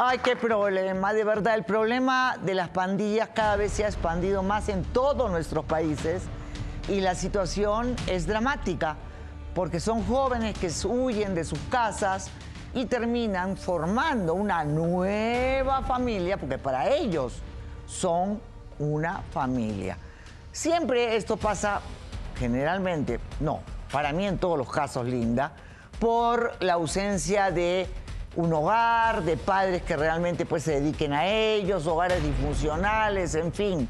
Ay, 0.00 0.18
qué 0.18 0.36
problema, 0.36 1.12
de 1.12 1.24
verdad. 1.24 1.56
El 1.56 1.64
problema 1.64 2.36
de 2.40 2.54
las 2.54 2.68
pandillas 2.68 3.30
cada 3.34 3.56
vez 3.56 3.72
se 3.72 3.84
ha 3.84 3.88
expandido 3.88 4.44
más 4.44 4.68
en 4.68 4.84
todos 4.84 5.28
nuestros 5.28 5.64
países 5.64 6.22
y 6.86 7.00
la 7.00 7.16
situación 7.16 7.96
es 8.06 8.28
dramática 8.28 8.94
porque 9.56 9.80
son 9.80 10.06
jóvenes 10.06 10.56
que 10.56 10.70
huyen 10.86 11.34
de 11.34 11.42
sus 11.42 11.58
casas 11.68 12.30
y 12.74 12.86
terminan 12.86 13.56
formando 13.56 14.34
una 14.34 14.62
nueva 14.62 15.82
familia, 15.82 16.36
porque 16.36 16.58
para 16.58 16.94
ellos 16.94 17.42
son 17.84 18.40
una 18.78 19.22
familia. 19.32 19.98
Siempre 20.52 21.16
esto 21.16 21.36
pasa, 21.36 21.80
generalmente, 22.38 23.18
no, 23.40 23.62
para 23.90 24.12
mí 24.12 24.28
en 24.28 24.38
todos 24.38 24.58
los 24.58 24.70
casos, 24.70 25.06
Linda, 25.06 25.54
por 25.98 26.52
la 26.60 26.74
ausencia 26.74 27.50
de 27.50 27.88
un 28.38 28.52
hogar, 28.52 29.24
de 29.24 29.36
padres 29.36 29.82
que 29.82 29.96
realmente 29.96 30.46
pues, 30.46 30.62
se 30.62 30.80
dediquen 30.80 31.12
a 31.12 31.26
ellos, 31.26 31.88
hogares 31.88 32.22
disfuncionales, 32.22 33.34
en 33.34 33.52
fin. 33.52 33.88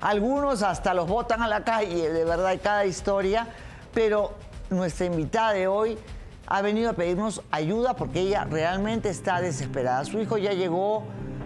Algunos 0.00 0.62
hasta 0.62 0.94
los 0.94 1.06
botan 1.06 1.42
a 1.42 1.48
la 1.48 1.64
calle, 1.64 2.10
de 2.10 2.24
verdad, 2.24 2.58
cada 2.62 2.86
historia, 2.86 3.46
pero 3.92 4.32
nuestra 4.70 5.04
invitada 5.04 5.52
de 5.52 5.66
hoy 5.68 5.98
ha 6.46 6.62
venido 6.62 6.88
a 6.88 6.92
pedirnos 6.94 7.42
ayuda 7.50 7.94
porque 7.94 8.20
ella 8.20 8.44
realmente 8.44 9.10
está 9.10 9.42
desesperada. 9.42 10.02
Su 10.06 10.18
hijo 10.18 10.38
ya 10.38 10.54
llegó 10.54 11.04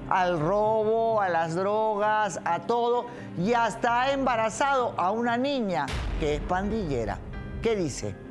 al 0.09 0.39
robo, 0.39 1.21
a 1.21 1.29
las 1.29 1.57
drogas, 1.57 2.39
a 2.45 2.61
todo, 2.61 3.07
y 3.37 3.55
hasta 3.55 4.03
ha 4.03 4.13
embarazado 4.13 4.95
a 4.97 5.11
una 5.11 5.37
niña 5.37 5.87
que 6.21 6.37
es 6.37 6.41
pandillera. 6.41 7.19
¿Qué 7.61 7.75
dice? 7.75 8.24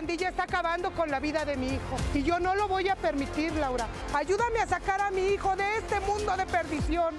Pandilla 0.00 0.30
está 0.30 0.44
acabando 0.44 0.92
con 0.92 1.10
la 1.10 1.20
vida 1.20 1.44
de 1.44 1.58
mi 1.58 1.74
hijo. 1.74 1.96
Y 2.14 2.22
yo 2.22 2.40
no 2.40 2.54
lo 2.54 2.68
voy 2.68 2.88
a 2.88 2.96
permitir, 2.96 3.52
Laura. 3.56 3.86
Ayúdame 4.14 4.60
a 4.60 4.66
sacar 4.66 4.98
a 4.98 5.10
mi 5.10 5.26
hijo 5.26 5.54
de 5.56 5.76
este 5.76 6.00
mundo 6.00 6.34
de 6.38 6.46
perdición. 6.46 7.16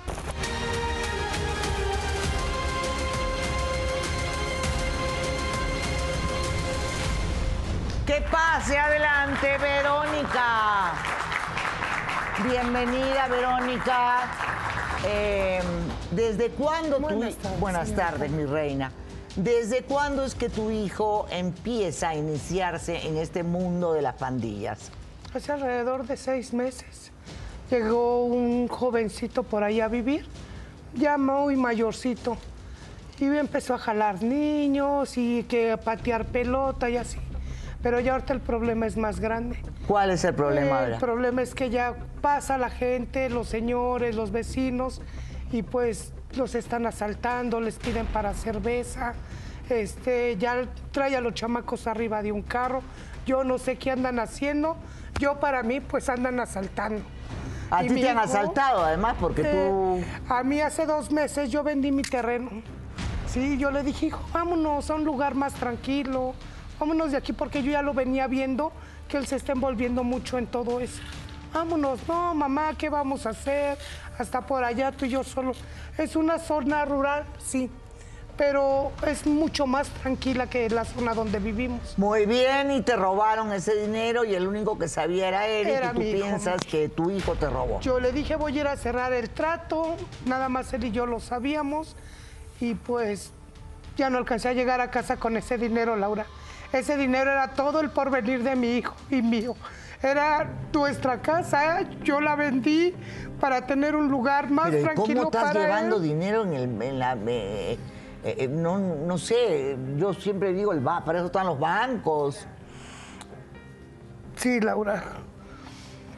Que 8.08 8.22
pase 8.32 8.80
adelante, 8.80 9.58
Verónica. 9.60 10.94
Bienvenida, 12.44 13.28
Verónica. 13.28 14.22
Em, 15.06 15.64
¿Desde 16.10 16.50
cuándo 16.50 17.00
Buenas 17.00 17.36
tú... 17.36 17.44
tardes, 17.44 17.60
Buenas 17.60 17.96
tardes, 17.96 18.32
mi 18.32 18.46
reina. 18.46 18.92
¿Desde 19.38 19.84
cuándo 19.84 20.26
es 20.26 20.36
que 20.36 20.50
tu 20.50 20.72
hijo 20.72 21.26
empieza 21.32 22.10
a 22.10 22.16
iniciarse 22.16 23.08
en 23.08 23.16
este 23.18 23.44
mundo 23.44 23.94
de 23.94 24.02
las 24.02 24.16
pandillas? 24.16 24.92
Hace 25.34 25.54
alrededor 25.54 26.06
de 26.06 26.18
seis 26.18 26.54
meses 26.54 27.12
llegó 27.70 28.26
un 28.26 28.68
jovencito 28.68 29.44
por 29.44 29.64
ahí 29.64 29.80
a 29.80 29.88
vivir, 29.88 30.26
ya 30.94 31.18
muy 31.18 31.56
mayorcito, 31.56 32.36
y 33.20 33.26
empezó 33.26 33.76
a 33.76 33.78
jalar 33.78 34.22
niños 34.22 35.18
y 35.18 35.44
que 35.44 35.72
a 35.72 35.78
patear 35.78 36.26
pelota 36.26 36.90
y 36.90 36.98
así. 36.98 37.20
Pero 37.82 38.02
ya 38.02 38.12
ahorita 38.14 38.34
el 38.34 38.42
problema 38.42 38.86
es 38.86 38.98
más 38.98 39.22
grande. 39.22 39.58
¿Cuál 39.88 40.12
es 40.12 40.26
el 40.26 40.36
problema 40.36 40.80
ahora? 40.80 40.96
El 40.96 41.00
problema 41.00 41.42
es 41.42 41.56
que 41.56 41.70
ya 41.70 41.96
pasa 42.22 42.58
la 42.58 42.70
gente, 42.70 43.30
los 43.30 43.48
señores, 43.48 44.14
los 44.14 44.32
vecinos, 44.32 45.02
y 45.54 45.64
pues 45.64 46.12
los 46.36 46.56
están 46.56 46.86
asaltando, 46.86 47.60
les 47.60 47.78
piden 47.78 48.06
para 48.08 48.34
cerveza, 48.34 49.14
este, 49.70 50.38
ya 50.38 50.66
trae 50.92 51.16
a 51.16 51.22
los 51.22 51.34
chamacos 51.34 51.88
arriba 51.88 52.22
de 52.22 52.32
un 52.32 52.42
carro, 52.42 52.82
yo 53.26 53.44
no 53.44 53.58
sé 53.58 53.78
qué 53.78 53.92
andan 53.92 54.20
haciendo, 54.20 54.76
yo 55.20 55.40
para 55.40 55.64
mí 55.64 55.80
pues 55.80 56.10
andan 56.10 56.40
asaltando. 56.40 57.04
A 57.70 57.82
ti 57.82 57.88
te 57.88 58.10
han 58.10 58.18
hijo, 58.18 58.26
asaltado, 58.26 58.84
además, 58.84 59.16
porque 59.20 59.44
eh, 59.46 59.52
tú... 59.54 60.04
A 60.28 60.44
mí 60.44 60.60
hace 60.60 60.86
dos 60.86 61.10
meses 61.12 61.50
yo 61.50 61.64
vendí 61.64 61.92
mi 61.92 62.02
terreno. 62.02 62.50
Sí, 63.28 63.58
yo 63.58 63.72
le 63.72 63.82
dije, 63.84 64.08
hijo, 64.08 64.22
vámonos 64.34 64.90
a 64.90 64.96
un 64.96 65.06
lugar 65.06 65.36
más 65.36 65.54
tranquilo, 65.54 66.34
vámonos 66.78 67.12
de 67.12 67.18
aquí 67.18 67.32
porque 67.32 67.64
yo 67.64 67.72
ya 67.72 67.82
lo 67.82 67.94
venía 67.94 68.28
viendo 68.28 68.74
que 69.08 69.18
él 69.18 69.26
se 69.26 69.38
está 69.38 69.54
envolviendo 69.54 70.04
mucho 70.04 70.38
en 70.38 70.48
todo 70.48 70.82
eso. 70.82 71.02
Vámonos, 71.54 72.00
no, 72.08 72.34
mamá, 72.34 72.74
¿qué 72.78 72.90
vamos 72.90 73.26
a 73.26 73.30
hacer? 73.30 73.78
Hasta 74.22 74.42
por 74.42 74.64
allá 74.64 74.92
tú 74.92 75.06
y 75.06 75.10
yo 75.10 75.24
solo. 75.24 75.54
Es 75.98 76.16
una 76.16 76.38
zona 76.38 76.86
rural, 76.86 77.26
sí, 77.44 77.72
pero 78.38 78.92
es 79.08 79.26
mucho 79.26 79.66
más 79.66 79.90
tranquila 79.90 80.48
que 80.48 80.70
la 80.70 80.86
zona 80.86 81.16
donde 81.16 81.40
vivimos. 81.40 81.98
Muy 81.98 82.28
bien, 82.28 82.70
y 82.70 82.82
te 82.82 82.96
robaron 82.96 83.52
ese 83.52 83.76
dinero 83.76 84.24
y 84.24 84.36
el 84.36 84.48
único 84.48 84.78
que 84.78 84.88
sabía 84.88 85.28
era 85.28 85.48
Era 85.48 85.88
y 85.88 85.94
tú 85.94 86.00
mi 86.00 86.10
hijo. 86.12 86.20
piensas 86.28 86.62
que 86.70 86.88
tu 86.88 87.10
hijo 87.10 87.34
te 87.34 87.50
robó. 87.50 87.80
Yo 87.82 88.00
le 88.00 88.12
dije, 88.12 88.36
voy 88.36 88.56
a 88.58 88.62
ir 88.62 88.68
a 88.68 88.78
cerrar 88.78 89.12
el 89.12 89.32
trato, 89.32 89.96
nada 90.28 90.50
más 90.50 90.72
él 90.74 90.84
y 90.86 90.92
yo 90.92 91.08
lo 91.08 91.20
sabíamos, 91.20 91.96
y 92.60 92.76
pues 92.76 93.32
ya 93.98 94.12
no 94.12 94.20
alcancé 94.20 94.50
a 94.50 94.54
llegar 94.54 94.82
a 94.82 94.92
casa 94.92 95.18
con 95.18 95.36
ese 95.36 95.58
dinero, 95.58 95.96
Laura. 95.96 96.28
Ese 96.72 96.96
dinero 96.96 97.32
era 97.32 97.50
todo 97.56 97.80
el 97.80 97.90
porvenir 97.90 98.44
de 98.44 98.56
mi 98.56 98.78
hijo 98.78 98.94
y 99.10 99.24
mío. 99.24 99.56
Era 100.04 100.50
nuestra 100.74 101.22
casa, 101.22 101.82
yo 102.04 102.22
la 102.22 102.36
vendí 102.36 102.94
para 103.40 103.66
tener 103.68 103.96
un 103.96 104.10
lugar 104.10 104.50
más 104.50 104.68
Pero 104.70 104.80
¿y 104.80 104.84
tranquilo 104.84 105.20
¿cómo 105.24 105.30
estás 105.32 105.44
para 105.54 105.62
llevando 105.66 105.98
él. 105.98 106.04
dinero 106.04 106.44
en, 106.44 106.54
el, 106.54 106.82
en 106.82 107.00
la... 107.00 107.14
eh, 107.28 107.78
eh, 108.24 108.36
eh, 108.38 108.48
no, 108.48 108.78
no 108.80 109.18
sé, 109.18 109.78
yo 109.98 110.14
siempre 110.14 110.54
digo, 110.54 110.74
el 110.74 110.80
ba- 110.80 111.04
para 111.06 111.20
eso 111.20 111.28
están 111.28 111.46
los 111.48 111.60
bancos. 111.60 112.48
Sí, 114.36 114.60
Laura. 114.60 115.04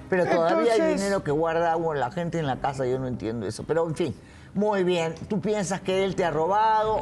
Pero 0.09 0.25
todavía 0.27 0.73
hay 0.73 0.95
dinero 0.95 1.23
que 1.23 1.31
guarda 1.31 1.75
uno, 1.75 1.93
la 1.95 2.11
gente 2.11 2.39
en 2.39 2.45
la 2.47 2.57
casa, 2.57 2.85
yo 2.85 2.99
no 2.99 3.07
entiendo 3.07 3.45
eso. 3.47 3.63
Pero 3.65 3.87
en 3.87 3.95
fin, 3.95 4.15
muy 4.53 4.83
bien. 4.83 5.15
Tú 5.27 5.41
piensas 5.41 5.81
que 5.81 6.03
él 6.05 6.15
te 6.15 6.23
ha 6.23 6.29
robado. 6.31 7.01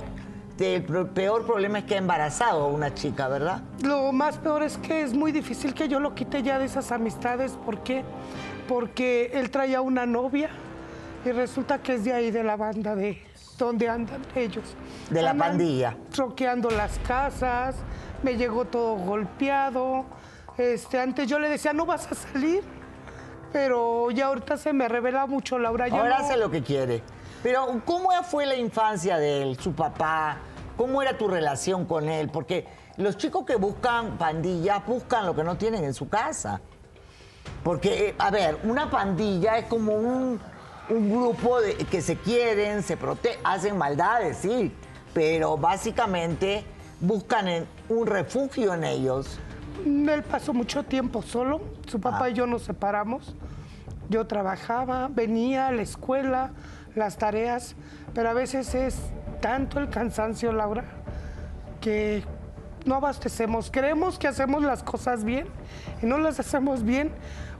Te- 0.62 0.76
el 0.76 1.08
peor 1.08 1.44
problema 1.48 1.80
es 1.80 1.86
que 1.86 1.96
ha 1.96 1.98
embarazado 1.98 2.66
a 2.66 2.68
una 2.68 2.94
chica, 2.94 3.28
¿verdad? 3.28 3.64
Lo 3.82 4.12
más 4.12 4.38
peor 4.38 4.62
es 4.62 4.78
que 4.78 5.02
es 5.02 5.12
muy 5.12 5.32
difícil 5.32 5.74
que 5.74 5.88
yo 5.88 6.00
lo 6.00 6.14
quite 6.14 6.44
ya 6.44 6.60
de 6.60 6.66
esas 6.66 6.92
amistades. 6.92 7.54
¿Por 7.66 7.80
qué? 7.80 8.04
Porque 8.68 9.32
él 9.34 9.50
traía 9.50 9.82
una 9.82 10.06
novia 10.06 10.52
y 11.26 11.32
resulta 11.32 11.80
que 11.80 11.96
es 11.96 12.04
de 12.04 12.14
ahí, 12.14 12.30
de 12.30 12.44
la 12.44 12.58
banda 12.58 12.94
de 12.96 13.20
donde 13.58 13.90
andan 13.90 14.22
ellos. 14.36 14.76
De 15.10 15.24
la 15.24 15.32
Andan 15.32 15.50
pandilla. 15.50 15.98
Troqueando 16.12 16.70
las 16.70 17.00
casas, 17.08 17.78
me 18.22 18.38
llegó 18.38 18.66
todo 18.66 18.98
golpeado. 18.98 20.06
Este, 20.60 21.00
antes 21.00 21.28
yo 21.28 21.40
le 21.40 21.50
decía, 21.50 21.74
no 21.74 21.88
vas 21.88 22.06
a 22.12 22.14
salir, 22.14 22.62
pero 23.52 24.12
ya 24.12 24.28
ahorita 24.28 24.58
se 24.58 24.74
me 24.74 24.88
revela 24.88 25.26
mucho, 25.26 25.58
Laura. 25.58 25.86
Ahora 25.92 26.20
no- 26.20 26.24
hace 26.24 26.38
lo 26.38 26.52
que 26.52 26.62
quiere. 26.62 27.02
Pero, 27.42 27.82
¿cómo 27.84 28.10
fue 28.30 28.46
la 28.46 28.56
infancia 28.56 29.18
de 29.18 29.42
él, 29.42 29.58
su 29.60 29.74
papá? 29.74 30.38
¿Cómo 30.82 31.04
era 31.04 31.16
tu 31.16 31.28
relación 31.28 31.86
con 31.86 32.10
él? 32.10 32.30
Porque 32.30 32.66
los 32.98 33.16
chicos 33.16 33.46
que 33.46 33.56
buscan 33.56 34.18
pandillas 34.18 34.84
buscan 34.88 35.28
lo 35.28 35.36
que 35.36 35.44
no 35.44 35.56
tienen 35.56 35.84
en 35.84 35.94
su 35.94 36.10
casa. 36.10 36.60
Porque, 37.64 38.08
eh, 38.10 38.16
a 38.18 38.32
ver, 38.32 38.58
una 38.64 38.90
pandilla 38.90 39.60
es 39.60 39.66
como 39.68 39.94
un, 39.94 40.40
un 40.90 41.10
grupo 41.12 41.62
de, 41.62 41.76
que 41.76 42.02
se 42.02 42.16
quieren, 42.18 42.82
se 42.82 42.98
protegen, 42.98 43.40
hacen 43.44 43.78
maldades, 43.78 44.38
sí, 44.38 44.74
pero 45.14 45.56
básicamente 45.56 46.64
buscan 47.00 47.48
en- 47.48 47.68
un 47.88 48.08
refugio 48.08 48.74
en 48.74 48.84
ellos. 48.84 49.38
Él 49.86 50.24
pasó 50.24 50.52
mucho 50.52 50.82
tiempo 50.82 51.22
solo. 51.22 51.62
Su 51.86 52.02
papá 52.02 52.22
Ah. 52.26 52.30
y 52.32 52.34
yo 52.34 52.48
nos 52.48 52.64
separamos. 52.64 53.36
Yo 54.10 54.26
trabajaba, 54.26 55.10
venía 55.12 55.68
a 55.68 55.72
la 55.74 55.84
escuela, 55.84 56.50
las 56.96 57.18
tareas, 57.20 57.76
pero 58.16 58.32
a 58.32 58.34
veces 58.34 58.74
es 58.74 58.96
tanto 59.42 59.80
el 59.80 59.90
cansancio, 59.90 60.52
Laura, 60.54 60.84
que 61.82 62.24
no 62.86 62.96
abastecemos. 62.96 63.70
Creemos 63.72 64.18
que 64.18 64.28
hacemos 64.28 64.64
las 64.64 64.84
cosas 64.84 65.24
bien 65.24 65.48
y 66.02 66.06
no 66.06 66.18
las 66.18 66.40
hacemos 66.40 66.84
bien 66.84 67.12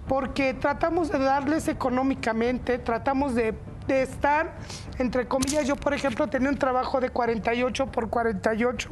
porque 0.08 0.54
tratamos 0.54 1.12
de 1.12 1.20
darles 1.20 1.68
económicamente, 1.68 2.80
tratamos 2.80 3.36
de, 3.36 3.54
de 3.88 4.02
estar, 4.02 4.54
entre 4.98 5.28
comillas, 5.28 5.68
yo 5.68 5.76
por 5.76 5.94
ejemplo 5.94 6.28
tenía 6.28 6.50
un 6.50 6.58
trabajo 6.58 7.00
de 7.00 7.10
48 7.10 7.88
por 7.88 8.10
48. 8.10 8.90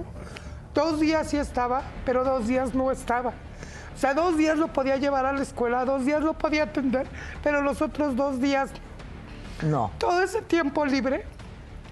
Dos 0.74 1.00
días 1.00 1.28
sí 1.30 1.38
estaba, 1.38 1.82
pero 2.06 2.24
dos 2.24 2.48
días 2.48 2.74
no 2.76 2.92
estaba. 2.92 3.34
O 3.96 3.98
sea, 4.00 4.14
dos 4.14 4.38
días 4.38 4.58
lo 4.58 4.68
podía 4.72 4.96
llevar 4.98 5.26
a 5.26 5.34
la 5.34 5.42
escuela, 5.42 5.84
dos 5.84 6.06
días 6.06 6.22
lo 6.22 6.34
podía 6.34 6.64
atender, 6.64 7.08
pero 7.44 7.62
los 7.62 7.82
otros 7.82 8.16
dos 8.16 8.40
días, 8.40 8.70
No. 9.64 9.92
todo 9.98 10.22
ese 10.22 10.42
tiempo 10.42 10.86
libre, 10.86 11.26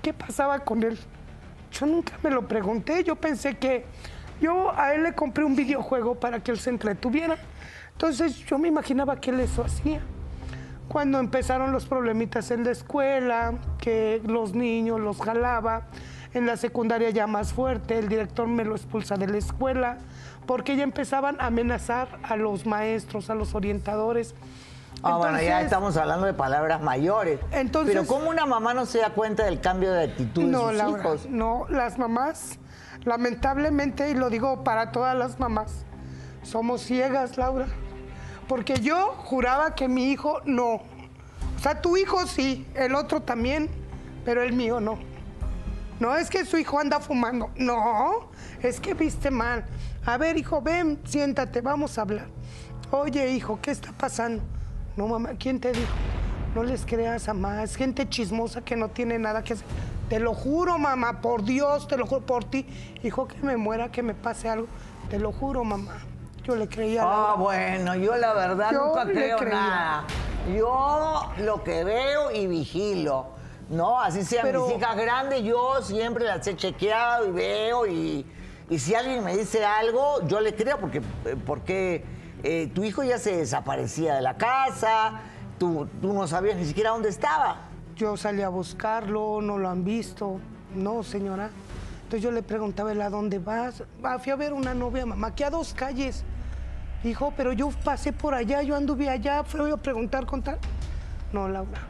¿qué 0.07 0.13
pasaba 0.13 0.59
con 0.59 0.83
él? 0.83 0.98
Yo 1.69 1.86
nunca 1.86 2.13
me 2.24 2.30
lo 2.30 2.48
pregunté, 2.48 3.04
yo 3.04 3.18
pensé 3.18 3.57
que 3.57 3.83
yo 4.39 4.71
a 4.74 4.94
él 4.94 5.04
le 5.04 5.13
compré 5.13 5.44
un 5.44 5.54
videojuego 5.54 6.15
para 6.15 6.39
que 6.42 6.51
él 6.51 6.59
se 6.59 6.69
entretuviera. 6.69 7.36
Entonces 7.92 8.38
yo 8.38 8.57
me 8.57 8.69
imaginaba 8.69 9.19
que 9.19 9.31
él 9.31 9.42
eso 9.42 9.65
hacía. 9.65 10.00
cuando 10.88 11.19
empezaron 11.19 11.74
los 11.74 11.88
problemitas 11.88 12.51
en 12.51 12.63
la 12.63 12.71
escuela, 12.71 13.56
que 13.80 14.21
los 14.25 14.54
niños 14.54 15.01
los 15.01 15.19
jalaba, 15.19 15.88
en 16.33 16.45
la 16.45 16.56
secundaria 16.56 17.09
ya 17.09 17.27
más 17.27 17.51
fuerte, 17.51 18.00
el 18.00 18.07
director 18.07 18.48
me 18.48 18.63
lo 18.63 18.77
expulsa 18.77 19.18
de 19.18 19.27
la 19.27 19.38
escuela, 19.38 19.98
porque 20.45 20.77
ya 20.77 20.83
empezaban 20.83 21.36
a 21.42 21.48
amenazar 21.48 22.18
a 22.24 22.38
los 22.38 22.65
maestros, 22.65 23.30
a 23.30 23.36
los 23.36 23.56
orientadores. 23.56 24.36
Ah, 25.03 25.17
bueno, 25.17 25.39
ya 25.41 25.61
estamos 25.61 25.95
hablando 25.97 26.25
de 26.25 26.33
palabras 26.33 26.81
mayores. 26.81 27.39
Entonces- 27.51 27.94
Pero 27.95 28.07
¿cómo 28.07 28.29
una 28.29 28.45
mamá 28.45 28.73
no 28.73 28.85
se 28.85 28.99
da 28.99 29.11
cuenta 29.11 29.45
del 29.45 29.61
cambio 29.61 29.91
de 29.94 30.05
actitud 30.05 30.44
de 30.44 30.47
No, 30.51 30.69
sus 30.69 30.77
Laura, 30.77 30.99
hijos? 30.99 31.25
no, 31.29 31.65
las 31.69 31.97
mamás, 31.97 32.57
lamentablemente, 33.05 34.09
y 34.09 34.13
lo 34.15 34.29
digo 34.29 34.63
para 34.63 34.91
todas 34.91 35.15
las 35.15 35.39
mamás, 35.39 35.85
somos 36.44 36.81
ciegas, 36.81 37.38
Laura. 37.38 37.67
Porque 38.47 38.75
yo 38.79 39.13
juraba 39.25 39.75
que 39.75 39.88
mi 39.88 40.11
hijo 40.11 40.41
no. 40.45 40.75
O 40.75 41.59
sea, 41.61 41.81
tu 41.81 41.97
hijo 41.97 42.25
sí, 42.27 42.65
el 42.75 42.95
otro 42.95 43.21
también, 43.21 43.69
pero 44.25 44.41
el 44.41 44.53
mío 44.53 44.79
no. 44.79 44.97
No 45.99 46.15
es 46.15 46.29
que 46.29 46.45
su 46.45 46.57
hijo 46.57 46.79
anda 46.79 46.99
fumando, 46.99 47.49
no, 47.55 48.29
es 48.61 48.79
que 48.79 48.94
viste 48.94 49.31
mal. 49.31 49.65
A 50.05 50.17
ver, 50.17 50.38
hijo, 50.38 50.61
ven, 50.61 50.99
siéntate, 51.05 51.61
vamos 51.61 51.97
a 51.97 52.01
hablar. 52.01 52.27
Oye, 52.91 53.31
hijo, 53.31 53.59
¿qué 53.61 53.71
está 53.71 53.91
pasando? 53.91 54.44
No, 54.97 55.07
mamá, 55.07 55.29
¿quién 55.39 55.59
te 55.59 55.71
dijo? 55.71 55.88
No 56.55 56.63
les 56.63 56.85
creas 56.85 57.29
a 57.29 57.33
más, 57.33 57.75
gente 57.75 58.09
chismosa 58.09 58.61
que 58.61 58.75
no 58.75 58.89
tiene 58.89 59.19
nada 59.19 59.44
que 59.44 59.53
hacer. 59.53 59.65
Te 60.09 60.19
lo 60.19 60.33
juro, 60.33 60.77
mamá, 60.77 61.21
por 61.21 61.44
Dios, 61.44 61.88
te 61.88 61.97
lo 61.97 62.07
juro 62.07 62.21
por 62.25 62.44
ti. 62.45 62.65
Hijo, 63.03 63.27
que 63.27 63.38
me 63.41 63.57
muera, 63.57 63.91
que 63.91 64.01
me 64.01 64.13
pase 64.13 64.49
algo. 64.49 64.67
Te 65.09 65.19
lo 65.19 65.31
juro, 65.31 65.63
mamá. 65.63 65.97
Yo 66.44 66.55
le 66.55 66.67
creía 66.67 67.01
Ah, 67.05 67.35
bueno, 67.38 67.94
yo 67.95 68.15
la 68.15 68.33
verdad 68.33 68.71
Yo 68.71 68.85
nunca 68.85 69.03
creo 69.05 69.38
creía. 69.38 69.53
nada. 69.55 70.03
Yo 70.55 71.29
lo 71.39 71.61
que 71.63 71.83
veo 71.83 72.31
y 72.31 72.47
vigilo. 72.47 73.27
No, 73.69 73.99
así 73.99 74.23
sean 74.23 74.45
Pero- 74.45 74.65
mis 74.67 74.77
hijas 74.77 74.95
grandes, 74.95 75.44
yo 75.44 75.81
siempre 75.83 76.23
las 76.23 76.47
he 76.47 76.55
chequeado 76.55 77.27
y 77.27 77.31
veo 77.31 77.85
y, 77.85 78.25
y 78.69 78.79
si 78.79 78.95
alguien 78.95 79.25
me 79.25 79.35
dice 79.35 79.65
algo, 79.65 80.25
yo 80.25 80.39
le 80.39 80.55
creo 80.55 80.77
porque, 80.79 80.99
eh, 81.25 81.35
porque 81.45 82.05
eh, 82.43 82.71
tu 82.73 82.83
hijo 82.83 83.03
ya 83.03 83.17
se 83.19 83.35
desaparecía 83.37 84.15
de 84.15 84.21
la 84.21 84.37
casa, 84.37 85.21
tú, 85.57 85.87
tú 86.01 86.13
no 86.13 86.27
sabías 86.27 86.57
ni 86.57 86.65
siquiera 86.65 86.91
dónde 86.91 87.09
estaba. 87.09 87.57
Yo 87.95 88.15
salí 88.17 88.41
a 88.41 88.49
buscarlo, 88.49 89.41
no 89.41 89.57
lo 89.57 89.69
han 89.69 89.83
visto. 89.83 90.39
No, 90.75 91.01
señora. 91.03 91.49
Entonces 92.03 92.21
yo 92.21 92.31
le 92.31 92.43
preguntaba, 92.43 92.91
¿él 92.91 93.01
a 93.01 93.09
dónde 93.09 93.39
vas? 93.39 93.83
Ah, 94.03 94.19
fui 94.19 94.31
a 94.31 94.35
ver 94.35 94.53
una 94.53 94.73
novia, 94.73 95.05
mamá, 95.05 95.27
aquí 95.27 95.43
a 95.43 95.49
dos 95.49 95.73
calles. 95.73 96.23
Hijo, 97.03 97.33
pero 97.35 97.53
yo 97.53 97.69
pasé 97.83 98.13
por 98.13 98.33
allá, 98.33 98.61
yo 98.61 98.75
anduve 98.75 99.09
allá, 99.09 99.43
fui 99.43 99.69
a 99.71 99.77
preguntar 99.77 100.25
con 100.25 100.41
tal. 100.41 100.57
No, 101.33 101.49
Laura, 101.49 101.81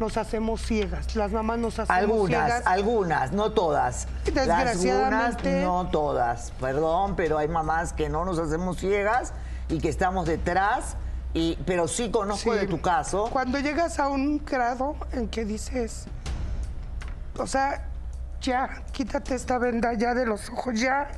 nos 0.00 0.16
hacemos 0.16 0.62
ciegas. 0.62 1.14
Las 1.14 1.30
mamás 1.30 1.58
nos 1.58 1.78
hacemos 1.78 2.00
Algunas, 2.02 2.46
ciegas. 2.46 2.66
algunas, 2.66 3.32
no 3.32 3.52
todas. 3.52 4.08
Las 4.26 4.34
Desgraciadamente. 4.34 5.50
unas, 5.50 5.62
no 5.62 5.88
todas. 5.90 6.52
Perdón, 6.60 7.14
pero 7.16 7.38
hay 7.38 7.48
mamás 7.48 7.92
que 7.92 8.08
no 8.08 8.24
nos 8.24 8.38
hacemos 8.38 8.78
ciegas 8.78 9.32
y 9.70 9.78
que 9.78 9.88
estamos 9.88 10.26
detrás. 10.26 10.96
Y, 11.32 11.56
pero 11.64 11.86
sí 11.86 12.10
conozco 12.10 12.52
Sí. 12.52 12.58
de 12.58 12.66
tu 12.66 12.80
caso. 12.80 13.28
Cuando 13.32 13.58
llegas 13.60 13.98
a 14.00 14.08
un 14.08 14.44
grado 14.44 14.96
en 15.12 15.28
que 15.28 15.44
dices, 15.44 16.06
o 17.38 17.46
sea, 17.46 17.86
ya, 18.40 18.82
quítate 18.92 19.34
esta 19.34 19.58
venda 19.58 19.92
ya 19.94 20.12
de 20.14 20.26
los 20.26 20.48
ojos, 20.50 20.78
ya, 20.80 21.08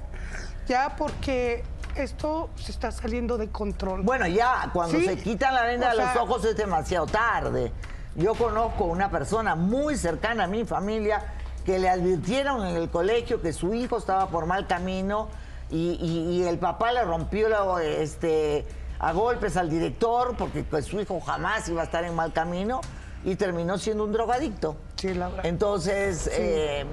ya, 0.69 0.95
porque 0.97 1.65
esto 1.95 2.51
se 2.57 2.73
está 2.73 2.91
saliendo 2.91 3.39
de 3.39 3.49
control. 3.49 4.03
Bueno, 4.03 4.27
ya, 4.27 4.69
cuando 4.73 4.99
Sí. 4.99 5.07
se 5.07 5.17
quitan 5.17 5.55
la 5.55 5.63
venda 5.65 5.89
O 5.89 5.91
de 5.97 5.97
los 6.05 6.17
ojos 6.17 6.45
es 6.45 6.57
demasiado 6.57 7.07
tarde. 7.07 7.73
Yo 8.15 8.35
conozco 8.35 8.85
una 8.85 9.11
persona 9.11 9.55
muy 9.55 9.97
cercana 9.97 10.45
a 10.45 10.47
mi 10.47 10.65
familia 10.67 11.23
que 11.65 11.79
le 11.79 11.89
advirtieron 11.89 12.67
en 12.67 12.77
el 12.77 12.91
colegio 12.91 13.41
que 13.41 13.53
su 13.55 13.73
hijo 13.73 13.97
estaba 13.97 14.29
por 14.29 14.45
mal 14.47 14.67
camino 14.67 15.29
y, 15.73 15.99
y- 16.01 16.37
y 16.37 16.45
el 16.45 16.59
papá 16.59 16.93
le 16.93 17.03
rompió 17.03 17.49
la- 17.49 17.83
este, 17.83 18.65
a 19.01 19.13
golpes 19.13 19.57
al 19.57 19.69
director 19.69 20.37
porque 20.37 20.63
pues, 20.63 20.85
su 20.85 21.01
hijo 21.01 21.21
jamás 21.21 21.69
iba 21.69 21.81
a 21.81 21.85
estar 21.85 22.05
en 22.05 22.15
mal 22.15 22.33
camino 22.33 22.81
y 23.25 23.35
terminó 23.37 23.79
siendo 23.79 24.05
un 24.05 24.13
drogadicto. 24.13 24.77
Sí, 24.97 25.15
Laura. 25.15 25.43
Entonces, 25.45 26.31
eh, 26.33 26.85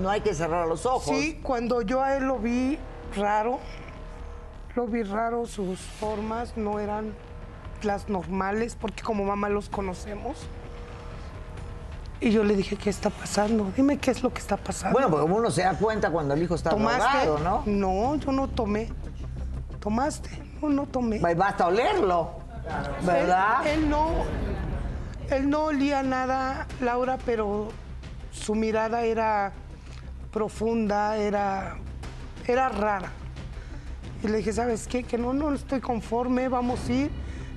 no 0.00 0.08
hay 0.10 0.22
que 0.22 0.34
cerrar 0.34 0.66
los 0.66 0.86
ojos. 0.86 1.04
Sí, 1.16 1.38
cuando 1.42 1.82
yo 1.82 2.02
a 2.02 2.16
él 2.16 2.24
lo 2.24 2.38
vi 2.38 2.78
raro, 3.16 3.58
lo 4.74 4.86
vi 4.86 5.02
raro, 5.02 5.46
sus 5.46 5.78
formas 5.78 6.56
no 6.56 6.80
eran 6.80 7.14
las 7.82 8.08
normales, 8.08 8.76
porque 8.80 9.02
como 9.02 9.24
mamá 9.24 9.48
los 9.48 9.68
conocemos. 9.68 10.36
Y 12.22 12.30
yo 12.30 12.44
le 12.44 12.54
dije, 12.54 12.76
¿qué 12.76 12.88
está 12.88 13.10
pasando? 13.10 13.72
Dime 13.76 13.98
qué 13.98 14.12
es 14.12 14.22
lo 14.22 14.32
que 14.32 14.38
está 14.38 14.56
pasando. 14.56 14.92
Bueno, 14.92 15.10
porque 15.10 15.32
uno 15.32 15.50
se 15.50 15.62
da 15.62 15.76
cuenta 15.76 16.08
cuando 16.08 16.34
el 16.34 16.42
hijo 16.44 16.54
está 16.54 16.70
drogado, 16.70 17.38
¿no? 17.40 17.64
No, 17.66 18.14
yo 18.14 18.30
no 18.30 18.46
tomé. 18.46 18.88
¿Tomaste? 19.80 20.30
No, 20.62 20.68
no 20.68 20.86
tomé. 20.86 21.18
Basta 21.18 21.66
olerlo, 21.66 22.30
¿verdad? 23.04 23.66
Él, 23.66 23.82
él 23.82 23.90
no, 23.90 24.08
él 25.30 25.50
no 25.50 25.64
olía 25.64 26.04
nada, 26.04 26.68
Laura, 26.80 27.18
pero 27.26 27.70
su 28.30 28.54
mirada 28.54 29.02
era 29.02 29.52
profunda, 30.30 31.16
era, 31.16 31.76
era 32.46 32.68
rara. 32.68 33.10
Y 34.22 34.28
le 34.28 34.36
dije, 34.38 34.52
¿sabes 34.52 34.86
qué? 34.86 35.02
Que 35.02 35.18
no, 35.18 35.32
no 35.32 35.52
estoy 35.52 35.80
conforme, 35.80 36.48
vamos 36.48 36.88
a 36.88 36.92
ir, 36.92 37.10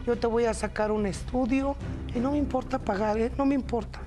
yo 0.08 0.18
te 0.18 0.26
voy 0.26 0.46
a 0.46 0.56
sacar 0.56 0.92
un 0.92 1.06
estudio 1.06 1.76
y 2.16 2.20
no 2.20 2.32
me 2.32 2.40
importa 2.40 2.80
pagar, 2.80 3.20
¿eh? 3.20 3.32
no 3.38 3.46
me 3.46 3.54
importa. 3.54 4.00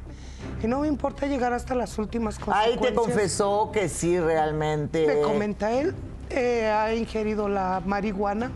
Y 0.63 0.67
no 0.67 0.81
me 0.81 0.89
importa 0.89 1.27
llegar 1.27 1.53
hasta 1.53 1.75
las 1.75 1.99
últimas 1.99 2.37
Ahí 2.37 2.45
consecuencias. 2.77 2.89
te 2.89 2.95
confesó 2.95 3.71
que 3.73 3.89
sí 3.89 4.19
realmente. 4.19 5.07
Me 5.07 5.21
comenta 5.23 5.71
él, 5.73 5.95
eh, 6.31 6.67
ha 6.69 6.95
ingerido 6.95 7.49
la 7.49 7.81
marihuana. 7.85 8.51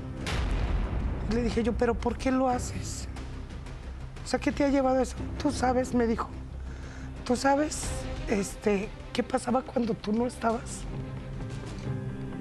Le 1.33 1.43
dije 1.43 1.63
yo, 1.63 1.73
pero 1.73 1.95
¿por 1.95 2.17
qué 2.19 2.31
lo 2.31 2.49
haces? 2.49 3.07
O 4.25 4.29
sea, 4.29 4.41
¿qué 4.41 4.51
te 4.53 4.65
ha 4.65 4.69
llevado 4.69 5.01
eso? 5.01 5.17
Tú 5.41 5.51
sabes, 5.53 5.95
me 5.95 6.07
dijo. 6.07 6.29
Tú 7.25 7.37
sabes, 7.37 7.85
este, 8.29 8.89
qué 9.13 9.23
pasaba 9.23 9.63
cuando 9.63 9.95
tú 9.95 10.13
no 10.13 10.27
estabas. 10.27 10.81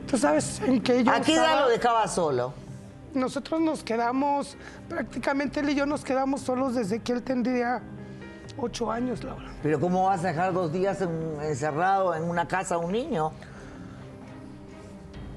Tú 0.09 0.17
sabes 0.17 0.59
en 0.61 0.81
qué 0.81 1.03
yo 1.03 1.11
¿A 1.11 1.21
qué 1.21 1.35
edad 1.35 1.45
estaba? 1.45 1.61
lo 1.61 1.69
dejaba 1.69 2.07
solo? 2.07 2.53
Nosotros 3.13 3.61
nos 3.61 3.83
quedamos, 3.83 4.57
prácticamente 4.89 5.59
él 5.59 5.69
y 5.69 5.75
yo 5.75 5.85
nos 5.85 6.03
quedamos 6.03 6.41
solos 6.41 6.75
desde 6.75 6.99
que 6.99 7.13
él 7.13 7.23
tendría 7.23 7.81
ocho 8.57 8.91
años, 8.91 9.23
Laura. 9.23 9.51
Pero 9.63 9.79
¿cómo 9.79 10.05
vas 10.05 10.23
a 10.23 10.29
dejar 10.29 10.53
dos 10.53 10.71
días 10.71 11.01
en- 11.01 11.37
encerrado 11.41 12.13
en 12.15 12.23
una 12.23 12.47
casa 12.47 12.75
a 12.75 12.77
un 12.77 12.91
niño? 12.91 13.31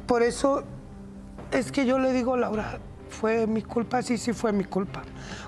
Por 0.07 0.23
eso 0.23 0.65
es 1.51 1.73
que 1.73 1.87
yo 1.87 1.99
le 1.99 2.13
digo, 2.13 2.37
Laura, 2.37 2.79
fue 3.09 3.47
mi 3.47 3.63
culpa, 3.63 4.03
sí, 4.03 4.19
sí 4.19 4.33
fue 4.33 4.53
mi 4.53 4.65
culpa. 4.65 5.03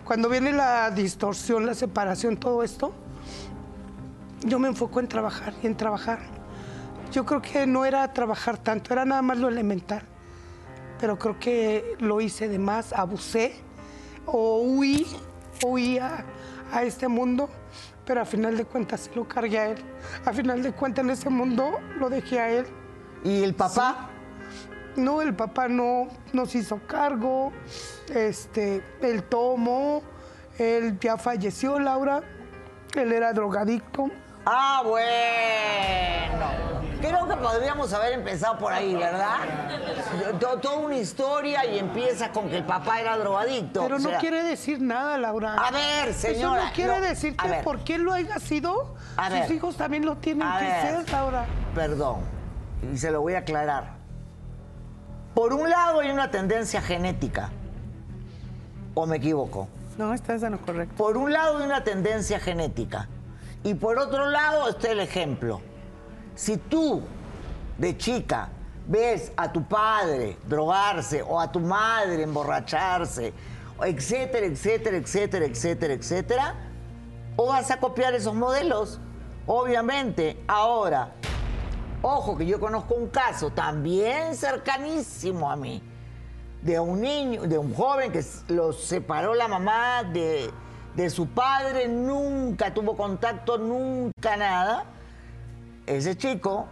Cuando 0.05 0.29
viene 0.29 0.53
la 0.53 0.91
distorsión, 0.91 1.67
la 1.67 1.75
separación, 1.75 2.37
todo 2.37 2.63
esto, 2.63 2.93
yo 4.45 4.59
me 4.59 4.69
enfoco 4.69 5.01
en 5.01 5.09
trabajar 5.09 5.53
y 5.63 5.67
en 5.67 5.77
trabajar. 5.77 6.21
Yo 7.13 7.25
creo 7.27 7.43
que 7.43 7.67
no 7.67 7.85
era 7.85 8.13
trabajar 8.13 8.59
tanto, 8.59 8.93
era 8.93 9.05
nada 9.05 9.23
más 9.23 9.39
lo 9.39 9.49
elemental. 9.49 10.03
Pero 11.01 11.19
creo 11.19 11.39
que 11.39 11.97
lo 11.99 12.21
hice 12.21 12.49
de 12.49 12.59
más, 12.59 12.93
abusé 12.93 13.55
o 14.25 14.61
huí, 14.63 15.07
huí 15.65 15.99
a, 16.73 16.83
este 16.83 17.09
mundo, 17.09 17.49
pero 18.05 18.21
a 18.21 18.25
final 18.25 18.57
de 18.57 18.65
cuentas 18.65 19.01
se 19.01 19.15
lo 19.15 19.27
cargué 19.27 19.59
a 19.59 19.69
él. 19.71 19.79
A 20.25 20.33
final 20.33 20.63
de 20.63 20.73
cuentas 20.73 21.05
en 21.05 21.11
ese 21.11 21.31
mundo 21.31 21.79
lo 21.99 22.09
dejé 22.09 22.41
a 22.41 22.51
él. 22.51 22.67
¿Y 23.25 23.43
el 23.43 23.55
papá? 23.55 24.11
No, 24.97 25.21
el 25.21 25.35
papá 25.35 25.69
no 25.69 26.09
nos 26.33 26.55
hizo 26.55 26.81
cargo, 26.87 27.53
este, 28.15 28.83
él 29.03 29.25
tomó, 29.25 30.03
él 30.59 30.99
ya 30.99 31.19
falleció, 31.19 31.79
Laura, 31.79 32.23
él 32.95 33.13
era 33.13 33.33
drogadicto. 33.33 34.11
Ah, 34.47 34.83
bueno. 34.85 36.47
Creo 37.01 37.29
que 37.29 37.37
podríamos 37.37 37.93
haber 37.93 38.13
empezado 38.15 38.59
por 38.59 38.73
ahí, 38.73 38.95
¿verdad? 38.95 39.37
To- 40.41 40.59
Toda 40.59 40.77
una 40.79 40.97
historia 40.97 41.65
y 41.67 41.79
empieza 41.79 42.31
con 42.31 42.49
que 42.49 42.57
el 42.59 42.65
papá 42.65 43.01
era 43.01 43.19
drogadicto. 43.19 43.83
Pero 43.83 43.97
o 43.97 43.99
no 43.99 44.11
quiere 44.19 44.43
decir 44.43 44.81
nada, 44.81 45.19
Laura. 45.19 45.55
A 45.55 45.71
ver, 45.71 46.15
señora, 46.15 46.61
Eso 46.61 46.67
no 46.69 46.73
quiere 46.75 47.01
no, 47.01 47.07
decir 47.07 47.37
que 47.37 47.49
ver. 47.49 47.65
porque 47.65 47.97
él 47.97 48.03
lo 48.03 48.13
haya 48.13 48.39
sido, 48.39 48.95
A 49.17 49.27
sus 49.31 49.41
ver. 49.41 49.51
hijos 49.53 49.77
también 49.77 50.07
lo 50.07 50.17
tienen 50.17 50.49
que 50.59 50.65
ver. 50.65 51.05
ser, 51.05 51.13
Laura. 51.13 51.45
Perdón, 51.75 52.21
y 52.93 52.97
se 52.97 53.11
lo 53.11 53.21
voy 53.21 53.35
a 53.35 53.39
aclarar. 53.39 53.97
Por 55.35 55.53
un 55.53 55.69
lado 55.69 56.01
hay 56.01 56.11
una 56.11 56.31
tendencia 56.31 56.81
genética, 56.81 57.51
o 58.95 59.07
me 59.07 59.17
equivoco. 59.19 59.69
No, 59.99 60.15
estás 60.15 60.43
en 60.43 60.53
lo 60.53 60.59
correcto. 60.61 60.95
Por 60.97 61.17
un 61.19 61.33
lado 61.33 61.59
hay 61.59 61.67
una 61.67 61.85
tendencia 61.85 62.41
genética 62.41 63.09
y 63.67 63.75
por 63.75 63.99
otro 63.99 64.31
lado 64.31 64.69
está 64.69 64.93
el 64.93 65.01
ejemplo. 65.01 65.61
Si 66.37 66.57
tú, 66.57 67.03
de 67.77 67.97
chica, 67.97 68.49
ves 68.87 69.33
a 69.37 69.51
tu 69.51 69.67
padre 69.67 70.39
drogarse 70.47 71.21
o 71.21 71.41
a 71.41 71.51
tu 71.51 71.59
madre 71.59 72.23
emborracharse 72.23 73.33
etcétera, 73.85 74.47
etcétera, 74.47 74.97
etcétera, 74.97 75.45
etcétera, 75.47 75.95
etcétera, 75.95 76.55
o 77.35 77.47
vas 77.49 77.69
a 77.73 77.81
copiar 77.81 78.15
esos 78.15 78.35
modelos. 78.35 79.01
Obviamente, 79.49 80.41
ahora, 80.47 81.13
ojo 82.03 82.39
que 82.39 82.47
yo 82.47 82.61
conozco 82.61 82.95
un 82.95 83.09
caso 83.09 83.51
también 83.51 84.37
cercanísimo 84.37 85.51
a 85.51 85.57
mí, 85.57 85.83
de 86.63 86.79
un 86.79 87.01
niño, 87.01 87.43
de 87.43 87.59
un 87.59 87.75
joven 87.75 88.13
que 88.13 88.25
lo 88.47 88.73
separó 88.73 89.35
la 89.35 89.49
mamá 89.49 90.05
de, 90.05 90.53
de 90.97 91.11
su 91.11 91.29
padre, 91.29 91.89
nunca 91.89 92.73
tuvo 92.75 92.97
contacto, 92.97 93.59
nunca 93.59 94.37
nada. 94.37 94.85
Ese 95.87 96.17
chico 96.17 96.67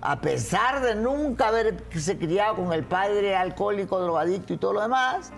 a 0.00 0.20
pesar 0.20 0.80
de 0.80 0.94
nunca 0.94 1.48
haberse 1.48 2.18
criado 2.18 2.56
con 2.56 2.72
el 2.72 2.84
padre 2.84 3.34
alcohólico, 3.34 4.00
drogadicto 4.00 4.52
y 4.52 4.56
todo 4.56 4.74
lo 4.74 4.82
demás, 4.82 5.32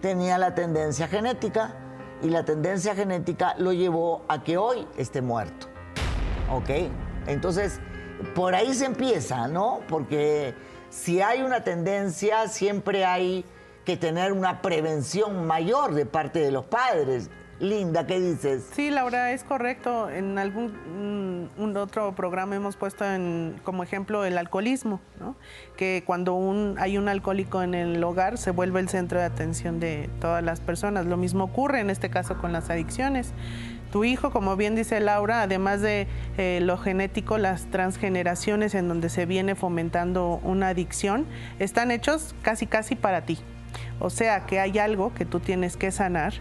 tenía 0.00 0.38
la 0.38 0.54
tendencia 0.54 1.06
genética 1.08 1.74
y 2.22 2.30
la 2.30 2.44
tendencia 2.44 2.94
genética 2.94 3.54
lo 3.58 3.72
llevó 3.72 4.24
a 4.28 4.42
que 4.42 4.56
hoy 4.56 4.86
esté 4.96 5.20
muerto. 5.20 5.66
¿Ok? 6.50 6.90
Entonces, 7.26 7.80
por 8.34 8.54
ahí 8.54 8.72
se 8.72 8.86
empieza, 8.86 9.48
¿no? 9.48 9.80
Porque 9.88 10.54
si 10.88 11.20
hay 11.20 11.42
una 11.42 11.62
tendencia, 11.62 12.48
siempre 12.48 13.04
hay 13.04 13.44
que 13.84 13.96
tener 13.96 14.32
una 14.32 14.62
prevención 14.62 15.46
mayor 15.46 15.92
de 15.92 16.06
parte 16.06 16.38
de 16.38 16.50
los 16.50 16.64
padres. 16.64 17.28
Linda, 17.58 18.06
¿qué 18.06 18.20
dices? 18.20 18.68
Sí, 18.74 18.90
Laura, 18.90 19.32
es 19.32 19.42
correcto. 19.42 20.10
En 20.10 20.38
algún 20.38 21.50
mm, 21.56 21.76
otro 21.76 22.14
programa 22.14 22.54
hemos 22.54 22.76
puesto 22.76 23.04
en, 23.04 23.58
como 23.64 23.82
ejemplo 23.82 24.26
el 24.26 24.36
alcoholismo, 24.36 25.00
¿no? 25.18 25.36
que 25.76 26.02
cuando 26.06 26.34
un, 26.34 26.76
hay 26.78 26.98
un 26.98 27.08
alcohólico 27.08 27.62
en 27.62 27.74
el 27.74 28.02
hogar 28.04 28.36
se 28.36 28.50
vuelve 28.50 28.80
el 28.80 28.90
centro 28.90 29.18
de 29.18 29.24
atención 29.24 29.80
de 29.80 30.10
todas 30.20 30.44
las 30.44 30.60
personas. 30.60 31.06
Lo 31.06 31.16
mismo 31.16 31.44
ocurre 31.44 31.80
en 31.80 31.88
este 31.88 32.10
caso 32.10 32.36
con 32.36 32.52
las 32.52 32.68
adicciones. 32.68 33.32
Tu 33.90 34.04
hijo, 34.04 34.30
como 34.30 34.56
bien 34.56 34.74
dice 34.74 35.00
Laura, 35.00 35.40
además 35.40 35.80
de 35.80 36.08
eh, 36.36 36.60
lo 36.62 36.76
genético, 36.76 37.38
las 37.38 37.70
transgeneraciones 37.70 38.74
en 38.74 38.88
donde 38.88 39.08
se 39.08 39.24
viene 39.24 39.54
fomentando 39.54 40.40
una 40.42 40.68
adicción, 40.68 41.24
están 41.58 41.90
hechos 41.90 42.34
casi 42.42 42.66
casi 42.66 42.96
para 42.96 43.22
ti. 43.22 43.38
O 43.98 44.10
sea 44.10 44.44
que 44.44 44.60
hay 44.60 44.78
algo 44.78 45.14
que 45.14 45.24
tú 45.24 45.40
tienes 45.40 45.78
que 45.78 45.90
sanar 45.90 46.34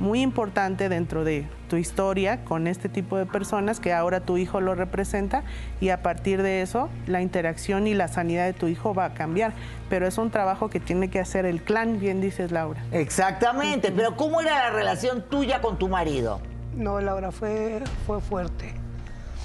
muy 0.00 0.22
importante 0.22 0.88
dentro 0.88 1.22
de 1.24 1.46
tu 1.68 1.76
historia 1.76 2.42
con 2.44 2.66
este 2.66 2.88
tipo 2.88 3.16
de 3.18 3.26
personas 3.26 3.78
que 3.78 3.92
ahora 3.92 4.20
tu 4.20 4.38
hijo 4.38 4.60
lo 4.60 4.74
representa 4.74 5.42
y 5.80 5.90
a 5.90 6.02
partir 6.02 6.42
de 6.42 6.62
eso 6.62 6.88
la 7.06 7.20
interacción 7.20 7.86
y 7.86 7.94
la 7.94 8.08
sanidad 8.08 8.46
de 8.46 8.54
tu 8.54 8.66
hijo 8.66 8.94
va 8.94 9.04
a 9.04 9.14
cambiar. 9.14 9.52
Pero 9.88 10.06
es 10.08 10.18
un 10.18 10.30
trabajo 10.30 10.68
que 10.70 10.80
tiene 10.80 11.10
que 11.10 11.20
hacer 11.20 11.44
el 11.46 11.62
clan, 11.62 12.00
bien 12.00 12.20
dices 12.20 12.50
Laura. 12.50 12.82
Exactamente, 12.92 13.92
pero 13.92 14.16
¿cómo 14.16 14.40
era 14.40 14.54
la 14.58 14.70
relación 14.70 15.22
tuya 15.28 15.60
con 15.60 15.78
tu 15.78 15.88
marido? 15.88 16.40
No, 16.74 17.00
Laura, 17.00 17.30
fue, 17.30 17.82
fue 18.06 18.20
fuerte. 18.20 18.74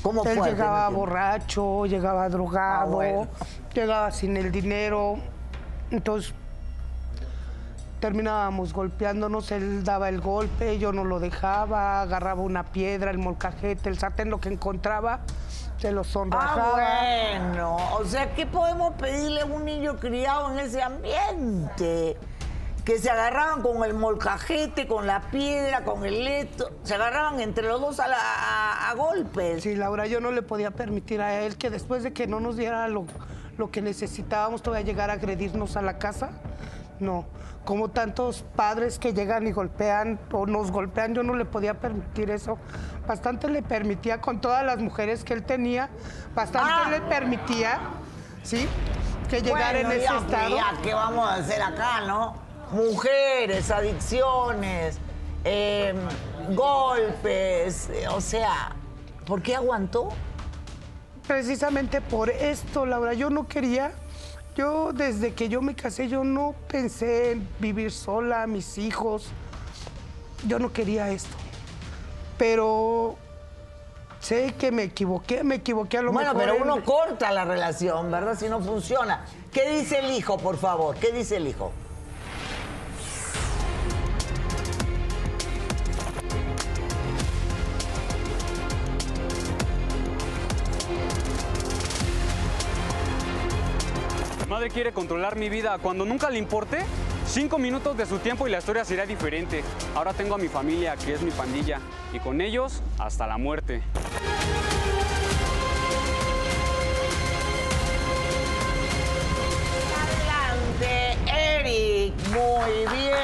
¿Cómo 0.01 0.23
Él 0.23 0.37
fue? 0.37 0.51
llegaba 0.51 0.87
borracho, 0.89 1.85
llegaba 1.85 2.29
drogado, 2.29 2.91
Ah, 2.91 2.95
bueno. 2.95 3.27
llegaba 3.73 4.11
sin 4.11 4.37
el 4.37 4.51
dinero. 4.51 5.17
Entonces 5.91 6.33
terminábamos 8.09 8.71
golpeándonos, 8.71 9.51
él 9.51 9.83
daba 9.83 10.09
el 10.09 10.21
golpe, 10.21 10.77
yo 10.77 10.93
no 10.93 11.03
lo 11.05 11.19
dejaba, 11.19 12.01
agarraba 12.03 12.39
una 12.43 12.63
piedra, 12.63 13.09
el 13.09 13.17
molcajete, 13.17 13.89
el 13.89 13.97
sartén, 13.97 14.29
lo 14.29 14.39
que 14.39 14.49
encontraba, 14.49 15.21
se 15.79 15.91
lo 15.91 16.03
sonrajaba. 16.03 16.75
Ah, 16.77 17.39
bueno. 17.39 17.77
O 17.97 18.05
sea, 18.05 18.35
¿qué 18.35 18.45
podemos 18.45 18.93
pedirle 18.93 19.41
a 19.41 19.45
un 19.45 19.65
niño 19.65 19.95
criado 19.97 20.51
en 20.53 20.59
ese 20.59 20.83
ambiente? 20.83 22.15
Que 22.83 22.99
se 22.99 23.09
agarraban 23.09 23.63
con 23.63 23.83
el 23.83 23.95
molcajete, 23.95 24.85
con 24.85 25.07
la 25.07 25.21
piedra, 25.31 25.83
con 25.83 26.05
el 26.05 26.23
leto. 26.25 26.69
Se 26.83 26.93
agarraban 26.93 27.39
entre 27.39 27.67
los 27.67 27.81
dos 27.81 27.99
a, 27.99 28.07
la- 28.07 28.17
a- 28.19 28.91
a 28.91 28.93
golpes. 28.93 29.63
Sí, 29.63 29.73
Laura, 29.75 30.05
yo 30.05 30.21
no 30.21 30.31
le 30.31 30.43
podía 30.43 30.69
permitir 30.69 31.21
a 31.23 31.39
él 31.41 31.57
que 31.57 31.71
después 31.71 32.03
de 32.03 32.13
que 32.13 32.27
no 32.27 32.39
nos 32.39 32.55
diera 32.55 32.87
lo, 32.87 33.05
lo 33.57 33.71
que 33.71 33.81
necesitábamos, 33.81 34.61
todavía 34.61 34.85
llegar 34.85 35.09
a 35.09 35.13
agredirnos 35.13 35.75
a 35.75 35.81
la 35.81 35.97
casa. 35.97 36.29
No, 36.99 37.25
como 37.65 37.89
tantos 37.89 38.43
padres 38.55 38.99
que 38.99 39.13
llegan 39.13 39.47
y 39.47 39.51
golpean 39.51 40.19
o 40.31 40.45
nos 40.45 40.71
golpean, 40.71 41.13
yo 41.13 41.23
no 41.23 41.35
le 41.35 41.45
podía 41.45 41.73
permitir 41.75 42.29
eso. 42.29 42.57
Bastante 43.07 43.47
le 43.49 43.61
permitía 43.63 44.21
con 44.21 44.39
todas 44.39 44.63
las 44.65 44.77
mujeres 44.79 45.23
que 45.23 45.33
él 45.33 45.43
tenía, 45.43 45.89
bastante 46.33 46.69
Ah. 46.71 46.89
le 46.89 47.01
permitía, 47.01 47.79
¿sí? 48.43 48.67
Que 49.29 49.41
llegara 49.41 49.71
Bueno, 49.73 49.89
en 49.91 49.97
ese 49.97 50.05
ya, 50.05 50.17
estado. 50.17 50.55
ya, 50.55 50.73
¿qué 50.83 50.93
vamos 50.93 51.27
a 51.29 51.33
hacer 51.35 51.61
acá, 51.61 52.01
no? 52.07 52.35
Mujeres, 52.71 53.69
adicciones, 53.71 54.99
eh, 55.43 55.93
golpes, 56.51 57.89
eh, 57.89 58.07
o 58.09 58.21
sea, 58.21 58.71
¿por 59.25 59.41
qué 59.41 59.55
aguantó? 59.55 60.09
Precisamente 61.27 62.01
por 62.01 62.29
esto, 62.29 62.85
Laura, 62.85 63.13
yo 63.13 63.29
no 63.29 63.47
quería, 63.47 63.91
yo 64.55 64.91
desde 64.93 65.33
que 65.33 65.49
yo 65.49 65.61
me 65.61 65.75
casé, 65.75 66.07
yo 66.07 66.23
no 66.23 66.55
pensé 66.67 67.31
en 67.33 67.47
vivir 67.59 67.91
sola, 67.91 68.47
mis 68.47 68.77
hijos, 68.77 69.27
yo 70.47 70.59
no 70.59 70.71
quería 70.71 71.09
esto. 71.11 71.35
Pero 72.37 73.15
sé 74.19 74.53
que 74.57 74.71
me 74.71 74.83
equivoqué, 74.83 75.43
me 75.43 75.55
equivoqué 75.55 75.97
a 75.97 76.01
lo 76.01 76.11
Bueno, 76.11 76.33
mejor. 76.33 76.41
pero 76.45 76.55
en- 76.57 76.61
uno 76.71 76.83
corta 76.83 77.31
la 77.31 77.45
relación, 77.45 78.11
¿verdad? 78.11 78.37
Si 78.37 78.47
no 78.49 78.61
funciona. 78.61 79.25
¿Qué 79.51 79.69
dice 79.79 79.99
el 79.99 80.11
hijo, 80.11 80.37
por 80.37 80.57
favor? 80.57 80.95
¿Qué 80.97 81.11
dice 81.11 81.37
el 81.37 81.47
hijo? 81.47 81.71
Quiere 94.73 94.91
controlar 94.91 95.37
mi 95.37 95.47
vida 95.47 95.77
cuando 95.81 96.03
nunca 96.03 96.29
le 96.29 96.37
importe. 96.37 96.83
Cinco 97.25 97.57
minutos 97.57 97.95
de 97.95 98.05
su 98.05 98.19
tiempo 98.19 98.45
y 98.45 98.51
la 98.51 98.57
historia 98.57 98.83
sería 98.83 99.05
diferente. 99.05 99.63
Ahora 99.95 100.11
tengo 100.11 100.35
a 100.35 100.37
mi 100.37 100.49
familia, 100.49 100.97
que 100.97 101.13
es 101.13 101.21
mi 101.21 101.31
pandilla, 101.31 101.79
y 102.11 102.19
con 102.19 102.41
ellos 102.41 102.81
hasta 102.99 103.25
la 103.25 103.37
muerte. 103.37 103.83
Adelante, 110.03 111.17
Eric. 111.31 112.13
Muy 112.31 112.97
bien. 112.97 113.15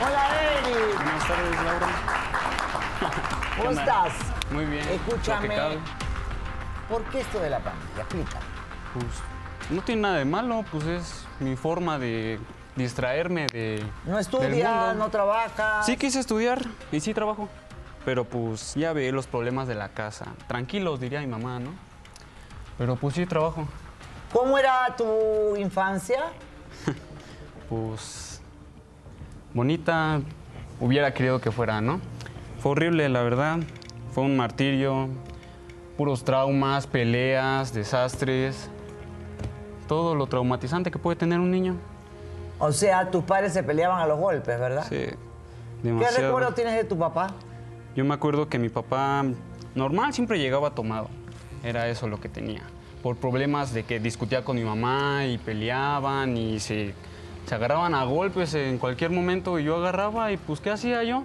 Hola, 0.00 0.28
Eric. 0.42 0.96
Buenas 0.96 1.28
tardes, 1.28 1.64
Laura. 1.64 1.88
¿Cómo 3.56 3.70
estás? 3.70 4.12
Muy 4.50 4.64
bien. 4.64 4.88
Escúchame. 4.88 5.56
¿Por 6.88 7.04
qué 7.04 7.20
esto 7.20 7.38
de 7.38 7.50
la 7.50 7.60
pandilla? 7.60 8.00
Explica. 8.00 8.40
Pues 8.94 9.06
no 9.70 9.82
tiene 9.82 10.02
nada 10.02 10.16
de 10.16 10.24
malo, 10.24 10.64
pues 10.70 10.84
es 10.84 11.24
mi 11.38 11.56
forma 11.56 11.98
de 11.98 12.38
distraerme 12.76 13.46
de. 13.52 13.84
No 14.04 14.18
mundo. 14.18 14.94
no 14.94 15.10
trabajas. 15.10 15.86
Sí 15.86 15.96
quise 15.96 16.20
estudiar 16.20 16.64
y 16.90 17.00
sí 17.00 17.14
trabajo. 17.14 17.48
Pero 18.04 18.24
pues 18.24 18.74
ya 18.74 18.92
ve 18.92 19.12
los 19.12 19.26
problemas 19.26 19.68
de 19.68 19.74
la 19.74 19.90
casa. 19.90 20.26
Tranquilos, 20.48 21.00
diría 21.00 21.20
mi 21.20 21.26
mamá, 21.26 21.60
¿no? 21.60 21.70
Pero 22.78 22.96
pues 22.96 23.14
sí 23.14 23.26
trabajo. 23.26 23.68
¿Cómo 24.32 24.56
era 24.58 24.94
tu 24.96 25.56
infancia? 25.56 26.24
Pues 27.68 28.42
bonita, 29.54 30.20
hubiera 30.80 31.14
querido 31.14 31.40
que 31.40 31.52
fuera, 31.52 31.80
¿no? 31.80 32.00
Fue 32.58 32.72
horrible, 32.72 33.08
la 33.08 33.22
verdad. 33.22 33.58
Fue 34.12 34.24
un 34.24 34.36
martirio, 34.36 35.08
puros 35.96 36.24
traumas, 36.24 36.88
peleas, 36.88 37.72
desastres. 37.72 38.68
Todo 39.90 40.14
lo 40.14 40.28
traumatizante 40.28 40.92
que 40.92 41.00
puede 41.00 41.16
tener 41.16 41.40
un 41.40 41.50
niño. 41.50 41.74
O 42.60 42.70
sea, 42.70 43.10
tus 43.10 43.24
padres 43.24 43.52
se 43.52 43.64
peleaban 43.64 43.98
a 44.00 44.06
los 44.06 44.20
golpes, 44.20 44.60
¿verdad? 44.60 44.86
Sí, 44.88 45.06
¿Qué 45.82 46.22
recuerdo 46.22 46.54
tienes 46.54 46.74
de 46.74 46.84
tu 46.84 46.96
papá? 46.96 47.34
Yo 47.96 48.04
me 48.04 48.14
acuerdo 48.14 48.48
que 48.48 48.56
mi 48.60 48.68
papá 48.68 49.24
normal 49.74 50.12
siempre 50.12 50.38
llegaba 50.38 50.76
tomado. 50.76 51.08
Era 51.64 51.88
eso 51.88 52.06
lo 52.06 52.20
que 52.20 52.28
tenía. 52.28 52.62
Por 53.02 53.16
problemas 53.16 53.74
de 53.74 53.82
que 53.82 53.98
discutía 53.98 54.44
con 54.44 54.58
mi 54.58 54.62
mamá 54.62 55.26
y 55.26 55.38
peleaban 55.38 56.36
y 56.36 56.60
se, 56.60 56.94
se 57.46 57.54
agarraban 57.56 57.92
a 57.92 58.04
golpes 58.04 58.54
en 58.54 58.78
cualquier 58.78 59.10
momento 59.10 59.58
y 59.58 59.64
yo 59.64 59.74
agarraba 59.74 60.30
y 60.30 60.36
pues 60.36 60.60
¿qué 60.60 60.70
hacía 60.70 61.02
yo? 61.02 61.24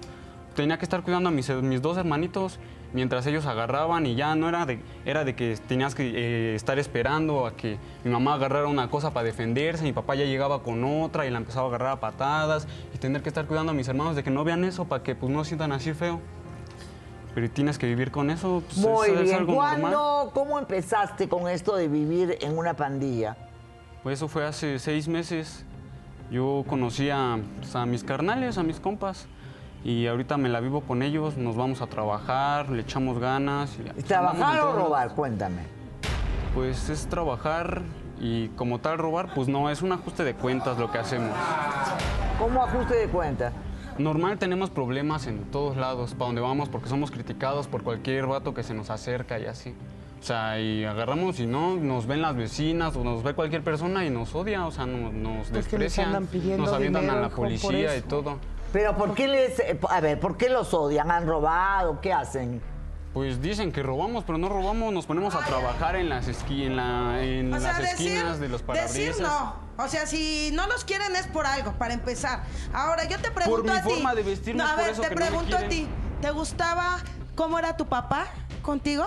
Tenía 0.55 0.79
que 0.79 0.85
estar 0.85 1.03
cuidando 1.03 1.29
a 1.29 1.31
mis, 1.31 1.47
mis 1.51 1.83
dos 1.83 1.97
hermanitos 1.97 2.57
mientras 2.95 3.27
ellos 3.27 3.45
agarraban 3.45 4.05
y 4.05 4.15
ya 4.15 4.35
no 4.35 4.47
era 4.47 4.65
de, 4.65 4.79
era 5.03 5.25
de 5.25 5.35
que 5.35 5.57
tenías 5.67 5.93
que 5.93 6.07
eh, 6.15 6.55
estar 6.55 6.79
esperando 6.79 7.45
a 7.45 7.51
que 7.55 7.77
mi 8.05 8.09
mamá 8.09 8.35
agarrara 8.35 8.67
una 8.67 8.89
cosa 8.89 9.11
para 9.11 9.25
defenderse, 9.25 9.83
mi 9.83 9.91
papá 9.91 10.15
ya 10.15 10.23
llegaba 10.23 10.63
con 10.63 10.81
otra 10.83 11.25
y 11.27 11.29
la 11.29 11.37
empezaba 11.37 11.65
a 11.65 11.69
agarrar 11.69 11.91
a 11.91 11.99
patadas 11.99 12.69
y 12.93 12.97
tener 12.97 13.21
que 13.21 13.27
estar 13.27 13.45
cuidando 13.47 13.73
a 13.73 13.75
mis 13.75 13.89
hermanos 13.89 14.15
de 14.15 14.23
que 14.23 14.31
no 14.31 14.45
vean 14.45 14.63
eso 14.63 14.85
para 14.85 15.03
que 15.03 15.13
pues 15.13 15.29
no 15.29 15.43
sientan 15.43 15.73
así 15.73 15.93
feo. 15.93 16.21
Pero 17.35 17.49
tienes 17.51 17.77
que 17.77 17.85
vivir 17.85 18.11
con 18.11 18.29
eso, 18.29 18.63
pues, 18.65 18.77
Muy 18.77 19.09
es, 19.09 19.13
es 19.13 19.23
bien. 19.23 19.35
algo 19.35 19.53
normal. 19.55 19.81
¿Cuándo, 19.81 20.31
cómo 20.33 20.57
empezaste 20.57 21.27
con 21.27 21.49
esto 21.49 21.75
de 21.75 21.89
vivir 21.89 22.37
en 22.39 22.57
una 22.57 22.75
pandilla? 22.75 23.35
Pues 24.03 24.19
eso 24.19 24.29
fue 24.29 24.45
hace 24.45 24.79
seis 24.79 25.09
meses. 25.09 25.65
Yo 26.31 26.63
conocí 26.65 27.09
a, 27.09 27.37
pues, 27.59 27.75
a 27.75 27.85
mis 27.85 28.05
carnales, 28.05 28.57
a 28.57 28.63
mis 28.63 28.79
compas. 28.79 29.27
Y 29.85 30.07
ahorita 30.07 30.37
me 30.37 30.49
la 30.49 30.59
vivo 30.61 30.81
con 30.81 31.03
ellos, 31.03 31.37
nos 31.37 31.55
vamos 31.55 31.79
a 31.81 31.85
trabajar, 31.87 32.69
le 32.71 32.81
echamos 32.81 33.19
ganas. 33.19 33.77
y 33.97 34.01
¿Trabajar 34.01 34.59
o 34.63 34.71
robar? 34.73 35.13
Cuéntame. 35.13 35.61
Pues 36.55 36.89
es 36.89 37.05
trabajar 37.05 37.83
y 38.19 38.47
como 38.49 38.79
tal 38.79 38.97
robar, 38.97 39.31
pues 39.35 39.47
no, 39.47 39.69
es 39.69 39.83
un 39.83 39.91
ajuste 39.91 40.23
de 40.23 40.33
cuentas 40.33 40.79
lo 40.79 40.91
que 40.91 40.97
hacemos. 40.97 41.29
¿Cómo 42.39 42.63
ajuste 42.63 42.95
de 42.95 43.07
cuenta? 43.09 43.51
Normal 43.99 44.39
tenemos 44.39 44.71
problemas 44.71 45.27
en 45.27 45.43
todos 45.51 45.77
lados, 45.77 46.15
para 46.15 46.25
donde 46.29 46.41
vamos, 46.41 46.67
porque 46.67 46.89
somos 46.89 47.11
criticados 47.11 47.67
por 47.67 47.83
cualquier 47.83 48.25
vato 48.25 48.55
que 48.55 48.63
se 48.63 48.73
nos 48.73 48.89
acerca 48.89 49.37
y 49.39 49.45
así. 49.45 49.75
O 50.19 50.23
sea, 50.23 50.59
y 50.59 50.83
agarramos 50.83 51.39
y 51.39 51.45
no, 51.45 51.75
nos 51.75 52.07
ven 52.07 52.23
las 52.23 52.35
vecinas 52.35 52.95
o 52.95 53.03
nos 53.03 53.21
ve 53.21 53.35
cualquier 53.35 53.63
persona 53.63 54.03
y 54.03 54.09
nos 54.09 54.33
odia, 54.33 54.65
o 54.65 54.71
sea, 54.71 54.87
no- 54.87 55.11
nos 55.11 55.51
desprecian, 55.51 56.11
nos 56.57 56.73
avientan 56.73 57.03
dinero, 57.03 57.19
a 57.19 57.21
la 57.21 57.29
policía 57.29 57.95
y 57.95 58.01
todo. 58.01 58.39
Pero 58.75 58.97
¿por 58.97 59.13
qué 59.13 59.29
les... 59.29 59.57
eh, 59.61 59.79
A 59.89 60.01
ver, 60.01 60.19
¿por 60.19 60.35
qué 60.35 60.49
los 60.49 60.73
odian? 60.73 61.09
¿Han 61.09 61.25
robado? 61.25 62.01
¿Qué 62.01 62.11
hacen? 62.11 62.61
Pues 63.13 63.41
dicen 63.41 63.71
que 63.71 63.81
robamos, 63.81 64.25
pero 64.25 64.37
no 64.37 64.49
robamos, 64.49 64.91
nos 64.91 65.05
ponemos 65.05 65.33
a 65.33 65.39
trabajar 65.45 65.95
en 65.95 66.09
las, 66.09 66.27
esqui- 66.27 66.65
en 66.65 66.75
la- 66.75 67.23
en 67.23 67.53
O 67.53 67.57
sea, 67.61 67.71
las 67.71 67.79
decir, 67.91 68.11
esquinas 68.11 68.37
de 68.41 68.49
los 68.49 68.61
parabrisas. 68.63 68.93
decir 68.97 69.21
no. 69.23 69.55
O 69.77 69.87
sea, 69.87 70.05
si 70.05 70.51
no 70.53 70.67
los 70.67 70.83
quieren 70.83 71.15
es 71.15 71.25
por 71.27 71.45
algo, 71.45 71.71
para 71.77 71.93
empezar. 71.93 72.43
Ahora, 72.73 73.05
yo 73.05 73.17
te 73.19 73.31
pregunto 73.31 73.63
mi 73.71 73.77
a 73.77 73.81
ti. 73.81 73.89
forma 73.89 74.13
de 74.13 74.23
vestir, 74.23 74.53
no 74.57 74.65
a 74.67 74.71
por 74.75 74.83
ver, 74.83 74.89
eso 74.89 75.03
te 75.03 75.07
que 75.07 75.15
no 75.15 75.21
me 75.21 75.27
pregunto 75.27 75.55
a 75.55 75.61
ti. 75.69 75.87
¿Te 76.19 76.31
gustaba 76.31 76.97
cómo 77.35 77.57
era 77.57 77.77
tu 77.77 77.85
papá 77.85 78.27
contigo? 78.61 79.05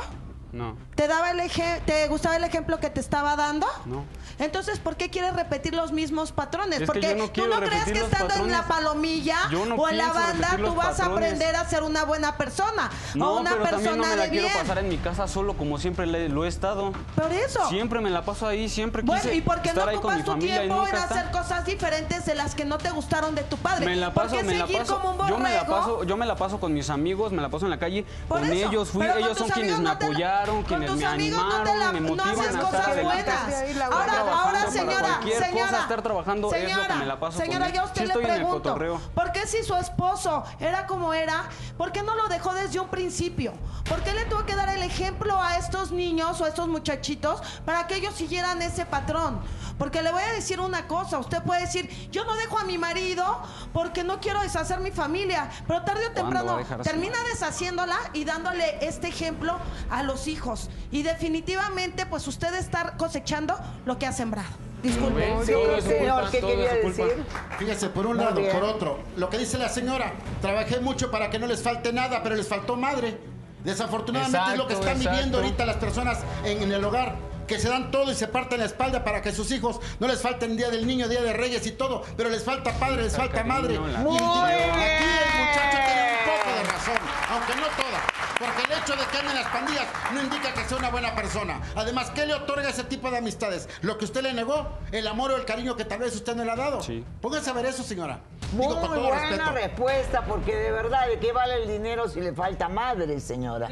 No, 0.50 0.76
¿Te 0.94 1.06
daba 1.08 1.30
el 1.32 1.40
eje- 1.40 1.80
te 1.84 2.08
gustaba 2.08 2.36
el 2.36 2.44
ejemplo 2.44 2.80
que 2.80 2.88
te 2.90 3.00
estaba 3.00 3.36
dando? 3.36 3.66
no. 3.86 4.04
Entonces, 4.40 4.78
¿por 4.78 4.96
qué 4.96 5.10
quieres 5.10 5.34
repetir 5.34 5.74
los 5.74 5.90
mismos 5.90 6.30
patrones? 6.30 6.74
Es 6.74 6.80
que 6.82 6.86
Porque 6.86 7.14
no 7.16 7.28
tú 7.28 7.48
no 7.48 7.56
crees 7.56 7.84
que 7.86 7.98
estando 7.98 8.34
en 8.36 8.52
la 8.52 8.62
palomilla 8.68 9.36
no 9.50 9.74
o 9.74 9.88
en 9.88 9.98
la 9.98 10.12
banda 10.12 10.50
tú 10.56 10.74
vas 10.76 11.00
a 11.00 11.06
aprender 11.06 11.56
a 11.56 11.68
ser 11.68 11.82
una 11.82 12.04
buena 12.04 12.36
persona 12.36 12.88
No, 13.16 13.32
o 13.32 13.40
una 13.40 13.50
pero 13.50 13.62
persona 13.64 13.82
también 13.84 13.98
no 14.00 14.06
me 14.06 14.16
la 14.16 14.22
de 14.24 14.30
quiero 14.30 14.46
bien. 14.46 14.58
pasar 14.60 14.78
en 14.78 14.88
mi 14.88 14.96
casa 14.98 15.26
solo 15.26 15.54
como 15.54 15.78
siempre 15.78 16.06
lo 16.06 16.44
he 16.44 16.48
estado. 16.48 16.92
Por 17.16 17.32
eso. 17.32 17.68
Siempre 17.68 18.00
me 18.00 18.10
la 18.10 18.24
paso 18.24 18.46
ahí, 18.46 18.68
siempre 18.68 19.02
Bueno, 19.02 19.20
quise 19.22 19.34
¿y 19.34 19.40
por 19.40 19.60
qué 19.60 19.72
no 19.74 19.82
ocupas 19.84 20.24
tu 20.24 20.38
tiempo 20.38 20.86
en 20.86 20.94
hacer 20.94 21.16
está. 21.26 21.30
cosas 21.32 21.64
diferentes 21.64 22.24
de 22.24 22.36
las 22.36 22.54
que 22.54 22.64
no 22.64 22.78
te 22.78 22.90
gustaron 22.90 23.34
de 23.34 23.42
tu 23.42 23.56
padre? 23.56 23.86
Me 23.86 23.96
la 23.96 24.14
¿Por 24.14 24.24
paso, 24.24 24.36
qué 24.36 24.44
me 24.44 24.54
la 24.56 24.66
seguir 24.66 24.78
paso. 24.82 25.00
como 25.00 25.20
un 25.20 25.28
Yo 25.28 25.38
me 25.38 25.52
la 25.52 25.66
paso, 25.66 26.04
yo 26.04 26.16
me 26.16 26.26
la 26.26 26.36
paso 26.36 26.60
con 26.60 26.72
mis 26.72 26.90
amigos, 26.90 27.32
me 27.32 27.42
la 27.42 27.48
paso 27.48 27.64
en 27.66 27.70
la 27.70 27.78
calle 27.80 28.06
Por 28.28 28.38
con 28.38 28.52
eso, 28.52 28.68
ellos, 28.68 28.88
fui, 28.90 29.04
ellos 29.04 29.36
son 29.36 29.48
quienes 29.48 29.78
me 29.78 29.84
la- 29.84 29.90
apoyaron, 29.92 30.37
con 30.46 30.62
quienes 30.62 30.90
tus 30.90 30.98
me 30.98 31.06
amigos 31.06 31.38
no 31.40 31.44
animaron, 31.56 31.78
la- 31.80 31.92
me 31.92 32.00
no 32.00 32.22
haces 32.22 32.54
a 32.54 32.60
cosas 32.60 32.88
estar 32.88 33.02
buenas. 33.02 33.82
Ahora, 33.92 34.20
ahora, 34.42 34.70
señora, 34.70 34.98
cualquier 35.00 35.36
cosa, 35.38 35.46
señora, 35.48 35.78
estar 35.80 36.02
trabajando 36.02 36.54
es 36.54 36.62
lo 36.62 36.66
que 36.68 36.74
señora, 36.74 36.94
me 36.96 37.06
la 37.06 37.20
paso 37.20 37.38
con 37.38 37.46
Señora, 37.46 37.68
yo 37.70 37.80
a 37.82 37.84
usted 37.84 38.02
Sí 38.02 38.06
le 38.08 38.12
pregunto. 38.28 38.78
¿por 39.14 39.32
qué 39.32 39.46
si 39.46 39.62
su 39.64 39.74
esposo 39.74 40.44
era 40.60 40.86
como 40.86 41.12
era, 41.14 41.44
por 41.76 41.92
qué 41.92 42.02
no 42.02 42.14
lo 42.14 42.28
dejó 42.28 42.54
desde 42.54 42.78
un 42.80 42.88
principio? 42.88 43.52
¿Por 43.88 44.02
qué 44.02 44.12
le 44.12 44.24
tuvo 44.26 44.44
que 44.44 44.54
dar 44.54 44.68
el 44.68 44.82
ejemplo 44.82 45.40
a 45.42 45.56
estos 45.56 45.90
niños 45.92 46.40
o 46.40 46.44
a 46.44 46.48
estos 46.48 46.68
muchachitos 46.68 47.40
para 47.64 47.86
que 47.86 47.96
ellos 47.96 48.14
siguieran 48.14 48.60
ese 48.62 48.84
patrón? 48.86 49.40
Porque 49.78 50.02
le 50.02 50.12
voy 50.12 50.22
a 50.22 50.32
decir 50.32 50.60
una 50.60 50.86
cosa, 50.86 51.18
usted 51.18 51.42
puede 51.42 51.62
decir, 51.62 51.88
yo 52.10 52.24
no 52.24 52.34
dejo 52.36 52.58
a 52.58 52.64
mi 52.64 52.78
marido 52.78 53.24
porque 53.72 54.04
no 54.04 54.20
quiero 54.20 54.40
deshacer 54.42 54.80
mi 54.80 54.90
familia, 54.90 55.48
pero 55.66 55.82
tarde 55.84 56.06
o 56.08 56.12
temprano 56.12 56.58
termina 56.82 57.16
deshaciéndola 57.32 57.96
y 58.12 58.24
dándole 58.24 58.78
este 58.86 59.08
ejemplo 59.08 59.56
a 59.90 60.02
los 60.02 60.26
hijos. 60.28 60.70
Y 60.90 61.02
definitivamente, 61.02 62.06
pues 62.06 62.26
usted 62.28 62.54
está 62.54 62.96
cosechando 62.96 63.58
lo 63.86 63.98
que 63.98 64.06
ha 64.06 64.12
sembrado. 64.12 64.48
Disculpe. 64.82 65.22
Señor, 65.44 65.80
culpa, 65.80 66.30
¿qué 66.30 66.40
quería 66.40 66.74
decir? 66.74 67.24
Fíjese, 67.58 67.88
por 67.88 68.06
un 68.06 68.16
Muy 68.16 68.24
lado, 68.24 68.40
bien. 68.40 68.52
por 68.52 68.62
otro, 68.62 69.00
lo 69.16 69.28
que 69.28 69.38
dice 69.38 69.58
la 69.58 69.68
señora, 69.68 70.12
trabajé 70.40 70.78
mucho 70.78 71.10
para 71.10 71.30
que 71.30 71.38
no 71.40 71.46
les 71.48 71.60
falte 71.62 71.92
nada, 71.92 72.22
pero 72.22 72.36
les 72.36 72.46
faltó 72.46 72.76
madre. 72.76 73.18
Desafortunadamente 73.64 74.52
es 74.52 74.58
lo 74.58 74.68
que 74.68 74.74
Exacto, 74.74 74.98
están 74.98 75.12
viviendo 75.12 75.38
ahorita 75.38 75.66
las 75.66 75.76
personas 75.76 76.20
en, 76.44 76.62
en 76.62 76.72
el 76.72 76.84
hogar, 76.84 77.16
que 77.48 77.58
se 77.58 77.68
dan 77.68 77.90
todo 77.90 78.12
y 78.12 78.14
se 78.14 78.28
parten 78.28 78.60
la 78.60 78.66
espalda 78.66 79.02
para 79.02 79.20
que 79.20 79.32
sus 79.32 79.50
hijos 79.50 79.80
no 79.98 80.06
les 80.06 80.22
falten 80.22 80.56
Día 80.56 80.70
del 80.70 80.86
Niño, 80.86 81.08
Día 81.08 81.22
de 81.22 81.32
Reyes 81.32 81.66
y 81.66 81.72
todo, 81.72 82.04
pero 82.16 82.28
les 82.30 82.44
falta 82.44 82.72
padre, 82.78 83.02
les 83.02 83.16
falta 83.16 83.42
madre. 83.42 83.74
Y 83.74 83.76
aquí 83.78 83.88
el 83.88 84.04
muchacho 84.04 85.78
tiene 85.86 86.02
un 86.12 86.24
poco 86.24 86.50
de 86.56 86.62
razón, 86.62 86.98
aunque 87.30 87.54
no 87.56 87.66
toda. 87.76 88.17
Porque 88.38 88.72
el 88.72 88.78
hecho 88.82 88.92
de 88.92 89.04
que 89.10 89.18
ande 89.18 89.30
en 89.30 89.36
las 89.36 89.48
pandillas 89.48 89.86
no 90.14 90.22
indica 90.22 90.54
que 90.54 90.64
sea 90.64 90.78
una 90.78 90.90
buena 90.90 91.14
persona. 91.14 91.60
Además, 91.74 92.10
¿qué 92.14 92.24
le 92.24 92.34
otorga 92.34 92.68
ese 92.68 92.84
tipo 92.84 93.10
de 93.10 93.18
amistades? 93.18 93.68
¿Lo 93.82 93.98
que 93.98 94.04
usted 94.04 94.22
le 94.22 94.32
negó? 94.32 94.68
¿El 94.92 95.08
amor 95.08 95.32
o 95.32 95.36
el 95.36 95.44
cariño 95.44 95.74
que 95.76 95.84
tal 95.84 95.98
vez 95.98 96.14
usted 96.14 96.36
no 96.36 96.44
le 96.44 96.52
ha 96.52 96.56
dado? 96.56 96.80
Sí. 96.82 97.04
Póngase 97.20 97.50
a 97.50 97.52
ver 97.52 97.66
eso, 97.66 97.82
señora. 97.82 98.20
Muy 98.52 98.66
Digo, 98.68 98.80
con 98.80 98.90
todo 98.94 99.08
buena 99.08 99.20
respeto. 99.28 99.52
respuesta, 99.52 100.22
porque 100.22 100.54
de 100.54 100.70
verdad, 100.70 101.08
¿de 101.08 101.18
qué 101.18 101.32
vale 101.32 101.62
el 101.62 101.68
dinero 101.68 102.08
si 102.08 102.20
le 102.20 102.32
falta 102.32 102.68
madre, 102.68 103.18
señora? 103.20 103.68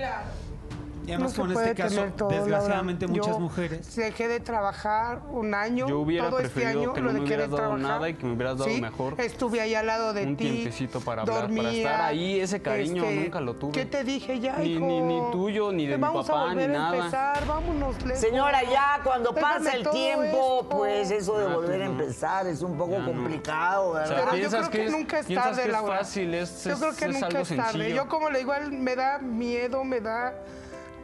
Y 1.07 1.13
además 1.13 1.39
no 1.39 1.45
con 1.45 1.53
este 1.53 1.75
caso, 1.75 2.05
todo, 2.17 2.29
desgraciadamente 2.31 3.07
muchas 3.07 3.27
Yo 3.35 3.39
mujeres. 3.41 3.95
Dejé 3.95 4.27
de 4.27 4.41
trabajar 4.41 5.21
un 5.31 5.55
año. 5.55 5.87
Yo 5.89 6.01
hubiera 6.01 6.29
todo 6.29 6.41
este 6.41 6.51
preferido 6.51 6.81
año 6.83 6.93
que 6.95 7.01
lo 7.01 7.07
no 7.07 7.13
me 7.13 7.19
de 7.21 7.25
hubieras 7.27 7.47
dado 7.51 7.57
trabajar. 7.57 7.81
nada 7.81 8.09
y 8.09 8.15
que 8.15 8.27
me 8.27 8.33
hubieras 8.33 8.59
dado 8.59 8.71
Sí, 8.71 8.81
mejor. 8.81 9.15
Estuve 9.21 9.61
ahí 9.61 9.75
al 9.77 9.87
lado 9.87 10.13
de 10.13 10.25
Un 10.27 10.37
ti. 10.37 10.45
tiempecito 10.51 11.01
para 11.01 11.23
hablar, 11.23 11.37
para 11.43 11.47
dormía, 11.49 11.73
estar 11.73 12.01
ahí, 12.03 12.41
ese 12.41 12.61
cariño 12.61 13.05
nunca 13.09 13.41
lo 13.41 13.55
tuve. 13.55 13.73
¿Qué 13.73 13.87
te 13.87 14.03
dije 14.03 14.41
ya, 14.41 14.57
Ni- 14.57 14.73
hijo? 14.73 14.85
ni- 14.85 15.01
ni 15.01 15.21
tuyo, 15.31 15.71
ni 15.71 15.87
de 15.87 15.97
mi 15.97 16.03
papá, 16.03 16.55
ni 16.55 16.65
a 16.65 16.69
nada. 16.69 16.97
empezar, 16.97 17.47
vámonos 17.47 18.03
lejos. 18.05 18.21
Señora, 18.21 18.63
ya 18.65 19.01
cuando 19.05 19.31
Déjame 19.31 19.59
pasa 19.65 19.77
el 19.77 19.89
tiempo, 19.91 20.25
esto. 20.63 20.69
pues 20.71 21.11
eso 21.13 21.39
de 21.39 21.47
Ah, 21.47 21.55
volver 21.55 21.71
pues 21.71 21.83
a 21.83 21.85
no. 21.85 22.01
empezar 22.01 22.47
es 22.49 22.63
un 22.63 22.77
poco 22.77 22.93
Ya 22.93 22.99
no. 22.99 23.07
complicado, 23.07 23.91
O 23.91 23.93
sea, 23.95 24.01
¿verdad? 24.03 24.17
Pero 24.17 24.27
yo 24.33 24.33
piensas 24.51 24.69
creo 24.71 24.85
que, 24.87 24.91
nunca 24.91 25.19
es 25.21 25.27
tarde, 25.29 25.69
Laura. 25.69 25.99
fácil, 25.99 26.35
es- 26.35 26.65
yo 26.65 26.73
es- 26.73 26.79
creo 26.81 26.97
que 26.97 27.05
es 27.05 27.11
nunca 27.13 27.27
algo 27.27 27.39
es 27.39 27.49
tarde. 27.49 27.73
sencillo. 27.73 27.95
Yo 27.95 28.09
como 28.09 28.29
le 28.31 28.39
digo, 28.41 28.53
me 28.73 28.97
da 28.97 29.19
miedo, 29.19 29.85
me 29.85 30.01
da... 30.01 30.35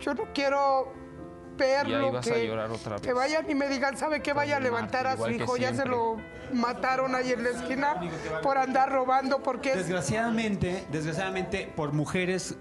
Yo 0.02 0.14
no 0.14 0.24
quiero 0.34 0.92
ver 1.56 1.86
Y 1.88 1.94
ahí 1.94 2.00
lo 2.00 2.12
vas 2.12 2.26
a 2.26 2.34
que, 2.34 2.46
llorar 2.46 2.70
otra 2.70 2.96
que 2.96 3.08
vez. 3.08 3.14
vayan 3.14 3.50
y 3.50 3.54
me 3.54 3.68
digan, 3.68 3.96
¿sabe 3.96 4.20
qué? 4.22 4.32
Vaya 4.32 4.56
a 4.56 4.60
Marte, 4.60 4.70
levantar 4.70 5.06
a 5.06 5.16
su 5.16 5.28
hijo, 5.30 5.56
ya 5.56 5.74
se 5.74 5.84
lo 5.84 6.16
mataron 6.52 7.14
ahí 7.14 7.32
en 7.32 7.44
la 7.44 7.50
esquina 7.50 7.94
por 8.42 8.58
andar 8.58 8.90
robando, 8.92 9.42
porque 9.42 9.70
es 9.70 9.76
Desgraciadamente, 9.78 10.84
desgraciadamente, 10.92 11.70
por 11.74 11.92
mujeres 11.92 12.56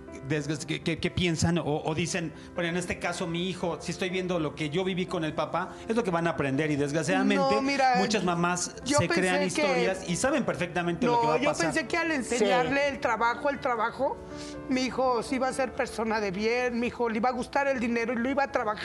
que, 0.67 0.81
que- 0.81 0.99
que 0.99 1.11
piensan 1.11 1.57
o, 1.57 1.63
o 1.83 1.93
dicen, 1.95 2.31
bueno, 2.55 2.69
en 2.69 2.77
este 2.77 2.99
caso 2.99 3.27
mi 3.27 3.49
hijo, 3.49 3.79
si 3.81 3.91
estoy 3.91 4.09
viendo 4.09 4.39
lo 4.39 4.55
que 4.55 4.69
yo 4.69 4.83
viví 4.85 5.05
con 5.05 5.25
el 5.25 5.33
papá, 5.33 5.73
es 5.89 5.95
lo 5.95 6.03
que 6.05 6.11
van 6.11 6.25
a 6.27 6.31
aprender 6.31 6.71
y 6.71 6.75
desgraciadamente 6.77 7.43
No, 7.55 7.61
mira, 7.61 7.95
muchas 7.97 8.23
mamás 8.23 8.73
yo 8.85 8.97
se 8.99 9.09
crean 9.09 9.39
que- 9.39 9.45
historias 9.47 10.07
y 10.07 10.15
saben 10.15 10.45
perfectamente 10.45 11.05
lo 11.05 11.19
que 11.21 11.27
va 11.27 11.33
a 11.33 11.37
yo 11.37 11.49
pasar. 11.49 11.65
pensé 11.67 11.87
que 11.87 11.97
al 11.97 12.11
enseñarle 12.11 12.87
el 12.87 12.99
trabajo, 12.99 13.49
el 13.49 13.59
trabajo, 13.59 14.15
mi 14.69 14.81
hijo 14.83 15.21
sí 15.23 15.35
iba 15.35 15.47
a 15.49 15.53
ser 15.53 15.73
persona 15.73 16.21
de 16.21 16.31
bien, 16.31 16.79
mi 16.79 16.87
hijo 16.87 17.09
le 17.09 17.17
iba 17.17 17.27
a 17.29 17.33
gustar 17.33 17.67
el 17.67 17.79
dinero 17.79 18.13
y 18.13 18.17
lo 18.17 18.29
iba 18.29 18.43
a 18.43 18.51
trabajar. 18.51 18.80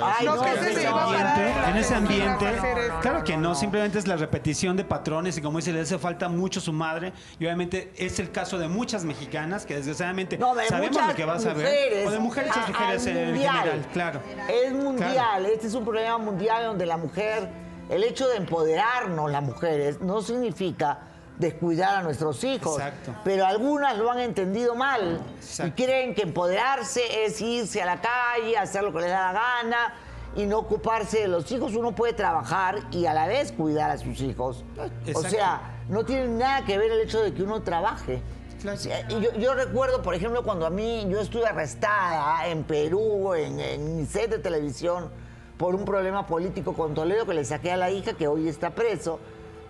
Ay, 0.00 0.24
No, 0.26 0.36
no, 0.36 0.42
que 0.42 0.48
en 0.50 0.58
se 0.64 0.70
ese 0.72 0.86
ambiente- 0.86 1.52
en 1.70 1.76
ese 1.76 1.94
ambiente, 1.94 2.46
claro 3.02 3.24
que 3.24 3.36
no, 3.36 3.54
simplemente 3.54 3.98
es 3.98 4.06
la 4.06 4.16
repetición 4.16 4.76
de 4.76 4.84
patrones 4.84 5.36
y 5.36 5.42
como 5.42 5.58
dice, 5.58 5.72
le 5.72 5.80
hace 5.80 5.98
falta 5.98 6.28
mucho 6.28 6.60
su 6.60 6.72
madre 6.72 7.12
y 7.38 7.44
obviamente 7.44 7.92
es 7.96 8.18
el 8.18 8.30
caso 8.30 8.58
de 8.58 8.68
muchas 8.68 9.04
mexicanas 9.04 9.66
que 9.66 9.74
desgraciadamente 9.74 10.38
No, 10.38 10.54
de 10.54 10.66
sabemos 10.66 11.06
lo 11.06 11.14
que 11.14 11.24
vas 11.24 11.44
a 11.44 11.52
ver. 11.54 11.66
mujeres, 11.66 12.06
O 12.06 12.10
de 12.10 12.18
mujeres 12.18 12.52
a- 12.56 12.66
mujeres 12.66 13.06
en 13.06 13.26
mundial. 13.32 13.56
general, 13.58 13.86
claro. 13.92 14.20
Es 14.48 14.72
mundial, 14.72 15.46
este 15.46 15.66
es 15.66 15.74
un 15.74 15.84
problema 15.84 16.18
mundial 16.18 16.64
donde 16.64 16.86
la 16.86 16.96
mujer, 16.96 17.48
el 17.90 18.04
hecho 18.04 18.26
de 18.28 18.36
empoderarnos 18.36 19.30
las 19.30 19.42
mujeres 19.42 20.00
no 20.00 20.22
significa 20.22 20.98
descuidar 21.38 21.96
a 21.96 22.02
nuestros 22.02 22.42
hijos. 22.44 22.78
Exacto. 22.78 23.14
Pero 23.24 23.46
algunas 23.46 23.96
lo 23.98 24.10
han 24.10 24.20
entendido 24.20 24.74
mal 24.74 25.20
y 25.20 25.36
Exacto. 25.44 25.82
creen 25.82 26.14
que 26.14 26.22
empoderarse 26.22 27.24
es 27.24 27.40
irse 27.40 27.82
a 27.82 27.86
la 27.86 28.00
calle, 28.00 28.56
hacer 28.56 28.82
lo 28.82 28.92
que 28.92 29.00
les 29.00 29.10
da 29.10 29.32
la 29.32 29.40
gana 29.40 29.94
y 30.36 30.46
no 30.46 30.58
ocuparse 30.58 31.20
de 31.20 31.28
los 31.28 31.50
hijos. 31.52 31.74
Uno 31.74 31.92
puede 31.92 32.12
trabajar 32.12 32.78
y 32.90 33.06
a 33.06 33.14
la 33.14 33.26
vez 33.26 33.52
cuidar 33.52 33.90
a 33.90 33.98
sus 33.98 34.20
hijos. 34.20 34.64
O 34.78 34.84
Exacto. 35.08 35.30
sea, 35.30 35.60
no 35.88 36.04
tiene 36.04 36.28
nada 36.28 36.64
que 36.64 36.78
ver 36.78 36.90
el 36.90 37.00
hecho 37.00 37.22
de 37.22 37.34
que 37.34 37.42
uno 37.42 37.62
trabaje. 37.62 38.22
Claro. 38.60 38.78
Y 39.10 39.20
yo, 39.20 39.34
yo 39.34 39.54
recuerdo, 39.54 40.00
por 40.00 40.14
ejemplo, 40.14 40.42
cuando 40.42 40.64
a 40.64 40.70
mí 40.70 41.06
yo 41.10 41.20
estuve 41.20 41.46
arrestada 41.46 42.46
en 42.48 42.64
Perú, 42.64 43.34
en, 43.34 43.60
en 43.60 43.96
mi 43.98 44.06
set 44.06 44.30
de 44.30 44.38
televisión, 44.38 45.10
por 45.58 45.74
un 45.74 45.84
problema 45.84 46.26
político 46.26 46.72
con 46.72 46.94
Toledo 46.94 47.26
que 47.26 47.34
le 47.34 47.44
saqué 47.44 47.72
a 47.72 47.76
la 47.76 47.90
hija 47.90 48.14
que 48.14 48.26
hoy 48.26 48.48
está 48.48 48.70
preso. 48.70 49.20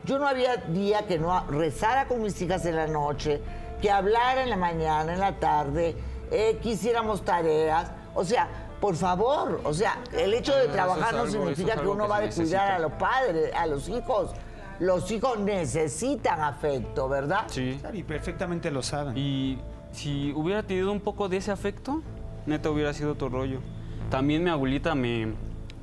Yo 0.04 0.18
no 0.18 0.26
había 0.28 0.56
día 0.56 1.06
que 1.06 1.18
no 1.18 1.46
rezara 1.48 2.06
con 2.06 2.22
mis 2.22 2.40
hijas 2.42 2.64
en 2.66 2.76
la 2.76 2.86
noche, 2.86 3.40
que 3.80 3.90
hablara 3.90 4.42
en 4.42 4.50
la 4.50 4.56
mañana, 4.56 5.14
en 5.14 5.20
la 5.20 5.38
tarde, 5.38 5.96
eh, 6.30 6.58
que 6.62 6.70
hiciéramos 6.70 7.24
tareas. 7.24 7.90
O 8.14 8.24
sea, 8.24 8.48
por 8.80 8.96
favor, 8.96 9.60
o 9.64 9.72
sea, 9.72 9.98
el 10.12 10.34
hecho 10.34 10.54
de 10.54 10.66
es 10.66 10.72
trabajar 10.72 11.14
no 11.14 11.20
algo- 11.20 11.32
significa 11.32 11.74
es 11.74 11.80
que 11.80 11.86
uno 11.88 12.04
que 12.04 12.10
va 12.10 12.16
a 12.16 12.20
descuidar 12.20 12.72
a 12.72 12.78
los 12.78 12.92
padres, 12.92 13.50
a 13.54 13.66
los 13.66 13.88
hijos. 13.88 14.32
Los 14.80 15.10
hijos 15.10 15.38
necesitan 15.38 16.40
afecto, 16.40 17.08
¿verdad? 17.08 17.44
Sí. 17.46 17.80
Y 17.92 18.02
perfectamente 18.02 18.70
lo 18.70 18.82
saben. 18.82 19.16
Y 19.16 19.58
si 19.92 20.32
hubiera 20.32 20.62
tenido 20.64 20.90
un 20.92 21.00
poco 21.00 21.28
de 21.28 21.38
ese 21.38 21.50
afecto, 21.52 22.02
neta 22.44 22.68
hubiera 22.70 22.92
sido 22.92 23.12
otro 23.12 23.28
rollo. 23.28 23.60
También 24.10 24.42
mi 24.44 24.50
abuelita 24.50 24.94
me, 24.94 25.32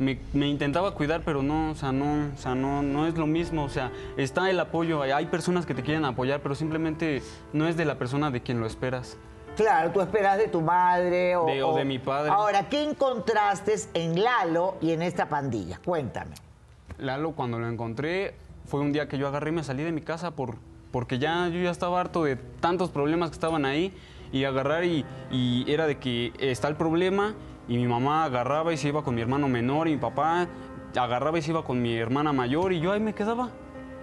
me, 0.02 0.20
me 0.34 0.48
intentaba 0.48 0.92
cuidar, 0.96 1.22
pero 1.24 1.42
no, 1.44 1.72
o 1.72 1.76
sea, 1.76 1.92
no, 1.92 2.30
o 2.34 2.38
sea, 2.38 2.56
no, 2.56 2.82
no 2.82 3.08
es 3.08 3.16
lo 3.18 3.28
mismo. 3.28 3.64
O 3.64 3.70
sea, 3.70 3.92
está 4.18 4.50
el 4.50 4.60
apoyo, 4.60 5.02
hay- 5.04 5.26
personas 5.28 5.66
que 5.66 5.74
te 5.74 5.84
quieren 5.84 6.04
apoyar, 6.06 6.42
pero 6.42 6.56
simplemente 6.56 7.22
no 7.54 7.68
es 7.68 7.78
de 7.78 7.86
la 7.86 7.96
persona 7.98 8.32
de 8.32 8.42
quien 8.42 8.60
lo 8.60 8.66
esperas. 8.66 9.18
Claro, 9.56 9.92
tú 9.92 10.02
esperas 10.02 10.38
de 10.38 10.48
tu 10.48 10.62
madre 10.62 11.36
o 11.36 11.46
De- 11.46 11.64
o 11.64 11.76
de 11.76 11.86
mi 11.86 12.00
padre. 12.00 12.32
Ahora, 12.32 12.68
¿qué 12.70 12.84
encontraste 12.84 13.76
en 13.94 14.22
Lalo 14.24 14.76
y 14.82 14.92
en 14.92 15.02
esta 15.02 15.30
pandilla? 15.30 15.80
Cuéntame. 15.86 16.36
Lalo, 16.98 17.32
cuando 17.32 17.60
lo 17.60 17.68
encontré, 17.68 18.36
fue 18.66 18.80
un 18.80 18.92
día 18.94 19.08
que 19.08 19.18
yo 19.18 19.28
agarré 19.28 19.50
y 19.50 19.54
me 19.54 19.64
salí 19.64 19.84
de 19.84 19.92
mi 19.92 20.02
casa 20.02 20.32
por, 20.32 20.56
porque 20.92 21.20
ya 21.20 21.48
yo 21.50 21.60
ya 21.62 21.70
estaba 21.72 22.00
harto 22.00 22.24
de 22.24 22.36
tantos 22.36 22.90
problemas 22.90 23.30
que 23.30 23.36
estaban 23.36 23.66
ahí 23.66 23.94
y 24.32 24.46
agarrar 24.46 24.86
y, 24.86 25.06
y 25.30 25.66
era 25.72 25.86
de 25.88 25.98
que 25.98 26.32
está 26.40 26.68
el 26.70 26.76
problema 26.76 27.36
y 27.74 27.78
mi 27.78 27.88
mamá 27.88 28.26
agarraba 28.26 28.74
y 28.74 28.78
se 28.78 28.90
iba 28.90 29.02
con 29.04 29.16
mi 29.16 29.22
hermano 29.22 29.48
menor 29.48 29.88
y 29.88 29.92
mi 29.92 29.98
papá 29.98 30.48
agarraba 30.96 31.40
y 31.40 31.42
se 31.42 31.52
iba 31.52 31.64
con 31.64 31.82
mi 31.82 31.96
hermana 31.96 32.34
mayor 32.34 32.74
y 32.74 32.82
yo 32.82 32.92
ahí 32.92 33.00
me 33.00 33.14
quedaba. 33.14 33.50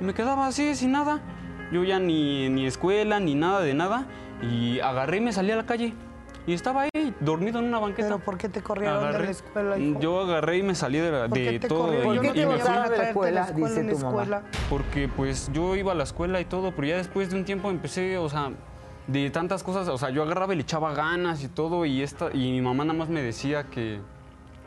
Y 0.01 0.05
me 0.05 0.15
quedaba 0.15 0.47
así, 0.47 0.75
sin 0.75 0.93
nada. 0.93 1.21
Yo 1.71 1.85
ya 1.85 1.99
ni, 1.99 2.49
ni 2.49 2.65
escuela, 2.67 3.21
ni 3.21 3.35
nada 3.35 3.61
de 3.61 3.75
nada. 3.75 4.07
Y 4.41 4.81
agarré 4.81 5.19
y 5.19 5.21
me 5.21 5.33
salí 5.33 5.51
a 5.51 5.57
la 5.57 5.67
calle. 5.67 5.93
Y 6.47 6.55
estaba 6.55 6.83
ahí, 6.85 7.15
dormido 7.21 7.59
en 7.59 7.67
una 7.67 7.79
banqueta. 7.79 8.09
¿Pero 8.09 8.21
por 8.21 8.39
qué 8.39 8.49
te 8.49 8.63
corrieron 8.63 9.13
de 9.13 9.19
la 9.19 9.31
escuela, 9.31 9.77
hijo? 9.77 10.01
Yo 10.01 10.21
agarré 10.23 10.57
y 10.57 10.63
me 10.63 10.75
salí 10.75 10.97
de, 10.99 11.11
la- 11.11 11.29
¿Por 11.29 11.37
qué 11.37 11.53
de 11.53 11.59
te 11.61 11.69
todo. 11.69 11.89
corrieron? 11.89 12.13
y- 12.13 12.17
Yo 12.17 12.23
qué 12.23 12.29
no 12.29 12.33
te 12.33 12.41
y 12.41 12.47
me 12.47 12.53
tenía 12.55 12.65
fui. 12.65 12.73
botaron 12.73 13.25
de 13.27 13.33
la 13.33 13.47
Dice 13.53 13.81
tu 13.85 13.99
mamá. 13.99 14.09
escuela. 14.09 14.43
Porque 14.71 15.09
pues 15.15 15.51
yo 15.53 15.77
iba 15.77 15.93
a 15.93 15.95
la 15.95 16.05
escuela 16.05 16.41
y 16.41 16.47
todo, 16.47 16.73
pero 16.75 16.89
ya 16.89 16.97
después 16.97 17.29
de 17.29 17.37
un 17.37 17.45
tiempo 17.45 17.69
empecé, 17.71 18.17
o 18.17 18.31
sea, 18.31 18.51
de 19.09 19.31
tantas 19.31 19.63
cosas, 19.63 19.89
o 19.89 19.99
sea, 19.99 20.11
yo 20.11 20.23
agarraba 20.23 20.53
y 20.53 20.57
le 20.57 20.63
echaba 20.63 20.93
ganas 20.95 21.43
y 21.43 21.49
todo, 21.49 21.85
y 21.85 22.03
esta, 22.03 22.29
y 22.33 22.53
mi 22.53 22.61
mamá 22.61 22.85
nada 22.85 22.99
más 22.99 23.09
me 23.09 23.23
decía 23.23 23.65
que, 23.65 24.01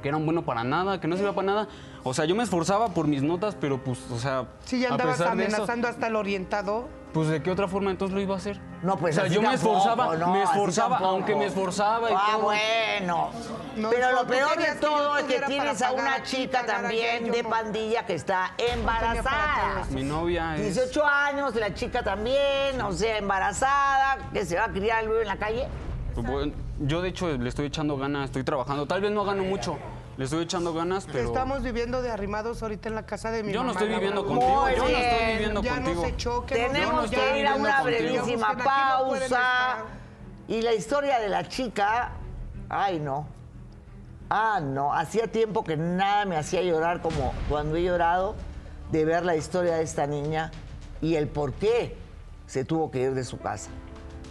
que 0.02 0.08
era 0.08 0.18
un 0.18 0.26
bueno 0.26 0.44
para 0.44 0.64
nada, 0.64 1.00
que 1.00 1.08
no 1.08 1.16
sirve 1.16 1.32
para 1.32 1.46
nada. 1.46 1.68
O 2.04 2.14
sea, 2.14 2.26
yo 2.26 2.36
me 2.36 2.44
esforzaba 2.44 2.90
por 2.90 3.08
mis 3.08 3.22
notas, 3.22 3.56
pero 3.56 3.78
pues, 3.84 4.00
o 4.12 4.18
sea, 4.18 4.48
Si 4.66 4.80
ya 4.80 4.90
andabas 4.90 5.20
eso, 5.20 5.30
amenazando 5.30 5.88
hasta 5.88 6.08
el 6.08 6.16
orientador. 6.16 6.88
pues 7.14 7.30
de 7.30 7.42
qué 7.44 7.52
otra 7.52 7.68
forma 7.68 7.92
entonces 7.92 8.16
lo 8.16 8.22
iba 8.22 8.34
a 8.34 8.38
hacer. 8.38 8.60
No, 8.84 8.98
pues 8.98 9.16
o 9.16 9.20
sea, 9.20 9.26
así 9.26 9.36
yo 9.36 9.42
me 9.42 9.50
tampoco, 9.50 9.78
esforzaba, 9.78 10.16
no, 10.18 10.28
me 10.34 10.44
esforzaba, 10.44 10.98
aunque 10.98 11.36
me 11.36 11.46
esforzaba 11.46 12.10
y 12.10 12.14
Ah, 12.18 12.30
todo. 12.34 12.42
bueno. 12.44 13.30
No, 13.78 13.90
Pero 13.92 14.12
lo 14.12 14.26
peor 14.26 14.58
de 14.58 14.66
que 14.66 14.72
todo 14.74 15.18
es 15.18 15.24
que 15.26 15.40
tienes 15.42 15.82
a 15.84 15.92
una 15.92 16.24
chica 16.24 16.66
también 16.66 17.26
yo 17.26 17.32
de 17.32 17.44
pandilla 17.44 18.06
que 18.06 18.16
está 18.16 18.54
embarazada. 18.58 19.86
Mi 19.92 20.04
novia 20.04 20.56
es... 20.56 20.76
18 20.76 21.06
años, 21.06 21.56
la 21.56 21.74
chica 21.74 22.02
también, 22.04 22.82
o 22.82 22.92
sea, 22.92 23.18
embarazada, 23.18 24.18
que 24.34 24.46
se 24.46 24.56
va 24.58 24.66
a 24.66 24.70
criar 24.72 25.04
el 25.04 25.10
bebé 25.10 25.22
en 25.22 25.28
la 25.28 25.38
calle. 25.38 25.68
Pues, 26.16 26.26
bueno, 26.28 26.54
yo 26.80 27.02
de 27.02 27.10
hecho 27.10 27.28
le 27.30 27.48
estoy 27.50 27.68
echando 27.68 27.98
ganas, 27.98 28.26
estoy 28.26 28.44
trabajando. 28.44 28.86
Tal 28.88 29.00
vez 29.02 29.12
no 29.12 29.24
gano 29.24 29.44
mucho, 29.44 29.78
le 30.18 30.26
estoy 30.26 30.44
echando 30.44 30.74
ganas, 30.74 31.08
pero... 31.12 31.28
Estamos 31.30 31.64
viviendo 31.64 32.02
de 32.02 32.12
arrimados 32.12 32.62
ahorita 32.62 32.90
en 32.90 32.96
la 32.96 33.06
casa 33.06 33.32
de 33.32 33.44
mi 33.44 33.52
Yo 33.54 33.62
no 33.64 33.70
mamá. 33.74 33.80
estoy 33.80 33.94
viviendo 33.96 34.26
contigo, 34.26 34.70
yo 34.70 34.78
no 34.84 34.88
estoy 34.90 35.32
viviendo 35.34 35.62
Ya 35.64 35.74
contigo. 35.76 36.02
no 36.02 36.08
se 36.08 36.18
choquen. 36.18 36.62
no, 36.62 36.68
Tenemos 36.74 36.96
no, 36.96 37.06
ya 37.12 37.18
que 37.34 37.40
ir 37.40 37.48
a 37.48 37.56
una 37.56 37.78
contigo. 37.82 38.00
brevísima 38.02 38.54
no 38.54 38.64
pausa. 38.64 39.76
Y 40.48 40.62
la 40.62 40.74
historia 40.74 41.20
de 41.20 41.30
la 41.30 41.48
chica, 41.48 42.12
ay 42.70 43.00
no. 43.00 43.26
Ah, 44.30 44.60
no, 44.62 44.94
hacía 44.94 45.28
tiempo 45.28 45.64
que 45.64 45.76
nada 45.76 46.26
me 46.26 46.38
hacía 46.38 46.62
llorar 46.62 47.02
como 47.02 47.34
cuando 47.50 47.76
he 47.76 47.84
llorado 47.84 48.36
de 48.92 49.04
ver 49.06 49.26
la 49.26 49.36
historia 49.36 49.76
de 49.76 49.84
esta 49.84 50.08
niña 50.08 50.52
y 51.02 51.16
el 51.16 51.28
por 51.28 51.54
qué 51.54 51.98
se 52.48 52.64
tuvo 52.64 52.92
que 52.92 53.00
ir 53.02 53.14
de 53.14 53.24
su 53.26 53.40
casa. 53.40 53.70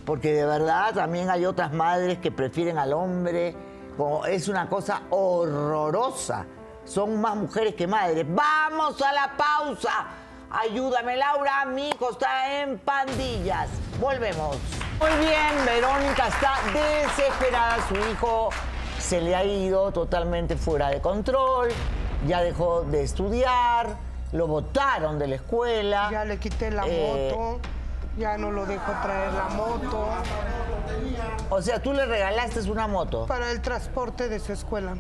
Porque 0.06 0.32
de 0.32 0.44
verdad 0.46 0.94
también 0.94 1.28
hay 1.30 1.44
otras 1.44 1.72
madres 1.72 2.18
que 2.18 2.30
prefieren 2.32 2.78
al 2.78 2.92
hombre. 2.94 3.54
Como- 3.96 4.24
es 4.26 4.48
una 4.48 4.68
cosa 4.68 5.02
horrorosa. 5.10 6.46
Son 6.84 7.20
más 7.20 7.36
mujeres 7.36 7.74
que 7.74 7.86
madres. 7.86 8.24
Vamos 8.28 9.00
a 9.02 9.12
la 9.12 9.32
pausa. 9.36 10.06
Ayúdame, 10.50 11.16
Laura. 11.16 11.64
Mi 11.66 11.90
hijo 11.90 12.10
está 12.10 12.60
en 12.62 12.78
pandillas. 12.78 13.68
Volvemos. 14.00 14.56
Muy 14.98 15.10
bien, 15.26 15.64
Verónica 15.64 16.28
está 16.28 16.54
desesperada. 16.72 17.76
Su 17.88 17.94
hijo 18.10 18.50
se 18.98 19.20
le 19.20 19.36
ha 19.36 19.44
ido 19.44 19.92
totalmente 19.92 20.56
fuera 20.56 20.88
de 20.88 21.00
control. 21.00 21.68
Ya 22.26 22.42
dejó 22.42 22.82
de 22.82 23.02
estudiar. 23.02 23.96
Lo 24.32 24.46
botaron 24.46 25.18
de 25.18 25.26
la 25.28 25.34
escuela. 25.36 26.08
Ya 26.10 26.24
le 26.24 26.38
quité 26.38 26.70
la 26.70 26.82
Eh, 26.86 27.32
moto. 27.34 27.60
Ya 28.20 28.36
no 28.36 28.50
lo 28.50 28.66
dejo 28.66 28.92
traer 29.02 29.32
la 29.32 29.48
moto. 29.48 30.08
O 31.48 31.62
sea, 31.62 31.80
tú 31.80 31.94
le 31.94 32.04
regalaste 32.04 32.60
una 32.70 32.86
moto. 32.86 33.24
Para 33.24 33.50
el 33.50 33.62
transporte 33.62 34.28
de 34.28 34.38
su 34.38 34.52
escuela. 34.52 34.96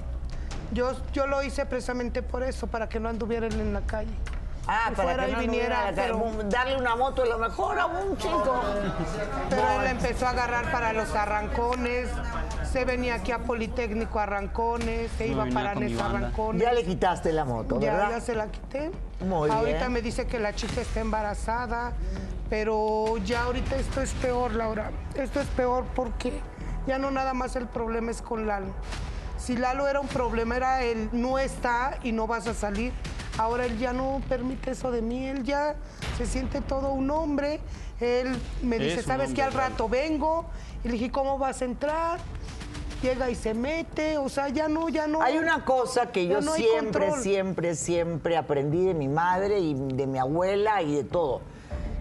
Yo, 0.72 0.92
yo 1.12 1.26
lo 1.26 1.42
hice 1.42 1.66
precisamente 1.66 2.22
por 2.22 2.42
eso, 2.42 2.66
para 2.66 2.88
que 2.88 2.98
no 2.98 3.10
anduviera 3.10 3.46
él 3.46 3.60
en 3.60 3.74
la 3.74 3.82
calle. 3.82 4.14
Ah, 4.72 4.92
para 4.94 5.02
fuera 5.08 5.24
que 5.26 5.30
y 5.30 5.34
no 5.34 5.40
viniera, 5.40 5.92
pero- 5.96 6.32
darle 6.44 6.76
una 6.76 6.94
moto 6.94 7.22
a 7.22 7.26
lo 7.26 7.38
mejor 7.38 7.76
a 7.80 7.86
un 7.86 8.16
chico. 8.16 8.60
Pero 9.48 9.80
él 9.80 9.86
empezó 9.88 10.26
a 10.26 10.30
agarrar 10.30 10.70
para 10.70 10.92
los 10.92 11.12
arrancones. 11.12 12.08
Se 12.70 12.84
venía 12.84 13.16
aquí 13.16 13.32
a 13.32 13.40
Politécnico 13.40 14.20
a 14.20 14.22
arrancones, 14.22 15.10
se 15.18 15.26
No, 15.26 15.32
iba 15.44 15.46
para 15.52 15.74
Nes 15.74 16.00
arrancones. 16.00 16.62
Ya 16.62 16.72
le 16.72 16.84
quitaste 16.84 17.32
la 17.32 17.44
moto, 17.44 17.80
Ya, 17.80 17.94
¿verdad? 17.94 18.10
ya 18.10 18.20
se 18.20 18.36
la 18.36 18.46
quité. 18.46 18.92
Muy 19.20 19.50
ahorita 19.50 19.78
bien. 19.78 19.92
me 19.92 20.02
dice 20.02 20.28
que 20.28 20.38
la 20.38 20.52
chica 20.54 20.80
está 20.80 21.00
embarazada, 21.00 21.92
pero 22.48 23.16
ya 23.24 23.42
ahorita 23.42 23.74
esto 23.74 24.00
es 24.00 24.12
peor, 24.14 24.52
Laura. 24.52 24.92
Esto 25.16 25.40
es 25.40 25.48
peor 25.48 25.84
porque 25.96 26.32
ya 26.86 26.96
no 26.98 27.10
nada 27.10 27.34
más 27.34 27.56
el 27.56 27.66
problema 27.66 28.12
es 28.12 28.22
con 28.22 28.46
Lalo. 28.46 28.72
Si 29.36 29.56
Lalo 29.56 29.88
era 29.88 29.98
un 29.98 30.06
problema, 30.06 30.54
era 30.56 30.82
el 30.84 31.08
no 31.12 31.40
está 31.40 31.98
y 32.04 32.12
no 32.12 32.28
vas 32.28 32.46
a 32.46 32.54
salir. 32.54 32.92
Ahora 33.40 33.64
él 33.64 33.78
ya 33.78 33.94
no 33.94 34.20
permite 34.28 34.72
eso 34.72 34.90
de 34.90 35.00
mí, 35.00 35.26
él 35.26 35.44
ya 35.44 35.74
se 36.18 36.26
siente 36.26 36.60
todo 36.60 36.92
un 36.92 37.10
hombre. 37.10 37.58
Él 37.98 38.36
me 38.62 38.76
Es 38.76 38.82
dice, 38.82 39.02
¿sabes 39.02 39.32
qué? 39.32 39.42
Al 39.42 39.54
rato 39.54 39.88
vengo. 39.88 40.44
Y 40.84 40.88
le 40.88 40.92
dije, 40.92 41.10
¿cómo 41.10 41.38
vas 41.38 41.62
a 41.62 41.64
entrar? 41.64 42.20
Llega 43.00 43.30
y 43.30 43.34
se 43.34 43.54
mete, 43.54 44.18
o 44.18 44.28
sea, 44.28 44.50
ya 44.50 44.68
no, 44.68 44.90
ya 44.90 45.06
no. 45.06 45.22
Hay 45.22 45.38
una 45.38 45.64
cosa 45.64 46.12
que 46.12 46.26
yo 46.26 46.42
no 46.42 46.52
siempre, 46.52 47.06
control. 47.06 47.22
siempre, 47.22 47.74
siempre 47.76 48.36
aprendí 48.36 48.84
de 48.84 48.92
mi 48.92 49.08
madre 49.08 49.58
y 49.58 49.72
de 49.72 50.06
mi 50.06 50.18
abuela 50.18 50.82
y 50.82 50.96
de 50.96 51.04
todo. 51.04 51.40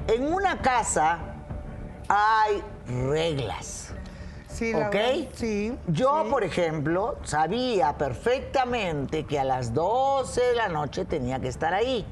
En 0.08 0.34
una 0.34 0.62
casa 0.62 1.20
hay 2.10 2.62
reglas. 2.86 3.94
Sí, 4.60 4.74
la 4.74 4.88
¿Ok? 4.88 4.94
verdad, 4.94 5.16
Sí. 5.36 5.74
Yo, 5.88 6.24
sí. 6.26 6.30
por 6.30 6.44
ejemplo, 6.44 7.18
sabía 7.24 7.98
perfectamente 7.98 9.24
que 9.26 9.40
a 9.40 9.46
las 9.46 9.74
12 9.74 10.42
de 10.42 10.56
la 10.56 10.68
noche 10.68 11.06
tenía 11.06 11.40
que 11.40 11.48
estar 11.48 11.74
ahí. 11.74 12.06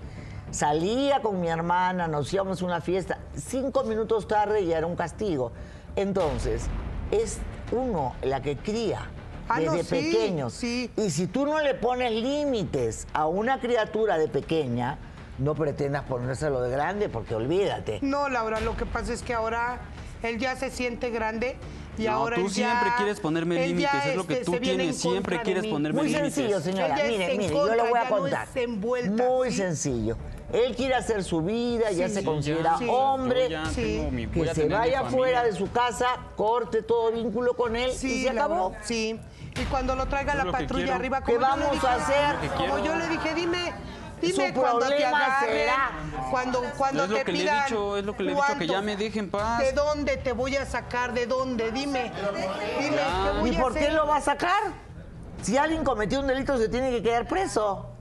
Salía 0.51 1.21
con 1.21 1.41
mi 1.41 1.49
hermana, 1.49 2.07
nos 2.07 2.31
íbamos 2.33 2.61
a 2.61 2.65
una 2.65 2.79
fiesta. 2.79 3.17
Cinco 3.35 3.83
minutos 3.83 4.29
tarde 4.29 4.65
ya 4.65 4.77
era 4.77 4.87
un 4.87 4.95
castigo. 4.95 5.51
Entonces, 5.97 6.67
es 7.11 7.39
uno 7.73 8.15
la 8.21 8.41
que 8.41 8.55
cría 8.55 9.09
Ah, 9.49 9.59
no, 9.59 9.73
desde 9.73 9.83
sí, 10.01 10.11
pequeños. 10.13 10.53
sí. 10.53 10.89
Y 10.95 11.09
si 11.09 11.27
tú 11.27 11.45
no 11.45 11.59
le 11.61 11.73
pones 11.73 12.11
límites 12.13 13.07
a 13.13 13.27
una 13.27 13.59
criatura 13.59 14.17
de 14.17 14.29
pequeña, 14.29 14.97
no 15.37 15.53
pretendas 15.53 16.03
ponérselo 16.03 16.61
de 16.61 16.69
grande 16.71 17.09
porque 17.09 17.35
olvídate. 17.35 17.99
No, 18.01 18.29
Laura, 18.29 18.61
lo 18.61 18.77
que 18.77 18.85
pasa 18.85 19.11
es 19.11 19.21
que 19.21 19.33
ahora 19.33 19.79
él 20.23 20.37
ya 20.39 20.55
se 20.55 20.69
siente 20.69 21.09
grande 21.09 21.57
y 21.97 22.03
No, 22.03 22.11
ahora 22.11 22.35
tú 22.35 22.43
ya- 22.47 22.53
siempre 22.53 22.89
quieres 22.97 23.19
ponerme 23.19 23.65
límites, 23.67 24.05
es 24.05 24.15
lo 24.15 24.27
que 24.27 24.33
este, 24.33 24.45
tú 24.45 24.51
tienes, 24.57 24.87
en 24.87 24.93
siempre 24.93 25.41
quieres 25.41 25.65
ponerme 25.65 25.99
Muy 26.01 26.09
límites. 26.09 26.33
sencillo, 26.33 26.59
señora. 26.61 26.95
Mire, 26.95 27.37
mire, 27.37 27.49
yo 27.49 27.65
le 27.65 27.77
contra, 27.77 27.83
voy 27.89 27.99
a 27.99 28.03
no 28.03 28.09
contar. 28.17 28.47
Muy 29.11 29.51
¿sí? 29.51 29.57
sencillo. 29.57 30.17
Él 30.53 30.75
quiere 30.75 30.93
hacer 30.95 31.23
su 31.23 31.41
vida, 31.41 31.91
ya 31.91 32.07
se 32.07 32.23
considera 32.23 32.77
ya. 32.79 32.89
hombre. 32.91 33.49
Mi- 34.11 34.27
Que 34.27 34.49
a 34.49 34.53
se 34.53 34.67
vaya 34.69 35.03
fuera 35.05 35.43
de 35.43 35.51
su 35.53 35.69
casa, 35.71 36.07
corte 36.35 36.83
todo 36.83 37.11
vínculo 37.11 37.55
con 37.55 37.75
él 37.75 37.89
y 37.91 37.95
se 38.23 38.29
acabó. 38.29 38.73
Sí. 38.83 39.19
Y 39.59 39.63
cuando 39.65 39.95
lo 39.95 40.05
traiga 40.05 40.35
la 40.35 40.43
lo 40.45 40.51
patrulla 40.51 40.83
quiero. 40.83 40.93
arriba, 40.99 41.21
¿Qué 41.23 41.33
como 41.35 41.47
vamos 41.47 41.71
dije- 41.71 41.87
a 41.87 41.95
hacer? 41.95 42.35
Lo 42.49 42.55
Como 42.55 42.77
yo 42.85 42.95
le 42.95 43.07
dije, 43.09 43.33
dime, 43.33 43.73
dime 44.21 44.47
Su 44.47 44.53
cuando 44.53 44.79
te 44.79 44.85
problema 44.87 45.25
agarren, 45.25 45.49
será- 45.49 45.91
cuando, 46.31 46.61
cuando 46.77 47.03
Es 47.03 47.09
lo 47.09 47.15
te 47.17 47.23
que 47.23 47.31
le 47.31 47.39
he 47.39 47.61
dicho, 47.63 47.97
es 47.97 48.05
lo 48.05 48.15
que 48.17 48.23
le 48.23 48.31
he 48.31 48.35
dicho, 48.35 48.57
que 48.57 48.67
ya 48.67 48.81
me 48.81 48.95
deje 48.97 49.19
en 49.19 49.29
paz. 49.29 49.59
¿De 49.59 49.71
dónde 49.73 50.17
te 50.17 50.31
voy 50.31 50.55
a 50.55 50.65
sacar? 50.65 51.13
¿De 51.13 51.25
dónde? 51.27 51.71
Dime, 51.71 52.11
dime, 52.79 52.95
Ya. 52.95 53.31
¿qué 53.33 53.39
voy 53.39 53.49
¿Y 53.51 53.55
a 53.55 53.61
por 53.61 53.73
qué 53.73 53.91
lo 53.91 54.07
va 54.07 54.17
a 54.17 54.21
sacar? 54.21 54.63
Si 55.41 55.57
alguien 55.57 55.83
cometió 55.83 56.19
un 56.19 56.27
delito, 56.27 56.57
se 56.57 56.67
tiene 56.69 56.89
que 56.91 57.01
quedar 57.03 57.27
preso. 57.27 57.91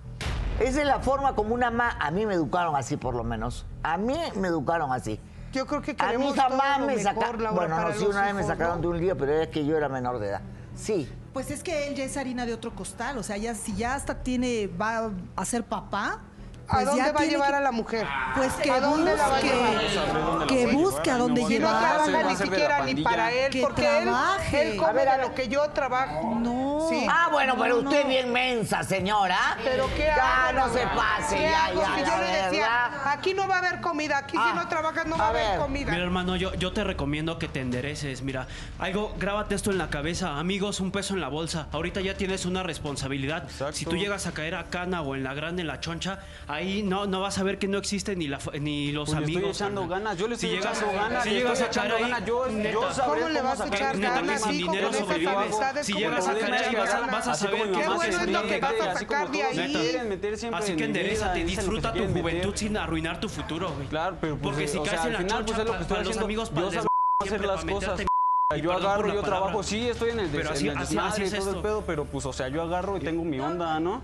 Esa 0.58 0.80
es 0.80 0.86
la 0.86 1.00
forma 1.00 1.34
como 1.34 1.54
una 1.54 1.70
ma... 1.70 1.96
A 2.00 2.10
mí 2.10 2.24
me 2.24 2.32
educaron 2.32 2.74
así, 2.76 2.96
por 2.96 3.14
lo 3.14 3.22
menos. 3.24 3.66
A 3.82 3.98
mí 3.98 4.16
me 4.36 4.48
educaron 4.48 4.90
así. 4.90 5.20
Yo 5.52 5.66
creo 5.66 5.82
que 5.82 5.94
A 5.98 6.12
mí 6.14 6.32
jamás 6.34 6.76
todo 6.78 6.80
lo 6.80 6.86
me 6.86 7.02
sacaron... 7.02 7.54
Bueno, 7.54 7.78
no, 7.78 7.92
sí, 7.92 8.06
una 8.06 8.22
vez 8.22 8.34
me 8.34 8.42
sacaron 8.42 8.76
¿no? 8.76 8.82
de 8.82 8.88
un 8.88 8.98
lío, 8.98 9.16
pero 9.18 9.32
es 9.34 9.48
que 9.48 9.66
yo 9.66 9.76
era 9.76 9.88
menor 9.90 10.18
de 10.18 10.28
edad. 10.28 10.40
Sí. 10.76 11.08
Pues 11.32 11.50
es 11.50 11.62
que 11.62 11.88
él 11.88 11.94
ya 11.94 12.04
es 12.04 12.16
harina 12.16 12.46
de 12.46 12.54
otro 12.54 12.74
costal, 12.74 13.18
o 13.18 13.22
sea, 13.22 13.36
ya 13.36 13.54
si 13.54 13.74
ya 13.74 13.94
hasta 13.94 14.22
tiene, 14.22 14.68
va 14.68 15.10
a 15.34 15.44
ser 15.44 15.64
papá, 15.64 16.12
¿A 16.12 16.25
Pues 16.68 16.84
ya 16.84 16.90
dónde 16.90 17.12
va 17.12 17.20
a 17.20 17.24
llevar 17.24 17.50
que- 17.50 17.56
a 17.56 17.60
la 17.60 17.72
mujer? 17.72 18.06
Pues 18.34 18.52
que 18.54 18.70
¿A 18.70 18.80
dónde 18.80 19.14
la 19.16 19.16
va 19.16 19.24
a 19.26 19.40
busque, 19.40 19.46
llevar? 19.48 20.46
que 20.46 20.66
busque 20.68 21.10
a 21.10 21.16
dónde 21.18 21.40
Y 21.40 21.44
no 21.44 21.48
llevar. 21.50 21.80
trabaja 21.80 22.18
a 22.20 22.22
ni 22.30 22.36
siquiera 22.36 22.84
ni 22.84 23.02
para 23.02 23.32
él, 23.32 23.50
Que 23.52 23.60
porque 23.62 23.98
él, 23.98 24.04
trabaje. 24.04 24.70
él 24.72 24.76
come 24.76 24.88
A 24.90 24.92
ver, 24.92 25.08
a 25.08 25.16
lo 25.18 25.34
que 25.34 25.48
yo 25.48 25.68
trabajo. 25.70 26.34
No. 26.40 26.86
Sí. 26.90 27.06
Ah, 27.10 27.28
bueno, 27.32 27.54
pero 27.58 27.82
No, 27.82 27.88
usted 27.88 28.02
no. 28.04 28.08
bien 28.08 28.32
mensa, 28.32 28.82
señora. 28.82 29.38
Pero 29.64 29.88
qué 29.96 30.04
Ya 30.06 30.48
hago, 30.48 30.58
no 30.58 30.72
se 30.72 30.86
pase, 30.86 31.36
¿Qué 31.36 31.42
ya, 31.50 31.66
hago? 31.66 31.80
ya, 31.82 31.98
yo 31.98 32.16
le 32.22 32.26
decía, 32.26 32.90
verdad. 32.90 33.12
aquí 33.12 33.34
no 33.34 33.48
va 33.48 33.56
a 33.56 33.58
haber 33.58 33.80
comida, 33.80 34.18
aquí 34.18 34.36
Ah, 34.38 34.50
si 34.52 34.56
no 34.58 34.68
trabajas 34.68 35.06
no 35.06 35.16
va 35.16 35.24
a 35.24 35.26
a 35.26 35.30
haber 35.30 35.50
ver. 35.50 35.58
comida. 35.58 35.90
Mira, 35.92 36.02
hermano, 36.04 36.36
yo, 36.36 36.54
yo 36.54 36.72
te 36.72 36.84
recomiendo 36.84 37.38
que 37.38 37.48
te 37.48 37.60
endereces. 37.60 38.22
Mira, 38.22 38.46
algo, 38.78 39.14
grábate 39.18 39.54
esto 39.54 39.70
en 39.70 39.78
la 39.78 39.88
cabeza. 39.90 40.38
Amigos, 40.38 40.80
un 40.80 40.90
peso 40.92 41.14
en 41.14 41.20
la 41.20 41.28
bolsa. 41.28 41.66
Ahorita 41.72 42.00
ya 42.00 42.16
tienes 42.16 42.44
una 42.46 42.62
responsabilidad. 42.62 43.44
Exacto. 43.44 43.72
Si 43.72 43.84
tú 43.84 43.96
llegas 43.96 44.26
a 44.26 44.32
caer 44.32 44.54
a 44.54 44.64
cana 44.64 45.02
o 45.02 45.14
en 45.14 45.24
la 45.24 45.34
grande, 45.34 45.62
en 45.62 45.68
la 45.68 45.80
choncha, 45.80 46.20
ahí 46.56 46.82
no, 46.82 47.06
no 47.06 47.20
vas 47.20 47.38
a 47.38 47.42
ver 47.42 47.58
que 47.58 47.68
no 47.68 47.78
existen 47.78 48.18
ni, 48.18 48.26
la, 48.28 48.38
fa- 48.40 48.50
ni 48.58 48.90
los 48.92 49.08
Pues 49.10 49.18
le 49.20 49.24
amigos. 49.24 49.50
estoy 49.52 49.66
echando 49.66 49.80
carnal. 49.82 49.98
ganas, 50.00 50.18
yo 50.18 50.28
le 50.28 50.34
estoy 50.34 50.48
Si 50.50 50.56
llegas- 50.56 50.78
echando 50.78 50.94
ganas, 50.96 51.22
Si 51.22 51.30
le 51.30 51.36
llegas 51.36 51.60
a 51.60 51.64
ahí, 51.82 51.88
ganas, 52.02 52.24
yo- 52.26 52.48
yo 52.50 52.92
sabré 52.92 53.20
¿Cómo 53.22 53.32
le 53.32 53.42
vas 53.42 53.60
a 53.60 53.66
echar 53.68 53.96
neta, 53.96 54.14
que 54.14 54.20
ganas, 54.26 54.42
sin 54.42 54.58
dinero 54.58 54.92
sobrevives. 54.92 55.56
Si 55.82 55.92
llegas 55.92 56.28
a 56.28 56.32
caer 56.32 56.44
echar 56.44 56.64
ahí, 56.68 56.74
vas 56.74 56.94
a, 56.94 57.00
vas 57.06 57.28
a 57.28 57.34
saber 57.34 57.62
que 57.62 57.66
bueno 57.68 58.02
es 58.02 58.26
lo 58.28 58.42
que 58.42 58.60
vas 58.60 58.80
a 58.80 58.94
sacar 58.98 59.30
de 59.30 59.42
ahí. 59.42 59.96
Así 60.52 60.76
que 60.76 60.84
enderezate, 60.84 61.44
disfruta 61.44 61.92
tu 61.92 62.06
juventud 62.08 62.52
sin 62.56 62.76
arruinar 62.76 63.20
tu 63.20 63.28
futuro, 63.28 63.70
güey. 63.72 63.86
Claro, 63.88 64.16
pero 64.20 64.36
pues, 64.36 64.42
Porque 64.54 64.68
si 64.68 64.78
caes 64.80 65.04
en 65.04 65.12
la 65.12 65.18
al 65.18 65.24
final, 65.24 65.44
choncha, 65.44 65.44
pues, 65.44 65.58
es 65.58 65.64
lo 65.64 65.64
que 65.64 65.70
pa- 65.70 65.82
estoy 65.82 65.96
para 65.96 66.08
los 66.08 66.18
amigos, 66.18 66.48
Yo 66.50 66.54
para 66.54 66.68
hacer 67.20 67.44
las 67.46 67.64
cosas. 67.64 68.00
Y 68.54 68.60
Yo 68.60 68.72
agarro, 68.72 69.08
yo 69.08 69.22
palabra. 69.22 69.28
trabajo, 69.28 69.62
sí, 69.64 69.88
estoy 69.88 70.10
en 70.10 70.20
el, 70.20 70.30
des, 70.30 70.40
Pero 70.42 70.54
así- 70.54 70.68
en 70.68 70.76
el 70.76 70.78
así- 70.78 70.96
así 70.96 71.22
desmadre 71.22 71.26
y 71.26 71.40
todo 71.40 71.50
el 71.56 71.62
pedo, 71.62 71.82
pero 71.84 72.04
pues, 72.04 72.26
o 72.26 72.32
sea, 72.32 72.46
yo 72.46 72.62
agarro 72.62 72.96
y 72.96 73.00
tengo 73.00 73.24
mi 73.24 73.40
onda, 73.40 73.80
¿no? 73.80 74.02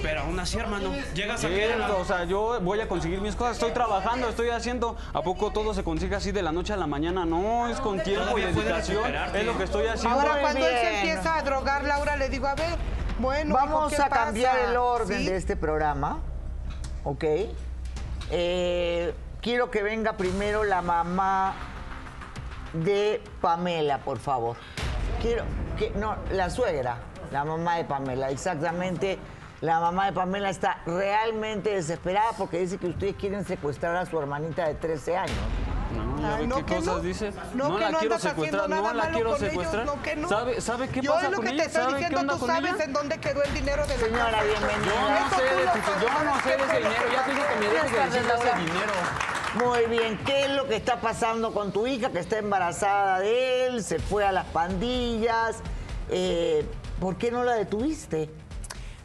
Pero 0.00 0.20
aún 0.20 0.38
así, 0.38 0.56
hermano, 0.56 0.92
llegas 1.16 1.42
a 1.44 1.48
la- 1.48 1.92
o 1.94 2.04
sea, 2.04 2.22
yo 2.22 2.60
voy 2.60 2.80
a 2.80 2.86
conseguir 2.86 3.20
mis 3.20 3.34
cosas, 3.34 3.54
estoy 3.54 3.72
trabajando, 3.72 4.28
estoy 4.28 4.50
haciendo. 4.50 4.96
¿A 5.12 5.22
poco 5.22 5.50
todo 5.50 5.74
se 5.74 5.82
consigue 5.82 6.14
así 6.14 6.30
de 6.30 6.42
la 6.42 6.52
noche 6.52 6.72
a 6.72 6.76
la 6.76 6.86
mañana? 6.86 7.24
No, 7.24 7.66
es 7.66 7.80
con 7.80 8.00
tiempo 8.00 8.38
y 8.38 8.42
dedicación. 8.42 9.12
Es 9.34 9.44
lo 9.44 9.58
que 9.58 9.64
estoy 9.64 9.88
haciendo. 9.88 10.16
Ahora, 10.20 10.40
cuando 10.40 10.64
él 10.64 10.76
se 10.80 10.94
empieza 10.98 11.34
a 11.38 11.42
drogar, 11.42 11.82
Laura, 11.82 12.16
le 12.16 12.28
digo, 12.28 12.46
a 12.46 12.54
ver, 12.54 12.76
bueno, 13.18 13.52
Vamos 13.52 13.90
¿qué 13.92 14.00
a 14.00 14.08
pasa? 14.08 14.24
cambiar 14.26 14.58
el 14.60 14.76
orden 14.76 15.18
¿Sí? 15.18 15.26
de 15.26 15.36
este 15.36 15.56
programa, 15.56 16.20
¿ok? 17.02 17.24
Eh, 18.30 19.12
quiero 19.40 19.72
que 19.72 19.82
venga 19.82 20.12
primero 20.16 20.62
la 20.62 20.82
mamá 20.82 21.54
de 22.72 23.22
Pamela, 23.40 23.98
por 23.98 24.18
favor. 24.18 24.56
Quiero 25.20 25.44
que 25.78 25.90
no, 25.90 26.16
la 26.30 26.50
suegra, 26.50 26.96
la 27.30 27.44
mamá 27.44 27.76
de 27.76 27.84
Pamela, 27.84 28.30
exactamente. 28.30 29.18
La 29.60 29.78
mamá 29.78 30.06
de 30.06 30.12
Pamela 30.12 30.50
está 30.50 30.78
realmente 30.86 31.70
desesperada 31.70 32.32
porque 32.36 32.58
dice 32.58 32.78
que 32.78 32.88
ustedes 32.88 33.14
quieren 33.14 33.44
secuestrar 33.44 33.94
a 33.94 34.04
su 34.06 34.18
hermanita 34.18 34.66
de 34.66 34.74
13 34.74 35.16
años. 35.16 35.36
No, 35.94 36.20
ya 36.20 36.34
Ay, 36.34 36.40
ve 36.42 36.46
no, 36.48 36.56
qué 36.56 36.64
que 36.64 36.74
cosas 36.76 36.94
no. 36.94 37.00
dice. 37.00 37.32
No, 37.54 37.68
No, 37.68 37.76
que 37.76 37.80
la 37.84 37.90
no 37.92 37.98
quiero 38.00 38.14
andas 38.16 38.32
haciendo 38.32 38.62
secuestrar, 38.64 38.68
nada 38.70 38.82
no 38.82 38.94
la 38.94 39.10
quiero 39.10 39.30
con 39.30 39.38
ellos, 39.38 39.50
secuestrar. 39.50 39.86
no, 39.86 40.02
que 40.02 40.16
no. 40.16 40.28
¿Sabe, 40.28 40.60
¿Sabe 40.60 40.88
qué 40.88 41.00
Yo 41.00 41.12
pasa 41.12 41.26
es 41.26 41.30
lo 41.30 41.36
con 41.36 41.46
que 41.46 41.52
te 41.52 41.62
estoy 41.62 41.82
¿Sabe 41.82 41.92
qué 41.92 41.98
diciendo, 42.08 42.32
tú 42.34 42.38
con 42.40 42.48
sabes 42.48 42.74
ella? 42.74 42.84
en 42.84 42.92
dónde 42.92 43.18
quedó 43.20 43.42
el 43.44 43.54
dinero 43.54 43.86
de 43.86 43.96
la 43.98 44.04
Señora, 44.04 44.42
bienvenida. 44.42 44.84
Yo 44.84 45.10
no 45.10 45.26
Eso 45.26 45.36
sé 45.36 45.42
de 45.44 45.62
yo 46.02 46.24
no 46.24 46.40
sé 46.42 46.50
de 46.50 46.56
¿qué 46.56 46.62
ese 46.64 46.76
dinero. 46.78 47.04
que 47.06 47.14
Ya 47.14 47.24
te 47.24 47.30
dije 47.30 47.46
que 47.46 47.60
me 47.60 47.66
dejes 47.72 47.92
de 47.92 47.98
decir 47.98 48.22
de 48.22 48.34
ese 48.34 48.56
dinero. 48.58 48.92
Muy 49.54 49.84
bien, 49.84 50.18
¿qué 50.24 50.46
es 50.46 50.50
lo 50.52 50.66
que 50.66 50.76
está 50.76 51.02
pasando 51.02 51.52
con 51.52 51.72
tu 51.72 51.86
hija 51.86 52.10
que 52.10 52.20
está 52.20 52.38
embarazada 52.38 53.20
de 53.20 53.66
él? 53.66 53.84
Se 53.84 53.98
fue 53.98 54.24
a 54.24 54.32
las 54.32 54.46
pandillas. 54.46 55.56
Eh, 56.08 56.64
¿Por 56.98 57.16
qué 57.16 57.30
no 57.30 57.44
la 57.44 57.52
detuviste? 57.54 58.30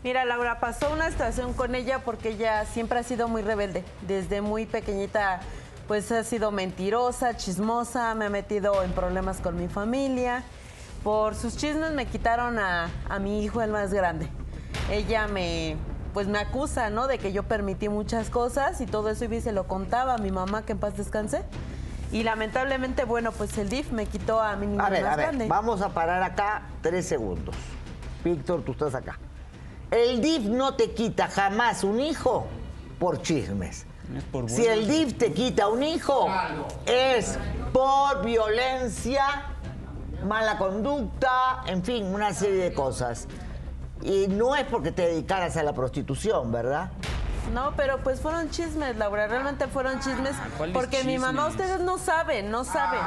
Mira, 0.05 0.23
Laura, 0.23 0.61
pasó 0.61 0.89
una 0.93 1.11
situación 1.11 1.51
con 1.51 1.75
ella 1.75 1.99
porque 1.99 2.29
ella 2.29 2.63
siempre 2.63 2.97
ha 2.97 3.03
sido 3.03 3.27
muy 3.27 3.41
rebelde. 3.41 3.83
Desde 4.03 4.39
muy 4.39 4.65
pequeñita, 4.65 5.41
pues 5.85 6.09
ha 6.13 6.23
sido 6.23 6.51
mentirosa, 6.51 7.35
chismosa, 7.35 8.15
me 8.15 8.27
ha 8.27 8.29
metido 8.29 8.83
en 8.83 8.93
problemas 8.93 9.41
con 9.41 9.57
mi 9.57 9.67
familia. 9.67 10.43
Por 11.03 11.35
sus 11.35 11.57
chismes 11.57 11.91
me 11.91 12.05
quitaron 12.05 12.57
a, 12.57 12.89
a 13.09 13.19
mi 13.19 13.43
hijo, 13.43 13.61
el 13.61 13.71
más 13.71 13.93
grande. 13.93 14.29
Ella 14.89 15.27
me, 15.27 15.75
pues 16.17 16.27
me 16.27 16.39
acusa, 16.39 16.89
¿no? 16.89 17.05
De 17.05 17.19
que 17.19 17.31
yo 17.31 17.43
permití 17.43 17.89
muchas 17.89 18.31
cosas 18.31 18.81
y 18.81 18.87
todo 18.87 19.11
eso 19.11 19.25
y 19.25 19.39
se 19.39 19.51
lo 19.51 19.67
contaba 19.67 20.15
a 20.15 20.17
mi 20.17 20.31
mamá, 20.31 20.63
que 20.63 20.71
en 20.71 20.79
paz 20.79 20.97
descanse. 20.97 21.43
Y 22.11 22.23
lamentablemente, 22.23 23.03
bueno, 23.03 23.31
pues 23.31 23.55
el 23.59 23.69
DIF 23.69 23.91
me 23.91 24.07
quitó 24.07 24.41
a 24.41 24.55
mi 24.55 24.65
niño 24.65 24.83
A 24.83 24.89
ver, 24.89 25.03
más 25.03 25.13
a 25.13 25.15
ver, 25.15 25.25
grande. 25.27 25.47
vamos 25.47 25.83
a 25.83 25.89
parar 25.89 26.23
acá 26.23 26.69
tres 26.81 27.05
segundos. 27.05 27.53
Víctor, 28.23 28.63
tú 28.63 28.71
estás 28.71 28.95
acá. 28.95 29.19
El 29.91 30.19
DIF 30.19 30.45
no 30.45 30.73
te 30.73 30.89
quita 30.89 31.27
jamás 31.27 31.83
un 31.83 31.99
hijo 31.99 32.47
por 32.97 33.21
chismes. 33.21 33.85
Es 34.17 34.23
por 34.23 34.49
Si 34.49 34.65
el 34.65 34.87
DIF 34.87 35.19
te 35.19 35.33
quita 35.33 35.67
un 35.67 35.83
hijo, 35.83 36.27
es 36.87 37.37
por 37.71 38.25
violencia, 38.25 39.53
mala 40.25 40.57
conducta, 40.57 41.61
en 41.67 41.83
fin, 41.83 42.07
una 42.07 42.33
serie 42.33 42.63
de 42.63 42.73
cosas. 42.73 43.27
Y 44.03 44.27
no 44.27 44.55
es 44.55 44.65
porque 44.65 44.91
te 44.91 45.03
dedicaras 45.07 45.57
a 45.57 45.63
la 45.63 45.73
prostitución, 45.73 46.51
¿verdad? 46.51 46.91
No, 47.53 47.71
pero 47.77 47.99
pues 47.99 48.19
fueron 48.19 48.49
chismes, 48.49 48.97
Laura, 48.97 49.25
realmente 49.27 49.67
fueron 49.67 50.01
chismes 50.01 50.35
¿cuáles 50.57 50.73
porque 50.73 51.05
mi 51.05 51.17
mamá 51.17 51.47
chismes? 51.47 51.61
ustedes 51.65 51.79
no 51.85 51.97
saben, 51.97 52.51
no 52.51 52.65
saben. 52.65 52.99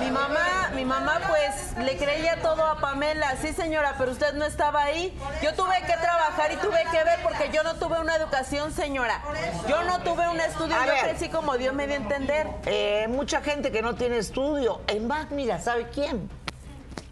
Mi 0.00 0.10
mamá, 0.10 0.70
mi 0.74 0.86
mamá 0.86 1.20
pues 1.28 1.76
le 1.84 1.98
creía 1.98 2.40
todo 2.40 2.64
a 2.64 2.80
Pamela, 2.80 3.36
sí 3.42 3.52
señora, 3.52 3.94
pero 3.98 4.12
usted 4.12 4.32
no 4.36 4.46
estaba 4.46 4.84
ahí. 4.84 5.14
Yo 5.42 5.52
tuve 5.54 5.74
que 5.86 5.92
trabajar 6.00 6.50
y 6.50 6.56
tuve 6.56 6.78
que 6.90 7.04
ver 7.04 7.18
porque 7.22 7.50
yo 7.52 7.62
no 7.62 7.74
tuve 7.74 8.00
una 8.00 8.16
educación, 8.16 8.72
señora. 8.72 9.20
Yo 9.68 9.84
no 9.84 10.00
tuve 10.00 10.26
un 10.30 10.40
estudio, 10.40 10.74
A 10.74 10.86
yo 10.86 10.92
ver. 10.92 11.04
crecí 11.10 11.28
como 11.28 11.58
Dios 11.58 11.74
me 11.74 11.86
dio 11.86 11.96
a 11.96 11.98
entender. 11.98 12.46
Eh, 12.64 13.06
mucha 13.10 13.42
gente 13.42 13.70
que 13.70 13.82
no 13.82 13.94
tiene 13.96 14.16
estudio. 14.16 14.80
Es 14.86 15.02
más, 15.02 15.30
mira, 15.30 15.60
¿sabe 15.60 15.88
quién? 15.92 16.30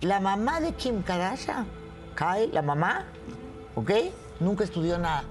La 0.00 0.20
mamá 0.20 0.60
de 0.60 0.72
Kim 0.72 1.02
Kardashian. 1.02 1.66
Kai, 2.16 2.48
la 2.50 2.62
mamá, 2.62 3.04
¿ok? 3.76 3.90
Nunca 4.40 4.64
estudió 4.64 4.98
nada. 4.98 5.22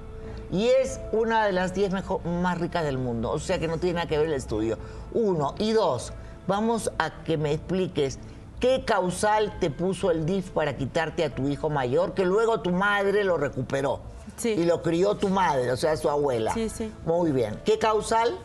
Y 0.51 0.67
es 0.67 1.01
una 1.11 1.45
de 1.45 1.51
las 1.51 1.73
10 1.73 1.91
mejo- 1.91 2.19
más 2.19 2.57
ricas 2.59 2.83
del 2.85 2.97
mundo. 2.97 3.31
O 3.31 3.39
sea 3.39 3.59
que 3.59 3.67
no 3.67 3.77
tiene 3.79 3.95
nada 3.95 4.07
que 4.07 4.17
ver 4.17 4.27
el 4.27 4.33
estudio. 4.33 4.77
Uno. 5.13 5.55
Y 5.57 5.73
dos, 5.73 6.13
vamos 6.47 6.91
a 6.99 7.23
que 7.23 7.37
me 7.37 7.51
expliques 7.51 8.19
qué 8.59 8.85
causal 8.85 9.57
te 9.59 9.69
puso 9.71 10.11
el 10.11 10.25
DIF 10.25 10.51
para 10.51 10.77
quitarte 10.77 11.25
a 11.25 11.33
tu 11.33 11.47
hijo 11.49 11.69
mayor, 11.69 12.13
que 12.13 12.23
luego 12.25 12.61
tu 12.61 12.69
madre 12.71 13.23
lo 13.23 13.37
recuperó. 13.37 13.99
Sí. 14.37 14.49
Y 14.49 14.65
lo 14.65 14.81
crió 14.81 15.15
tu 15.15 15.29
madre, 15.29 15.71
o 15.71 15.77
sea, 15.77 15.97
su 15.97 16.09
abuela. 16.09 16.53
Sí, 16.53 16.69
sí. 16.69 16.91
Muy 17.05 17.31
bien. 17.31 17.59
¿Qué 17.65 17.77
causal? 17.79 18.37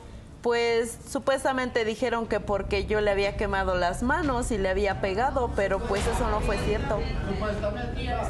Pues 0.43 0.97
supuestamente 1.07 1.85
dijeron 1.85 2.27
que 2.27 2.41
porque 2.41 2.87
yo 2.87 3.03
le 3.03 3.11
había 3.11 3.37
quemado 3.37 3.75
las 3.75 4.03
manos 4.03 4.51
y 4.51 4.57
le 4.57 4.71
había 4.71 5.03
pegado, 5.03 5.51
pero 5.55 5.81
pues 5.81 6.07
eso 6.07 6.29
no 6.31 6.41
fue 6.41 6.57
cierto. 6.65 6.99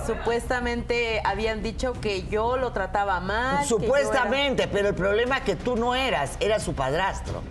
Supuestamente 0.06 1.20
habían 1.24 1.62
dicho 1.62 1.92
que 2.00 2.26
yo 2.26 2.56
lo 2.56 2.72
trataba 2.72 3.20
mal. 3.20 3.58
era- 3.58 3.64
Supuestamente, 3.64 4.66
pero 4.66 4.88
el 4.88 4.94
problema 4.94 5.38
es 5.38 5.44
que 5.44 5.54
tú 5.56 5.76
no 5.76 5.94
eras, 5.94 6.32
era 6.40 6.58
su 6.58 6.74
padrastro. 6.74 7.42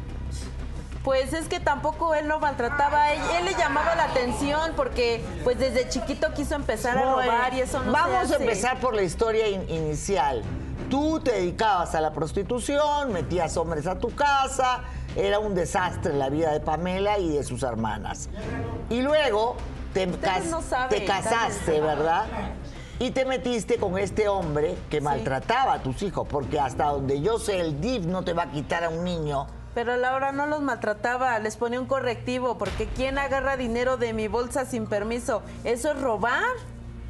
Pues 1.04 1.32
es 1.32 1.48
que 1.48 1.62
tampoco 1.62 2.14
él 2.14 2.28
no 2.28 2.40
maltrataba 2.42 3.04
a 3.04 3.14
él, 3.14 3.22
él 3.40 3.46
le 3.46 3.54
llamaba 3.54 3.96
la 3.96 4.04
atención 4.04 4.74
porque 4.76 5.24
pues 5.46 5.58
desde 5.58 5.88
chiquito 5.88 6.34
quiso 6.34 6.56
empezar 6.56 6.98
a 6.98 7.02
robar 7.14 7.54
y 7.54 7.62
eso 7.62 7.82
no 7.82 7.94
Vamos 7.94 8.28
se 8.28 8.34
a 8.34 8.36
hace. 8.36 8.44
empezar 8.44 8.80
por 8.82 8.94
la 8.94 9.04
historia 9.04 9.48
in- 9.48 9.70
inicial. 9.70 10.44
Tú 10.90 11.20
te 11.20 11.32
dedicabas 11.34 11.94
a 11.96 12.02
la 12.02 12.12
prostitución, 12.14 13.14
metías 13.14 13.56
hombres 13.58 13.86
a 13.88 14.00
tu 14.00 14.14
casa, 14.16 14.82
era 15.16 15.40
un 15.40 15.54
desastre 15.54 16.14
la 16.14 16.30
vida 16.30 16.52
de 16.52 16.60
Pamela 16.60 17.20
y 17.20 17.30
de 17.30 17.44
sus 17.44 17.64
hermanas. 17.64 18.30
Y 18.90 19.02
luego 19.02 19.56
te, 19.94 20.08
cas- 20.08 20.46
no 20.46 20.62
saben, 20.62 20.90
te 20.90 21.06
casaste. 21.06 21.80
¿verdad? 21.80 22.26
Y 22.98 23.12
te 23.12 23.24
metiste 23.26 23.78
con 23.78 23.98
este 23.98 24.28
hombre 24.28 24.76
que 24.90 25.00
maltrataba 25.00 25.74
a 25.74 25.84
tus 25.84 26.02
hijos, 26.02 26.28
porque 26.30 26.60
hasta 26.60 26.86
donde 26.86 27.22
yo 27.22 27.38
sé, 27.40 27.60
el 27.62 27.80
DIF 27.80 28.06
no 28.06 28.24
te 28.24 28.34
va 28.34 28.44
a 28.44 28.52
quitar 28.52 28.84
a 28.84 28.90
un 28.90 29.04
niño 29.06 29.48
Pero 29.74 29.96
Laura 29.96 30.32
no 30.34 30.48
los 30.48 30.62
maltrataba, 30.62 31.38
les 31.40 31.56
ponía 31.56 31.80
un 31.80 31.86
correctivo, 31.86 32.58
porque 32.58 32.88
¿quién 32.88 33.18
agarra 33.18 33.56
dinero 33.56 33.96
de 33.98 34.12
mi 34.14 34.28
bolsa 34.28 34.66
sin 34.66 34.86
permiso? 34.88 35.44
Eso 35.64 35.92
es 35.92 36.02
robar. 36.02 36.44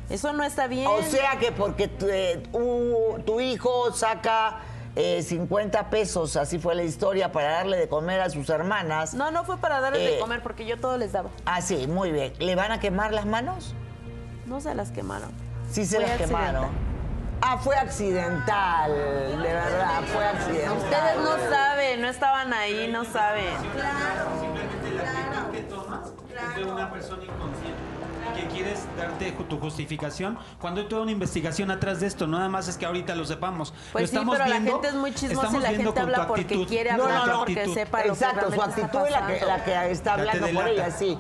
Eso 0.10 0.34
no 0.34 0.44
está 0.44 0.68
bien. 0.68 0.88
O 0.88 1.02
sea 1.04 1.38
que 1.40 1.52
porque 1.52 1.88
tu, 1.88 2.08
eh, 2.10 2.42
tu 3.26 3.40
hijo 3.40 3.92
saca 3.94 4.60
eh, 4.96 5.22
50 5.22 5.90
pesos, 5.90 6.36
así 6.36 6.58
fue 6.60 6.74
la 6.76 6.84
historia, 6.84 7.32
para 7.32 7.52
darle 7.52 7.78
de 7.78 7.88
comer 7.88 8.20
a 8.22 8.30
sus 8.30 8.50
hermanas. 8.50 9.14
No, 9.14 9.30
no 9.32 9.44
fue 9.46 9.58
para 9.58 9.80
darles 9.80 10.02
Eh. 10.02 10.14
de 10.16 10.20
comer, 10.20 10.42
porque 10.42 10.66
yo 10.66 10.78
todo 10.80 10.98
les 10.98 11.12
daba. 11.12 11.30
Ah, 11.46 11.62
sí, 11.62 11.86
muy 11.88 12.12
bien. 12.12 12.34
¿Le 12.40 12.56
van 12.56 12.72
a 12.72 12.80
quemar 12.80 13.14
las 13.14 13.26
manos? 13.26 13.76
No 14.48 14.60
se 14.62 14.74
las 14.74 14.90
quemaron. 14.92 15.30
Sí, 15.72 15.86
se 15.86 15.98
Fue 15.98 16.08
las 16.08 16.18
quemaron. 16.18 16.90
Ah, 17.42 17.58
fue 17.58 17.76
accidental, 17.78 18.92
de 18.92 19.38
verdad, 19.38 20.02
fue 20.12 20.26
accidental. 20.26 20.78
Ustedes 20.78 21.18
no 21.24 21.50
saben, 21.56 22.02
no 22.02 22.08
estaban 22.10 22.54
ahí, 22.54 22.90
no 22.92 23.06
saben. 23.06 23.46
que 25.54 25.62
tomas 25.62 26.08
es 26.50 26.56
de 26.56 26.66
una 26.66 26.92
persona 26.92 27.24
inconsciente 27.24 27.79
que 28.34 28.48
quieres 28.48 28.80
darte 28.98 29.32
tu 29.32 29.60
justificación 29.60 30.38
cuando 30.60 30.82
hay 30.82 30.88
toda 30.88 31.02
una 31.04 31.12
investigación 31.12 31.72
atrás 31.72 32.00
de 32.00 32.08
esto. 32.08 32.28
No 32.28 32.38
nada 32.38 32.50
más 32.50 32.68
es 32.68 32.78
que 32.78 32.86
ahorita 32.86 33.16
lo 33.16 33.26
sepamos. 33.26 33.74
Pues 33.92 34.04
lo 34.04 34.08
sí, 34.08 34.16
estamos 34.16 34.38
pero 34.38 34.48
la 34.50 34.60
viendo, 34.60 34.72
gente 34.74 34.88
es 34.90 34.94
muy 34.96 35.14
chismosa 35.14 35.32
y 35.32 35.36
estamos 35.46 35.64
la 35.64 35.70
viendo 35.70 35.90
gente 35.94 36.02
habla 36.02 36.28
porque 36.28 36.42
actitud. 36.42 36.68
quiere 36.68 36.94
No, 36.94 37.04
hablar, 37.04 37.20
no, 37.28 37.34
no. 37.34 37.40
porque 37.40 37.60
actitud. 37.60 37.74
sepa 37.74 37.98
lo 38.00 38.04
que 38.04 38.10
Exacto, 38.10 38.52
su 38.54 38.62
actitud 38.62 39.00
es 39.06 39.12
la 39.12 39.28
que, 39.28 39.46
la 39.46 39.64
que 39.64 39.92
está 39.92 40.16
te 40.16 40.22
hablando 40.22 40.48
por 40.54 40.68
ella, 40.68 40.92
sí. 40.92 41.18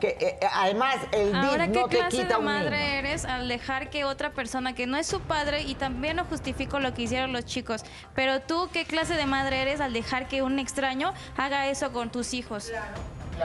Que, 0.00 0.08
eh, 0.08 0.38
eh, 0.40 0.46
además, 0.52 0.96
el 1.12 1.32
Ahora, 1.32 1.68
¿qué 1.70 1.78
no 1.78 1.86
te 1.86 1.96
clase 1.98 2.16
quita 2.16 2.28
de 2.30 2.36
un 2.38 2.44
madre 2.44 2.98
eres 2.98 3.24
al 3.24 3.46
dejar 3.46 3.88
que 3.88 4.02
otra 4.02 4.30
persona 4.32 4.74
que 4.74 4.88
no 4.88 4.96
es 4.96 5.06
su 5.06 5.20
padre, 5.20 5.62
y 5.62 5.76
también 5.76 6.16
no 6.16 6.24
justifico 6.24 6.80
lo 6.80 6.92
que 6.92 7.02
hicieron 7.02 7.32
los 7.32 7.44
chicos, 7.44 7.84
pero 8.12 8.40
tú, 8.40 8.68
¿qué 8.72 8.84
clase 8.84 9.14
de 9.14 9.26
madre 9.26 9.62
eres 9.62 9.80
al 9.80 9.92
dejar 9.92 10.26
que 10.26 10.42
un 10.42 10.58
extraño 10.58 11.14
haga 11.36 11.68
eso 11.68 11.92
con 11.92 12.10
tus 12.10 12.34
hijos? 12.34 12.72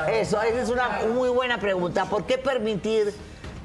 Eso, 0.09 0.41
esa 0.41 0.61
es 0.61 0.69
una 0.69 1.01
muy 1.13 1.29
buena 1.29 1.59
pregunta. 1.59 2.05
¿Por 2.05 2.25
qué 2.25 2.37
permitir 2.37 3.13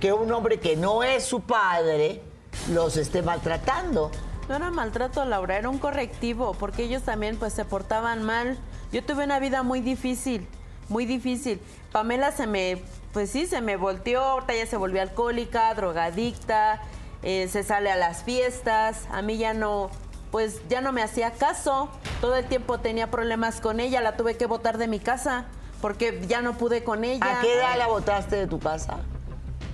que 0.00 0.12
un 0.12 0.32
hombre 0.32 0.58
que 0.58 0.76
no 0.76 1.02
es 1.02 1.24
su 1.24 1.40
padre 1.40 2.22
los 2.70 2.96
esté 2.96 3.22
maltratando? 3.22 4.10
No 4.48 4.56
era 4.56 4.70
maltrato, 4.70 5.24
Laura, 5.24 5.56
era 5.56 5.68
un 5.68 5.78
correctivo, 5.78 6.54
porque 6.54 6.84
ellos 6.84 7.02
también 7.02 7.36
pues 7.36 7.52
se 7.52 7.64
portaban 7.64 8.22
mal. 8.22 8.58
Yo 8.92 9.04
tuve 9.04 9.24
una 9.24 9.38
vida 9.38 9.62
muy 9.62 9.80
difícil, 9.80 10.46
muy 10.88 11.06
difícil. 11.06 11.60
Pamela 11.92 12.32
se 12.32 12.46
me, 12.46 12.82
pues 13.12 13.30
sí, 13.30 13.46
se 13.46 13.60
me 13.60 13.76
volteó, 13.76 14.22
ahorita 14.22 14.54
ya 14.54 14.66
se 14.66 14.76
volvió 14.76 15.00
alcohólica, 15.00 15.72
drogadicta, 15.74 16.82
eh, 17.22 17.48
se 17.48 17.62
sale 17.62 17.90
a 17.90 17.96
las 17.96 18.24
fiestas, 18.24 19.06
a 19.12 19.22
mí 19.22 19.38
ya 19.38 19.54
no, 19.54 19.90
pues 20.30 20.60
ya 20.68 20.80
no 20.80 20.92
me 20.92 21.02
hacía 21.02 21.30
caso. 21.32 21.88
Todo 22.20 22.36
el 22.36 22.46
tiempo 22.46 22.78
tenía 22.78 23.10
problemas 23.10 23.60
con 23.60 23.80
ella, 23.80 24.00
la 24.00 24.16
tuve 24.16 24.36
que 24.36 24.46
botar 24.46 24.76
de 24.76 24.88
mi 24.88 24.98
casa, 24.98 25.46
porque 25.82 26.22
ya 26.26 26.40
no 26.40 26.54
pude 26.56 26.82
con 26.84 27.04
ella. 27.04 27.38
¿A 27.38 27.42
qué 27.42 27.52
edad 27.54 27.76
la 27.76 27.88
botaste 27.88 28.36
de 28.36 28.46
tu 28.46 28.58
casa? 28.58 29.00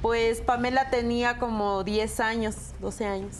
Pues 0.02 0.40
Pamela 0.40 0.90
tenía 0.90 1.38
como 1.38 1.84
10 1.84 2.18
años, 2.20 2.56
12 2.80 3.04
años. 3.06 3.36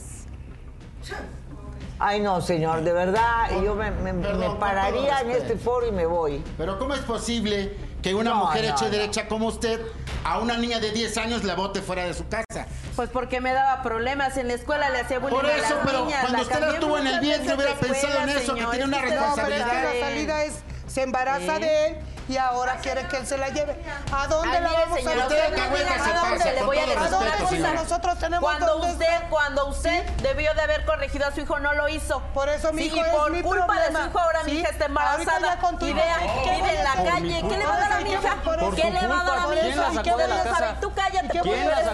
Ay, 2.00 2.20
no, 2.20 2.40
señor, 2.40 2.82
de 2.82 2.92
verdad, 2.92 3.50
yo 3.64 3.74
me, 3.74 3.90
me- 3.90 4.12
me 4.12 4.22
Perdón, 4.22 4.46
con 4.50 4.58
pararía 4.60 5.20
en 5.20 5.30
este 5.32 5.56
foro 5.56 5.86
y 5.86 5.90
me 5.92 6.06
voy. 6.06 6.44
Pero 6.56 6.78
¿cómo 6.78 6.94
es 6.94 7.00
posible 7.00 7.76
que 8.02 8.14
una 8.14 8.30
No, 8.30 8.36
mujer 8.36 8.64
no, 8.64 8.70
hecha 8.70 8.84
no. 8.84 8.90
derecha 8.90 9.26
como 9.26 9.46
usted 9.48 9.80
a 10.22 10.38
una 10.38 10.56
niña 10.58 10.78
de 10.78 10.92
10 10.92 11.16
años 11.16 11.42
la 11.42 11.56
bote 11.56 11.80
fuera 11.82 12.04
de 12.04 12.14
su 12.14 12.28
casa? 12.28 12.66
Pues 12.94 13.08
porque 13.10 13.40
me 13.40 13.52
daba 13.52 13.82
problemas 13.82 14.36
en 14.36 14.46
la 14.48 14.54
escuela, 14.54 14.90
le 14.90 15.00
hacía 15.00 15.18
bullying 15.18 15.36
Por 15.36 15.46
a 15.46 15.56
eso, 15.56 15.74
las 15.74 15.86
pero 15.86 16.04
niñas. 16.04 16.20
cuando 16.20 16.36
la 16.38 16.42
usted 16.44 16.60
la 16.60 16.80
tuvo 16.80 16.98
en 16.98 17.06
el 17.08 17.20
vientre, 17.20 17.54
hubiera 17.54 17.72
de 17.74 17.78
pensado 17.80 18.06
en 18.22 18.28
escuela, 18.28 18.40
eso, 18.42 18.54
que 18.54 18.58
señor, 18.60 18.70
tiene 18.70 18.84
una 18.84 18.96
es 18.98 19.02
usted 19.04 19.16
No, 19.20 19.34
pero 19.34 19.46
es 19.48 19.52
que 19.52 19.58
responsabilidad. 19.58 19.94
la 20.00 20.06
salida 20.08 20.44
es, 20.44 20.52
se 20.86 21.02
embaraza 21.02 21.56
Sí. 21.56 21.62
de 21.62 21.86
él 21.86 21.96
y 22.28 22.36
ahora 22.36 22.76
quiere 22.76 23.06
que 23.08 23.16
él 23.16 23.26
se 23.26 23.38
la 23.38 23.48
lleve. 23.48 23.82
¿A 24.12 24.26
dónde 24.26 24.56
Ay, 24.56 24.62
la 24.62 24.68
mire, 24.68 24.80
vamos 24.82 24.98
señora, 24.98 25.24
a 25.24 25.28
de 25.28 25.34
se 25.36 25.42
a 25.42 26.20
dónde 26.20 26.52
le 26.54 26.62
voy 26.64 26.78
a 26.78 26.80
decir 26.86 26.96
una 26.98 27.08
respeto, 27.08 27.38
cosa. 27.38 27.48
señora. 27.48 27.74
Nosotros 27.74 28.18
tenemos 28.18 28.40
cuando 28.50 28.66
dónde 28.66 28.92
usted, 28.92 29.06
estar. 29.12 29.28
cuando 29.30 29.66
usted 29.68 30.06
debió 30.22 30.54
de 30.54 30.60
haber 30.62 30.84
corregido 30.84 31.26
a 31.26 31.32
su 31.32 31.40
hijo, 31.40 31.58
no 31.58 31.72
lo 31.74 31.88
hizo. 31.88 32.20
Por 32.34 32.48
eso 32.48 32.72
mi 32.72 32.82
Sí, 32.82 32.86
hijo 32.88 32.96
y 32.96 33.00
es 33.00 33.06
por 33.08 33.30
mi 33.30 33.42
culpa 33.42 33.66
de 33.66 33.66
problema. 33.80 34.02
su 34.02 34.08
hijo 34.10 34.18
ahora 34.18 34.42
mi 34.44 34.50
Sí, 34.52 34.58
hija 34.58 34.68
está 34.70 34.84
embarazada 34.86 35.40
ya 35.40 35.58
con 35.60 35.78
tu 35.78 35.86
y 35.86 35.92
vea, 35.92 36.16
¿Qué 36.44 36.50
vive 36.56 36.78
en 36.78 36.84
la 36.84 36.94
calle. 36.94 37.42
¿Qué 37.48 37.48
le 37.48 37.56
mi 37.58 37.64
va 37.64 37.74
a 37.74 37.78
dar 37.78 37.92
a 37.92 38.00
mi 38.00 38.10
hija? 38.12 38.36
¿Qué 38.76 38.90
le 38.90 39.06
va 39.08 39.20
a 39.20 39.24
dar 39.24 39.38
a 39.38 39.46
mi 39.46 39.56
hija? 39.68 39.88
¿Y 39.92 39.94
¿Y 39.94 39.96
qué 39.96 40.02
qué 40.02 40.10
voy 40.12 40.22
a 40.22 40.44
saber? 40.54 40.80
Tú 40.80 40.92
cállate, 40.94 41.38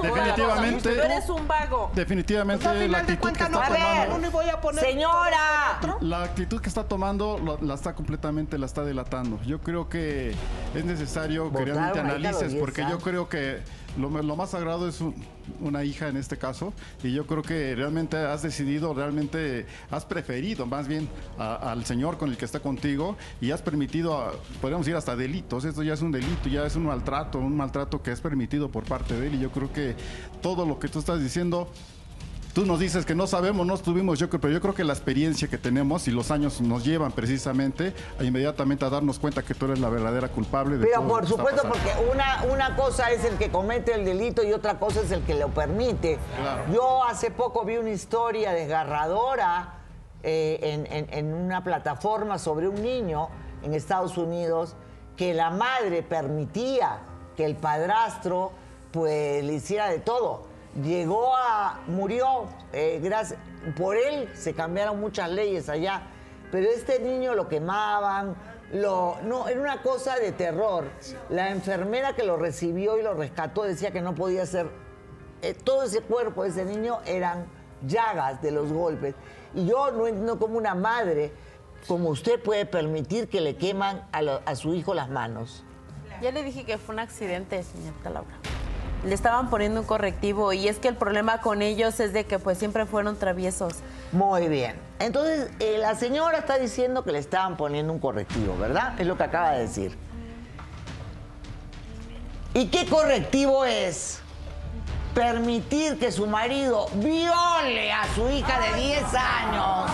Definitivamente. 0.02 0.94
Tú 0.94 1.00
eres 1.00 1.28
un 1.28 1.48
vago. 1.48 1.90
Definitivamente 1.94 2.68
a 2.68 2.72
la 2.74 2.80
de 2.80 2.96
actitud 2.96 3.32
que 3.32 3.42
está 3.42 3.48
no 3.48 4.30
voy 4.30 4.48
a 4.48 4.60
tomando. 4.60 4.80
Señora. 4.80 5.78
La 6.00 6.22
actitud 6.22 6.60
que 6.60 6.68
está 6.68 6.84
tomando 6.84 7.58
la 7.60 7.74
está 7.74 7.94
completamente, 7.94 8.58
la 8.58 8.66
está 8.66 8.82
delatando. 8.82 9.40
Yo 9.42 9.60
creo 9.60 9.88
que 9.88 10.23
es 10.74 10.84
necesario 10.84 11.50
que 11.50 11.64
realmente 11.64 11.98
analices, 12.00 12.52
10 12.52 12.60
porque 12.60 12.82
yo 12.90 12.98
creo 12.98 13.28
que 13.28 13.58
lo, 13.98 14.08
lo 14.10 14.34
más 14.36 14.50
sagrado 14.50 14.88
es 14.88 15.00
un- 15.00 15.14
una 15.60 15.84
hija 15.84 16.08
en 16.08 16.16
este 16.16 16.36
caso, 16.38 16.72
y 17.02 17.12
yo 17.12 17.26
creo 17.26 17.42
que 17.42 17.74
realmente 17.76 18.16
has 18.16 18.42
decidido, 18.42 18.92
realmente 18.94 19.66
has 19.90 20.04
preferido 20.04 20.66
más 20.66 20.88
bien 20.88 21.08
a- 21.38 21.70
al 21.70 21.84
señor 21.84 22.16
con 22.18 22.30
el 22.30 22.36
que 22.36 22.44
está 22.44 22.60
contigo 22.60 23.16
y 23.40 23.50
has 23.52 23.62
permitido, 23.62 24.18
a- 24.20 24.32
podríamos 24.60 24.86
decir 24.86 24.96
hasta 24.96 25.14
delitos. 25.14 25.64
Esto 25.64 25.82
ya 25.82 25.92
es 25.94 26.02
un 26.02 26.10
delito, 26.10 26.48
ya 26.48 26.66
es 26.66 26.74
un 26.76 26.86
maltrato, 26.86 27.38
un 27.38 27.56
maltrato 27.56 28.02
que 28.02 28.10
es 28.10 28.20
permitido 28.20 28.68
por 28.70 28.84
parte 28.84 29.14
de 29.20 29.28
él, 29.28 29.34
y 29.34 29.38
yo 29.40 29.50
creo 29.52 29.72
que 29.72 29.94
todo 30.42 30.66
lo 30.66 30.78
que 30.78 30.88
tú 30.88 30.98
estás 30.98 31.20
diciendo 31.20 31.68
Tú 32.54 32.64
nos 32.64 32.78
dices 32.78 33.04
que 33.04 33.16
no 33.16 33.26
sabemos, 33.26 33.66
no 33.66 33.74
estuvimos, 33.74 34.16
yo 34.20 34.28
creo, 34.30 34.40
pero 34.40 34.52
yo 34.54 34.60
creo 34.60 34.74
que 34.74 34.84
la 34.84 34.92
experiencia 34.92 35.48
que 35.48 35.58
tenemos 35.58 36.06
y 36.06 36.12
los 36.12 36.30
años 36.30 36.60
nos 36.60 36.84
llevan 36.84 37.10
precisamente 37.10 37.92
a 38.16 38.22
inmediatamente 38.22 38.84
a 38.84 38.90
darnos 38.90 39.18
cuenta 39.18 39.42
que 39.42 39.54
tú 39.54 39.64
eres 39.64 39.80
la 39.80 39.88
verdadera 39.88 40.28
culpable 40.28 40.76
de 40.78 40.86
Pero 40.86 41.00
todo 41.00 41.08
por 41.08 41.22
lo 41.22 41.26
que 41.26 41.32
está 41.34 41.36
supuesto, 41.36 41.68
porque 41.68 42.10
una, 42.12 42.44
una 42.52 42.76
cosa 42.76 43.10
es 43.10 43.24
el 43.24 43.36
que 43.38 43.50
comete 43.50 43.92
el 43.94 44.04
delito 44.04 44.44
y 44.44 44.52
otra 44.52 44.78
cosa 44.78 45.00
es 45.00 45.10
el 45.10 45.22
que 45.24 45.34
lo 45.34 45.48
permite. 45.48 46.16
Claro. 46.40 46.62
Yo 46.72 47.02
hace 47.04 47.32
poco 47.32 47.64
vi 47.64 47.76
una 47.76 47.90
historia 47.90 48.52
desgarradora 48.52 49.80
eh, 50.22 50.60
en, 50.62 50.86
en- 50.92 51.12
en 51.12 51.34
una 51.34 51.64
plataforma 51.64 52.38
sobre 52.38 52.68
un 52.68 52.80
niño 52.80 53.30
en 53.64 53.74
Estados 53.74 54.16
Unidos 54.16 54.76
que 55.16 55.34
la 55.34 55.50
madre 55.50 56.04
permitía 56.04 56.98
que 57.36 57.44
el 57.46 57.56
padrastro 57.56 58.52
pues 58.92 59.42
le 59.42 59.54
hiciera 59.54 59.88
de 59.88 59.98
todo. 59.98 60.53
Llegó 60.82 61.36
a, 61.36 61.80
murió, 61.86 62.46
eh, 62.72 63.00
gracias, 63.02 63.38
por 63.76 63.96
él 63.96 64.28
se 64.34 64.54
cambiaron 64.54 64.98
muchas 65.00 65.30
leyes 65.30 65.68
allá, 65.68 66.02
pero 66.50 66.68
este 66.68 66.98
niño 66.98 67.34
lo 67.34 67.48
quemaban, 67.48 68.34
lo, 68.72 69.18
no, 69.22 69.46
era 69.48 69.60
una 69.60 69.82
cosa 69.82 70.16
de 70.16 70.32
terror. 70.32 70.86
La 71.30 71.50
enfermera 71.50 72.14
que 72.14 72.24
lo 72.24 72.36
recibió 72.36 72.98
y 72.98 73.02
lo 73.02 73.14
rescató 73.14 73.62
decía 73.62 73.92
que 73.92 74.00
no 74.00 74.16
podía 74.16 74.44
ser, 74.46 74.68
eh, 75.42 75.54
todo 75.54 75.84
ese 75.84 76.00
cuerpo 76.00 76.42
de 76.42 76.48
ese 76.48 76.64
niño 76.64 76.98
eran 77.06 77.46
llagas 77.86 78.42
de 78.42 78.50
los 78.50 78.72
golpes. 78.72 79.14
Y 79.54 79.66
yo 79.66 79.92
no 79.92 80.08
entiendo 80.08 80.38
cómo 80.40 80.58
una 80.58 80.74
madre 80.74 81.32
como 81.86 82.08
usted 82.08 82.42
puede 82.42 82.66
permitir 82.66 83.28
que 83.28 83.40
le 83.40 83.56
queman 83.56 84.08
a 84.12 84.54
su 84.56 84.74
hijo 84.74 84.94
las 84.94 85.08
manos. 85.08 85.64
Ya 86.22 86.32
le 86.32 86.42
dije 86.42 86.64
que 86.64 86.78
fue 86.78 86.94
un 86.94 87.00
accidente, 87.00 87.62
señorita 87.62 88.10
Laura. 88.10 88.34
Le 89.04 89.14
estaban 89.14 89.50
poniendo 89.50 89.80
un 89.80 89.86
correctivo 89.86 90.52
y 90.52 90.68
es 90.68 90.78
que 90.78 90.88
el 90.88 90.96
problema 90.96 91.40
con 91.40 91.62
ellos 91.62 92.00
es 92.00 92.12
de 92.12 92.24
que 92.24 92.38
pues 92.38 92.58
siempre 92.58 92.86
fueron 92.86 93.18
traviesos. 93.18 93.74
Muy 94.12 94.48
bien. 94.48 94.76
Entonces, 94.98 95.50
eh, 95.60 95.76
la 95.78 95.94
señora 95.94 96.38
está 96.38 96.58
diciendo 96.58 97.04
que 97.04 97.12
le 97.12 97.18
estaban 97.18 97.56
poniendo 97.56 97.92
un 97.92 97.98
correctivo, 97.98 98.56
¿verdad? 98.56 98.98
Es 98.98 99.06
lo 99.06 99.16
que 99.16 99.24
acaba 99.24 99.52
de 99.52 99.60
decir. 99.62 99.98
¿Y 102.54 102.66
qué 102.66 102.86
correctivo 102.86 103.64
es? 103.64 104.20
Permitir 105.14 105.98
que 105.98 106.10
su 106.10 106.26
marido 106.26 106.86
viole 106.94 107.92
a 107.92 108.04
su 108.14 108.28
hija 108.30 108.60
de 108.60 108.80
10 108.80 109.02
años 109.14 109.90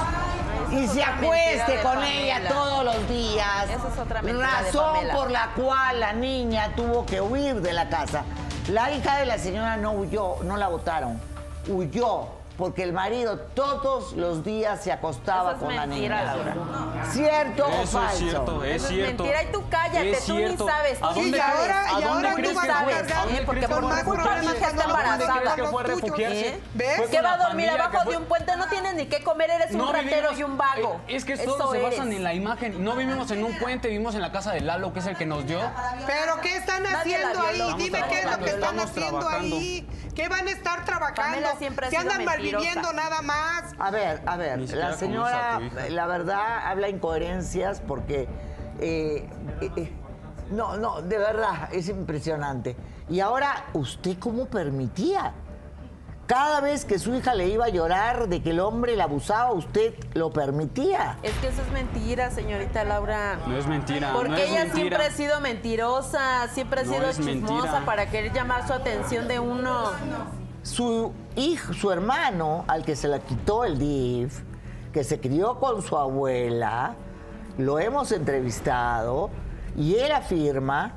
y 0.72 0.86
se 0.86 1.02
acueste 1.02 1.80
con 1.82 2.02
ella 2.02 2.48
todos 2.48 2.84
los 2.84 3.08
días. 3.08 3.64
Esa 3.64 3.88
es 3.88 3.98
otra 3.98 4.20
Razón 4.22 5.08
por 5.12 5.30
la 5.30 5.50
cual 5.56 6.00
la 6.00 6.12
niña 6.12 6.74
tuvo 6.76 7.04
que 7.06 7.20
huir 7.20 7.60
de 7.60 7.72
la 7.72 7.88
casa. 7.88 8.24
La 8.68 8.90
hija 8.92 9.18
de 9.18 9.26
la 9.26 9.38
señora 9.38 9.76
no 9.76 9.92
huyó, 9.92 10.36
no 10.44 10.56
la 10.56 10.68
votaron. 10.68 11.20
Huyó 11.68 12.28
porque 12.60 12.82
el 12.82 12.92
marido 12.92 13.38
todos 13.54 14.12
los 14.12 14.44
días 14.44 14.82
se 14.82 14.92
acostaba 14.92 15.52
es 15.52 15.58
con 15.58 15.74
la 15.74 15.86
niña. 15.86 16.22
Laura. 16.22 16.54
¿Cierto 17.12 17.66
o 17.66 17.82
Eso 17.82 18.02
es 18.04 18.18
cierto, 18.18 18.64
es 18.64 18.74
Eso 18.76 18.86
es 18.86 18.92
cierto. 18.94 19.24
mentira 19.24 19.42
y 19.42 19.52
tú 19.52 19.64
cállate, 19.70 20.18
tú 20.26 20.34
ni 20.38 20.56
sabes. 20.56 20.98
¿A 21.02 21.12
dónde 21.12 21.38
Y 21.38 21.40
ahora, 21.40 21.82
¿A 21.84 21.88
y 22.00 22.02
dónde 22.04 22.08
ahora 22.28 22.34
crees 22.34 22.54
tú 22.54 22.60
que 22.60 22.68
vas 22.68 22.76
a 22.76 22.84
cargar 22.84 23.12
¿A 23.18 23.20
dónde 23.24 23.38
¿eh? 23.38 23.42
Porque 23.46 23.60
que 23.60 23.68
por 23.68 23.82
más 23.82 24.02
problemas 24.02 24.44
hija 24.44 24.52
está 24.54 24.70
cuando 24.74 24.94
van 24.94 25.06
a 25.06 25.10
¿Dónde 25.10 25.24
embarazada. 25.24 25.56
que 25.56 25.64
fue 25.64 25.82
refugiarse? 25.82 26.48
¿Eh? 26.48 26.60
¿Ves? 26.74 27.00
¿Qué 27.10 27.20
va 27.22 27.32
a 27.32 27.36
dormir 27.38 27.70
abajo 27.70 27.98
que 28.04 28.10
de 28.10 28.16
un 28.16 28.24
puente? 28.24 28.56
No 28.56 28.66
tienes 28.68 28.94
ni 28.94 29.06
qué 29.06 29.22
comer, 29.22 29.50
eres 29.50 29.72
un 29.74 29.92
ratero 29.92 30.32
y 30.36 30.42
un 30.42 30.56
vago. 30.58 31.00
eh, 31.08 31.16
Es 31.16 31.24
que 31.24 31.32
Eso 31.34 31.44
todos 31.56 31.72
se 31.72 31.80
basan 31.80 32.12
en 32.12 32.22
la 32.24 32.34
imagen. 32.34 32.82
No 32.84 32.94
vivimos 32.96 33.30
en 33.30 33.44
un 33.44 33.58
puente, 33.58 33.88
vivimos 33.88 34.14
en 34.14 34.22
la 34.22 34.32
casa 34.32 34.52
de 34.52 34.60
Lalo, 34.60 34.92
que 34.92 35.00
es 35.00 35.06
el 35.06 35.16
que 35.16 35.26
nos 35.26 35.46
dio. 35.46 35.60
Pero 36.06 36.40
¿qué 36.42 36.56
están 36.56 36.84
haciendo 36.86 37.40
ahí? 37.40 37.74
Dime 37.78 38.04
qué 38.08 38.20
es 38.20 38.30
lo 38.30 38.38
que 38.38 38.50
están 38.50 38.78
haciendo 38.78 39.28
ahí. 39.28 39.88
¿Qué 40.14 40.28
van 40.28 40.46
a 40.48 40.50
estar 40.50 40.84
trabajando? 40.84 41.22
Pamela 41.22 41.56
siempre 41.56 41.86
ha 41.86 41.90
Se 41.90 41.96
andan 41.96 42.18
mentirosa. 42.24 42.36
malviviendo 42.58 42.92
nada 42.92 43.22
más. 43.22 43.64
A 43.78 43.90
ver, 43.90 44.20
a 44.26 44.36
ver, 44.36 44.58
la 44.58 44.92
señora, 44.94 45.60
la 45.88 46.06
verdad, 46.06 46.66
habla 46.66 46.88
incoherencias 46.90 47.80
porque, 47.80 48.28
eh, 48.80 49.28
eh, 49.60 49.70
eh, 49.76 49.92
no, 50.50 50.76
no, 50.76 51.00
de 51.02 51.18
verdad, 51.18 51.68
es 51.72 51.88
impresionante. 51.88 52.76
Y 53.08 53.20
ahora, 53.20 53.66
¿usted 53.72 54.18
cómo 54.18 54.46
permitía? 54.46 55.32
Cada 56.26 56.60
vez 56.60 56.84
que 56.84 57.00
su 57.00 57.12
hija 57.12 57.34
le 57.34 57.48
iba 57.48 57.64
a 57.64 57.68
llorar 57.70 58.28
de 58.28 58.40
que 58.40 58.50
el 58.50 58.60
hombre 58.60 58.94
la 58.94 59.04
abusaba, 59.04 59.50
usted 59.50 59.94
lo 60.14 60.30
permitía. 60.30 61.18
Es 61.24 61.32
que 61.38 61.48
eso 61.48 61.60
es 61.62 61.72
mentira, 61.72 62.30
señorita 62.30 62.84
Laura. 62.84 63.40
No 63.48 63.56
es 63.56 63.66
mentira. 63.66 64.12
Porque 64.12 64.28
no 64.30 64.36
es 64.36 64.48
ella 64.50 64.64
mentira. 64.66 64.74
siempre 64.76 65.04
ha 65.06 65.10
sido 65.10 65.40
mentirosa, 65.40 66.46
siempre 66.54 66.82
ha 66.82 66.84
No 66.84 66.92
sido 66.92 67.12
chismosa 67.12 67.54
mentira. 67.56 67.82
para 67.84 68.06
querer 68.10 68.32
llamar 68.32 68.64
su 68.64 68.72
atención 68.72 69.26
de 69.26 69.40
uno. 69.40 69.90
Su 70.62 71.12
hijo, 71.34 71.72
su 71.74 71.90
hermano, 71.90 72.64
al 72.68 72.84
que 72.84 72.94
se 72.94 73.08
le 73.08 73.18
quitó 73.22 73.64
el 73.64 73.76
DIF, 73.78 74.42
que 74.92 75.04
se 75.04 75.20
crió 75.20 75.58
con 75.58 75.82
su 75.82 75.96
abuela, 75.96 76.94
lo 77.58 77.78
hemos 77.78 78.12
entrevistado 78.12 79.30
y 79.76 79.96
él 79.96 80.12
afirma 80.12 80.94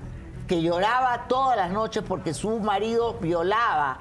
que 0.47 0.61
lloraba 0.61 1.27
todas 1.27 1.57
las 1.57 1.71
noches 1.71 2.03
porque 2.07 2.33
su 2.33 2.59
marido 2.59 3.15
violaba 3.19 3.99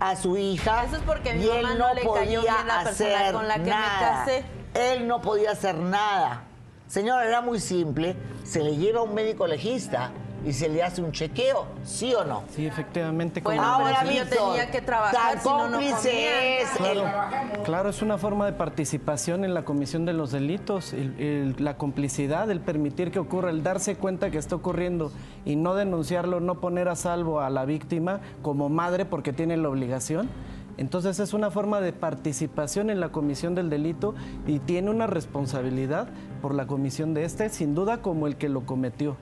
a 0.00 0.16
su 0.16 0.36
hija. 0.36 0.84
Eso 0.84 0.96
es 0.96 1.02
porque 1.02 1.34
mi 1.34 1.44
y 1.44 1.48
mamá 1.48 1.58
él 1.58 1.78
no 1.78 1.88
no 1.88 1.94
le 1.94 2.00
cayó 2.02 2.12
podía 2.12 2.40
bien 2.40 2.66
la 2.66 2.84
persona 2.84 2.90
hacer 3.18 3.32
con 3.34 3.48
la 3.48 3.54
que 3.54 3.60
me 3.60 3.70
nada. 3.70 3.98
casé. 4.00 4.44
Él 4.74 5.06
no 5.06 5.20
podía 5.20 5.52
hacer 5.52 5.76
nada. 5.76 6.42
Señora, 6.86 7.24
era 7.26 7.40
muy 7.40 7.60
simple. 7.60 8.16
Se 8.44 8.62
le 8.62 8.76
lleva 8.76 9.00
a 9.00 9.02
un 9.02 9.14
médico 9.14 9.46
legista 9.46 10.10
y 10.46 10.52
se 10.52 10.68
le 10.68 10.82
hace 10.82 11.02
un 11.02 11.12
chequeo, 11.12 11.66
¿sí 11.84 12.14
o 12.14 12.24
no? 12.24 12.42
Sí, 12.54 12.66
efectivamente. 12.66 13.42
como- 13.42 13.56
Bueno, 13.56 13.88
yo 14.02 14.08
Víctor, 14.10 14.48
tenía 14.52 14.70
que 14.70 14.80
trabajar, 14.82 15.38
si 15.40 15.48
no, 15.48 15.56
no 15.68 15.78
cómplice 15.78 16.10
comía. 16.10 16.58
es 16.60 16.80
el- 16.80 17.62
Claro, 17.64 17.88
es 17.88 18.02
una 18.02 18.18
forma 18.18 18.46
de 18.46 18.52
participación 18.52 19.44
en 19.44 19.54
la 19.54 19.64
comisión 19.64 20.04
de 20.04 20.12
los 20.12 20.30
delitos, 20.32 20.92
el- 20.92 21.18
el- 21.20 21.56
la 21.58 21.76
complicidad, 21.78 22.50
el 22.50 22.60
permitir 22.60 23.10
que 23.10 23.18
ocurra, 23.18 23.50
el 23.50 23.62
darse 23.62 23.96
cuenta 23.96 24.30
que 24.30 24.38
está 24.38 24.56
ocurriendo 24.56 25.12
y 25.44 25.56
no 25.56 25.74
denunciarlo, 25.74 26.40
no 26.40 26.60
poner 26.60 26.88
a 26.88 26.96
salvo 26.96 27.40
a 27.40 27.48
la 27.50 27.64
víctima 27.64 28.20
como 28.42 28.68
madre 28.68 29.04
porque 29.04 29.32
tiene 29.32 29.56
la 29.56 29.68
obligación. 29.68 30.28
Entonces 30.76 31.20
es 31.20 31.32
una 31.34 31.50
forma 31.52 31.80
de 31.80 31.92
participación 31.92 32.90
en 32.90 32.98
la 32.98 33.10
comisión 33.10 33.54
del 33.54 33.70
delito 33.70 34.14
y 34.46 34.58
tiene 34.58 34.90
una 34.90 35.06
responsabilidad 35.06 36.08
por 36.42 36.52
la 36.52 36.66
comisión 36.66 37.14
de 37.14 37.24
este, 37.24 37.48
sin 37.48 37.74
duda 37.76 37.98
como 38.02 38.26
el 38.26 38.36
que 38.36 38.48
lo 38.48 38.66
cometió. 38.66 39.16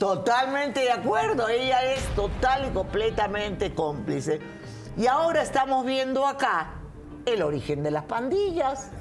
Totalmente 0.00 0.80
de 0.80 0.92
acuerdo, 0.92 1.50
ella 1.50 1.92
es 1.92 2.02
total 2.14 2.66
y 2.66 2.70
completamente 2.70 3.74
cómplice. 3.74 4.40
Y 4.96 5.06
ahora 5.06 5.42
estamos 5.42 5.84
viendo 5.84 6.26
acá 6.26 6.70
el 7.26 7.42
origen 7.42 7.82
de 7.82 7.90
las 7.90 8.04
pandillas. 8.04 8.92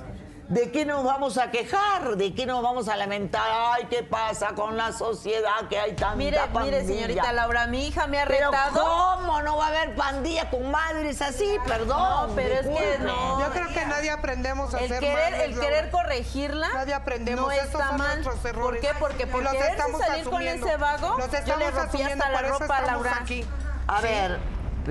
¿De 0.50 0.72
qué 0.72 0.84
nos 0.84 1.04
vamos 1.04 1.38
a 1.38 1.52
quejar? 1.52 2.16
¿De 2.18 2.34
qué 2.34 2.48
nos 2.48 2.64
vamos 2.64 2.88
a 2.90 2.98
lamentar? 2.98 3.44
Ay, 3.72 3.86
¿qué 3.88 4.02
pasa 4.02 4.56
con 4.56 4.76
la 4.78 4.92
sociedad 4.92 5.68
que 5.70 5.78
hay 5.78 5.92
tanta 5.94 6.16
Mire, 6.16 6.40
pandilla? 6.52 6.80
mire, 6.82 6.88
señorita 6.88 7.32
Laura, 7.34 7.68
mi 7.68 7.86
hija 7.88 8.08
me 8.08 8.20
ha 8.20 8.26
Pero 8.26 8.50
retado. 8.50 8.82
¿cómo 9.20 9.44
no 9.44 9.58
va 9.58 9.66
a 9.66 9.68
haber 9.68 9.94
pandilla 9.94 10.50
con 10.50 10.72
madres 10.72 11.22
así? 11.22 11.56
Perdón. 11.68 12.00
No, 12.30 12.34
pero 12.36 12.56
es 12.56 12.62
que 12.68 12.98
no. 12.98 13.40
Yo 13.42 13.52
creo 13.52 13.68
que 13.68 13.86
nadie 13.86 14.10
aprendemos 14.10 14.74
a 14.74 14.80
El 14.80 14.88
ser 14.90 15.00
querer, 15.02 15.32
madres, 15.32 15.42
el 15.44 15.52
Laura. 15.52 15.68
querer 15.68 15.92
corregirla 15.92 16.68
Nadie 16.74 16.94
aprendemos, 16.96 17.46
no 17.46 17.52
esos 17.52 17.66
está 17.68 17.88
son 17.90 17.98
mal. 17.98 18.24
¿Por 18.56 18.80
qué? 18.80 18.90
Porque 19.00 19.28
por 19.28 19.44
los 19.44 19.52
querer 19.54 19.70
estamos 19.70 20.02
salir 20.02 20.24
con 20.26 20.34
asumiendo. 20.34 20.66
ese 20.66 20.78
vago, 20.78 21.10
Los 21.20 21.28
yo 21.28 21.32
le 21.32 21.38
estamos 21.38 21.74
rompí 21.74 21.98
asumiendo, 22.02 22.24
hasta 22.24 22.30
la 22.30 22.38
por 22.40 22.46
eso 22.48 22.60
ropa 22.60 22.76
a 22.76 22.80
estamos 22.80 23.06
Laura. 23.06 23.20
aquí. 23.22 23.46
A 23.88 23.98
Sí. 24.02 24.08
ver, 24.08 24.40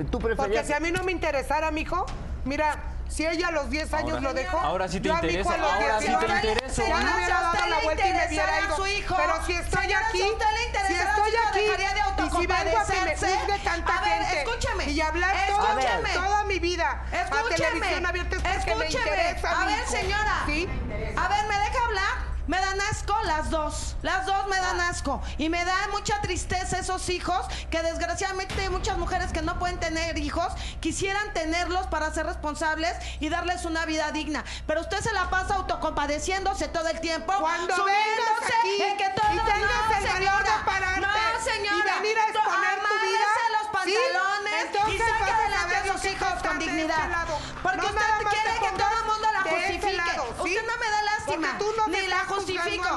tú 0.09 0.19
Porque 0.19 0.35
preferías... 0.35 0.67
si 0.67 0.71
a 0.73 0.79
mí 0.79 0.89
no 0.91 1.03
me 1.03 1.11
interesara, 1.11 1.69
mijo, 1.71 2.05
mira, 2.45 2.77
si 3.09 3.25
ella 3.25 3.47
a 3.49 3.51
los 3.51 3.69
10 3.69 3.93
años 3.93 4.09
Ahora- 4.11 4.21
lo 4.21 4.33
dejó. 4.33 4.57
ahora 4.59 4.87
sí 4.87 4.99
te 5.01 5.09
yo 5.09 5.15
a 5.15 5.21
mi 5.21 5.27
hijo 5.27 5.39
interesa, 5.39 5.53
a 5.53 5.57
los 5.57 5.71
ahora 5.73 5.99
sí 5.99 6.05
te 6.05 6.11
18 6.11 6.35
interesa. 6.35 6.83
Ya 6.87 6.95
me 6.95 6.99
Señora, 7.01 7.15
hubiera 7.17 7.39
a 7.39 7.41
dado 7.53 7.67
la 7.67 7.79
vuelta 7.79 8.07
y 8.07 8.13
me 8.13 8.27
hubiera 8.27 8.61
ido. 8.61 8.75
su 8.75 8.87
hijo, 8.87 9.15
Pero 9.17 9.45
si 9.45 9.53
estoy 9.53 9.81
señora, 9.83 10.07
aquí, 10.07 10.17
si 10.17 10.23
a 10.23 10.27
usted 10.31 10.45
le 10.45 10.59
si 10.59 10.65
interesara 10.67 11.09
estoy 11.09 11.31
aquí, 11.47 11.59
de 11.59 11.65
y 11.65 11.69
si 11.69 11.75
vengo 11.77 11.81
a 11.81 11.85
que 11.85 11.91
me 11.91 12.01
autocompadecerse. 12.01 13.37
juzgue 13.39 13.59
tanta 13.59 13.97
A 13.97 14.01
ver, 14.01 14.23
gente 14.23 14.39
escúchame, 14.43 14.83
y 14.85 15.01
hablar 15.01 15.35
toda, 15.47 15.69
escúchame. 15.81 16.09
toda 16.13 16.43
mi 16.45 16.59
vida 16.59 17.03
a 17.11 17.21
Escúcheme, 17.21 17.55
televisión 17.57 18.05
abierta 18.05 18.35
es 18.35 18.41
porque 18.43 18.75
me 18.75 18.85
escúcheme. 18.87 19.17
interesa 19.17 19.51
A 19.51 19.65
mi 19.65 19.71
ver, 19.73 19.79
hijo. 19.81 19.91
señora. 19.91 20.43
¿Sí? 20.45 20.69
A 21.17 21.27
ver, 21.27 21.47
¿me 21.47 21.57
deja 21.59 21.85
hablar? 21.85 22.28
Me 22.49 22.59
dan 22.59 22.81
asco 22.81 23.15
las 23.25 23.51
dos. 23.51 23.95
Las 24.01 24.25
dos 24.25 24.47
me 24.47 24.57
dan 24.57 24.81
asco. 24.81 25.21
Y 25.37 25.49
me 25.49 25.63
da 25.63 25.75
mucha 25.91 26.19
tristeza 26.19 26.79
esos 26.79 27.07
hijos 27.09 27.45
que 27.69 27.83
desgraciadamente 27.83 28.59
hay 28.59 28.69
muchas 28.69 28.97
mujeres 28.97 29.31
que 29.31 29.43
no 29.43 29.59
pueden 29.59 29.79
tener 29.79 30.17
hijos 30.17 30.47
quisieran 30.79 31.31
tenerlos 31.33 31.85
para 31.87 32.11
ser 32.11 32.25
responsables 32.25 32.95
y 33.19 33.29
darles 33.29 33.65
una 33.65 33.85
vida 33.85 34.11
digna. 34.11 34.43
Pero 34.65 34.81
usted 34.81 34.99
se 34.99 35.13
la 35.13 35.29
pasa 35.29 35.57
autocompadeciéndose 35.57 36.69
todo 36.69 36.87
el 36.87 36.99
tiempo. 37.01 37.31
Cuando 37.39 37.85
vengas 37.85 38.41
aquí 38.41 38.81
en 38.81 38.97
que 38.97 39.09
todo 39.09 39.31
y 39.31 39.37
tengas 39.37 39.61
no, 39.61 39.97
el 39.97 40.25
valor 40.25 40.43
de 40.43 40.65
pararte 40.65 41.01
no, 41.01 41.43
señora. 41.43 41.77
y 41.77 42.01
venir 42.01 42.17
a 42.17 42.29
exponer 42.29 42.79
tu 42.79 42.95
vida, 43.05 43.25
Amárrese 43.29 43.51
los 43.53 43.83
¿sí? 43.83 44.38
Y 44.87 44.97
saque 44.97 45.31
adelante 45.31 45.75
a 45.75 45.93
sus 45.93 46.05
hijos 46.05 46.33
con 46.43 46.59
dignidad. 46.59 46.97
este 46.97 47.09
lado. 47.09 47.39
Porque 47.63 47.85
usted 47.85 48.27
quiere 48.29 48.59
que 48.59 48.71
todo 48.77 48.97
el 48.99 49.05
mundo 49.05 49.27
la 49.33 49.39
este 49.39 49.51
justifique. 49.79 50.19
Usted 50.39 50.65
no 50.67 50.77
me 50.77 50.89
da 50.89 51.01
lástima. 51.03 51.47
Porque 51.57 51.63
tú 51.63 51.73
no 51.77 51.87
ni 51.87 52.07
la 52.07 52.19
justifico. 52.25 52.89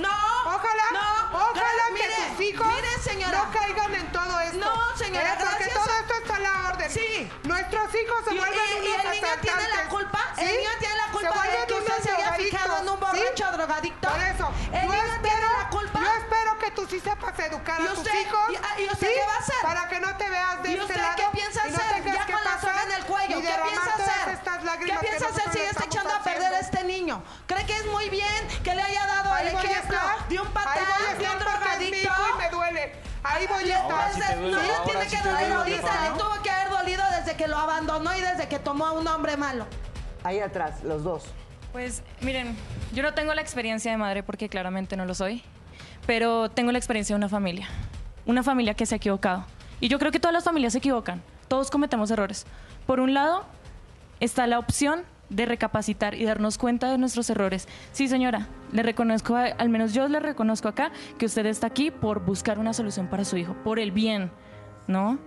No. 0.00 0.10
Ojalá, 0.46 0.84
no. 0.92 1.38
ojalá 1.38 1.84
que 1.88 1.92
mire, 1.92 2.14
tus 2.36 2.40
hijos 2.46 2.66
señora. 3.04 3.38
no 3.38 3.52
caigan 3.52 3.94
en 3.94 4.12
todo 4.12 4.40
esto. 4.40 4.58
No, 4.58 4.96
señora, 4.96 5.32
¿eh? 5.32 5.36
Porque 5.38 5.54
gracias 5.64 5.74
todo 5.74 5.94
esto 6.00 6.14
está 6.22 6.36
a 6.36 6.38
la 6.40 6.68
orden. 6.68 6.90
Sí. 6.90 7.32
Nuestros 7.44 7.94
hijos 7.94 8.18
se 8.24 8.34
vuelven 8.34 8.58
y- 8.82 8.86
y 8.86 8.88
unos 8.90 9.04
el 9.04 9.10
niño 9.12 9.28
tiene 9.40 9.68
la 9.68 9.88
culpa, 9.88 10.20
el 10.38 10.46
niño 10.48 10.70
tiene 10.78 10.96
la 10.96 11.06
culpa 11.12 11.42
de 11.42 11.66
que 11.66 11.74
usted 11.74 11.92
unos 11.92 12.02
se 12.04 12.10
haya 12.12 12.32
fijado 12.34 12.78
en 12.78 12.88
un 12.88 13.00
borracho 13.00 13.52
drogadicto. 13.52 14.08
Por 14.08 14.20
eso, 14.20 14.52
El 14.72 14.82
niño 14.88 15.02
tiene 15.22 15.42
la 15.58 15.68
culpa. 15.70 16.00
Que 16.64 16.70
tú 16.70 16.86
sí 16.88 17.00
sepas 17.00 17.38
educar 17.38 17.80
¿Y 17.80 17.84
a 17.84 17.88
tus 17.90 17.98
usted? 17.98 18.20
hijos. 18.20 18.50
¿Y- 18.52 18.56
ah, 18.56 18.80
y 18.80 18.84
usted 18.84 19.08
¿sí? 19.08 19.14
qué 19.14 19.26
va 19.26 19.34
a 19.34 19.38
hacer? 19.38 19.56
Para 19.62 19.88
que 19.88 20.00
no 20.00 20.16
te 20.16 20.30
veas 20.30 20.62
de 20.62 20.68
¿Y 20.68 20.72
este 20.72 20.84
usted 20.84 20.96
lado 20.96 21.16
qué 21.16 21.24
piensa 21.32 21.68
y 21.68 21.70
no 21.70 21.76
hacer? 21.76 22.02
tengas 22.02 22.14
Ya 22.26 22.34
con 22.34 22.44
la 22.44 22.60
soga 22.60 22.82
en 22.84 22.92
el 22.92 23.04
cuello, 23.04 23.36
¿qué 23.40 23.54
piensa 23.68 23.94
hacer? 23.94 24.34
estas 24.34 24.54
¿Qué 24.84 24.94
piensa 25.00 25.28
hacer 25.28 25.52
si 25.52 25.58
está 25.58 25.84
echando 25.84 26.14
a 26.14 26.22
perder 26.22 26.54
a 26.54 26.60
este 26.60 26.84
niño? 26.84 27.22
¿Cree 27.46 27.64
que 27.66 27.76
es 27.76 27.86
muy 27.86 28.08
bien 28.10 28.48
que 28.62 28.74
le 28.74 28.82
haya 28.82 29.06
dado 29.06 29.32
Ahí 29.34 29.48
el 29.48 29.54
ejemplo 29.54 29.98
de 30.28 30.40
un 30.40 30.46
ahí 30.46 30.52
patán, 30.52 30.84
voy 30.98 31.06
a 31.06 31.28
de 31.28 31.34
un 31.34 31.38
drogadicto? 31.38 31.96
hijo 31.96 32.22
y 32.34 32.38
me 32.38 32.50
duele. 32.50 32.92
Ahí 33.22 33.46
voy 33.46 33.70
a 33.70 33.78
estar. 33.78 34.12
sí 34.12 34.20
no 34.36 34.58
le 34.58 34.68
tiene 34.84 35.08
sí 35.08 35.16
que 35.16 35.22
doler 35.22 35.52
ahorita, 35.52 36.02
le 36.02 36.18
tuvo 36.18 36.42
que 36.42 36.50
haber 36.50 36.70
dolido 36.70 37.02
desde 37.18 37.36
que 37.36 37.46
lo 37.48 37.58
abandonó 37.58 38.14
y 38.16 38.20
desde 38.20 38.48
que 38.48 38.58
tomó 38.58 38.86
a 38.86 38.92
un 38.92 39.06
hombre 39.06 39.36
malo. 39.36 39.66
Ahí 40.22 40.40
atrás, 40.40 40.82
los 40.82 41.02
dos. 41.04 41.24
Pues 41.72 42.02
miren, 42.20 42.56
yo 42.92 43.02
no 43.02 43.14
tengo 43.14 43.34
la 43.34 43.40
experiencia 43.40 43.90
de 43.90 43.96
madre 43.96 44.22
porque 44.22 44.48
claramente 44.48 44.96
no 44.96 45.04
lo 45.06 45.14
soy, 45.14 45.42
pero 46.06 46.50
tengo 46.50 46.72
la 46.72 46.78
experiencia 46.78 47.14
de 47.14 47.18
una 47.18 47.28
familia, 47.28 47.68
una 48.26 48.42
familia 48.42 48.74
que 48.74 48.86
se 48.86 48.94
ha 48.94 48.96
equivocado. 48.96 49.44
Y 49.80 49.88
yo 49.88 49.98
creo 49.98 50.12
que 50.12 50.20
todas 50.20 50.34
las 50.34 50.44
familias 50.44 50.72
se 50.72 50.78
equivocan, 50.78 51.22
todos 51.48 51.70
cometemos 51.70 52.10
errores. 52.10 52.46
Por 52.86 53.00
un 53.00 53.14
lado, 53.14 53.44
está 54.20 54.46
la 54.46 54.58
opción 54.58 55.02
de 55.30 55.46
recapacitar 55.46 56.14
y 56.14 56.24
darnos 56.24 56.58
cuenta 56.58 56.90
de 56.90 56.98
nuestros 56.98 57.28
errores. 57.30 57.68
Sí, 57.92 58.08
señora, 58.08 58.48
le 58.72 58.82
reconozco, 58.82 59.36
al 59.36 59.68
menos 59.68 59.92
yo 59.94 60.08
le 60.08 60.20
reconozco 60.20 60.68
acá, 60.68 60.92
que 61.18 61.26
usted 61.26 61.46
está 61.46 61.66
aquí 61.66 61.90
por 61.90 62.24
buscar 62.24 62.58
una 62.58 62.72
solución 62.72 63.08
para 63.08 63.24
su 63.24 63.36
hijo, 63.36 63.54
por 63.64 63.78
el 63.78 63.90
bien, 63.90 64.30
¿no? 64.86 65.18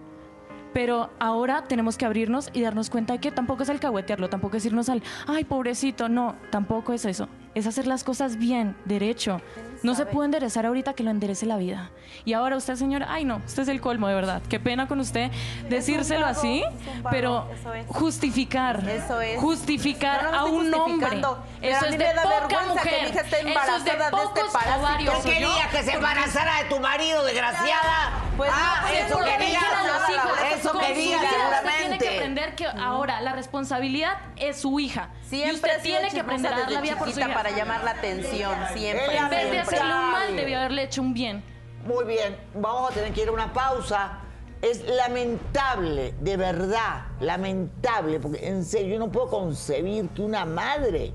Pero 0.73 1.09
ahora 1.19 1.63
tenemos 1.63 1.97
que 1.97 2.05
abrirnos 2.05 2.51
y 2.53 2.61
darnos 2.61 2.89
cuenta 2.89 3.13
de 3.13 3.19
que 3.19 3.32
tampoco 3.32 3.63
es 3.63 3.69
alcahuetearlo, 3.69 4.30
tampoco 4.30 4.57
es 4.57 4.65
irnos 4.65 4.89
al, 4.89 5.01
ay, 5.25 5.43
pobrecito, 5.43 6.07
no, 6.07 6.36
tampoco 6.51 6.93
es 6.93 7.05
eso. 7.05 7.28
Es 7.55 7.65
hacer 7.65 7.88
las 7.88 8.03
cosas 8.03 8.38
bien, 8.38 8.75
derecho. 8.86 9.41
No 9.84 9.95
se 9.95 10.05
puede 10.05 10.25
enderezar 10.25 10.65
ahorita 10.65 10.93
que 10.93 11.03
lo 11.03 11.11
enderece 11.11 11.45
la 11.45 11.57
vida. 11.57 11.89
Y 12.25 12.34
ahora 12.34 12.55
usted, 12.57 12.75
señora, 12.75 13.07
ay, 13.09 13.25
no, 13.25 13.38
usted 13.45 13.63
es 13.63 13.69
el 13.69 13.80
colmo, 13.82 14.07
de 14.07 14.15
verdad. 14.15 14.41
Qué 14.49 14.59
pena 14.59 14.88
con 14.88 14.99
usted 14.99 15.30
decírselo 15.69 16.25
vago, 16.25 16.38
así, 16.39 16.63
es 16.63 16.88
un 16.95 17.03
vago, 17.03 17.09
pero 17.15 17.47
eso 17.53 17.73
es. 17.73 17.86
justificar, 17.88 18.88
Eso 18.89 19.21
es. 19.21 19.39
justificar 19.39 20.23
No, 20.23 20.32
no 20.32 20.38
a 20.38 20.45
un 20.45 20.73
hombre. 20.73 21.21
Eso 21.61 21.86
es 21.86 21.91
me 21.91 21.97
de 21.97 22.13
da 22.13 22.21
poca 22.23 22.39
vergüenza 22.39 22.73
mujer. 22.73 22.93
que 22.93 23.01
mi 23.03 23.09
hija 23.09 23.21
esté 23.21 23.38
Eso 23.38 23.38
es 23.38 23.43
de 23.43 23.49
embarazada 23.49 23.78
de 24.09 24.17
este 24.23 24.39
pocos 24.41 24.53
parásito. 24.53 24.80
ovarios. 24.80 25.15
¿Qué 25.23 25.30
querías 25.32 25.67
que 25.71 25.84
se 25.84 25.91
embarazara 25.93 26.63
de 26.63 26.69
tu 26.69 26.80
marido, 26.80 27.23
desgraciada? 27.23 28.11
Pues 28.38 28.51
no, 28.51 28.55
ah, 28.59 28.86
pues 28.88 29.05
eso 29.05 29.17
que 29.19 29.32
quería, 29.32 29.49
hijos, 29.59 30.59
eso 30.59 30.71
quería 30.80 30.88
Usted 30.88 30.93
tiene 30.93 31.17
que 31.19 31.36
seguramente. 31.36 32.09
aprender 32.17 32.55
que 32.55 32.65
ahora 32.67 33.21
la 33.21 33.34
responsabilidad 33.34 34.13
es 34.36 34.57
su 34.61 34.80
hija. 34.80 35.09
y 35.25 35.30
Siempre 35.30 35.53
usted 35.55 35.69
he 35.69 35.82
sido 35.82 35.97
tiene 35.99 36.13
que 36.13 36.19
aprender 36.19 36.53
a 36.53 36.59
dar 36.59 36.71
la 36.71 36.82
vida 36.82 36.95
por 36.97 37.07
su 37.07 37.13
chiquita 37.15 37.30
hija. 37.30 37.38
para 37.43 37.49
llamar 37.55 37.84
la 37.84 37.91
atención, 37.91 38.53
siempre. 38.73 39.17
En 39.17 39.30
vez 39.30 39.43
de 39.45 39.51
siempre. 39.51 39.66
Hacerle 39.68 39.93
un 39.93 40.11
mal, 40.11 40.36
debió 40.36 40.57
haberle 40.59 40.84
hecho 40.84 41.01
un 41.01 41.13
bien. 41.13 41.43
Muy 41.86 42.05
bien, 42.05 42.36
vamos 42.53 42.91
a 42.91 42.93
tener 42.93 43.13
que 43.13 43.24
ir 43.24 43.30
a 43.30 43.32
una 43.32 43.53
pausa. 43.53 44.20
Es 44.61 44.84
lamentable, 44.88 46.15
de 46.20 46.36
verdad, 46.36 47.05
lamentable, 47.20 48.20
porque 48.20 48.47
en 48.47 48.65
serio 48.65 48.95
yo 48.95 48.99
no 48.99 49.11
puedo 49.11 49.30
concebir 49.30 50.09
que 50.09 50.22
una 50.22 50.45
madre, 50.45 51.13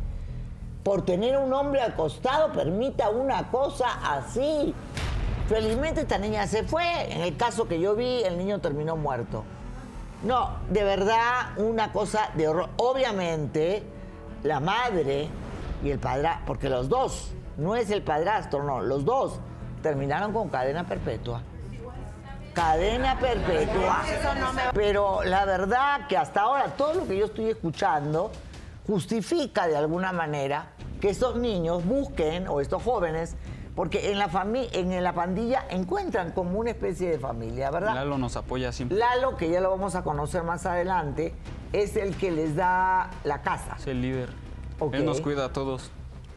por 0.85 1.05
tener 1.05 1.37
un 1.37 1.53
hombre 1.53 1.81
al 1.81 1.95
costado, 1.97 2.53
permita 2.53 3.11
una 3.11 3.51
cosa 3.51 3.89
así. 4.17 4.75
Felizmente 5.49 6.03
esta 6.03 6.19
niña 6.19 6.47
se 6.47 6.63
fue. 6.63 7.13
En 7.13 7.21
el 7.21 7.37
caso 7.37 7.67
que 7.67 7.81
yo 7.81 7.97
vi, 7.97 8.23
el 8.23 8.39
niño 8.39 8.61
terminó 8.61 8.97
muerto. 8.97 9.45
No, 10.23 10.59
de 10.71 10.85
verdad, 10.85 11.59
una 11.59 11.93
cosa 11.93 12.31
de 12.35 12.47
horror. 12.47 12.71
Obviamente, 12.77 13.83
la 14.45 14.61
madre 14.61 15.29
y 15.83 15.91
el 15.91 15.99
padrastro, 15.99 16.47
porque 16.47 16.69
los 16.69 16.89
dos, 16.89 17.33
no 17.57 17.77
es 17.77 17.91
el 17.91 18.03
padrastro, 18.03 18.63
no, 18.63 18.81
los 18.81 19.05
dos 19.05 19.41
terminaron 19.83 20.33
con 20.33 20.49
cadena 20.49 20.87
perpetua. 20.87 21.43
Cadena 22.55 23.19
perpetua. 23.19 24.03
Pero 24.75 25.23
la 25.25 25.45
verdad 25.45 26.07
que 26.07 26.17
hasta 26.17 26.43
ahora 26.43 26.67
todo 26.77 26.95
lo 26.95 27.07
que 27.07 27.17
yo 27.17 27.27
estoy 27.27 27.51
escuchando 27.51 28.31
justifica 28.87 29.67
de 29.67 29.77
alguna 29.77 30.13
manera 30.13 30.73
que 31.01 31.11
estos 31.11 31.37
niños 31.37 31.85
busquen, 31.85 32.47
o 32.49 32.61
estos 32.61 32.83
jóvenes, 32.83 33.37
porque 33.75 34.13
en 34.13 34.19
la, 34.19 34.29
en 34.73 35.03
la 35.03 35.15
pandilla 35.15 35.65
encuentran 35.71 36.33
como 36.33 36.59
una 36.59 36.71
especie 36.71 37.11
de 37.11 37.19
familia, 37.19 37.71
¿verdad? 37.71 37.95
Lalo 37.95 38.19
nos 38.19 38.37
apoya 38.37 38.71
siempre. 38.71 38.99
Lalo, 38.99 39.37
que 39.37 39.51
ya 39.51 39.61
lo 39.61 39.71
vamos 39.71 39.95
a 39.95 40.05
conocer 40.05 40.43
más 40.43 40.67
adelante, 40.67 41.35
es 41.73 41.97
el 41.97 42.17
que 42.17 42.31
les 42.31 42.55
da 42.55 43.11
la 43.25 43.41
casa. 43.41 43.77
Es 43.79 43.87
el 43.87 44.03
líder. 44.03 44.29
Él 44.93 45.05
nos 45.05 45.21
cuida 45.21 45.47
a 45.47 45.53
todos. 45.53 45.91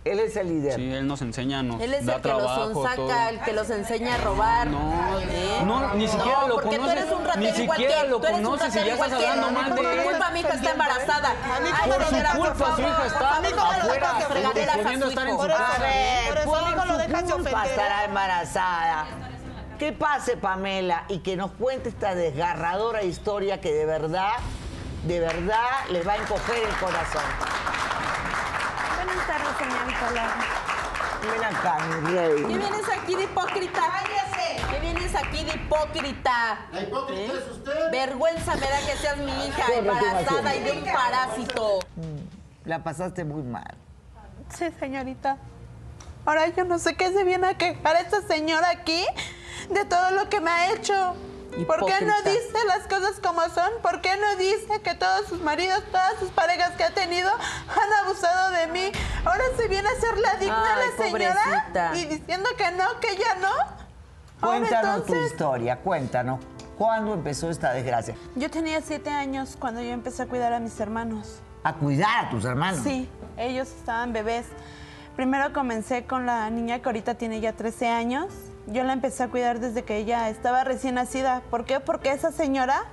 Él 0.06 0.20
es 0.20 0.36
el 0.36 0.48
líder. 0.50 0.76
Sí, 0.76 0.94
él 0.94 1.08
nos 1.08 1.20
enseña, 1.24 1.64
nos 1.64 1.82
Él 1.82 1.92
es 1.96 2.06
da 2.06 2.18
el 2.18 2.22
que 2.22 2.28
los 2.30 2.38
trabajo, 2.38 2.74
sonsaca, 2.74 2.96
todo. 2.96 3.12
el 3.30 3.40
que 3.42 3.54
los 3.54 3.70
enseña 3.72 4.14
a 4.14 4.18
robar. 4.20 4.68
No, 4.68 5.20
¿Eh? 5.20 5.62
no, 5.66 5.94
ni 5.96 6.08
siquiera 6.08 6.42
No, 6.42 6.48
lo 6.48 6.54
porque 6.62 6.78
conoces, 6.78 6.96
tú 6.96 7.02
eres 7.02 7.12
un 7.12 7.24
ni 7.24 7.28
ratero 7.28 7.64
igual 7.64 7.78
siquiera 7.80 7.96
que 7.96 8.06
él, 8.06 8.10
lo 8.12 8.20
tú 8.20 8.26
eres 8.28 8.38
un 8.38 8.44
conoces 8.46 8.76
y 8.76 8.86
ya 8.86 8.94
estás 8.94 9.08
que 9.08 9.24
él. 9.24 9.26
hablando 9.32 9.52
mal 9.52 9.70
de 9.72 9.76
Por 9.76 9.84
tu 9.84 9.90
él. 9.90 10.04
culpa 10.06 10.30
mi 10.30 10.40
hija 10.42 10.50
está 10.54 10.72
embarazada. 10.72 11.30
Ay, 11.44 11.90
Por 11.90 12.04
su 12.06 12.38
culpa, 12.38 12.76
su 12.76 12.82
hija 12.82 13.06
está 13.08 13.38
afuera, 13.38 13.68
su 15.00 15.08
estar 15.10 15.28
en 15.28 15.40
su 15.40 15.48
casa. 15.48 15.86
Por 16.28 16.38
eso 16.38 16.76
por 16.76 16.88
lo 16.88 16.98
dejas 17.00 17.24
ofender. 17.32 17.54
estará 17.66 18.04
embarazada. 18.06 19.06
Que 19.80 19.92
pase, 19.92 20.38
Pamela, 20.38 21.06
y 21.10 21.18
que 21.20 21.36
nos 21.36 21.50
cuente 21.54 21.90
esta 21.90 22.14
desgarradora 22.14 23.02
historia 23.02 23.60
que 23.60 23.74
de 23.74 23.86
verdad, 23.88 24.34
de 25.04 25.20
verdad 25.20 25.66
les 25.90 26.08
va 26.08 26.14
a 26.14 26.18
encoger 26.18 26.58
el 26.64 26.76
corazón. 26.76 27.24
Buenas 29.16 29.28
tardes, 29.28 29.58
señorita 29.58 30.12
Lara. 30.12 30.46
Ven 31.22 31.44
acá, 31.46 31.78
mi 32.02 32.52
¿Qué 32.52 32.58
vienes 32.58 32.90
aquí 32.90 33.16
de 33.16 33.24
hipócrita? 33.24 33.82
¿Qué 34.70 34.80
vienes 34.82 35.16
aquí 35.16 35.46
de 35.46 35.54
hipócrita? 35.54 36.68
La 36.74 36.82
hipócrita 36.82 37.22
¿Eh? 37.22 37.32
es 37.34 37.52
usted. 37.52 37.92
Vergüenza 37.92 38.56
me 38.56 38.68
da 38.68 38.80
que 38.86 38.98
seas 38.98 39.18
mi 39.20 39.32
hija 39.48 39.74
embarazada 39.74 40.56
y 40.56 40.64
de 40.64 40.72
un 40.74 40.84
parásito. 40.84 41.80
La 42.66 42.84
pasaste 42.84 43.24
muy 43.24 43.44
mal. 43.44 43.78
Sí, 44.50 44.66
señorita. 44.82 45.38
Ahora 46.26 46.50
yo 46.50 46.66
no 46.66 46.78
sé 46.78 46.96
qué 46.96 47.14
se 47.14 47.24
viene 47.24 47.48
a 47.48 47.54
quejar 47.58 47.96
esta 47.96 48.22
señora 48.22 48.70
aquí 48.70 49.06
de 49.70 49.86
todo 49.86 50.12
lo 50.12 50.28
que 50.28 50.42
me 50.42 50.52
ha 50.52 50.74
hecho. 50.74 51.16
¿Por 51.64 51.86
qué 51.86 52.06
no 52.06 52.14
dice 52.24 52.66
las 52.68 52.88
cosas 52.88 53.20
como 53.24 53.42
son? 53.50 53.70
¿Por 53.82 54.02
qué 54.02 54.18
no 54.18 54.36
dice 54.36 54.82
que 54.84 54.94
todos 54.94 55.28
sus 55.28 55.42
maridos, 55.42 55.82
todas 55.92 56.16
sus 56.20 56.30
parejas 56.32 56.72
que 56.72 56.84
ha 56.84 56.94
tenido 56.94 57.32
han 57.32 58.06
abusado 58.06 58.52
de 58.52 58.68
mí? 58.68 58.92
Ahora 59.24 59.44
se 59.56 59.68
viene 59.70 59.88
a 59.88 59.92
hacer 59.92 60.18
la 60.18 60.36
digna 60.36 60.64
Ay, 60.76 60.90
la 60.90 61.06
señora 61.06 61.36
pobrecita. 61.46 61.96
y 61.96 62.06
diciendo 62.06 62.50
que 62.58 62.72
no, 62.72 63.00
que 63.00 63.12
ella 63.12 63.36
no. 63.40 63.52
Ahora 64.42 64.60
Cuéntanos 64.60 65.06
tu 65.06 65.16
historia, 65.16 65.78
cuéntanos. 65.78 66.40
¿Cuándo 66.78 67.14
empezó 67.14 67.50
esta 67.50 67.72
desgracia? 67.72 68.16
yo 68.36 68.52
tenía 68.52 68.82
siete 68.82 69.10
años 69.10 69.56
cuando 69.58 69.82
yo 69.82 69.92
empecé 69.92 70.24
a 70.24 70.26
cuidar 70.26 70.52
a 70.52 70.60
mis 70.60 70.78
hermanos. 70.82 71.40
A 71.64 71.74
cuidar 71.74 72.26
a 72.26 72.30
tus 72.30 72.44
hermanos. 72.44 72.82
Sí, 72.84 73.10
ellos 73.38 73.70
estaban 73.70 74.12
bebés. 74.12 74.46
Primero 75.16 75.54
comencé 75.54 76.06
con 76.06 76.26
la 76.26 76.50
niña 76.50 76.80
que 76.80 76.90
ahorita 76.90 77.14
tiene 77.16 77.40
ya 77.40 77.54
13 77.54 77.88
años. 77.88 78.28
Yo 78.68 78.84
la 78.84 78.94
empecé 78.94 79.24
a 79.24 79.28
cuidar 79.28 79.60
desde 79.60 79.84
que 79.84 79.98
ella 79.98 80.30
estaba 80.30 80.64
recién 80.64 80.96
nacida. 80.96 81.42
¿Por 81.52 81.66
qué? 81.66 81.80
Porque 81.80 82.12
esa 82.12 82.32
señora 82.32 82.84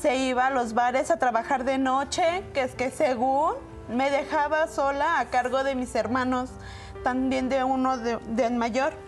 se 0.00 0.16
iba 0.16 0.46
a 0.46 0.50
los 0.50 0.74
bares 0.74 1.10
a 1.10 1.18
trabajar 1.18 1.64
de 1.64 1.78
noche, 1.78 2.44
que 2.54 2.62
es 2.62 2.74
que 2.74 2.90
según 2.90 3.54
me 3.88 4.10
dejaba 4.10 4.68
sola 4.68 5.18
a 5.18 5.26
cargo 5.26 5.64
de 5.64 5.74
mis 5.74 5.94
hermanos, 5.94 6.50
también 7.02 7.48
de 7.48 7.64
uno 7.64 7.98
de, 7.98 8.18
del 8.28 8.54
mayor. 8.54 9.07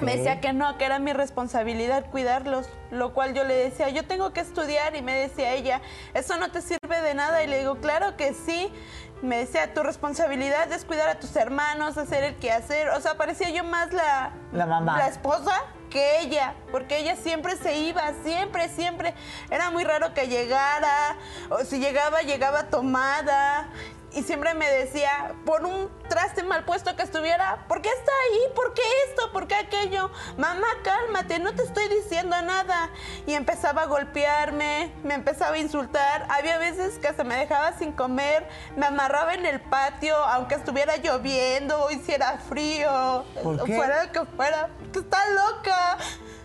Me 0.00 0.16
decía 0.16 0.40
que 0.40 0.52
no, 0.52 0.78
que 0.78 0.84
era 0.84 0.98
mi 0.98 1.12
responsabilidad 1.12 2.06
cuidarlos, 2.10 2.68
lo 2.90 3.12
cual 3.12 3.34
yo 3.34 3.44
le 3.44 3.54
decía, 3.54 3.88
yo 3.90 4.06
tengo 4.06 4.32
que 4.32 4.40
estudiar 4.40 4.96
y 4.96 5.02
me 5.02 5.14
decía 5.14 5.52
ella, 5.52 5.80
eso 6.14 6.36
no 6.38 6.50
te 6.50 6.62
sirve 6.62 7.00
de 7.02 7.14
nada 7.14 7.42
y 7.42 7.46
le 7.46 7.58
digo, 7.58 7.76
claro 7.76 8.16
que 8.16 8.34
sí. 8.34 8.72
Me 9.22 9.38
decía, 9.38 9.72
tu 9.72 9.82
responsabilidad 9.82 10.70
es 10.72 10.84
cuidar 10.84 11.08
a 11.08 11.18
tus 11.18 11.34
hermanos, 11.36 11.96
hacer 11.96 12.22
el 12.22 12.36
quehacer. 12.36 12.90
O 12.90 13.00
sea, 13.00 13.16
parecía 13.16 13.48
yo 13.48 13.64
más 13.64 13.90
la, 13.94 14.32
La 14.52 14.66
mamá. 14.66 14.98
la 14.98 15.08
esposa 15.08 15.52
que 15.88 16.20
ella, 16.20 16.54
porque 16.70 16.98
ella 16.98 17.16
siempre 17.16 17.56
se 17.56 17.78
iba, 17.78 18.02
siempre, 18.24 18.68
siempre. 18.68 19.14
Era 19.50 19.70
muy 19.70 19.84
raro 19.84 20.12
que 20.12 20.28
llegara, 20.28 21.16
o 21.48 21.64
si 21.64 21.78
llegaba, 21.78 22.20
llegaba 22.22 22.64
tomada. 22.64 23.70
Y 24.16 24.22
siempre 24.22 24.54
me 24.54 24.66
decía, 24.66 25.34
por 25.44 25.66
un 25.66 25.90
traste 26.08 26.42
mal 26.42 26.64
puesto 26.64 26.96
que 26.96 27.02
estuviera, 27.02 27.66
¿por 27.68 27.82
qué 27.82 27.90
está 27.90 28.12
ahí? 28.24 28.40
¿Por 28.54 28.72
qué 28.72 28.80
esto? 29.10 29.30
¿Por 29.30 29.46
qué 29.46 29.54
aquello? 29.56 30.10
Mamá, 30.38 30.66
cálmate, 30.82 31.38
no 31.38 31.54
te 31.54 31.62
estoy 31.62 31.86
diciendo 31.88 32.34
nada. 32.40 32.88
Y 33.26 33.34
empezaba 33.34 33.82
a 33.82 33.86
golpearme, 33.86 34.90
me 35.04 35.12
empezaba 35.12 35.56
a 35.56 35.58
insultar. 35.58 36.26
Había 36.30 36.56
veces 36.56 36.98
que 36.98 37.12
se 37.12 37.24
me 37.24 37.36
dejaba 37.36 37.76
sin 37.76 37.92
comer, 37.92 38.48
me 38.74 38.86
amarraba 38.86 39.34
en 39.34 39.44
el 39.44 39.60
patio, 39.60 40.16
aunque 40.16 40.54
estuviera 40.54 40.96
lloviendo 40.96 41.78
o 41.78 41.90
hiciera 41.90 42.38
frío, 42.48 43.22
¿Por 43.42 43.64
qué? 43.64 43.76
fuera 43.76 44.04
lo 44.04 44.12
que 44.12 44.24
fuera. 44.34 44.70
Que 44.94 44.98
está 45.00 45.28
loca. 45.28 45.98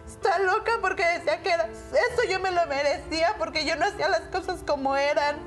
Está 0.06 0.40
loca 0.40 0.74
porque 0.82 1.04
decía 1.04 1.42
que 1.42 1.52
era, 1.52 1.68
eso 1.68 2.30
yo 2.30 2.40
me 2.42 2.52
lo 2.52 2.66
merecía 2.68 3.34
porque 3.40 3.66
yo 3.66 3.78
no 3.78 3.86
hacía 3.86 4.10
las 4.10 4.22
cosas 4.24 4.60
como 4.68 4.98
eran. 4.98 5.38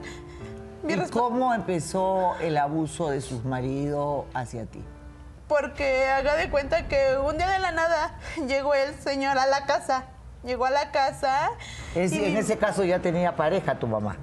Mi 0.84 0.92
¿Y 0.94 1.08
cómo 1.10 1.54
empezó 1.54 2.34
el 2.40 2.56
abuso 2.58 3.10
de 3.10 3.20
sus 3.20 3.44
maridos 3.44 4.26
hacia 4.34 4.66
ti? 4.66 4.82
Porque 5.48 6.08
haga 6.10 6.36
de 6.36 6.50
cuenta 6.50 6.88
que 6.88 7.16
un 7.18 7.36
día 7.38 7.48
de 7.48 7.58
la 7.58 7.72
nada 7.72 8.18
llegó 8.46 8.74
el 8.74 8.94
señor 9.00 9.38
a 9.38 9.46
la 9.46 9.66
casa. 9.66 10.04
Llegó 10.44 10.66
a 10.66 10.70
la 10.70 10.90
casa. 10.90 11.50
Es- 11.94 12.12
y 12.12 12.22
en 12.24 12.36
ese 12.36 12.58
caso 12.58 12.84
ya 12.84 12.98
tenía 13.00 13.34
pareja 13.34 13.78
tu 13.78 13.86
mamá, 13.86 14.16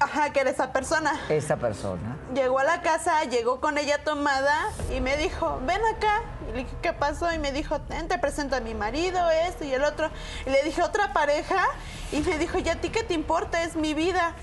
Ajá, 0.00 0.30
que 0.30 0.40
era 0.40 0.50
esa 0.50 0.72
persona. 0.72 1.18
esa 1.30 1.56
persona. 1.56 2.16
Llegó 2.34 2.58
a 2.58 2.64
la 2.64 2.82
casa, 2.82 3.24
llegó 3.24 3.58
con 3.60 3.78
ella 3.78 4.04
tomada 4.04 4.68
y 4.94 5.00
me 5.00 5.16
dijo, 5.16 5.58
ven 5.66 5.80
acá. 5.96 6.22
Y 6.48 6.52
le 6.52 6.58
dije, 6.64 6.76
¿qué 6.82 6.92
pasó? 6.92 7.32
Y 7.32 7.38
me 7.38 7.50
dijo, 7.50 7.80
"Ten, 7.80 8.06
te 8.08 8.18
presento 8.18 8.54
a 8.56 8.60
mi 8.60 8.74
marido, 8.74 9.18
esto 9.30 9.64
y 9.64 9.72
el 9.74 9.82
otro. 9.84 10.08
Y 10.46 10.50
le 10.50 10.62
dije, 10.62 10.82
¿otra 10.82 11.12
pareja? 11.14 11.64
Y 12.12 12.20
me 12.20 12.38
dijo, 12.38 12.58
¿y 12.58 12.68
a 12.68 12.80
ti 12.80 12.90
qué 12.90 13.02
te 13.02 13.14
importa? 13.14 13.62
Es 13.62 13.74
mi 13.74 13.92
vida. 13.94 14.34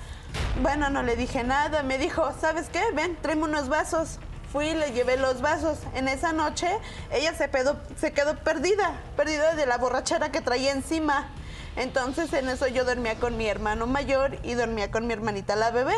Bueno, 0.61 0.89
no 0.89 1.03
le 1.03 1.15
dije 1.15 1.43
nada. 1.43 1.83
Me 1.83 1.97
dijo, 1.97 2.31
¿sabes 2.39 2.69
qué? 2.69 2.81
Ven, 2.93 3.17
tráeme 3.21 3.43
unos 3.43 3.69
vasos. 3.69 4.19
Fui 4.51 4.67
y 4.67 4.73
le 4.73 4.91
llevé 4.91 5.17
los 5.17 5.41
vasos. 5.41 5.79
En 5.93 6.07
esa 6.07 6.31
noche, 6.31 6.67
ella 7.11 7.33
se, 7.33 7.49
quedó 8.11 8.36
perdida, 8.38 8.93
perdida 9.17 9.55
de 9.55 9.65
la 9.65 9.77
borrachera 9.77 10.31
que 10.31 10.41
traía 10.41 10.71
encima. 10.71 11.29
Entonces, 11.75 12.31
en 12.33 12.47
eso 12.47 12.67
yo 12.67 12.86
dormía 12.86 13.15
con 13.15 13.38
mi 13.38 13.47
hermano 13.47 13.86
mayor 13.86 14.38
y 14.43 14.53
dormía 14.53 14.91
con 14.91 15.07
mi 15.07 15.13
hermanita 15.13 15.55
la 15.55 15.71
bebé. 15.71 15.95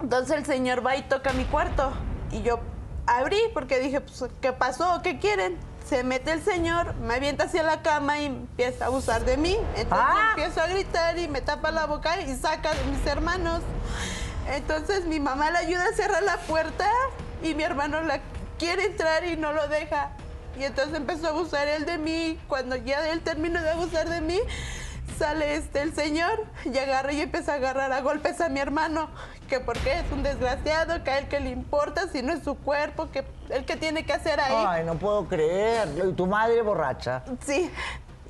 Entonces 0.00 0.36
el 0.36 0.44
señor 0.44 0.86
va 0.86 0.96
y 0.96 1.02
toca 1.02 1.32
mi 1.32 1.44
cuarto. 1.44 1.92
Y 2.30 2.42
yo 2.42 2.60
abrí 3.06 3.38
porque 3.54 3.80
dije, 3.80 4.00
pues, 4.00 4.30
¿qué 4.42 4.52
pasó? 4.52 5.00
¿Qué 5.02 5.18
quieren? 5.18 5.56
Se 5.88 6.02
mete 6.02 6.32
el 6.32 6.42
señor, 6.42 6.94
me 6.96 7.14
avienta 7.14 7.44
hacia 7.44 7.62
la 7.62 7.82
cama 7.82 8.18
y 8.18 8.26
empieza 8.26 8.84
a 8.84 8.88
abusar 8.88 9.24
de 9.24 9.36
mí. 9.36 9.56
Entonces 9.76 9.90
Ah. 10.08 10.28
empiezo 10.30 10.60
a 10.62 10.66
gritar 10.66 11.18
y 11.18 11.28
me 11.28 11.40
tapa 11.42 11.70
la 11.70 11.86
boca 11.86 12.20
y 12.22 12.34
saca 12.36 12.70
a 12.70 12.74
mis 12.90 13.06
hermanos. 13.06 13.60
Entonces 14.50 15.04
mi 15.06 15.20
mamá 15.20 15.50
le 15.50 15.58
ayuda 15.58 15.84
a 15.92 15.94
cerrar 15.94 16.22
la 16.22 16.38
puerta 16.38 16.88
y 17.42 17.54
mi 17.54 17.62
hermano 17.62 18.00
la 18.02 18.20
quiere 18.58 18.84
entrar 18.86 19.24
y 19.26 19.36
no 19.36 19.52
lo 19.52 19.68
deja. 19.68 20.10
Y 20.58 20.64
entonces 20.64 20.94
empezó 20.96 21.26
a 21.26 21.30
abusar 21.30 21.68
él 21.68 21.84
de 21.84 21.98
mí. 21.98 22.38
Cuando 22.48 22.76
ya 22.76 23.06
él 23.10 23.20
terminó 23.20 23.60
de 23.60 23.70
abusar 23.70 24.08
de 24.08 24.20
mí, 24.20 24.40
sale 25.14 25.56
este 25.56 25.82
el 25.82 25.94
señor 25.94 26.44
y 26.64 26.76
agarra 26.76 27.12
y 27.12 27.20
empieza 27.20 27.52
a 27.52 27.56
agarrar 27.56 27.92
a 27.92 28.00
golpes 28.00 28.40
a 28.40 28.48
mi 28.48 28.60
hermano. 28.60 29.08
Que 29.48 29.60
porque 29.60 29.92
es 29.92 30.10
un 30.10 30.22
desgraciado, 30.22 31.02
que 31.04 31.10
a 31.10 31.18
él 31.18 31.28
que 31.28 31.40
le 31.40 31.50
importa 31.50 32.08
si 32.08 32.22
no 32.22 32.32
es 32.32 32.42
su 32.42 32.56
cuerpo, 32.56 33.10
que 33.10 33.24
él 33.50 33.64
que 33.64 33.76
tiene 33.76 34.04
que 34.04 34.12
hacer 34.12 34.40
ahí. 34.40 34.64
Ay, 34.66 34.84
no 34.84 34.94
puedo 34.94 35.26
creerlo. 35.26 36.10
Y 36.10 36.12
tu 36.14 36.26
madre 36.26 36.62
borracha. 36.62 37.22
Sí. 37.44 37.70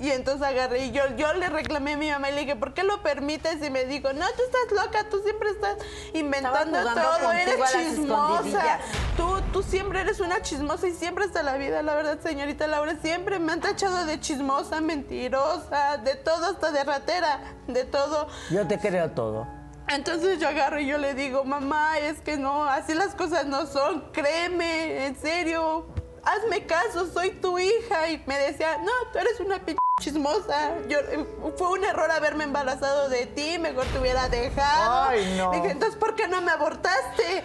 Y 0.01 0.11
entonces 0.11 0.47
agarré 0.47 0.87
y 0.87 0.91
yo, 0.91 1.03
yo 1.17 1.33
le 1.35 1.49
reclamé 1.49 1.93
a 1.93 1.97
mi 1.97 2.11
mamá 2.11 2.29
y 2.31 2.35
le 2.35 2.41
dije, 2.41 2.57
¿por 2.57 2.75
qué 2.75 2.83
lo 2.83 3.01
permites? 3.03 3.63
Y 3.63 3.71
me 3.71 3.85
dijo, 3.85 4.13
no, 4.13 4.27
tú 4.33 4.43
estás 4.43 4.85
loca, 4.85 5.09
tú 5.09 5.21
siempre 5.23 5.51
estás 5.51 5.77
inventando 6.13 6.79
todo, 6.83 7.33
eres 7.33 7.61
chismosa. 7.73 8.81
Tú, 9.17 9.41
tú 9.53 9.63
siempre 9.63 10.01
eres 10.01 10.19
una 10.19 10.43
chismosa 10.43 10.89
y 10.89 10.93
siempre 10.93 11.25
hasta 11.25 11.45
la 11.45 11.57
vida, 11.57 11.83
la 11.83 11.95
verdad, 11.95 12.19
señorita 12.21 12.67
Laura, 12.67 12.97
siempre 13.01 13.39
me 13.39 13.53
han 13.53 13.61
tachado 13.61 14.05
de 14.05 14.19
chismosa, 14.19 14.81
mentirosa, 14.81 15.99
de 15.99 16.17
todo, 16.17 16.47
hasta 16.47 16.73
de 16.73 16.83
ratera, 16.83 17.55
de 17.69 17.85
todo. 17.85 18.29
Yo 18.51 18.67
te 18.67 18.79
creo 18.81 19.13
todo. 19.13 19.47
Entonces 19.89 20.41
yo 20.41 20.49
agarro 20.49 20.81
y 20.81 20.87
yo 20.87 20.99
le 20.99 21.15
digo, 21.15 21.45
mamá, 21.45 21.99
es 21.99 22.21
que 22.21 22.37
no, 22.37 22.65
así 22.65 22.95
las 22.95 23.15
cosas 23.15 23.47
no 23.47 23.67
son, 23.67 24.11
créeme, 24.13 25.07
en 25.07 25.15
serio, 25.15 25.87
hazme 26.25 26.67
caso, 26.67 27.07
soy 27.13 27.31
tu 27.33 27.59
hija. 27.59 28.09
Y 28.09 28.23
me 28.27 28.39
decía, 28.39 28.79
no, 28.79 28.93
tú 29.13 29.19
eres 29.19 29.39
una 29.41 29.59
p 29.61 29.77
chismosa. 30.05 30.73
Yo, 30.89 30.99
eh, 30.99 31.27
fue 31.57 31.71
un 31.71 31.85
error 31.85 32.11
haberme 32.11 32.45
embarazado 32.45 33.09
de 33.09 33.27
ti, 33.27 33.59
mejor 33.59 33.87
te 33.87 33.99
hubiera 33.99 34.29
dejado. 34.29 35.09
Ay, 35.09 35.35
no. 35.39 35.51
Dije, 35.53 35.71
entonces, 35.71 35.99
¿por 35.99 36.15
qué 36.15 36.29
no 36.29 36.43
me 36.43 36.53
abortaste? 36.53 37.43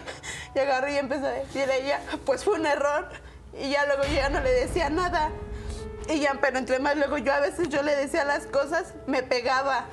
Y 0.53 0.59
agarré 0.59 0.93
y 0.93 0.97
empecé 0.97 1.25
a 1.25 1.31
decirle 1.31 1.73
a 1.73 1.77
ella, 1.77 2.01
pues 2.25 2.43
fue 2.43 2.55
un 2.55 2.65
error. 2.65 3.07
Y 3.57 3.69
ya 3.71 3.85
luego 3.85 4.03
yo 4.03 4.13
ya 4.13 4.29
no 4.29 4.41
le 4.41 4.51
decía 4.51 4.89
nada. 4.89 5.29
Y 6.09 6.19
ya, 6.19 6.37
pero 6.41 6.57
entre 6.57 6.79
más 6.79 6.97
luego 6.97 7.17
yo 7.17 7.33
a 7.33 7.39
veces 7.39 7.69
yo 7.69 7.81
le 7.81 7.95
decía 7.95 8.25
las 8.25 8.45
cosas, 8.47 8.93
me 9.05 9.23
pegaba 9.23 9.85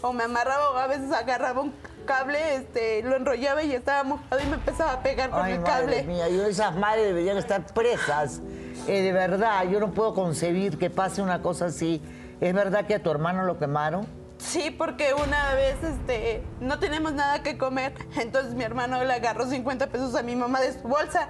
o 0.00 0.12
me 0.12 0.24
amarraba 0.24 0.70
o 0.70 0.76
a 0.76 0.86
veces 0.86 1.10
agarraba 1.12 1.60
un 1.60 1.74
cable, 2.06 2.54
este, 2.54 3.02
lo 3.02 3.16
enrollaba 3.16 3.62
y 3.64 3.72
estaba 3.74 4.04
mojado 4.04 4.40
y 4.40 4.46
me 4.46 4.54
empezaba 4.54 4.92
a 4.92 5.02
pegar 5.02 5.30
con 5.30 5.42
Ay, 5.42 5.54
el 5.54 5.60
madre 5.60 5.72
cable. 5.72 6.02
mía, 6.04 6.28
esas 6.28 6.76
madres 6.76 7.06
deberían 7.06 7.36
estar 7.36 7.66
presas. 7.66 8.40
Eh, 8.86 9.02
de 9.02 9.12
verdad, 9.12 9.64
yo 9.68 9.80
no 9.80 9.92
puedo 9.92 10.14
concebir 10.14 10.78
que 10.78 10.90
pase 10.90 11.22
una 11.22 11.42
cosa 11.42 11.66
así. 11.66 12.00
¿Es 12.40 12.54
verdad 12.54 12.86
que 12.86 12.94
a 12.94 13.02
tu 13.02 13.10
hermano 13.10 13.44
lo 13.44 13.58
quemaron? 13.58 14.06
Sí, 14.38 14.70
porque 14.70 15.14
una 15.14 15.54
vez 15.54 15.76
este, 15.82 16.42
no 16.60 16.78
tenemos 16.78 17.14
nada 17.14 17.42
que 17.42 17.56
comer. 17.56 17.94
Entonces 18.20 18.54
mi 18.54 18.64
hermano 18.64 19.02
le 19.02 19.12
agarró 19.14 19.46
50 19.48 19.86
pesos 19.88 20.14
a 20.14 20.22
mi 20.22 20.36
mamá 20.36 20.60
de 20.60 20.74
su 20.78 20.86
bolsa. 20.86 21.28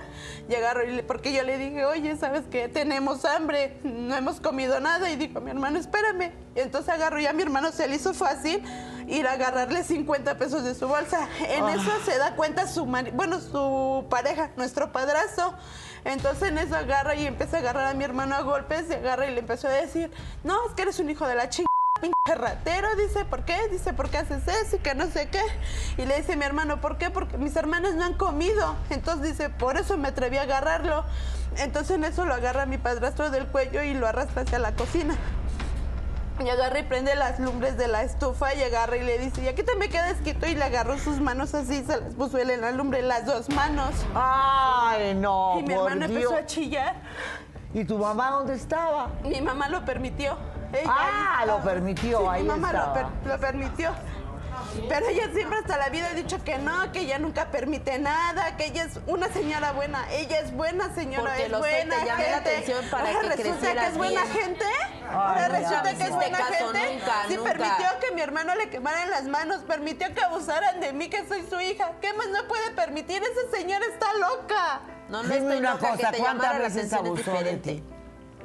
Y 0.48 0.54
agarró, 0.57 0.82
porque 1.07 1.32
yo 1.32 1.44
le 1.44 1.57
dije, 1.57 1.84
oye, 1.84 2.16
¿sabes 2.16 2.42
qué? 2.50 2.68
Tenemos 2.68 3.24
hambre, 3.24 3.78
no 3.84 4.14
hemos 4.16 4.40
comido 4.40 4.80
nada. 4.80 5.09
Y 5.11 5.16
dijo 5.16 5.40
mi 5.40 5.50
hermano, 5.52 5.78
espérame. 5.78 6.32
Y 6.57 6.61
entonces 6.61 6.92
agarró 6.92 7.20
y 7.20 7.26
a 7.26 7.32
mi 7.32 7.42
hermano 7.42 7.70
se 7.70 7.86
le 7.86 7.94
hizo 7.94 8.12
fácil 8.12 8.61
ir 9.07 9.26
a 9.28 9.32
agarrarle 9.34 9.84
50 9.84 10.36
pesos 10.36 10.64
de 10.64 10.74
su 10.74 10.88
bolsa. 10.88 11.28
En 11.48 11.62
Ah. 11.64 11.74
eso 11.74 11.90
se 12.04 12.18
da 12.18 12.34
cuenta 12.34 12.66
su 12.66 12.84
bueno, 12.86 13.40
su 13.40 14.04
pareja, 14.11 14.50
nuestro 14.57 14.90
padrazo. 14.90 15.54
Entonces 16.07 16.50
en 16.50 16.59
eso 16.59 16.76
agarra 16.76 17.16
y 17.16 17.26
empieza 17.26 17.57
a 17.57 17.61
agarrar 17.61 17.86
a 17.86 17.94
mi 17.94 18.04
hermano 18.04 18.36
a 18.36 18.42
golpes 18.42 18.84
y 18.88 18.94
agarra 18.94 19.26
y 19.26 19.34
le 19.34 19.40
empezó 19.40 19.66
a 19.66 19.72
decir, 19.72 20.09
no, 20.44 20.54
es 20.68 20.72
que 20.74 20.82
eres 20.82 21.00
un 21.00 21.11
hijo 21.11 21.26
de 21.26 21.34
la 21.34 21.48
chingada. 21.48 21.66
Pinche 22.00 22.34
ratero, 22.36 22.88
dice, 22.94 23.24
¿por 23.24 23.44
qué? 23.44 23.57
Dice, 23.72 23.92
¿por 23.92 24.09
qué 24.11 24.18
haces 24.18 24.46
eso? 24.46 24.76
Y 24.76 24.78
que 24.78 24.94
no 24.94 25.07
sé 25.07 25.28
qué. 25.30 25.42
Y 25.96 26.04
le 26.04 26.18
dice 26.18 26.36
mi 26.36 26.44
hermano, 26.44 26.80
¿por 26.80 26.96
qué? 26.96 27.11
Porque 27.11 27.38
mis 27.38 27.57
hermanos 27.57 27.94
no 27.94 28.04
han 28.04 28.14
comido. 28.14 28.76
Entonces 28.90 29.32
dice, 29.32 29.50
por 29.50 29.78
eso 29.78 29.96
me 29.96 30.09
atreví 30.09 30.36
a 30.36 30.42
agarrarlo. 30.42 31.04
Entonces 31.57 31.96
en 31.96 32.04
eso 32.04 32.24
lo 32.24 32.34
agarra 32.34 32.66
mi 32.66 32.78
padrastro 32.78 33.30
del 33.30 33.46
cuello 33.46 33.82
y 33.82 33.94
lo 33.94 34.07
arrastra 34.07 34.42
hacia 34.42 34.61
la 34.61 34.72
cocina. 34.76 35.16
Y 36.45 36.49
agarra 36.51 36.78
y 36.80 36.82
prende 36.82 37.14
las 37.14 37.41
lumbres 37.41 37.78
de 37.78 37.89
la 37.89 38.03
estufa 38.03 38.53
y 38.55 38.62
agarra 38.62 38.97
y 38.99 39.03
le 39.03 39.18
dice, 39.18 39.43
y 39.43 39.49
aquí 39.49 39.62
te 39.62 39.74
me 39.76 39.89
quedas 39.89 40.16
quieto 40.22 40.47
y 40.47 40.55
le 40.55 40.64
agarró 40.64 40.99
sus 40.99 41.18
manos 41.18 41.55
así, 41.55 41.82
se 41.84 41.99
las 42.01 42.14
puso 42.14 42.37
él 42.39 42.51
en 42.51 42.61
la 42.61 42.72
lumbre, 42.72 43.01
las 43.03 43.24
dos 43.24 43.49
manos. 43.51 43.91
Ay, 44.14 45.14
no, 45.14 45.59
Y 45.59 45.62
mi 45.62 45.74
por 45.74 45.91
hermano 45.93 46.05
empezó 46.12 46.34
a 46.37 46.45
chillar. 46.47 46.95
¿Y 47.72 47.84
tu 47.84 47.97
mamá 47.99 48.30
dónde 48.30 48.55
estaba? 48.55 49.09
Mi 49.24 49.41
mamá 49.41 49.68
lo 49.68 49.84
permitió. 49.84 50.37
Ella 50.72 50.84
Ah, 50.89 51.45
lo 51.47 51.59
permitió, 51.61 52.18
Sí, 52.20 52.26
ahí 52.28 52.43
mi 52.43 52.49
mamá 52.49 52.72
lo, 52.72 52.93
per- 52.93 53.07
lo 53.24 53.39
permitió. 53.41 53.91
Pero 54.88 55.07
ella 55.09 55.30
siempre 55.32 55.59
hasta 55.59 55.76
la 55.78 55.88
vida 55.88 56.09
ha 56.11 56.14
dicho 56.14 56.42
que 56.44 56.59
no, 56.59 56.92
que 56.92 57.00
ella 57.00 57.18
nunca 57.18 57.50
permite 57.50 57.98
nada, 57.98 58.57
que 58.57 58.66
ella 58.66 58.84
es 58.84 58.98
una 59.07 59.28
señora 59.28 59.72
buena. 59.72 60.07
Ella 60.12 60.40
es 60.40 60.52
buena 60.52 60.94
señora, 60.94 61.30
Porque 61.30 61.44
es 61.44 61.50
lo 61.50 61.62
sé, 61.62 61.70
te 61.70 61.76
buena 61.86 62.04
la 62.04 62.16
gente. 62.16 62.34
atención 62.50 62.84
para 62.90 63.07
Ahora 63.09 63.20
que 63.20 63.26
resulta 63.28 63.72
que 63.74 63.86
es 63.86 63.96
buena 63.96 64.20
gente. 64.26 64.64
Ahora 65.11 65.48
resulta 65.48 65.92
ya 65.92 65.98
que 65.98 66.04
es 66.04 66.11
buena 66.14 66.38
caso, 66.38 66.52
gente. 66.72 66.94
nunca, 66.94 67.12
sí 67.28 67.36
nunca. 67.36 67.50
permitió 67.52 67.86
que 68.00 68.14
mi 68.14 68.20
hermano 68.20 68.54
le 68.54 68.68
quemaran 68.70 69.11
las 69.11 69.24
manos, 69.24 69.62
permitió 69.62 70.14
que 70.14 70.20
abusaran 70.22 70.80
de 70.80 70.92
mí, 70.92 71.09
que 71.09 71.26
soy 71.26 71.44
su 71.48 71.61
hija. 71.61 71.92
¿Qué 72.00 72.12
más 72.14 72.28
no 72.28 72.46
puede 72.48 72.70
permitir? 72.72 73.22
Esa 73.22 73.57
señora 73.57 73.84
está 73.86 74.07
loca. 74.14 74.80
No, 75.09 75.22
no 75.22 75.28
Dime 75.28 75.36
estoy 75.38 75.59
una 75.59 75.74
loca, 75.74 75.90
que 75.92 75.96
cosa, 75.96 76.11
te 76.12 76.18
¿cuántas 76.18 76.59
veces 76.59 76.92
abusó 76.92 77.32
de 77.42 77.57
ti? 77.59 77.82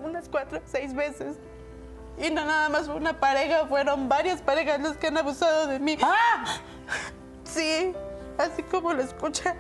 unas 0.04 0.28
cuatro, 0.30 0.60
seis 0.66 0.94
veces. 0.96 1.38
Y 2.22 2.30
no 2.30 2.46
nada 2.46 2.70
más 2.70 2.86
fue 2.86 2.96
una 2.96 3.20
pareja, 3.20 3.66
fueron 3.66 4.08
varias 4.08 4.42
parejas 4.42 4.80
los 4.80 4.96
que 4.98 5.08
han 5.08 5.18
abusado 5.18 5.68
de 5.68 5.80
mí. 5.80 5.98
¡Ah! 6.04 6.60
Sí, 7.44 7.94
así 8.38 8.64
como 8.64 8.94
lo 8.94 9.02
escucha. 9.02 9.56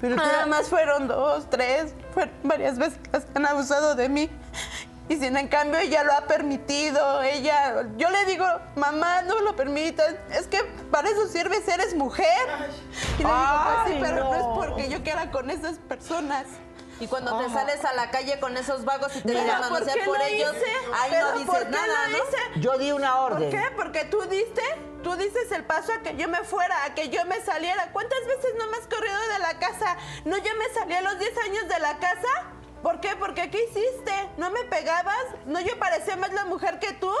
Pero 0.00 0.16
nada 0.16 0.46
más 0.46 0.68
fueron 0.68 1.08
dos, 1.08 1.50
tres, 1.50 1.92
fueron 2.14 2.32
varias 2.44 2.78
veces 2.78 2.98
las 3.12 3.24
que 3.24 3.32
han 3.36 3.46
abusado 3.46 3.94
de 3.94 4.08
mí. 4.08 4.30
Y 5.08 5.16
sin 5.16 5.36
en 5.36 5.48
cambio 5.48 5.78
ella 5.80 6.04
lo 6.04 6.12
ha 6.12 6.26
permitido, 6.26 7.22
ella, 7.22 7.86
yo 7.96 8.10
le 8.10 8.26
digo, 8.26 8.44
mamá, 8.76 9.22
no 9.22 9.40
lo 9.40 9.56
permitas, 9.56 10.14
es 10.30 10.46
que 10.46 10.62
para 10.90 11.08
eso 11.08 11.26
sirves, 11.28 11.66
eres 11.66 11.94
mujer. 11.94 12.26
Y 13.18 13.22
le 13.22 13.28
digo, 13.28 13.30
pues 13.64 13.76
sí, 13.86 13.98
pero 14.00 14.24
no. 14.24 14.34
es 14.34 14.40
no. 14.40 14.54
porque 14.54 14.88
yo 14.88 15.02
quiera 15.02 15.30
con 15.30 15.50
esas 15.50 15.78
personas. 15.78 16.44
Y 17.00 17.06
cuando 17.06 17.38
te 17.38 17.44
Ajá. 17.44 17.54
sales 17.54 17.84
a 17.84 17.92
la 17.92 18.10
calle 18.10 18.40
con 18.40 18.56
esos 18.56 18.84
vagos 18.84 19.14
y 19.16 19.20
te 19.20 19.32
dejan 19.32 19.60
¿por 19.60 19.70
manosear 19.70 19.98
qué 19.98 20.04
por 20.04 20.18
lo 20.18 20.24
ellos, 20.24 20.52
hice? 20.56 20.72
ahí 20.94 21.10
¿Pero 21.10 21.26
no 21.26 21.30
por 21.32 21.38
dices 21.38 21.64
qué 21.64 21.70
nada, 21.70 22.08
lo 22.08 22.18
¿no? 22.18 22.60
Yo 22.60 22.78
di 22.78 22.92
una 22.92 23.20
orden. 23.20 23.50
¿Por 23.50 23.50
qué? 23.60 23.70
Porque 23.76 24.04
tú 24.06 24.20
diste, 24.22 24.62
tú 25.04 25.14
dices 25.16 25.52
el 25.52 25.64
paso 25.64 25.92
a 25.92 25.98
que 26.02 26.16
yo 26.16 26.28
me 26.28 26.38
fuera, 26.38 26.84
a 26.84 26.94
que 26.94 27.08
yo 27.08 27.24
me 27.26 27.40
saliera. 27.42 27.90
¿Cuántas 27.92 28.18
veces 28.26 28.52
no 28.58 28.66
me 28.68 28.78
has 28.78 28.86
corrido 28.88 29.16
de 29.32 29.38
la 29.38 29.58
casa? 29.60 29.96
¿No 30.24 30.36
yo 30.38 30.50
me 30.58 30.74
salí 30.74 30.94
a 30.94 31.02
los 31.02 31.18
10 31.18 31.38
años 31.44 31.68
de 31.68 31.78
la 31.78 31.98
casa? 31.98 32.28
¿Por 32.82 33.00
qué? 33.00 33.14
Porque 33.16 33.48
¿qué 33.50 33.62
hiciste? 33.64 34.12
¿No 34.36 34.50
me 34.50 34.64
pegabas? 34.64 35.24
¿No 35.46 35.60
yo 35.60 35.78
parecía 35.78 36.16
más 36.16 36.32
la 36.32 36.44
mujer 36.46 36.78
que 36.80 36.92
tú? 36.94 37.12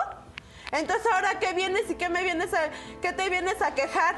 Entonces 0.72 1.06
ahora 1.12 1.38
qué 1.38 1.52
vienes 1.52 1.88
y 1.88 1.94
qué 1.94 2.08
me 2.08 2.22
vienes 2.22 2.52
a 2.52 2.68
qué 3.00 3.12
te 3.12 3.28
vienes 3.30 3.62
a 3.62 3.74
quejar? 3.74 4.16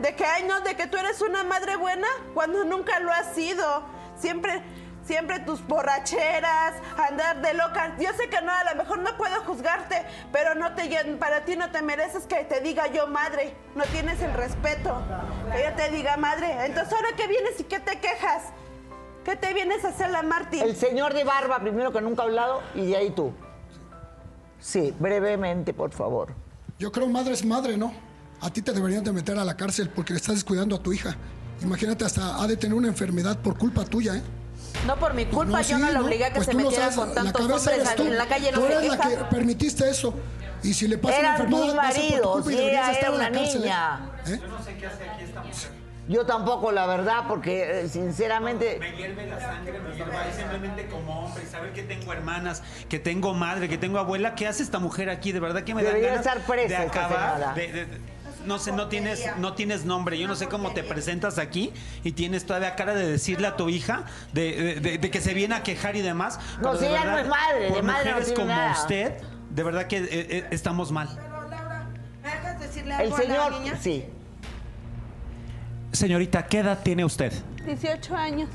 De 0.00 0.14
que 0.16 0.24
ay 0.24 0.44
no, 0.44 0.60
de 0.60 0.76
que 0.76 0.86
tú 0.86 0.96
eres 0.96 1.20
una 1.20 1.44
madre 1.44 1.76
buena 1.76 2.08
cuando 2.34 2.64
nunca 2.64 2.98
lo 3.00 3.12
has 3.12 3.34
sido. 3.34 3.82
Siempre 4.20 4.62
Siempre 5.08 5.40
tus 5.40 5.66
borracheras, 5.66 6.74
andar 7.08 7.40
de 7.40 7.54
loca. 7.54 7.96
Yo 7.98 8.10
sé 8.12 8.28
que 8.28 8.42
no, 8.42 8.52
a 8.52 8.74
lo 8.74 8.76
mejor 8.76 8.98
no 8.98 9.16
puedo 9.16 9.42
juzgarte, 9.44 10.04
pero 10.32 10.54
no 10.54 10.74
te, 10.74 10.86
para 11.18 11.46
ti 11.46 11.56
no 11.56 11.70
te 11.70 11.80
mereces 11.80 12.24
que 12.24 12.44
te 12.44 12.60
diga 12.60 12.92
yo 12.92 13.06
madre. 13.06 13.54
No 13.74 13.84
tienes 13.84 14.20
el 14.20 14.34
respeto. 14.34 15.02
Que 15.50 15.62
yo 15.62 15.74
te 15.76 15.90
diga 15.96 16.18
madre. 16.18 16.66
Entonces, 16.66 16.92
¿ahora 16.92 17.08
qué 17.16 17.26
vienes 17.26 17.58
y 17.58 17.64
qué 17.64 17.80
te 17.80 17.98
quejas? 18.00 18.52
¿Qué 19.24 19.34
te 19.34 19.54
vienes 19.54 19.82
a 19.86 19.88
hacer 19.88 20.10
la 20.10 20.22
Martín? 20.22 20.60
El 20.60 20.76
señor 20.76 21.14
de 21.14 21.24
barba, 21.24 21.58
primero 21.58 21.90
que 21.90 22.02
nunca 22.02 22.24
ha 22.24 22.26
hablado, 22.26 22.60
y 22.74 22.84
de 22.84 22.96
ahí 22.98 23.10
tú. 23.10 23.32
Sí, 24.60 24.94
brevemente, 24.98 25.72
por 25.72 25.90
favor. 25.92 26.34
Yo 26.78 26.92
creo 26.92 27.06
madre 27.06 27.32
es 27.32 27.46
madre, 27.46 27.78
¿no? 27.78 27.94
A 28.42 28.50
ti 28.50 28.60
te 28.60 28.72
deberían 28.72 29.04
de 29.04 29.12
meter 29.12 29.38
a 29.38 29.44
la 29.46 29.56
cárcel 29.56 29.88
porque 29.88 30.12
le 30.12 30.18
estás 30.18 30.34
descuidando 30.34 30.76
a 30.76 30.82
tu 30.82 30.92
hija. 30.92 31.16
Imagínate, 31.62 32.04
hasta 32.04 32.42
ha 32.42 32.46
de 32.46 32.56
tener 32.56 32.74
una 32.76 32.88
enfermedad 32.88 33.36
por 33.38 33.56
culpa 33.58 33.84
tuya, 33.84 34.16
¿eh? 34.16 34.22
No 34.86 34.96
por 34.96 35.12
mi 35.14 35.24
culpa, 35.26 35.58
No, 35.58 35.62
yo 35.62 35.76
sí, 35.76 35.82
no 35.82 35.90
le 35.90 35.98
obligué 35.98 36.24
a 36.26 36.28
que 36.28 36.36
Pues 36.36 36.46
se 36.46 36.52
tú 36.52 36.58
lo 36.58 36.64
metiera 36.64 36.92
sabes, 36.92 36.98
con 36.98 37.14
tantos 37.14 37.40
hombres 37.42 37.66
eres 37.66 37.96
tú. 37.96 38.02
en 38.04 38.16
la 38.16 38.26
calle, 38.26 38.52
no 38.52 38.58
Tú 38.60 38.66
eres 38.66 38.88
la 38.88 38.98
que 38.98 39.16
permitiste 39.30 39.88
eso. 39.90 40.14
Y 40.62 40.74
si 40.74 40.88
le 40.88 40.98
pasa 40.98 41.18
una 41.20 41.30
enfermedad, 41.36 41.76
va 41.76 41.88
a 41.88 41.92
ser 41.92 42.00
por 42.02 42.10
tu 42.10 42.14
maridos, 42.28 42.32
culpa 42.42 42.52
y 42.52 42.54
y 42.54 42.58
ella 42.68 42.90
estar 42.92 42.96
era 42.98 43.06
en 43.08 43.18
la 43.18 43.28
una 43.28 43.38
cárcel. 43.38 43.56
¿eh? 43.56 43.60
niña. 43.64 44.00
¿Eh? 44.26 44.40
Yo 44.40 44.48
no 44.48 44.62
sé 44.62 44.76
qué 44.76 44.86
hace 44.86 45.08
aquí 45.08 45.24
esta 45.24 45.42
mujer. 45.42 45.78
Yo 46.08 46.24
tampoco, 46.26 46.72
la 46.72 46.86
verdad, 46.86 47.24
porque 47.28 47.80
eh, 47.82 47.88
sinceramente... 47.88 48.78
Me 48.80 48.92
hierve 48.96 49.26
la 49.26 49.38
sangre, 49.38 49.78
me 49.78 49.94
hierve 49.94 50.16
ahí 50.16 50.32
simplemente 50.34 50.86
como 50.86 51.26
hombre, 51.26 51.44
saber 51.46 51.72
que 51.74 51.82
tengo 51.82 52.12
hermanas, 52.12 52.62
que 52.88 52.98
tengo 52.98 53.34
madre, 53.34 53.68
que 53.68 53.76
tengo 53.76 53.98
abuela. 53.98 54.34
¿Qué 54.34 54.46
hace 54.46 54.62
esta 54.62 54.78
mujer 54.78 55.10
aquí? 55.10 55.32
De 55.32 55.40
verdad 55.40 55.64
que 55.64 55.74
me 55.74 55.82
da 55.82 55.88
Debería 55.90 56.10
ganas 56.14 56.26
estar 56.26 56.40
presa 56.46 56.80
de 56.80 56.86
acabar. 56.86 57.34
señora. 57.34 57.54
de- 57.54 57.72
de- 57.72 58.17
no 58.46 58.58
sé, 58.58 58.72
no 58.72 58.88
tienes, 58.88 59.22
no 59.38 59.54
tienes 59.54 59.84
nombre. 59.84 60.18
Yo 60.18 60.28
no 60.28 60.34
sé 60.36 60.46
cómo 60.48 60.72
te 60.72 60.82
presentas 60.82 61.38
aquí 61.38 61.72
y 62.04 62.12
tienes 62.12 62.44
todavía 62.46 62.74
cara 62.76 62.94
de 62.94 63.06
decirle 63.10 63.46
a 63.46 63.56
tu 63.56 63.68
hija 63.68 64.04
de, 64.32 64.52
de- 64.52 64.80
de- 64.80 64.98
de 64.98 65.10
que 65.10 65.20
se 65.20 65.34
viene 65.34 65.54
a 65.54 65.62
quejar 65.62 65.96
y 65.96 66.02
demás. 66.02 66.38
No, 66.60 66.70
Pero 66.70 66.76
si 66.76 66.80
de 66.84 66.90
ella 66.90 67.04
no 67.04 67.14
verdad, 67.14 67.20
es 67.22 67.28
madre, 67.28 67.70
de 67.74 67.82
madre 67.82 68.04
no 68.10 68.16
mujeres 68.16 68.32
como 68.34 68.46
nada. 68.48 68.72
usted, 68.72 69.12
de 69.50 69.62
verdad 69.62 69.86
que 69.86 69.96
eh, 69.98 70.06
eh, 70.10 70.46
estamos 70.50 70.90
mal. 70.92 71.08
¿Me 72.22 72.28
dejas 72.30 72.60
decirle 72.60 72.94
El 72.94 73.00
algo 73.00 73.16
a 73.16 73.20
señor, 73.20 73.52
la 73.52 73.58
niña? 73.60 73.76
sí. 73.80 74.04
Señorita, 75.92 76.46
¿qué 76.46 76.58
edad 76.58 76.80
tiene 76.82 77.04
usted? 77.04 77.32
18 77.64 78.14
años. 78.14 78.50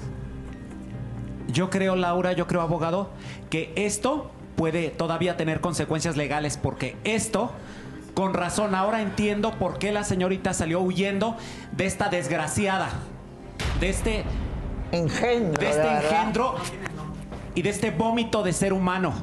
Yo 1.47 1.69
creo, 1.69 1.95
Laura, 1.95 2.31
yo 2.33 2.47
creo, 2.47 2.61
abogado, 2.61 3.09
que 3.49 3.73
esto 3.75 4.31
puede 4.55 4.89
todavía 4.89 5.35
tener 5.35 5.59
consecuencias 5.59 6.15
legales 6.15 6.57
porque 6.57 6.95
esto, 7.03 7.51
con 8.13 8.33
razón, 8.33 8.75
ahora 8.75 9.01
entiendo 9.01 9.51
por 9.57 9.79
qué 9.79 9.91
la 9.91 10.03
señorita 10.03 10.53
salió 10.53 10.79
huyendo 10.81 11.35
de 11.71 11.85
esta 11.85 12.09
desgraciada, 12.09 12.89
de 13.79 13.89
este 13.89 14.23
engendro, 14.91 15.59
de 15.59 15.69
este 15.69 15.87
engendro 15.97 16.55
y 17.55 17.61
de 17.63 17.69
este 17.69 17.91
vómito 17.91 18.43
de 18.43 18.53
ser 18.53 18.73
humano. 18.73 19.13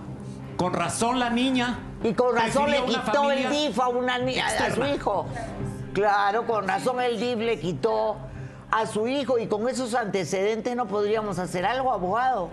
Con 0.56 0.72
razón 0.74 1.18
la 1.18 1.30
niña. 1.30 1.78
Y 2.02 2.12
con 2.14 2.34
razón 2.34 2.70
le 2.70 2.82
quitó 2.84 3.30
el 3.30 3.48
DIF 3.50 3.78
a, 3.78 3.88
una 3.88 4.18
ni- 4.18 4.38
a- 4.38 4.74
su 4.74 4.84
hijo. 4.84 5.26
Claro, 5.94 6.46
con 6.46 6.66
razón 6.68 7.00
el 7.00 7.18
DIF 7.18 7.38
le 7.38 7.58
quitó 7.60 8.16
a 8.70 8.86
su 8.86 9.06
hijo 9.08 9.38
y 9.38 9.46
con 9.46 9.68
esos 9.68 9.94
antecedentes 9.94 10.74
no 10.76 10.86
podríamos 10.86 11.38
hacer 11.38 11.64
algo, 11.64 11.92
abogado. 11.92 12.50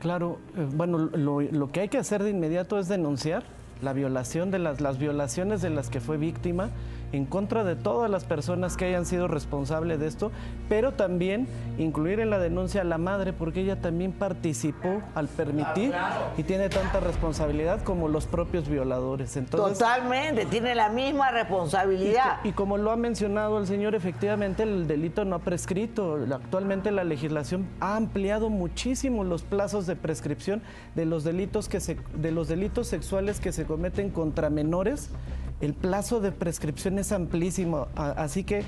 Claro, 0.00 0.38
eh, 0.56 0.66
bueno, 0.72 0.98
lo, 0.98 1.40
lo 1.40 1.70
que 1.70 1.80
hay 1.80 1.88
que 1.88 1.98
hacer 1.98 2.22
de 2.22 2.30
inmediato 2.30 2.78
es 2.78 2.88
denunciar 2.88 3.44
la 3.82 3.92
violación 3.92 4.50
de 4.50 4.58
las, 4.58 4.80
las 4.80 4.98
violaciones 4.98 5.60
de 5.60 5.70
las 5.70 5.90
que 5.90 6.00
fue 6.00 6.16
víctima 6.16 6.70
en 7.12 7.26
contra 7.26 7.64
de 7.64 7.76
todas 7.76 8.10
las 8.10 8.24
personas 8.24 8.76
que 8.76 8.86
hayan 8.86 9.06
sido 9.06 9.28
responsables 9.28 10.00
de 10.00 10.06
esto, 10.06 10.32
pero 10.68 10.92
también 10.92 11.46
incluir 11.78 12.20
en 12.20 12.30
la 12.30 12.38
denuncia 12.38 12.80
a 12.80 12.84
la 12.84 12.98
madre 12.98 13.32
porque 13.32 13.60
ella 13.60 13.80
también 13.80 14.12
participó 14.12 15.02
al 15.14 15.28
permitir 15.28 15.92
y 16.36 16.42
tiene 16.42 16.68
tanta 16.68 17.00
responsabilidad 17.00 17.82
como 17.82 18.08
los 18.08 18.26
propios 18.26 18.68
violadores. 18.68 19.36
Entonces, 19.36 19.78
Totalmente, 19.78 20.46
tiene 20.46 20.74
la 20.74 20.88
misma 20.88 21.30
responsabilidad. 21.30 22.40
y 22.44 22.52
como 22.52 22.78
lo 22.78 22.90
ha 22.90 22.96
mencionado 22.96 23.58
el 23.58 23.66
señor, 23.66 23.94
efectivamente 23.94 24.62
el 24.62 24.86
delito 24.86 25.24
no 25.24 25.36
ha 25.36 25.40
prescrito. 25.40 26.18
Actualmente 26.32 26.90
la 26.90 27.04
legislación 27.04 27.66
ha 27.80 27.96
ampliado 27.96 28.50
muchísimo 28.50 29.24
los 29.24 29.42
plazos 29.42 29.86
de 29.86 29.96
prescripción 29.96 30.62
de 30.94 31.04
los 31.06 31.24
delitos 31.24 31.68
que 31.68 31.80
se, 31.80 31.96
de 32.14 32.32
los 32.32 32.48
delitos 32.48 32.86
sexuales 32.86 33.40
que 33.40 33.52
se 33.52 33.64
cometen 33.64 34.10
contra 34.10 34.50
menores. 34.50 35.10
El 35.62 35.72
plazo 35.74 36.20
de 36.20 36.32
prescripción 36.32 36.98
es 36.98 37.12
amplísimo, 37.12 37.86
así 37.96 38.44
que 38.44 38.64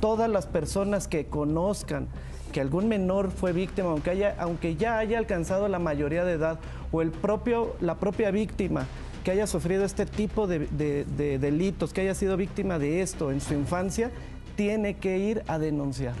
todas 0.00 0.28
las 0.28 0.46
personas 0.46 1.06
que 1.06 1.26
conozcan 1.26 2.08
que 2.52 2.60
algún 2.62 2.88
menor 2.88 3.30
fue 3.30 3.52
víctima, 3.52 3.90
aunque, 3.90 4.10
haya, 4.10 4.34
aunque 4.38 4.74
ya 4.74 4.98
haya 4.98 5.18
alcanzado 5.18 5.68
la 5.68 5.78
mayoría 5.78 6.24
de 6.24 6.32
edad, 6.32 6.58
o 6.90 7.02
el 7.02 7.10
propio, 7.10 7.76
la 7.80 7.96
propia 7.96 8.30
víctima 8.30 8.86
que 9.22 9.30
haya 9.32 9.46
sufrido 9.46 9.84
este 9.84 10.06
tipo 10.06 10.46
de, 10.46 10.60
de- 10.60 11.04
de 11.04 11.38
delitos, 11.38 11.92
que 11.92 12.00
haya 12.00 12.14
sido 12.14 12.38
víctima 12.38 12.78
de 12.78 13.02
esto 13.02 13.30
en 13.30 13.42
su 13.42 13.52
infancia, 13.52 14.10
tiene 14.56 14.96
que 14.96 15.18
ir 15.18 15.42
a 15.46 15.58
denunciar. 15.58 16.14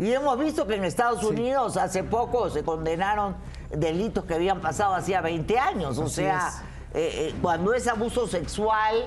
Y 0.00 0.10
hemos 0.10 0.36
visto 0.40 0.66
que 0.66 0.74
en 0.74 0.84
Estados 0.84 1.22
Unidos 1.22 1.76
hace 1.76 2.02
poco 2.02 2.50
se 2.50 2.64
condenaron 2.64 3.36
delitos 3.70 4.24
que 4.24 4.34
habían 4.34 4.60
pasado 4.60 4.94
hacía 4.94 5.20
20 5.20 5.58
años. 5.58 5.98
O 5.98 6.04
Así 6.04 6.14
sea, 6.16 6.48
eh, 6.94 7.28
eh, 7.28 7.34
cuando 7.40 7.72
es 7.74 7.86
abuso 7.86 8.26
sexual, 8.26 9.04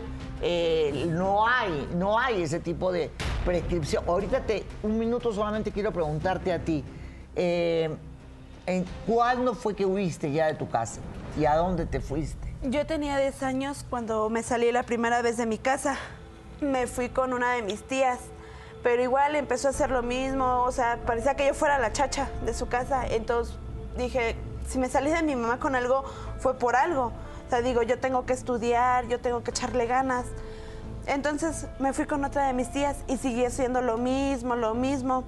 eh, 0.48 1.08
no 1.10 1.48
hay, 1.48 1.90
no 1.96 2.20
hay 2.20 2.44
ese 2.44 2.60
tipo 2.60 2.92
de 2.92 3.10
prescripción. 3.44 4.04
Ahorita 4.08 4.44
un 4.84 5.00
minuto 5.00 5.34
solamente 5.34 5.72
quiero 5.72 5.92
preguntarte 5.92 6.54
a 6.54 6.60
ti. 6.60 6.84
eh, 7.36 7.90
¿en 8.68 8.86
¿Cuándo 9.08 9.56
fue 9.56 9.76
que 9.76 9.88
huiste 9.88 10.32
ya 10.32 10.46
de 10.46 10.54
tu 10.54 10.70
casa? 10.70 11.02
¿Y 11.36 11.46
a 11.46 11.56
dónde 11.56 11.88
te 11.88 12.00
fuiste? 12.00 12.54
Yo 12.62 12.86
tenía 12.86 13.18
10 13.18 13.42
años 13.42 13.86
cuando 13.90 14.30
me 14.30 14.44
salí 14.44 14.72
la 14.72 14.84
primera 14.84 15.24
vez 15.24 15.38
de 15.38 15.48
mi 15.48 15.58
casa. 15.58 15.98
Me 16.62 16.86
fui 16.86 17.10
con 17.10 17.34
una 17.34 17.54
de 17.54 17.64
mis 17.64 17.82
tías, 17.82 18.20
pero 18.84 19.02
igual 19.02 19.36
empezó 19.36 19.70
a 19.70 19.72
hacer 19.72 19.90
lo 19.90 20.04
mismo, 20.04 20.62
o 20.62 20.72
sea, 20.72 21.00
parecía 21.08 21.36
que 21.36 21.48
yo 21.48 21.56
fuera 21.56 21.80
la 21.80 21.92
chacha 21.92 22.30
de 22.46 22.54
su 22.54 22.68
casa. 22.68 23.08
Entonces 23.08 23.56
dije, 23.98 24.36
si 24.68 24.78
me 24.78 24.90
salí 24.90 25.10
de 25.10 25.24
mi 25.24 25.36
mamá 25.36 25.60
con 25.60 25.76
algo, 25.76 26.04
fue 26.38 26.54
por 26.54 26.76
algo. 26.76 27.12
O 27.46 27.50
sea, 27.50 27.62
digo, 27.62 27.84
yo 27.84 28.00
tengo 28.00 28.26
que 28.26 28.34
estudiar, 28.34 29.08
yo 29.08 29.20
tengo 29.20 29.44
que 29.44 29.52
echarle 29.52 29.86
ganas. 29.86 30.26
Entonces 31.06 31.68
me 31.78 31.94
fui 31.94 32.06
con 32.06 32.26
otra 32.26 32.48
de 32.48 32.54
mis 32.54 32.72
tías 32.72 32.98
y 33.08 33.18
seguí 33.18 33.46
haciendo 33.46 33.82
lo 33.82 33.98
mismo, 33.98 34.56
lo 34.56 34.74
mismo. 34.74 35.24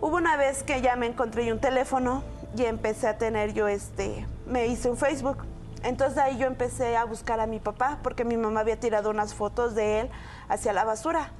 Hubo 0.00 0.16
una 0.16 0.36
vez 0.36 0.62
que 0.62 0.82
ya 0.82 0.96
me 0.96 1.06
encontré 1.06 1.50
un 1.50 1.60
teléfono 1.60 2.22
y 2.54 2.64
empecé 2.64 3.08
a 3.08 3.16
tener 3.16 3.54
yo 3.54 3.68
este, 3.68 4.26
me 4.46 4.66
hice 4.66 4.90
un 4.90 4.96
Facebook. 4.96 5.38
Entonces 5.82 6.18
ahí 6.18 6.36
yo 6.36 6.46
empecé 6.46 6.96
a 6.96 7.04
buscar 7.04 7.40
a 7.40 7.46
mi 7.46 7.60
papá 7.60 7.98
porque 8.02 8.24
mi 8.24 8.36
mamá 8.36 8.60
había 8.60 8.78
tirado 8.78 9.10
unas 9.10 9.32
fotos 9.32 9.74
de 9.74 10.00
él 10.00 10.10
hacia 10.48 10.72
la 10.74 10.84
basura. 10.84 11.30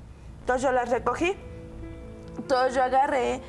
Entonces 0.41 0.63
yo 0.63 0.73
las 0.73 0.89
recogí. 0.89 1.37
Entonces 2.39 2.75
yo 2.75 2.83
agarré 2.83 3.43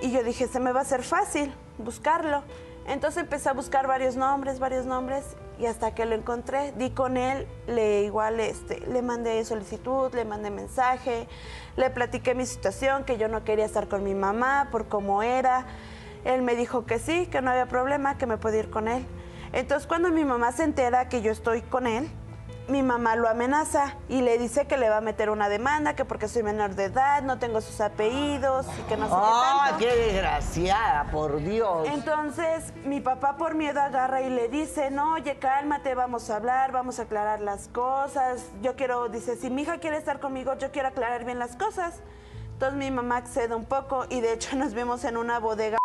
y 0.00 0.10
yo 0.10 0.22
dije, 0.22 0.46
se 0.46 0.60
me 0.60 0.72
va 0.72 0.80
a 0.80 0.82
hacer 0.84 1.02
fácil 1.02 1.52
buscarlo. 1.78 2.42
Entonces 2.86 3.22
empecé 3.22 3.50
a 3.50 3.52
buscar 3.52 3.86
varios 3.86 4.16
nombres, 4.16 4.58
varios 4.58 4.86
nombres 4.86 5.24
y 5.58 5.66
hasta 5.66 5.94
que 5.94 6.04
lo 6.04 6.14
encontré, 6.14 6.72
di 6.72 6.90
con 6.90 7.16
él, 7.16 7.46
le 7.66 8.02
igual 8.02 8.40
este, 8.40 8.80
le 8.80 9.02
mandé 9.02 9.44
solicitud, 9.44 10.12
le 10.14 10.24
mandé 10.24 10.50
mensaje, 10.50 11.28
le 11.76 11.90
platiqué 11.90 12.34
mi 12.34 12.46
situación, 12.46 13.04
que 13.04 13.16
yo 13.16 13.28
no 13.28 13.44
quería 13.44 13.64
estar 13.64 13.88
con 13.88 14.04
mi 14.04 14.14
mamá 14.14 14.68
por 14.70 14.88
cómo 14.88 15.22
era. 15.22 15.66
Él 16.24 16.42
me 16.42 16.56
dijo 16.56 16.84
que 16.84 16.98
sí, 16.98 17.26
que 17.26 17.40
no 17.40 17.50
había 17.50 17.66
problema, 17.66 18.18
que 18.18 18.26
me 18.26 18.36
podía 18.36 18.60
ir 18.60 18.70
con 18.70 18.88
él. 18.88 19.06
Entonces 19.52 19.86
cuando 19.86 20.10
mi 20.10 20.24
mamá 20.24 20.52
se 20.52 20.64
entera 20.64 21.08
que 21.08 21.22
yo 21.22 21.32
estoy 21.32 21.62
con 21.62 21.86
él, 21.86 22.10
mi 22.68 22.82
mamá 22.82 23.14
lo 23.16 23.28
amenaza 23.28 23.94
y 24.08 24.22
le 24.22 24.38
dice 24.38 24.66
que 24.66 24.76
le 24.76 24.88
va 24.88 24.98
a 24.98 25.00
meter 25.00 25.30
una 25.30 25.48
demanda, 25.48 25.94
que 25.94 26.04
porque 26.04 26.28
soy 26.28 26.42
menor 26.42 26.74
de 26.74 26.84
edad, 26.84 27.22
no 27.22 27.38
tengo 27.38 27.60
sus 27.60 27.80
apellidos 27.80 28.66
y 28.78 28.82
que 28.88 28.96
no 28.96 29.06
sé 29.06 29.14
¡Ah, 29.16 29.76
qué 29.78 29.86
tanto. 29.86 29.96
qué 29.96 30.12
desgraciada, 30.12 31.04
por 31.10 31.38
Dios! 31.38 31.86
Entonces, 31.88 32.72
mi 32.84 33.00
papá 33.00 33.36
por 33.36 33.54
miedo 33.54 33.80
agarra 33.80 34.22
y 34.22 34.30
le 34.30 34.48
dice, 34.48 34.90
no, 34.90 35.14
oye, 35.14 35.38
cálmate, 35.38 35.94
vamos 35.94 36.28
a 36.30 36.36
hablar, 36.36 36.72
vamos 36.72 36.98
a 36.98 37.02
aclarar 37.02 37.40
las 37.40 37.68
cosas. 37.68 38.44
Yo 38.62 38.74
quiero, 38.74 39.08
dice, 39.08 39.36
si 39.36 39.48
mi 39.50 39.62
hija 39.62 39.78
quiere 39.78 39.96
estar 39.96 40.18
conmigo, 40.18 40.54
yo 40.58 40.72
quiero 40.72 40.88
aclarar 40.88 41.24
bien 41.24 41.38
las 41.38 41.56
cosas. 41.56 42.00
Entonces 42.52 42.78
mi 42.78 42.90
mamá 42.90 43.18
accede 43.18 43.54
un 43.54 43.66
poco 43.66 44.06
y 44.08 44.20
de 44.20 44.32
hecho 44.32 44.56
nos 44.56 44.74
vemos 44.74 45.04
en 45.04 45.16
una 45.16 45.38
bodega 45.38 45.78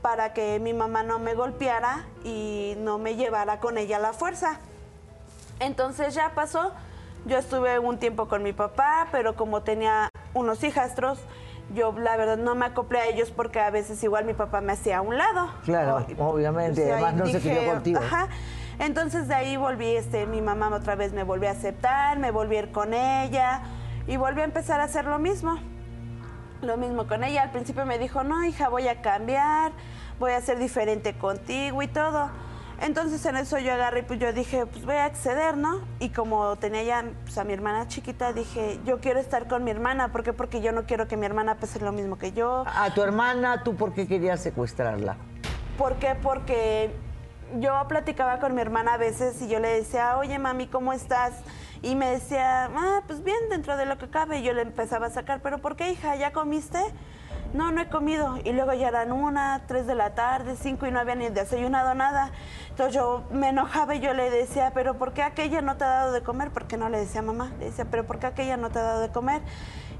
para 0.00 0.32
que 0.32 0.58
mi 0.58 0.74
mamá 0.74 1.02
no 1.02 1.18
me 1.18 1.34
golpeara 1.34 2.04
y 2.24 2.74
no 2.78 2.98
me 2.98 3.14
llevara 3.16 3.60
con 3.60 3.78
ella 3.78 3.96
a 3.96 4.00
la 4.00 4.12
fuerza. 4.12 4.60
Entonces 5.62 6.14
ya 6.14 6.32
pasó, 6.34 6.72
yo 7.24 7.38
estuve 7.38 7.78
un 7.78 7.98
tiempo 7.98 8.26
con 8.26 8.42
mi 8.42 8.52
papá, 8.52 9.06
pero 9.12 9.36
como 9.36 9.62
tenía 9.62 10.08
unos 10.34 10.64
hijastros, 10.64 11.20
yo 11.72 11.92
la 11.92 12.16
verdad 12.16 12.36
no 12.36 12.56
me 12.56 12.66
acoplé 12.66 12.98
a 12.98 13.06
ellos 13.06 13.30
porque 13.30 13.60
a 13.60 13.70
veces 13.70 14.02
igual 14.02 14.24
mi 14.24 14.34
papá 14.34 14.60
me 14.60 14.72
hacía 14.72 14.98
a 14.98 15.00
un 15.02 15.16
lado. 15.16 15.50
Claro, 15.64 16.04
obviamente, 16.18 16.82
O 16.82 16.84
sea, 16.84 16.94
además 16.94 17.14
no 17.14 17.26
se 17.26 17.36
dije, 17.38 17.58
crió 17.58 17.72
contigo. 17.72 18.00
Ajá. 18.00 18.28
Entonces 18.80 19.28
de 19.28 19.34
ahí 19.34 19.56
volví, 19.56 19.94
este, 19.94 20.26
mi 20.26 20.42
mamá 20.42 20.68
otra 20.74 20.96
vez 20.96 21.12
me 21.12 21.22
volvió 21.22 21.48
a 21.48 21.52
aceptar, 21.52 22.18
me 22.18 22.32
volví 22.32 22.56
a 22.56 22.60
ir 22.60 22.72
con 22.72 22.92
ella 22.92 23.62
y 24.08 24.16
volví 24.16 24.40
a 24.40 24.44
empezar 24.44 24.80
a 24.80 24.84
hacer 24.84 25.04
lo 25.04 25.20
mismo. 25.20 25.58
Lo 26.60 26.76
mismo 26.76 27.06
con 27.06 27.22
ella. 27.22 27.42
Al 27.42 27.52
principio 27.52 27.86
me 27.86 27.98
dijo, 27.98 28.24
no, 28.24 28.44
hija, 28.44 28.68
voy 28.68 28.88
a 28.88 29.00
cambiar, 29.00 29.70
voy 30.18 30.32
a 30.32 30.40
ser 30.40 30.58
diferente 30.58 31.16
contigo 31.16 31.82
y 31.82 31.86
todo. 31.86 32.30
Entonces 32.82 33.24
en 33.26 33.36
eso 33.36 33.58
yo 33.58 33.72
agarré 33.72 34.00
y 34.00 34.02
pues 34.02 34.18
yo 34.18 34.32
dije, 34.32 34.66
pues 34.66 34.84
voy 34.84 34.96
a 34.96 35.04
acceder, 35.04 35.56
¿no? 35.56 35.82
Y 36.00 36.08
como 36.08 36.56
tenía 36.56 36.82
ya 36.82 37.04
pues, 37.22 37.38
a 37.38 37.44
mi 37.44 37.52
hermana 37.52 37.86
chiquita, 37.86 38.32
dije, 38.32 38.80
yo 38.84 38.98
quiero 38.98 39.20
estar 39.20 39.46
con 39.46 39.62
mi 39.62 39.70
hermana. 39.70 40.10
¿Por 40.10 40.24
qué? 40.24 40.32
Porque 40.32 40.60
yo 40.60 40.72
no 40.72 40.84
quiero 40.84 41.06
que 41.06 41.16
mi 41.16 41.24
hermana 41.24 41.58
pese 41.58 41.78
lo 41.78 41.92
mismo 41.92 42.18
que 42.18 42.32
yo. 42.32 42.64
A 42.66 42.92
tu 42.92 43.02
hermana, 43.02 43.62
¿tú 43.62 43.76
por 43.76 43.94
qué 43.94 44.08
querías 44.08 44.40
secuestrarla? 44.40 45.16
¿Por 45.78 45.94
qué? 45.96 46.16
Porque 46.20 46.92
yo 47.60 47.72
platicaba 47.86 48.40
con 48.40 48.56
mi 48.56 48.60
hermana 48.60 48.94
a 48.94 48.96
veces 48.96 49.40
y 49.40 49.48
yo 49.48 49.60
le 49.60 49.68
decía, 49.68 50.16
oye 50.18 50.40
mami, 50.40 50.66
¿cómo 50.66 50.92
estás? 50.92 51.34
Y 51.82 51.94
me 51.94 52.10
decía, 52.10 52.64
ah, 52.64 53.02
pues 53.06 53.22
bien, 53.22 53.38
dentro 53.48 53.76
de 53.76 53.86
lo 53.86 53.96
que 53.96 54.10
cabe. 54.10 54.40
Y 54.40 54.42
yo 54.42 54.54
le 54.54 54.62
empezaba 54.62 55.06
a 55.06 55.10
sacar, 55.10 55.40
¿pero 55.40 55.58
por 55.58 55.76
qué, 55.76 55.92
hija? 55.92 56.16
¿Ya 56.16 56.32
comiste? 56.32 56.80
No, 57.52 57.70
no 57.70 57.80
he 57.82 57.88
comido. 57.88 58.38
Y 58.44 58.52
luego 58.52 58.72
ya 58.72 58.88
eran 58.88 59.12
una, 59.12 59.62
tres 59.66 59.86
de 59.86 59.94
la 59.94 60.14
tarde, 60.14 60.56
cinco 60.60 60.86
y 60.86 60.90
no 60.90 60.98
había 61.00 61.14
ni 61.14 61.28
desayunado 61.28 61.94
nada. 61.94 62.30
Entonces 62.70 62.94
yo 62.94 63.24
me 63.30 63.50
enojaba 63.50 63.94
y 63.94 64.00
yo 64.00 64.14
le 64.14 64.30
decía, 64.30 64.70
¿pero 64.74 64.94
por 64.94 65.12
qué 65.12 65.22
aquella 65.22 65.60
no 65.60 65.76
te 65.76 65.84
ha 65.84 65.88
dado 65.88 66.12
de 66.12 66.22
comer? 66.22 66.50
Porque 66.50 66.76
no 66.76 66.88
le 66.88 66.98
decía 66.98 67.20
a 67.20 67.24
mamá. 67.24 67.50
Le 67.58 67.66
decía, 67.66 67.84
¿pero 67.90 68.04
por 68.06 68.18
qué 68.18 68.26
aquella 68.26 68.56
no 68.56 68.70
te 68.70 68.78
ha 68.78 68.82
dado 68.82 69.00
de 69.00 69.10
comer? 69.10 69.42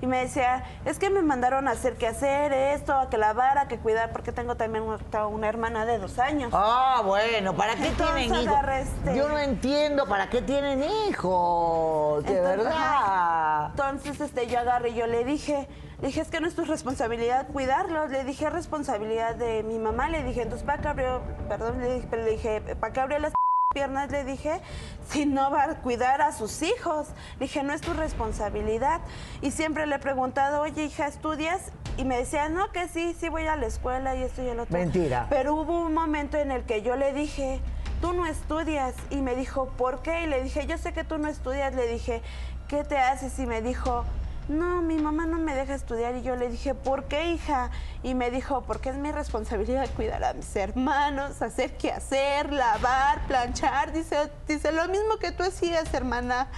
Y 0.01 0.07
me 0.09 0.19
decía, 0.19 0.65
es 0.85 0.99
que 0.99 1.11
me 1.11 1.23
mandaron 1.23 1.69
a 1.69 1.73
hacer 1.73 1.95
que 1.97 2.09
hacer 2.09 2.53
esto, 2.53 2.93
a 2.93 3.09
que 3.09 3.19
lavar, 3.19 3.57
a 3.59 3.69
que 3.69 3.79
cuidar, 3.79 4.11
porque 4.11 4.33
tengo 4.33 4.57
también 4.57 4.83
una, 4.83 5.27
una 5.29 5.49
hermana 5.49 5.87
de 5.87 5.99
dos 5.99 6.19
años. 6.19 6.51
Ah, 6.53 7.03
bueno, 7.05 7.55
¿para 7.55 7.77
qué 7.77 7.87
Entonces 7.87 8.17
tienen 8.17 8.43
hijos? 8.43 8.59
este- 8.81 9.17
Yo 9.17 9.29
no 9.29 9.39
entiendo 9.39 10.07
para 10.07 10.29
qué 10.29 10.43
tienen 10.43 10.83
hijos, 10.83 12.25
de 12.25 12.37
Entonces, 12.37 12.57
verdad. 12.65 13.67
Entonces, 13.71 14.21
este, 14.21 14.49
yo 14.49 14.59
agarré 14.59 14.89
y 14.89 14.95
yo 14.95 15.07
le 15.07 15.25
dije, 15.25 15.69
le 16.03 16.09
dije, 16.09 16.21
es 16.21 16.31
que 16.31 16.41
no 16.41 16.49
es 16.49 16.57
tu 16.57 16.65
responsabilidad 16.65 17.47
cuidarlos. 17.47 18.11
Le 18.11 18.25
dije, 18.25 18.47
es 18.47 18.53
responsabilidad 18.53 19.37
de 19.37 19.63
mi 19.63 19.79
mamá. 19.79 20.09
Le 20.09 20.25
dije, 20.25 20.43
entonces, 20.43 20.67
¿para 20.67 20.83
qué 20.83 20.89
abrió, 20.89 21.23
perdón, 21.49 21.81
le 21.81 21.95
dije, 21.95 22.09
pero 22.11 22.25
le 22.25 22.31
dije, 22.33 22.61
¿para 22.81 22.93
qué 22.93 23.01
abrió 23.01 23.21
las 23.21 23.33
piernas? 23.73 24.11
Le 24.11 24.25
dije, 24.25 24.61
si 25.09 25.27
no 25.27 25.53
va 25.53 25.63
a 25.63 25.75
cuidar 25.77 26.21
a 26.21 26.33
sus 26.33 26.61
hijos. 26.63 27.11
Le 27.39 27.47
dije, 27.47 27.63
no 27.63 27.73
es 27.73 27.83
tu 27.83 27.93
responsabilidad. 27.93 29.01
Y 29.43 29.53
siempre 29.53 29.87
le 29.87 29.95
he 29.95 29.99
preguntado, 30.01 30.63
oye, 30.63 30.87
hija, 30.87 31.07
¿estudias? 31.07 31.71
Y 31.97 32.05
me 32.05 32.19
decía, 32.19 32.49
no, 32.49 32.73
que 32.73 32.89
sí, 32.89 33.15
sí 33.21 33.29
voy 33.29 33.47
a 33.47 33.55
la 33.55 33.67
escuela 33.67 34.17
y 34.17 34.25
esto 34.25 34.43
y 34.43 34.49
el 34.49 34.59
otro. 34.59 34.77
Mentira. 34.77 35.29
Pero 35.31 35.55
hubo 35.55 35.83
un 35.83 35.95
momento 35.95 36.37
en 36.37 36.51
el 36.51 36.65
que 36.65 36.83
yo 36.83 36.97
le 36.97 37.13
dije, 37.13 37.61
tú 38.01 38.13
no 38.13 38.27
estudias. 38.27 38.97
Y 39.11 39.23
me 39.23 39.37
dijo, 39.37 39.69
¿por 39.77 40.03
qué? 40.03 40.25
Y 40.25 40.27
le 40.27 40.43
dije, 40.43 40.67
yo 40.67 40.79
sé 40.79 40.93
que 40.93 41.05
tú 41.05 41.19
no 41.19 41.29
estudias. 41.29 41.73
Le 41.77 41.87
dije, 41.87 42.23
¿qué 42.67 42.83
te 42.83 42.99
haces? 42.99 43.39
Y 43.39 43.47
me 43.47 43.63
dijo, 43.63 44.05
no, 44.53 44.83
mi 44.83 44.97
mamá 44.99 45.27
no 45.27 45.39
me 45.39 45.55
deja 45.55 45.75
estudiar. 45.75 46.15
Y 46.17 46.23
yo 46.23 46.37
le 46.37 46.49
dije, 46.49 46.75
¿por 46.75 47.05
qué, 47.05 47.33
hija? 47.33 47.71
Y 48.03 48.15
me 48.15 48.31
dijo, 48.31 48.63
porque 48.63 48.91
es 48.91 48.97
mi 48.97 49.11
responsabilidad 49.11 49.89
cuidar 49.97 50.23
a 50.25 50.33
mis 50.35 50.55
hermanos, 50.55 51.43
hacer 51.43 51.77
qué 51.77 51.91
hacer, 51.93 52.53
lavar, 52.53 53.27
planchar. 53.27 53.93
Dice, 53.93 54.31
dice, 54.47 54.71
lo 54.73 54.87
mismo 54.89 55.17
que 55.19 55.33
tú 55.33 55.43
hacías, 55.43 55.93
hermana. 55.95 56.49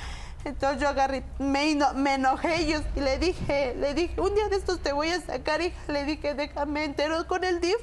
Entonces 0.45 0.79
yo 0.83 0.89
agarré, 0.89 1.25
me, 1.39 1.75
me 1.95 2.15
enojé 2.15 2.67
yo- 2.67 2.81
y 2.95 3.01
le 3.01 3.17
dije, 3.19 3.75
le 3.79 3.95
dije, 3.95 4.21
un 4.21 4.35
día 4.35 4.47
de 4.51 4.57
estos 4.57 4.79
te 4.81 4.93
voy 4.93 5.09
a 5.09 5.21
sacar, 5.23 5.63
hija. 5.63 5.79
Le 5.89 6.05
dije, 6.05 6.35
déjame 6.35 6.85
entero 6.85 7.27
con 7.27 7.45
el 7.45 7.61
DIF. 7.61 7.79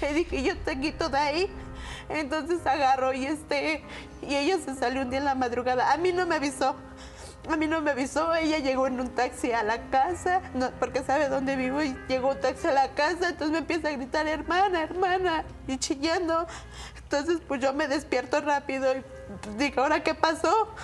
Le 0.00 0.14
dije, 0.14 0.42
yo 0.42 0.56
te 0.58 0.80
quito 0.80 1.10
de 1.10 1.18
ahí. 1.18 1.50
Entonces 2.08 2.64
agarró 2.66 3.12
y 3.12 3.26
este, 3.26 3.82
y 4.22 4.34
ella 4.34 4.56
se 4.64 4.74
salió 4.76 5.02
un 5.02 5.10
día 5.10 5.18
en 5.18 5.24
la 5.26 5.34
madrugada. 5.34 5.92
A 5.92 5.96
mí 5.98 6.12
no 6.12 6.24
me 6.24 6.36
avisó. 6.36 6.74
A 7.48 7.56
mí 7.56 7.66
no 7.66 7.80
me 7.80 7.92
avisó, 7.92 8.34
ella 8.34 8.58
llegó 8.58 8.86
en 8.86 8.98
un 8.98 9.08
taxi 9.10 9.52
a 9.52 9.62
la 9.62 9.88
casa, 9.90 10.42
no, 10.54 10.70
porque 10.80 11.04
sabe 11.04 11.28
dónde 11.28 11.54
vivo, 11.56 11.82
y 11.82 11.96
llegó 12.08 12.30
un 12.30 12.40
taxi 12.40 12.66
a 12.66 12.72
la 12.72 12.88
casa, 12.94 13.28
entonces 13.28 13.50
me 13.50 13.58
empieza 13.58 13.88
a 13.88 13.92
gritar, 13.92 14.26
hermana, 14.26 14.82
hermana, 14.82 15.44
y 15.68 15.78
chillando. 15.78 16.46
Entonces, 16.98 17.38
pues 17.46 17.60
yo 17.60 17.72
me 17.72 17.86
despierto 17.86 18.40
rápido 18.40 18.92
y 18.96 19.04
digo, 19.56 19.82
¿ahora 19.82 20.02
qué 20.02 20.14
pasó? 20.14 20.74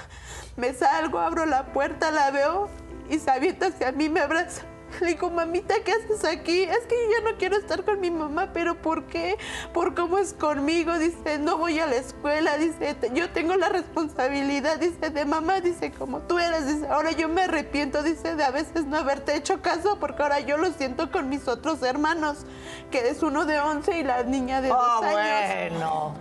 Me 0.57 0.73
salgo, 0.73 1.19
abro 1.19 1.47
la 1.47 1.73
puerta, 1.73 2.11
la 2.13 2.31
veo 2.31 2.71
y 3.11 3.19
se 3.19 3.31
avienta 3.31 3.67
hacia 3.67 3.91
mí, 3.91 4.09
me 4.09 4.21
abraza. 4.21 4.63
Le 5.01 5.07
digo, 5.09 5.31
mamita, 5.31 5.75
¿qué 5.85 5.93
haces 5.93 6.25
aquí? 6.25 6.63
Es 6.63 6.81
que 6.87 6.95
yo 6.95 7.11
ya 7.25 7.31
no 7.31 7.37
quiero 7.39 7.57
estar 7.57 7.85
con 7.85 8.01
mi 8.01 8.11
mamá, 8.11 8.51
pero 8.53 8.81
¿por 8.81 9.07
qué? 9.07 9.37
¿Por 9.73 9.95
cómo 9.95 10.19
es 10.19 10.33
conmigo? 10.35 10.99
Dice, 10.99 11.39
no 11.39 11.57
voy 11.59 11.79
a 11.81 11.87
la 11.87 11.97
escuela, 11.97 12.57
dice, 12.59 12.95
"te- 12.95 13.11
yo 13.13 13.31
tengo 13.31 13.57
la 13.57 13.69
responsabilidad, 13.69 14.79
dice, 14.79 15.11
de 15.11 15.25
mamá, 15.25 15.61
dice, 15.61 15.91
como 15.93 16.21
tú 16.21 16.39
eres, 16.39 16.67
dice, 16.67 16.87
ahora 16.89 17.11
yo 17.13 17.29
me 17.29 17.43
arrepiento, 17.43 18.03
dice, 18.03 18.37
de 18.37 18.45
a 18.45 18.51
veces 18.51 18.85
no 18.87 18.99
haberte 18.99 19.35
hecho 19.35 19.61
caso, 19.63 19.99
porque 19.99 20.23
ahora 20.23 20.41
yo 20.41 20.57
lo 20.59 20.71
siento 20.73 21.11
con 21.11 21.29
mis 21.29 21.49
otros 21.49 21.83
hermanos, 21.83 22.47
que 22.91 23.09
es 23.09 23.23
uno 23.23 23.45
de 23.47 23.59
11 23.61 23.99
y 23.99 24.03
la 24.05 24.23
niña 24.25 24.61
de 24.61 24.71
Ah, 24.71 24.75
dos 25.01 25.05
años. 25.05 25.71
bueno. 25.79 26.15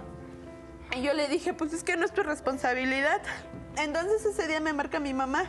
Y 0.96 1.02
yo 1.04 1.14
le 1.14 1.28
dije, 1.28 1.54
pues 1.54 1.72
es 1.74 1.84
que 1.84 1.96
no 1.98 2.06
es 2.06 2.12
tu 2.12 2.22
responsabilidad. 2.24 3.22
Entonces 3.78 4.26
ese 4.26 4.48
día 4.50 4.60
me 4.60 4.74
marca 4.74 5.00
mi 5.00 5.14
mamá 5.14 5.46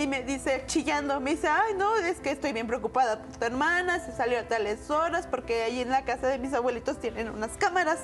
y 0.00 0.06
me 0.06 0.22
dice, 0.22 0.64
chillando, 0.66 1.20
me 1.20 1.32
dice, 1.32 1.48
ay, 1.48 1.74
no, 1.76 1.94
es 1.96 2.20
que 2.20 2.30
estoy 2.30 2.52
bien 2.52 2.66
preocupada 2.66 3.20
por 3.20 3.36
tu 3.36 3.44
hermana, 3.44 4.00
se 4.00 4.12
salió 4.12 4.38
a 4.38 4.44
tales 4.44 4.90
horas 4.90 5.26
porque 5.26 5.62
ahí 5.62 5.80
en 5.80 5.90
la 5.90 6.04
casa 6.04 6.26
de 6.26 6.38
mis 6.38 6.54
abuelitos 6.54 6.98
tienen 6.98 7.28
unas 7.28 7.50
cámaras. 7.58 7.98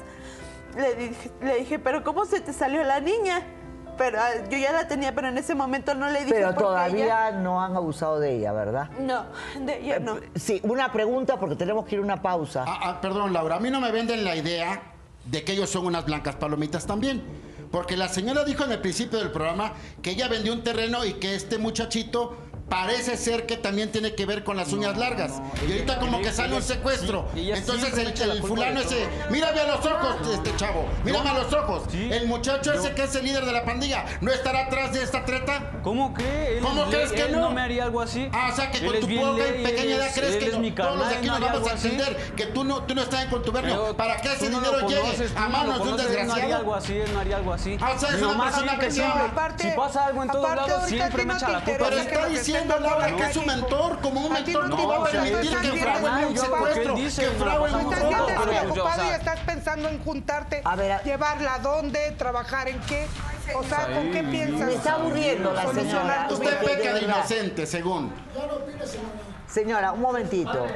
Le 0.77 0.95
dije, 0.95 1.31
le 1.41 1.57
dije 1.57 1.79
pero 1.79 2.05
¿cómo 2.05 2.27
se 2.27 2.41
te 2.41 2.53
salió 2.53 2.83
la 2.85 3.01
niña? 3.01 3.43
Pero 3.97 4.19
ah, 4.21 4.29
yo 4.51 4.59
ya 4.59 4.73
la 4.73 4.87
tenía, 4.89 5.15
pero 5.15 5.29
en 5.29 5.39
ese 5.39 5.55
momento 5.55 5.95
no 5.95 6.11
le 6.11 6.19
dije 6.21 6.35
Pero 6.35 6.55
todavía 6.55 7.05
ella- 7.31 7.31
no 7.39 7.63
han 7.63 7.75
abusado 7.77 8.21
de 8.21 8.35
ella, 8.37 8.53
¿verdad? 8.53 8.91
No, 9.01 9.25
de 9.59 9.81
ella 9.81 9.99
no. 9.99 10.19
Sí, 10.35 10.61
una 10.65 10.93
pregunta 10.93 11.41
porque 11.41 11.57
tenemos 11.57 11.87
que 11.87 11.95
ir 11.95 12.03
a 12.03 12.05
una 12.05 12.21
pausa. 12.21 12.65
Ah, 12.67 12.99
perdón, 13.01 13.33
Laura, 13.33 13.57
a 13.57 13.61
mí 13.61 13.71
no 13.71 13.81
me 13.81 13.91
venden 13.91 14.23
la 14.23 14.37
idea 14.37 14.83
de 15.25 15.43
que 15.45 15.53
ellos 15.53 15.71
son 15.71 15.87
unas 15.87 16.05
blancas 16.05 16.37
palomitas 16.37 16.87
también. 16.87 17.25
Porque 17.71 17.97
la 17.97 18.09
señora 18.09 18.45
dijo 18.45 18.65
en 18.65 18.73
el 18.73 18.81
principio 18.81 19.19
del 19.19 19.31
programa 19.31 19.75
que 20.03 20.11
ella 20.11 20.29
vendió 20.29 20.53
un 20.53 20.63
terreno 20.63 21.05
y 21.05 21.15
que 21.15 21.35
este 21.35 21.59
muchachito 21.59 22.37
parece 22.69 23.17
ser 23.17 23.47
que 23.47 23.57
también 23.57 23.93
tiene 23.93 24.15
que 24.15 24.27
ver 24.27 24.43
con 24.43 24.57
las 24.57 24.73
uñas 24.73 24.97
largas. 24.97 25.33
y 25.67 25.73
ahorita 25.73 25.99
como 26.01 26.21
que 26.21 26.33
sale 26.33 26.55
un 26.57 26.63
secuestro. 26.63 27.29
sí, 27.35 27.51
Entonces 27.53 27.97
el, 27.97 28.31
el 28.31 28.43
fulano 28.43 28.81
ese, 28.81 29.07
mírame 29.31 29.61
a 29.61 29.67
los 29.69 29.87
ojos, 29.87 30.17
este 30.35 30.55
chavo, 30.57 30.85
mírame 31.05 31.31
a 31.31 31.35
los 31.35 31.53
ojos. 31.53 31.85
Sí. 31.91 32.09
El 32.13 32.27
muchacho 32.27 32.73
ese 32.73 32.93
que 32.95 33.05
es 33.05 33.15
el 33.15 33.25
líder 33.25 33.45
de 33.45 33.53
la 33.53 33.65
pandilla, 33.65 34.05
¿no 34.21 34.33
estará 34.33 34.67
atrás 34.67 34.93
de 34.93 35.03
esta 35.03 35.25
treta? 35.25 35.71
¿Cómo 35.83 36.13
que? 36.15 36.59
Él 36.59 36.63
¿Cómo 36.63 36.85
es 36.85 36.89
crees 36.89 37.13
que 37.13 37.23
él 37.23 37.33
no? 37.33 37.41
no 37.43 37.51
me 37.53 37.61
haría 37.61 37.85
algo 37.85 38.01
así. 38.01 38.29
Ah, 38.33 38.51
o 38.53 38.57
sea 38.57 38.71
que 38.71 38.79
Él 38.79 38.87
con 38.87 39.01
tu 39.01 39.07
poca 39.17 39.49
y 39.49 39.63
pequeña 39.65 39.97
edad 39.97 40.07
es- 40.09 40.15
crees 40.15 40.37
que 40.37 40.51
no- 40.59 40.75
todos 40.75 40.97
los 40.99 41.07
aquí 41.07 41.27
no 41.29 41.39
nos 41.39 41.53
vamos 41.53 41.69
a 41.71 41.73
entender 41.75 42.17
que 42.37 42.47
tú 42.47 42.65
no, 42.65 42.83
tú 42.83 42.95
no 42.95 43.03
estás 43.03 43.25
en 43.25 43.31
contubernio 43.31 43.97
para 43.97 44.17
que 44.21 44.33
ese 44.33 44.51
no 44.51 44.61
dinero 44.61 44.89
llegue 44.89 45.29
a 45.37 45.41
no 45.43 45.49
manos 45.51 45.77
de 45.79 45.83
un 45.83 45.89
él 45.89 45.97
no 45.97 46.03
haría 46.03 46.09
desgraciado. 46.09 46.57
algo 46.57 46.75
así, 46.75 46.97
él 46.97 47.13
no 47.13 47.21
haría 47.21 47.37
algo 47.37 47.53
así. 47.53 47.77
Ah, 47.81 47.93
o 47.97 47.99
sea, 47.99 48.09
es 48.11 48.23
una 48.23 48.43
persona 48.45 48.67
siempre, 48.67 48.87
que 48.89 48.93
siempre, 48.93 49.19
no. 49.23 49.25
Aparte- 49.29 49.71
si 49.71 49.77
pasa 49.77 50.07
algo 50.07 50.23
en 50.23 50.29
todos 50.31 50.57
lados, 50.57 50.83
siempre 50.89 51.25
me 51.25 51.33
no 51.33 51.37
echa 51.39 51.49
la 51.51 51.65
culpa. 51.65 51.85
Pero 51.89 51.99
está 52.01 52.27
que 52.27 52.39
diciendo 52.57 52.79
Laura 52.81 53.17
que 53.17 53.23
es 53.23 53.35
su 53.35 53.43
mentor, 53.43 54.01
como 54.01 54.21
un 54.21 54.33
mentor 54.33 54.69
no 54.69 54.69
no 54.69 54.77
te 54.77 54.87
va 54.87 54.97
a 54.97 55.05
permitir 55.05 55.59
que 55.59 55.69
estás 55.69 56.01
fraguen 56.01 56.25
un 56.25 56.37
secuestro, 56.37 56.95
que 56.95 57.11
fraguen 57.11 57.75
un 57.75 57.93
Estás 57.93 58.03
robo. 58.03 58.27
pero, 58.27 58.47
despreocupado 58.47 58.91
o 58.91 58.95
sea, 58.95 59.07
y 59.07 59.11
estás 59.19 59.41
pensando 59.41 59.89
en 59.89 60.05
juntarte, 60.05 60.63
llevarla 61.05 61.55
a 61.55 61.59
dónde, 61.59 62.11
trabajar 62.13 62.69
en 62.69 62.81
qué. 62.81 63.07
O 63.55 63.63
sea, 63.63 63.87
¿con 63.87 64.11
qué 64.11 64.25
piensas? 64.25 64.67
Me 64.67 64.75
está 64.75 64.95
aburriendo 64.95 65.53
la 65.53 65.73
señora. 65.73 66.29
Usted 66.31 66.59
peca 66.65 66.95
de 66.95 67.01
inocente, 67.03 67.67
según. 67.67 68.13
Señora, 69.47 69.93
un 69.93 70.01
momentito. 70.01 70.67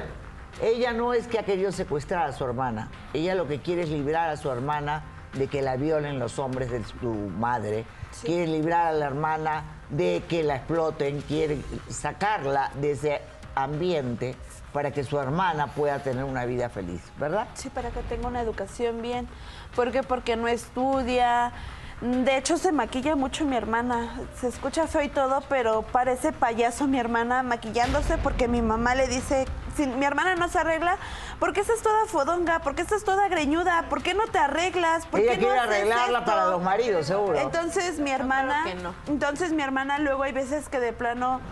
Ella 0.62 0.92
no 0.92 1.14
es 1.14 1.26
que 1.26 1.38
ha 1.38 1.44
querido 1.44 1.72
secuestrar 1.72 2.28
a 2.28 2.32
su 2.32 2.44
hermana. 2.44 2.90
Ella 3.14 3.34
lo 3.34 3.48
que 3.48 3.60
quiere 3.60 3.82
es 3.82 3.88
librar 3.88 4.28
a 4.28 4.36
su 4.36 4.50
hermana 4.50 5.02
de 5.32 5.46
que 5.46 5.62
la 5.62 5.76
violen 5.76 6.18
los 6.18 6.38
hombres 6.38 6.70
de 6.70 6.84
su 6.84 7.06
madre. 7.06 7.86
Quiere 8.22 8.46
librar 8.46 8.88
a 8.88 8.92
la 8.92 9.06
hermana 9.06 9.79
de 9.91 10.22
que 10.28 10.43
la 10.43 10.57
exploten. 10.57 11.20
Quiere 11.22 11.59
sacarla 11.88 12.70
de 12.74 12.93
ese 12.93 13.20
ambiente 13.55 14.36
para 14.72 14.93
que 14.93 15.05
su 15.05 15.18
hermana 15.18 15.68
pueda 15.68 15.99
tener 16.01 16.24
una 16.24 16.45
vida 16.45 16.68
feliz, 16.68 17.03
¿verdad? 17.18 17.49
Sí, 17.55 17.70
para 17.70 17.91
que 17.91 18.01
tenga 18.03 18.28
una 18.28 18.41
educación 18.41 19.03
bien. 19.03 19.28
¿Por 19.74 19.91
qué? 19.91 20.03
Porque 20.03 20.36
no 20.36 20.49
estudia. 20.49 21.53
De 22.01 22.38
hecho, 22.38 22.57
se 22.57 22.72
maquilla 22.72 23.14
mucho 23.14 23.44
mi 23.44 23.57
hermana. 23.57 24.18
Se 24.40 24.48
escucha 24.48 24.86
feo 24.86 25.03
y 25.03 25.09
todo, 25.09 25.42
pero 25.51 25.82
parece 25.82 26.32
payaso 26.32 26.86
mi 26.86 26.98
hermana 26.98 27.42
maquillándose 27.42 28.16
porque 28.16 28.48
mi 28.48 28.62
mamá 28.62 28.94
le 28.94 29.07
dice, 29.07 29.46
si 29.76 29.86
mi 29.86 30.07
hermana 30.07 30.34
no 30.34 30.48
se 30.48 30.59
arregla, 30.59 30.96
¿por 31.38 31.53
qué 31.53 31.61
estás 31.61 31.82
toda 31.82 32.07
fodonga? 32.07 32.61
¿Por 32.61 32.74
qué 32.74 32.80
estás 32.80 33.05
toda 33.05 33.28
greñuda? 33.28 33.84
¿Por 33.90 34.03
qué 34.03 34.14
no 34.14 34.26
te 34.28 34.38
arreglas? 34.38 35.05
¿Por 35.07 35.20
Ella 35.20 35.32
qué 35.32 35.36
no 35.36 35.42
quiere 35.42 35.59
haces 35.59 35.70
arreglarla 35.74 36.18
esto?" 36.20 36.30
para 36.30 36.46
los 36.46 36.62
maridos, 36.62 37.07
seguro. 37.07 37.38
Entonces 37.38 37.98
mi 37.98 38.11
hermana, 38.11 38.64
no. 38.82 38.94
entonces 39.07 39.53
mi 39.53 39.62
hermana 39.62 39.98
luego 39.98 40.22
hay 40.22 40.32
veces 40.32 40.70
que 40.70 40.80
de 40.80 40.94
plano 40.94 41.42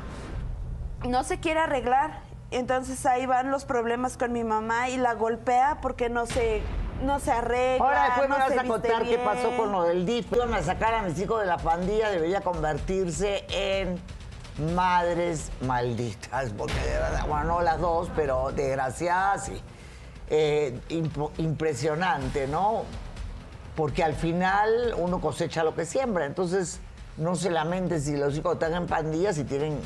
no 1.06 1.24
se 1.24 1.40
quiere 1.40 1.60
arreglar. 1.60 2.20
Entonces 2.50 3.04
ahí 3.04 3.26
van 3.26 3.50
los 3.50 3.66
problemas 3.66 4.16
con 4.16 4.32
mi 4.32 4.44
mamá 4.44 4.88
y 4.88 4.96
la 4.96 5.12
golpea 5.12 5.78
porque 5.82 6.08
no 6.08 6.24
se, 6.24 6.62
no 7.02 7.20
se 7.20 7.30
arregla. 7.30 7.84
Ahora 7.84 8.04
después 8.04 8.28
no 8.28 8.38
me 8.38 8.48
vas 8.54 8.64
a 8.64 8.68
contar 8.68 9.04
qué 9.04 9.18
pasó 9.18 9.56
con 9.56 9.72
lo 9.72 9.84
del 9.84 10.06
DIF. 10.06 10.32
Iban 10.32 10.54
a 10.54 10.62
sacar 10.62 10.94
a 10.94 11.02
mis 11.02 11.18
hijos 11.18 11.40
de 11.40 11.46
la 11.46 11.58
pandilla, 11.58 12.10
debería 12.10 12.40
convertirse 12.40 13.46
en 13.50 14.00
madres 14.74 15.52
malditas, 15.60 16.50
porque 16.56 16.74
de 16.74 16.98
verdad, 16.98 17.26
bueno, 17.28 17.44
no 17.44 17.60
las 17.60 17.80
dos, 17.80 18.10
pero 18.16 18.50
desgraciadas 18.52 19.46
sí. 19.46 19.62
Eh, 20.30 20.78
impresionante, 21.38 22.46
¿no? 22.48 22.82
Porque 23.74 24.04
al 24.04 24.14
final 24.14 24.94
uno 24.98 25.20
cosecha 25.20 25.64
lo 25.64 25.74
que 25.74 25.86
siembra, 25.86 26.26
entonces 26.26 26.80
no 27.16 27.34
se 27.34 27.50
lamente 27.50 28.00
si 28.00 28.16
los 28.16 28.36
hijos 28.36 28.54
están 28.54 28.74
en 28.74 28.86
pandillas 28.86 29.38
y 29.38 29.44
tienen... 29.44 29.80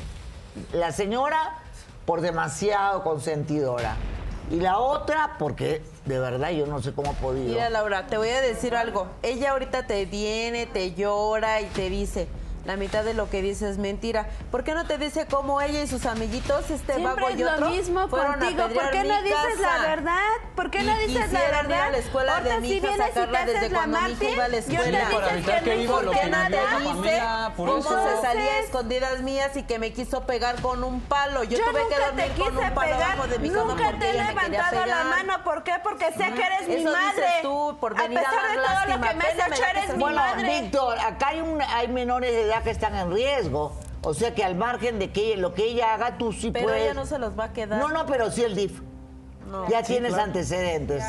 La 0.73 0.91
señora 0.91 1.59
por 2.05 2.21
demasiado 2.21 3.03
consentidora 3.03 3.95
y 4.51 4.59
la 4.59 4.77
otra 4.77 5.35
porque 5.39 5.81
de 6.05 6.19
verdad 6.19 6.51
yo 6.51 6.65
no 6.65 6.81
sé 6.81 6.93
cómo 6.93 7.11
ha 7.11 7.13
podido. 7.13 7.45
Mira, 7.45 7.69
Laura, 7.69 8.07
te 8.07 8.17
voy 8.17 8.29
a 8.29 8.41
decir 8.41 8.75
algo. 8.75 9.07
Ella 9.21 9.51
ahorita 9.51 9.87
te 9.87 10.05
viene, 10.05 10.65
te 10.65 10.93
llora 10.93 11.61
y 11.61 11.65
te 11.65 11.89
dice. 11.89 12.27
La 12.65 12.77
mitad 12.77 13.03
de 13.03 13.13
lo 13.13 13.29
que 13.29 13.41
dice 13.41 13.69
es 13.69 13.77
mentira. 13.77 14.27
¿Por 14.49 14.63
qué 14.63 14.73
no 14.73 14.85
te 14.87 14.97
dice 14.97 15.25
cómo 15.29 15.59
ella 15.59 15.81
y 15.81 15.87
sus 15.87 16.05
amiguitos, 16.05 16.69
este 16.69 16.93
Siempre 16.95 17.03
vago 17.23 17.27
es 17.27 17.35
y 17.39 17.43
lo 17.43 17.51
otro, 17.51 17.69
mismo 17.69 18.07
fueron 18.07 18.35
a 18.35 18.39
contigo. 18.39 18.69
¿Por 18.69 18.89
qué 18.91 19.03
no 19.03 19.21
dices 19.21 19.59
la 19.59 19.67
casa? 19.67 19.81
verdad? 19.87 20.19
¿Por 20.55 20.71
qué 20.71 20.79
Y 20.79 20.85
no 20.85 20.97
dices 20.99 21.31
la 21.33 21.39
verdad? 21.41 21.81
a 21.81 21.89
la 21.91 21.97
escuela 21.97 22.39
de 22.41 22.51
Ahorita 22.53 22.59
mi 22.61 22.67
si 22.69 22.73
hija, 22.75 22.87
vienes 22.87 23.05
y 23.09 23.13
sacarla 23.13 23.39
te 23.39 23.45
desde 23.45 23.57
haces 23.59 23.71
la 23.73 23.87
mártir, 23.87 24.29
iba 24.29 24.45
a 24.45 24.47
la 24.47 24.59
yo 24.61 24.81
te 24.81 24.89
evitar 25.33 25.63
que 25.63 25.75
no 25.75 25.81
viva 25.81 25.93
lo 25.93 26.01
importa 26.13 26.21
que 26.21 26.29
nada. 26.29 26.47
vivió 26.47 26.61
la 26.63 26.79
familia, 26.93 27.51
por 27.57 27.67
cómo 27.69 27.79
eso. 27.81 28.15
se 28.15 28.21
salía 28.21 28.51
a 28.53 28.59
escondidas 28.59 29.21
mías 29.23 29.57
y 29.57 29.63
que 29.63 29.79
me 29.79 29.91
quiso 29.91 30.25
pegar 30.25 30.61
con 30.61 30.83
un 30.85 31.01
palo. 31.01 31.43
Yo, 31.43 31.57
Yo, 31.57 31.65
tuve 31.65 31.81
que 31.89 31.95
nunca 31.95 32.05
dormir 32.05 32.25
te 32.31 32.39
con 32.41 32.51
quise 32.53 32.65
un 32.69 32.73
palo 32.73 32.91
pegar, 32.93 33.11
abajo 33.11 33.27
de 33.27 33.39
mi 33.39 33.49
cama 33.49 33.63
nunca 33.73 33.83
porque 33.91 33.97
te 33.99 34.05
he 34.09 34.13
ella 34.13 34.23
me 34.23 34.41
quería 34.41 34.71
levantado 34.71 34.85
la 34.85 35.03
mano. 35.03 35.43
¿Por 35.43 35.63
qué? 35.63 35.73
Porque 35.83 36.05
sé 36.13 36.31
que 36.31 36.43
eres 36.45 36.67
mi 36.69 36.75
Eso 36.75 36.89
dices 36.89 36.93
madre. 36.93 37.27
tú, 37.41 37.77
por 37.81 37.93
venir 37.93 38.19
a 38.19 38.21
a 38.21 38.23
pesar 38.23 38.47
de 38.47 38.55
todo 38.55 38.95
lo 38.97 39.01
que 39.09 39.13
me 39.15 39.23
has 39.25 39.51
hecho, 39.51 39.63
eres 39.69 39.89
mi 39.95 39.99
Bueno, 39.99 40.15
madre. 40.21 40.61
Víctor, 40.61 40.97
acá 40.99 41.27
hay, 41.27 41.41
un, 41.41 41.61
hay 41.61 41.87
menores 41.89 42.31
de 42.31 42.41
edad 42.43 42.52
que 42.61 42.69
están 42.71 42.95
en 42.95 43.11
riesgo. 43.11 43.73
O 44.03 44.13
sea 44.13 44.35
que 44.35 44.43
al 44.43 44.55
margen 44.55 44.99
de 44.99 45.11
que 45.11 45.37
lo 45.37 45.53
que 45.53 45.63
ella 45.63 45.93
haga, 45.93 46.17
tú 46.17 46.33
sí 46.33 46.51
Pero 46.51 46.65
puedes. 46.65 46.83
ella 46.83 46.93
no 46.93 47.05
se 47.05 47.17
los 47.19 47.39
va 47.39 47.45
a 47.45 47.53
quedar. 47.53 47.79
No, 47.79 47.87
no, 47.87 48.05
pero 48.05 48.29
sí 48.31 48.43
el 48.43 48.53
DIF. 48.55 48.81
No. 49.49 49.67
ya 49.69 49.83
Sí, 49.83 49.93
tienes 49.93 50.09
claro. 50.13 50.25
antecedentes. 50.25 51.03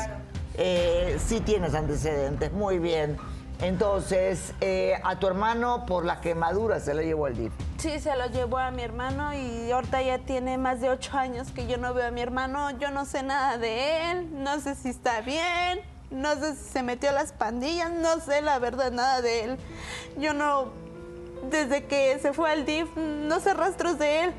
Eh, 0.57 1.17
sí 1.25 1.41
tienes 1.41 1.75
antecedentes, 1.75 2.51
muy 2.53 2.79
bien. 2.79 3.17
Entonces, 3.61 4.53
eh, 4.61 4.93
a 5.03 5.17
tu 5.19 5.27
hermano 5.27 5.85
por 5.85 6.05
la 6.05 6.21
quemadura 6.21 6.79
se 6.79 6.93
le 6.93 7.05
llevó 7.05 7.27
el 7.27 7.35
DIF. 7.37 7.53
Sí, 7.77 7.99
se 7.99 8.15
lo 8.15 8.27
llevó 8.27 8.57
a 8.57 8.71
mi 8.71 8.81
hermano 8.83 9.33
y 9.33 9.71
ahorita 9.71 10.01
ya 10.01 10.19
tiene 10.19 10.57
más 10.57 10.81
de 10.81 10.89
ocho 10.89 11.17
años 11.17 11.49
que 11.51 11.65
yo 11.67 11.77
no 11.77 11.93
veo 11.93 12.07
a 12.07 12.11
mi 12.11 12.21
hermano. 12.21 12.71
Yo 12.79 12.91
no 12.91 13.05
sé 13.05 13.23
nada 13.23 13.57
de 13.57 14.11
él, 14.11 14.27
no 14.43 14.59
sé 14.59 14.75
si 14.75 14.89
está 14.89 15.21
bien, 15.21 15.81
no 16.11 16.35
sé 16.35 16.55
si 16.55 16.63
se 16.69 16.83
metió 16.83 17.09
a 17.09 17.13
las 17.13 17.31
pandillas, 17.31 17.91
no 17.91 18.19
sé 18.19 18.41
la 18.41 18.59
verdad 18.59 18.91
nada 18.91 19.21
de 19.21 19.43
él. 19.45 19.57
Yo 20.19 20.33
no, 20.33 20.69
desde 21.43 21.85
que 21.85 22.17
se 22.19 22.33
fue 22.33 22.51
al 22.51 22.65
DIF, 22.65 22.95
no 22.97 23.39
sé 23.39 23.53
rastros 23.53 23.97
de 23.99 24.23
él, 24.25 24.33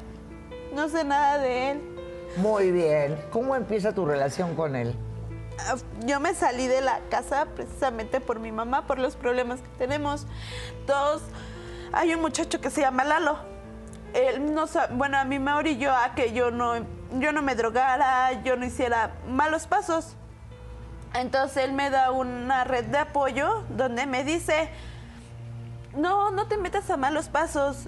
no 0.75 0.89
sé 0.89 1.05
nada 1.05 1.39
de 1.39 1.71
él. 1.73 1.81
Muy 2.37 2.71
bien. 2.71 3.17
¿Cómo 3.31 3.57
empieza 3.57 3.93
tu 3.93 4.05
relación 4.05 4.55
con 4.55 4.77
él? 4.77 4.95
Ah, 5.61 5.77
Yo 6.05 6.21
me 6.21 6.35
salí 6.35 6.67
de 6.67 6.81
la 6.83 7.01
casa 7.09 7.47
precisamente 7.55 8.21
por 8.21 8.41
mi 8.41 8.53
mamá, 8.53 8.87
por 8.87 8.99
los 8.99 9.17
problemas 9.17 9.61
que 9.61 9.69
tenemos. 9.79 10.27
Dos, 10.87 11.23
hay 11.93 12.13
un 12.15 12.21
muchacho 12.21 12.61
que 12.61 12.71
se 12.71 12.83
llama 12.83 13.05
Lalo. 13.05 13.39
Él 14.13 14.55
no 14.55 14.67
sa- 14.67 14.89
bueno, 14.93 15.17
a 15.19 15.25
mí 15.25 15.39
me 15.39 15.53
orilló 15.53 15.95
a 15.95 16.15
que 16.15 16.33
yo 16.33 16.51
no, 16.51 16.75
yo 17.19 17.33
no 17.33 17.41
me 17.43 17.55
drogara, 17.55 18.43
yo 18.43 18.57
no 18.57 18.67
hiciera 18.67 19.13
malos 19.29 19.67
pasos. 19.67 20.15
Entonces 21.15 21.65
él 21.65 21.73
me 21.73 21.89
da 21.89 22.11
una 22.11 22.65
red 22.65 22.85
de 22.87 22.99
apoyo 22.99 23.63
donde 23.71 24.05
me 24.07 24.25
dice, 24.25 24.69
no, 25.97 26.31
no 26.31 26.47
te 26.47 26.57
metas 26.57 26.91
a 26.91 26.97
malos 26.97 27.29
pasos. 27.29 27.87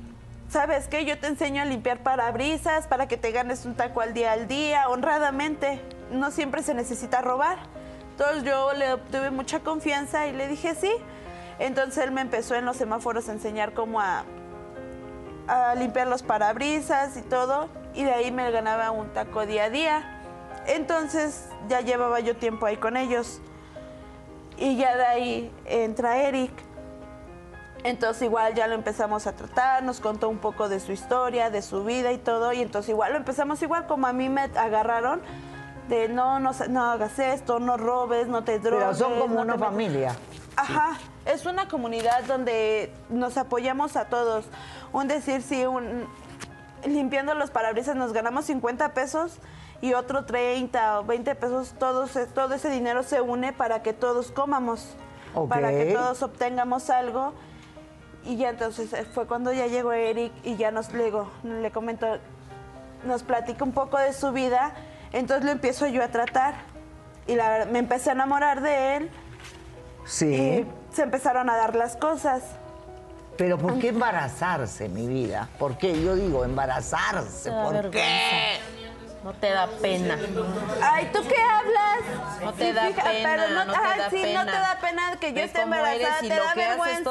¿Sabes 0.51 0.89
qué? 0.89 1.05
Yo 1.05 1.19
te 1.19 1.27
enseño 1.27 1.61
a 1.61 1.67
limpiar 1.67 2.03
parabrisas 2.03 2.87
para 2.87 3.07
que 3.07 3.19
te 3.19 3.33
ganes 3.33 3.67
un 3.67 3.75
taco 3.75 4.01
al 4.01 4.15
día 4.15 4.33
al 4.33 4.49
día, 4.49 4.89
honradamente. 4.89 5.81
No 6.11 6.31
siempre 6.31 6.63
se 6.63 6.73
necesita 6.73 7.21
robar. 7.21 7.59
Entonces 8.13 8.45
yo 8.45 8.73
le 8.73 8.95
obtuve 8.95 9.31
mucha 9.31 9.61
confianza 9.61 10.27
y 10.27 10.33
le 10.33 10.49
dije 10.49 10.75
sí. 10.75 10.91
Entonces 11.59 12.03
él 12.03 12.13
me 12.13 12.23
empezó 12.23 12.55
en 12.55 12.65
los 12.65 12.77
semáforos 12.77 13.29
a 13.29 13.33
enseñar 13.33 13.75
cómo 13.75 14.01
a, 14.01 14.25
a 15.47 15.75
limpiar 15.75 16.07
los 16.07 16.23
parabrisas 16.23 17.17
y 17.19 17.23
todo. 17.23 17.69
Y 17.95 18.05
de 18.05 18.15
ahí 18.15 18.33
me 18.33 18.51
ganaba 18.51 18.91
un 18.91 19.13
taco 19.13 19.45
día 19.45 19.65
a 19.65 19.71
día. 19.71 20.21
Entonces 20.67 21.47
ya 21.69 21.83
llevaba 21.83 22.21
yo 22.21 22.37
tiempo 22.37 22.65
ahí 22.65 22.79
con 22.79 22.97
ellos. 22.97 23.41
Y 24.57 24.77
ya 24.77 24.97
de 24.97 25.05
ahí 25.05 25.53
entra 25.67 26.17
Eric. 26.23 26.68
Entonces 27.85 28.23
igual 28.23 28.55
ya 28.55 28.67
lo 28.67 28.75
empezamos 28.75 29.27
a 29.27 29.33
tratar, 29.33 29.83
nos 29.83 30.01
contó 30.01 30.29
un 30.29 30.39
poco 30.39 30.69
de 30.69 30.81
su 30.81 30.93
historia, 30.93 31.51
de 31.51 31.63
su 31.63 31.85
vida 31.85 32.13
y 32.13 32.19
todo, 32.19 32.53
y 32.53 32.61
entonces 32.61 32.91
igual 32.91 33.13
lo 33.13 33.19
empezamos 33.19 33.63
igual 33.63 33.87
como 33.87 34.07
a 34.07 34.13
mí 34.13 34.29
me 34.29 34.43
agarraron 34.43 35.21
de 35.89 36.09
no, 36.09 36.39
no, 36.41 36.51
no 36.69 36.85
hagas 36.85 37.19
esto, 37.19 37.61
no 37.61 37.77
robes, 37.77 38.29
no 38.29 38.45
te 38.45 38.59
drogues. 38.59 38.85
Pero 38.85 38.95
son 38.95 39.19
como 39.19 39.37
no 39.37 39.43
una 39.43 39.53
te 39.55 39.59
familia. 39.61 40.17
Ajá, 40.57 40.99
es 41.25 41.47
una 41.47 41.69
comunidad 41.69 42.25
donde 42.25 42.93
nos 43.09 43.39
apoyamos 43.39 43.97
a 43.97 44.07
todos. 44.07 44.47
Un 44.93 45.09
decir, 45.09 45.41
si 45.41 45.65
un, 45.65 46.07
limpiando 46.85 47.35
los 47.35 47.51
parabrisas 47.51 47.97
nos 47.97 48.13
ganamos 48.13 48.47
50 48.47 48.93
pesos 48.93 49.39
y 49.81 49.95
otro 49.95 50.25
30 50.25 51.01
o 51.01 51.05
20 51.05 51.35
pesos, 51.37 51.75
todos, 51.79 52.19
todo 52.35 52.55
ese 52.55 52.71
dinero 52.71 53.03
se 53.03 53.21
une 53.21 53.53
para 53.53 53.83
que 53.83 53.93
todos 53.93 54.31
comamos, 54.33 54.97
para 55.49 55.71
que 55.71 55.95
todos 55.95 56.23
obtengamos 56.23 56.91
algo. 56.91 57.33
Y 58.29 58.37
ya 58.37 58.51
entonces 58.51 58.93
eh, 58.93 59.07
fue 59.13 59.27
cuando 59.27 59.53
ya 59.55 59.67
llegó 59.67 59.91
Eric 59.93 60.33
y 60.45 60.57
ya 60.57 60.71
nos 60.71 60.93
le, 60.93 61.11
le 61.43 61.71
comento, 61.71 62.07
nos 63.05 63.23
platica 63.23 63.65
un 63.65 63.73
poco 63.73 63.97
de 63.99 64.13
su 64.13 64.33
vida, 64.33 64.75
entonces 65.13 65.47
lo 65.47 65.51
empiezo 65.51 65.87
yo 65.87 66.05
a 66.05 66.09
tratar. 66.09 66.55
Y 67.27 67.35
la 67.37 67.49
verdad, 67.49 67.67
me 67.73 67.79
empecé 67.79 68.11
a 68.11 68.13
enamorar 68.13 68.61
de 68.61 68.97
él 68.97 69.11
Sí. 70.05 70.27
y 70.27 70.67
se 70.95 71.03
empezaron 71.03 71.49
a 71.49 71.57
dar 71.57 71.75
las 71.75 71.97
cosas. 71.97 72.43
Pero 73.39 73.57
¿por 73.57 73.79
qué 73.79 73.89
embarazarse, 73.89 74.89
mi 74.91 75.07
vida? 75.07 75.49
¿Por 75.59 75.79
qué? 75.79 76.03
Yo 76.03 76.15
digo, 76.15 76.45
embarazarse. 76.45 77.51
¿Por 77.51 77.91
qué? 77.91 78.59
No 79.29 79.35
te 79.35 79.51
da 79.51 79.67
pena. 79.83 80.17
Ay, 80.83 81.11
¿tú 81.13 81.21
qué 81.29 81.35
hablas? 81.37 82.41
No 82.43 82.53
te 82.55 82.65
Sí, 82.69 82.73
da 82.73 82.83
fija- 82.87 83.03
pena, 83.03 83.29
pero 83.29 83.49
no, 83.51 83.65
no 83.67 83.73
te 83.75 83.79
ay, 83.79 83.99
da 83.99 84.09
sí, 84.09 84.17
no 84.17 84.23
pena. 84.23 84.45
te 84.47 84.51
da 84.59 84.79
pena 84.81 85.03
que 85.21 85.33
yo 85.35 85.41
esté 85.43 85.61
embarazada, 85.61 86.21
te 86.21 86.29
da 86.29 86.55
vergüenza, 86.55 87.11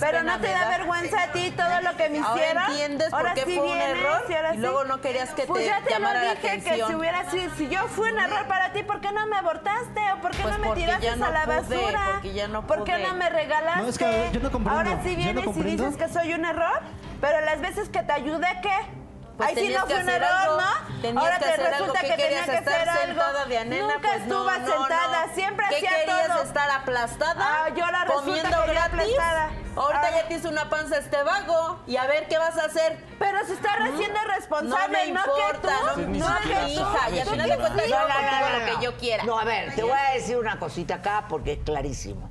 pero 0.00 0.22
no 0.22 0.40
te 0.40 0.48
da 0.50 0.68
vergüenza 0.70 1.22
a 1.24 1.26
ti 1.32 1.50
todo 1.50 1.80
lo 1.82 1.94
que 1.98 2.08
me 2.08 2.20
Ahora 2.20 2.40
hicieron. 2.40 2.62
entiendes 2.70 3.10
por 3.10 3.18
Ahora 3.18 3.34
qué 3.34 3.44
sí 3.44 3.54
fue 3.58 3.66
un 3.70 3.74
vienes 3.78 3.98
error 3.98 4.24
y 4.30 4.32
ahora 4.32 4.54
y 4.54 4.56
luego 4.58 4.84
no 4.84 5.00
querías 5.02 5.28
que 5.34 5.42
pues 5.42 5.60
te 5.64 5.68
ya 5.68 5.82
te 5.82 5.90
llamara 5.90 6.20
lo 6.20 6.24
la 6.24 6.34
dije 6.36 6.40
que 6.40 6.48
atención. 6.70 6.88
si 6.88 6.94
hubiera 6.94 7.30
sido, 7.30 7.54
si 7.58 7.68
yo 7.68 7.86
fui 7.88 8.10
un 8.10 8.18
error 8.18 8.46
para 8.46 8.72
ti, 8.72 8.82
¿por 8.82 9.00
qué 9.02 9.12
no 9.12 9.26
me 9.26 9.36
abortaste 9.36 10.00
o 10.16 10.20
por 10.22 10.30
qué 10.30 10.42
Pues 10.44 10.58
no 10.58 10.64
me 10.70 10.74
tiraste 10.74 11.16
no 11.16 11.26
a 11.26 11.30
la 11.30 11.44
pude, 11.44 11.60
basura? 11.60 12.02
porque 12.12 12.32
ya 12.32 12.48
no 12.48 12.66
¿Por 12.66 12.84
qué 12.84 12.96
no 12.96 13.12
me 13.14 13.28
regalaste? 13.28 13.82
No, 13.82 13.88
es 13.90 13.98
que 13.98 14.30
yo 14.32 14.40
no 14.40 14.50
comprendo, 14.50 14.70
Ahora 14.80 15.02
sí 15.04 15.10
no 15.10 15.16
vienes 15.16 15.56
y 15.58 15.62
dices 15.64 15.96
que 15.98 16.08
soy 16.08 16.32
un 16.32 16.46
error, 16.46 16.80
pero 17.20 17.42
las 17.42 17.60
veces 17.60 17.90
que 17.90 18.02
te 18.02 18.12
ayudé, 18.12 18.48
¿qué? 18.62 19.01
Pues 19.42 19.48
Ahí 19.48 19.54
sí 19.54 19.60
tenías 19.62 19.80
no 19.82 19.86
que 19.88 19.94
fue 19.94 20.02
un 20.02 20.08
error, 20.08 20.28
algo, 20.30 20.56
¿no? 20.60 21.00
tenías 21.02 21.22
Ahora 21.24 21.38
que 21.38 21.44
te 21.44 21.56
resulta 21.56 22.00
¿Qué 22.00 22.06
que 22.06 22.12
tenía 22.12 22.26
querías 22.28 22.46
que 22.46 22.56
estar 22.56 22.74
hacer 22.74 22.88
algo. 22.88 23.06
sentada 23.22 23.44
de 23.46 23.58
anena? 23.58 23.82
Nunca 23.94 23.98
Pues 24.08 24.22
estuve 24.22 24.58
no, 24.58 24.66
sentada, 24.78 25.26
no. 25.26 25.34
siempre 25.34 25.66
¿Qué 25.68 25.76
hacía 25.76 25.90
querías 25.98 26.26
todo. 26.28 26.42
estar 26.42 26.70
aplastada? 26.70 27.34
Ah, 27.38 27.68
yo 27.70 27.84
resulta 27.86 28.14
comiendo 28.14 28.64
que 28.64 28.72
gratis. 28.72 28.92
aplastada. 29.00 29.50
Ahorita 29.74 30.06
Ah. 30.06 30.10
ya 30.16 30.28
te 30.28 30.34
hizo 30.34 30.48
una 30.50 30.68
panza 30.68 30.98
este 30.98 31.22
vago 31.22 31.80
y 31.86 31.96
a 31.96 32.06
ver 32.06 32.28
qué 32.28 32.38
vas 32.38 32.58
a 32.58 32.66
hacer. 32.66 33.04
Pero 33.18 33.44
se 33.46 33.54
está 33.54 33.72
haciendo 33.72 34.20
responsable, 34.36 34.98
no 34.98 35.04
me 35.06 35.12
no 35.12 35.22
que 35.24 35.30
importa, 35.40 35.74
tú. 35.94 36.00
no, 36.02 36.28
no 36.28 36.40
que 36.42 36.72
hija. 36.72 37.10
Y 37.10 37.18
al 37.20 37.26
final 37.28 37.48
de 37.48 37.56
cuentas 37.56 37.88
yo 37.88 37.98
hago 37.98 38.58
lo 38.58 38.64
que 38.78 38.84
yo 38.84 38.96
quiera. 38.98 39.24
No, 39.24 39.38
a 39.38 39.44
ver, 39.44 39.74
te 39.74 39.82
voy 39.82 39.92
a 39.98 40.12
decir 40.12 40.36
una 40.36 40.58
cosita 40.58 40.96
acá 40.96 41.24
porque 41.28 41.52
es 41.52 41.58
clarísimo. 41.64 42.28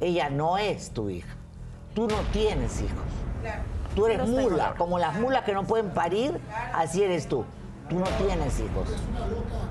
Ella 0.00 0.30
no 0.30 0.56
es 0.58 0.92
tu 0.94 1.10
hija. 1.10 1.34
Tú 1.94 2.06
no 2.08 2.16
tienes 2.32 2.80
hijos. 2.80 3.04
Tú 3.98 4.06
eres 4.06 4.28
mula, 4.28 4.74
como 4.78 4.96
las 4.96 5.16
mulas 5.16 5.42
que 5.42 5.52
no 5.52 5.64
pueden 5.64 5.90
parir, 5.90 6.40
así 6.72 7.02
eres 7.02 7.28
tú. 7.28 7.44
Tú 7.90 7.98
no 7.98 8.06
tienes 8.06 8.60
hijos. 8.60 8.88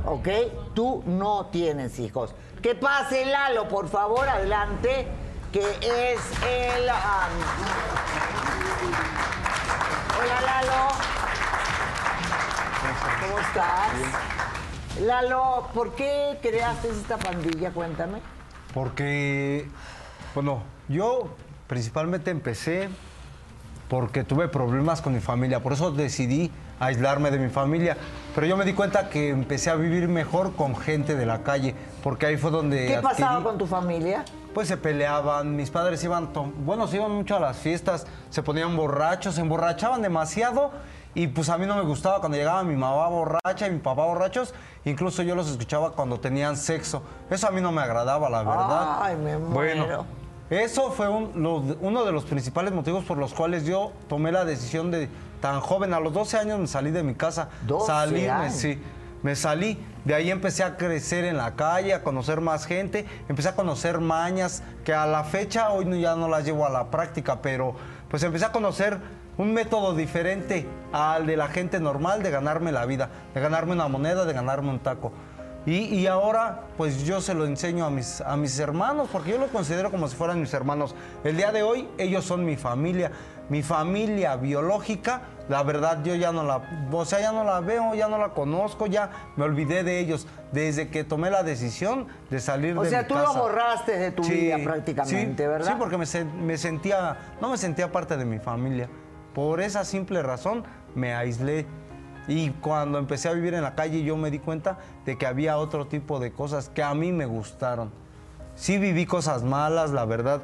¿Ok? 0.06 0.28
Tú 0.74 1.02
no 1.06 1.46
tienes 1.46 1.98
hijos. 1.98 2.36
Que 2.62 2.76
pase 2.76 3.26
Lalo, 3.26 3.70
por 3.70 3.88
favor, 3.88 4.28
adelante, 4.28 5.08
que 5.54 5.62
es 5.62 6.20
el... 6.46 6.90
Hola, 10.20 10.42
Lalo. 10.46 10.88
¿Cómo 13.22 13.40
estás? 13.40 13.92
Lalo, 15.04 15.70
¿por 15.74 15.96
qué 15.96 16.38
creaste 16.42 16.90
esta 16.90 17.16
pandilla? 17.16 17.72
Cuéntame. 17.72 18.20
Porque, 18.74 19.70
bueno, 20.36 20.64
yo 20.90 21.30
principalmente 21.68 22.30
empecé 22.30 22.90
porque 23.90 24.24
tuve 24.24 24.48
problemas 24.48 25.02
con 25.02 25.14
mi 25.14 25.20
familia, 25.20 25.62
por 25.62 25.74
eso 25.74 25.92
decidí 25.92 26.52
aislarme 26.80 27.32
de 27.32 27.40
mi 27.40 27.50
familia. 27.50 27.98
Pero 28.36 28.46
yo 28.48 28.58
me 28.58 28.66
di 28.66 28.74
cuenta 28.74 29.10
que 29.10 29.30
empecé 29.30 29.70
a 29.70 29.76
vivir 29.76 30.08
mejor 30.08 30.54
con 30.56 30.76
gente 30.76 31.16
de 31.16 31.26
la 31.26 31.44
calle, 31.44 31.74
porque 32.04 32.26
ahí 32.26 32.38
fue 32.38 32.52
donde... 32.52 32.86
¿Qué 32.88 33.00
pasaba 33.02 33.42
con 33.44 33.58
tu 33.58 33.66
familia? 33.66 34.26
Pues 34.54 34.68
se 34.68 34.78
peleaban, 34.78 35.56
mis 35.56 35.70
padres 35.70 36.04
iban, 36.04 36.34
to- 36.34 36.52
bueno, 36.66 36.88
se 36.88 36.98
iban 36.98 37.12
mucho 37.12 37.36
a 37.36 37.40
las 37.40 37.58
fiestas, 37.58 38.06
se 38.30 38.44
ponían 38.44 38.76
borrachos, 38.76 39.36
se 39.36 39.42
emborrachaban 39.42 40.02
demasiado 40.02 40.72
y 41.14 41.28
pues 41.28 41.50
a 41.50 41.58
mí 41.58 41.66
no 41.66 41.76
me 41.76 41.82
gustaba 41.84 42.20
cuando 42.20 42.38
llegaba 42.38 42.64
mi 42.64 42.76
mamá 42.76 43.08
borracha 43.08 43.68
y 43.68 43.72
mi 43.72 43.80
papá 43.80 44.04
borrachos, 44.06 44.54
incluso 44.86 45.24
yo 45.24 45.36
los 45.36 45.50
escuchaba 45.50 45.92
cuando 45.92 46.20
tenían 46.20 46.58
sexo. 46.58 47.02
Eso 47.30 47.48
a 47.48 47.52
mí 47.52 47.62
no 47.62 47.72
me 47.72 47.82
agradaba, 47.82 48.30
la 48.30 48.40
verdad. 48.44 48.98
Ay, 49.02 49.16
me 49.16 49.36
Bueno, 49.38 49.84
muero. 49.86 50.06
Eso 50.50 50.92
fue 50.92 51.10
un- 51.10 51.32
lo- 51.44 51.58
uno 51.82 52.06
de 52.06 52.12
los 52.12 52.24
principales 52.26 52.74
motivos 52.74 53.04
por 53.04 53.18
los 53.18 53.34
cuales 53.34 53.66
yo 53.66 53.92
tomé 54.08 54.32
la 54.32 54.46
decisión 54.46 54.92
de 54.92 55.10
tan 55.42 55.60
joven, 55.60 55.94
a 55.94 56.00
los 56.00 56.14
12 56.14 56.38
años 56.38 56.60
me 56.60 56.68
salí 56.68 56.92
de 56.92 57.04
mi 57.04 57.14
casa. 57.16 57.50
12 57.68 57.88
Salirme, 57.88 58.30
años. 58.30 58.54
sí. 58.56 58.82
Me 59.24 59.36
salí, 59.36 59.78
de 60.06 60.14
ahí 60.14 60.30
empecé 60.32 60.64
a 60.64 60.78
crecer 60.78 61.26
en 61.26 61.38
la 61.38 61.56
calle, 61.56 61.94
a 61.94 62.04
conocer 62.04 62.40
más 62.40 62.66
gente, 62.66 63.06
empecé 63.28 63.50
a 63.50 63.56
conocer 63.56 64.00
mañas 64.00 64.64
que 64.86 64.94
a 64.94 65.06
la 65.08 65.24
fecha 65.24 65.72
hoy 65.72 65.86
no- 65.86 65.96
ya 65.96 66.16
no 66.16 66.28
las 66.28 66.46
llevo 66.46 66.66
a 66.66 66.70
la 66.70 66.92
práctica, 66.92 67.42
pero 67.42 67.76
pues 68.10 68.22
empecé 68.24 68.46
a 68.46 68.52
conocer 68.52 68.98
un 69.38 69.54
método 69.54 69.96
diferente 69.96 70.68
al 70.94 71.26
de 71.26 71.36
la 71.36 71.48
gente 71.48 71.80
normal 71.80 72.24
de 72.24 72.32
ganarme 72.32 72.72
la 72.72 72.86
vida, 72.86 73.10
de 73.34 73.42
ganarme 73.42 73.74
una 73.74 73.88
moneda, 73.88 74.26
de 74.26 74.34
ganarme 74.34 74.70
un 74.70 74.80
taco. 74.80 75.12
Y, 75.68 75.94
y 75.94 76.08
ahora, 76.08 76.62
pues 76.78 77.04
yo 77.04 77.20
se 77.20 77.34
lo 77.34 77.46
enseño 77.46 77.86
a 77.86 77.90
mis, 77.90 78.22
a 78.22 78.38
mis 78.38 78.58
hermanos, 78.58 79.10
porque 79.12 79.32
yo 79.32 79.38
lo 79.38 79.48
considero 79.48 79.92
como 79.92 80.08
si 80.08 80.16
fueran 80.16 80.40
mis 80.40 80.54
hermanos. 80.54 80.96
El 81.26 81.36
día 81.36 81.52
de 81.52 81.62
hoy, 81.62 81.90
ellos 81.98 82.24
son 82.24 82.46
mi 82.46 82.56
familia. 82.56 83.12
Mi 83.50 83.64
familia 83.64 84.38
biológica, 84.38 85.24
la 85.50 85.64
verdad, 85.64 86.04
yo 86.06 86.16
ya 86.16 86.32
no 86.32 86.44
la, 86.44 86.62
o 86.92 87.06
sea, 87.06 87.20
ya 87.20 87.34
no 87.34 87.44
la 87.44 87.60
veo, 87.60 87.96
ya 87.96 88.08
no 88.08 88.18
la 88.18 88.30
conozco, 88.30 88.88
ya 88.88 89.10
me 89.36 89.44
olvidé 89.44 89.84
de 89.84 90.00
ellos. 90.00 90.26
Desde 90.54 90.88
que 90.88 91.04
tomé 91.04 91.30
la 91.30 91.44
decisión 91.44 92.08
de 92.30 92.40
salir 92.40 92.78
O 92.78 92.84
de 92.84 92.90
sea, 92.90 93.02
mi 93.02 93.08
tú 93.10 93.14
casa. 93.16 93.34
lo 93.34 93.40
borraste 93.42 93.98
de 93.98 94.12
tu 94.12 94.24
Sí, 94.24 94.32
vida 94.34 94.58
prácticamente, 94.64 95.44
sí, 95.44 95.48
¿verdad? 95.50 95.68
Sí, 95.68 95.74
porque 95.78 95.98
me, 95.98 96.06
me 96.46 96.58
sentía, 96.58 97.18
no 97.42 97.50
me 97.50 97.58
sentía 97.58 97.92
parte 97.92 98.16
de 98.16 98.24
mi 98.24 98.40
familia. 98.40 98.90
Por 99.34 99.60
esa 99.60 99.84
simple 99.84 100.24
razón 100.24 100.64
me 100.96 101.14
aislé. 101.14 101.66
Y 102.28 102.50
cuando 102.52 102.98
empecé 102.98 103.30
a 103.30 103.34
vivir 103.34 103.54
en 103.54 103.62
la 103.62 103.76
calle 103.76 104.04
yo 104.04 104.18
me 104.18 104.32
di 104.32 104.40
cuenta 104.40 104.78
de 105.06 105.18
que 105.18 105.26
había 105.26 105.58
otro 105.58 105.88
tipo 105.88 106.20
de 106.20 106.32
cosas 106.32 106.70
que 106.70 106.84
a 106.84 106.94
mí 106.94 107.12
me 107.12 107.26
gustaron. 107.26 107.92
Sí 108.56 108.78
viví 108.78 109.06
cosas 109.06 109.44
malas, 109.44 109.92
la 109.92 110.06
verdad. 110.06 110.42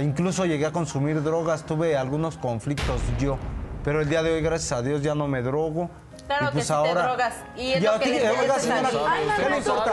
Incluso 0.00 0.46
llegué 0.46 0.66
a 0.66 0.72
consumir 0.72 1.22
drogas, 1.22 1.64
tuve 1.64 1.96
algunos 1.96 2.38
conflictos 2.38 3.00
yo. 3.18 3.36
Pero 3.84 4.00
el 4.00 4.08
día 4.08 4.22
de 4.22 4.32
hoy, 4.32 4.42
gracias 4.42 4.72
a 4.72 4.82
Dios, 4.82 5.02
ya 5.02 5.14
no 5.14 5.28
me 5.28 5.42
drogo. 5.42 5.90
Claro 6.26 6.44
Y 6.44 6.48
que 6.48 6.52
pues 6.52 6.64
sí 6.66 6.68
te 6.72 6.74
ahora- 6.74 7.02
drogas. 7.02 7.34
Y 7.56 7.72
es 7.72 7.82
lo 7.82 7.98
que 7.98 8.30
oiga, 8.30 8.58
señora. 8.58 8.88
¿qué 9.36 9.48
le 9.50 9.56
importa? 9.58 9.92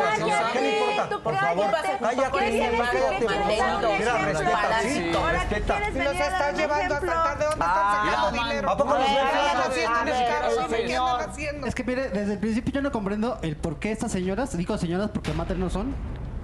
¿Qué 0.54 0.62
le 0.62 0.80
importa? 0.80 1.18
Por 1.24 1.36
favor, 1.38 1.66
cállate. 2.00 2.52
Mira, 2.52 4.18
respeta, 4.26 4.82
sí, 4.82 5.12
respeta. 5.32 5.76
Si 5.92 6.00
los 6.00 6.14
estás 6.14 6.58
llevando 6.58 6.96
a 6.96 7.00
saltar, 7.00 7.38
¿de 7.40 7.46
dónde 7.46 7.66
Ah, 7.66 8.04
están 8.06 8.16
sacando 8.32 8.44
dinero? 8.44 8.70
¿A 8.70 8.78
poco 8.78 8.94
los 8.94 9.06
¿Qué 9.06 9.14
ves? 9.14 9.22
andan 9.24 9.72
haciendo 9.72 9.96
A 9.98 10.02
en 10.02 10.08
el 10.08 10.14
ver, 10.14 10.28
carro? 10.30 10.48
el 10.50 10.56
Dime, 10.56 10.68
¿qué 10.78 10.88
señor. 10.88 11.10
andan 11.10 11.30
haciendo? 11.30 11.68
Es 11.68 11.76
que 11.76 11.84
mire, 11.84 12.10
desde 12.10 12.34
el 12.34 12.40
principio 12.40 12.74
yo 12.74 12.82
no 12.82 12.92
comprendo 12.92 13.40
el 13.42 13.56
por 13.58 13.80
qué 13.80 13.92
estas 13.92 14.12
señoras, 14.12 14.56
digo 14.58 14.78
señoras 14.78 15.10
porque 15.14 15.34
madres 15.34 15.58
no 15.58 15.70
son, 15.70 15.96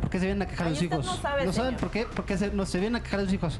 por 0.01 0.09
qué 0.09 0.19
se 0.19 0.25
vienen 0.25 0.41
a 0.41 0.47
quejar 0.47 0.67
de 0.67 0.73
usted 0.73 0.85
hijos. 0.87 1.05
no 1.05 1.15
sabe, 1.17 1.53
saben 1.53 1.75
por 1.77 1.91
qué, 1.91 2.05
porque 2.15 2.37
se, 2.37 2.49
no, 2.51 2.65
se 2.65 2.79
vienen 2.79 2.97
a 3.01 3.03
quejar 3.03 3.19
de 3.19 3.25
sus 3.25 3.33
hijos. 3.35 3.59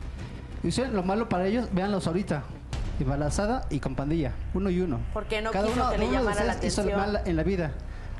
Y 0.63 0.69
ustedes, 0.69 0.89
lo 0.91 1.03
malo 1.03 1.29
para 1.29 1.45
ellos, 1.45 1.67
véanlos 1.71 2.07
ahorita. 2.07 2.43
Embarazada 2.99 3.65
y 3.69 3.79
con 3.79 3.95
pandilla, 3.95 4.31
uno 4.53 4.69
y 4.69 4.79
uno. 4.81 4.99
Porque 5.13 5.41
no 5.41 5.51
Cada 5.51 5.67
quiso 5.67 5.81
uno, 5.81 5.91
que 5.91 5.97
le 5.97 6.05
uno 6.05 6.11
de 6.13 6.19
llamara 6.19 6.43
la 6.45 6.53
hizo 6.65 6.81
atención. 6.81 6.99
mal 6.99 7.21
en 7.25 7.35
la 7.35 7.43
vida. 7.43 7.71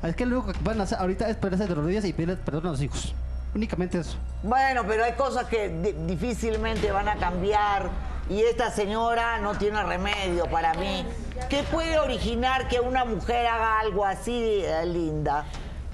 Es 0.02 0.14
que 0.14 0.26
lo 0.26 0.38
único 0.40 0.52
que 0.52 0.58
van 0.62 0.80
a 0.80 0.84
hacer 0.84 0.98
ahorita 0.98 1.28
es 1.28 1.36
ponerse 1.36 1.66
de 1.66 1.74
rodillas 1.74 2.04
y 2.04 2.12
pedirle 2.12 2.36
perdón 2.36 2.66
a 2.66 2.70
los 2.72 2.82
hijos. 2.82 3.14
Únicamente 3.54 3.98
eso. 3.98 4.16
Bueno, 4.42 4.82
pero 4.86 5.04
hay 5.04 5.12
cosas 5.14 5.46
que 5.46 5.70
di- 5.70 5.92
difícilmente 6.06 6.90
van 6.92 7.08
a 7.08 7.16
cambiar 7.16 7.88
y 8.28 8.40
esta 8.42 8.70
señora 8.70 9.38
no 9.38 9.54
tiene 9.56 9.82
remedio 9.82 10.44
para 10.50 10.74
mí. 10.74 11.06
¿Qué 11.48 11.62
puede 11.62 11.98
originar 11.98 12.68
que 12.68 12.80
una 12.80 13.04
mujer 13.06 13.46
haga 13.46 13.80
algo 13.80 14.04
así, 14.04 14.60
eh, 14.62 14.84
linda? 14.84 15.44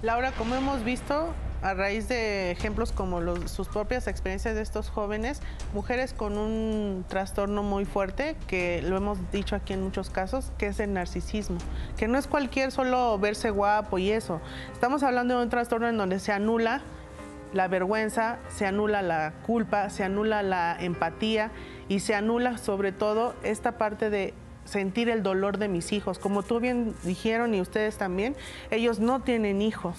Laura, 0.03 0.33
como 0.33 0.57
hemos 0.57 0.83
visto, 0.83 1.29
a 1.63 1.75
raíz 1.75 2.09
de 2.09 2.51
ejemplos 2.51 2.93
como 2.93 3.21
los- 3.21 3.51
sus 3.51 3.69
propias 3.69 4.09
experiencias 4.09 4.55
de 4.55 4.63
estos 4.63 4.91
jóvenes, 4.91 5.41
mujeres 5.73 6.13
con 6.13 6.37
un 6.37 7.05
trastorno 7.09 7.63
muy 7.63 7.85
fuerte, 7.85 8.37
que 8.47 8.83
lo 8.83 8.97
hemos 8.97 9.19
dicho 9.31 9.55
aquí 9.55 9.73
en 9.73 9.83
muchos 9.83 10.11
casos, 10.11 10.53
que 10.59 10.67
es 10.67 10.81
el 10.81 10.93
narcisismo, 10.93 11.59
que 11.97 12.09
no 12.09 12.19
es 12.19 12.27
cualquier 12.27 12.73
solo 12.73 13.19
verse 13.19 13.51
guapo 13.51 13.99
y 13.99 14.11
eso. 14.11 14.41
Estamos 14.73 15.03
hablando 15.03 15.39
de 15.39 15.45
un 15.45 15.51
trastorno 15.51 15.89
en 15.89 15.97
donde 15.97 16.19
se 16.19 16.33
anula 16.33 16.83
la 17.53 17.69
vergüenza, 17.69 18.39
se 18.49 18.67
anula 18.67 19.03
la 19.03 19.35
culpa, 19.47 19.91
se 19.91 20.05
anula 20.05 20.43
la 20.43 20.77
empatía 20.81 21.51
y 21.89 22.01
se 22.01 22.15
anula 22.15 22.59
sobre 22.59 22.93
todo 22.93 23.35
esta 23.43 23.79
parte 23.79 24.11
de 24.11 24.35
sentir 24.65 25.09
el 25.11 25.23
dolor 25.23 25.59
de 25.59 25.69
mis 25.69 25.93
hijos. 25.93 26.19
Como 26.19 26.43
tú 26.43 26.61
bien 26.61 26.95
dijeron 27.03 27.55
y 27.55 27.61
ustedes 27.61 27.99
también, 27.99 28.37
ellos 28.71 29.01
no 29.01 29.21
tienen 29.21 29.61
hijos. 29.61 29.97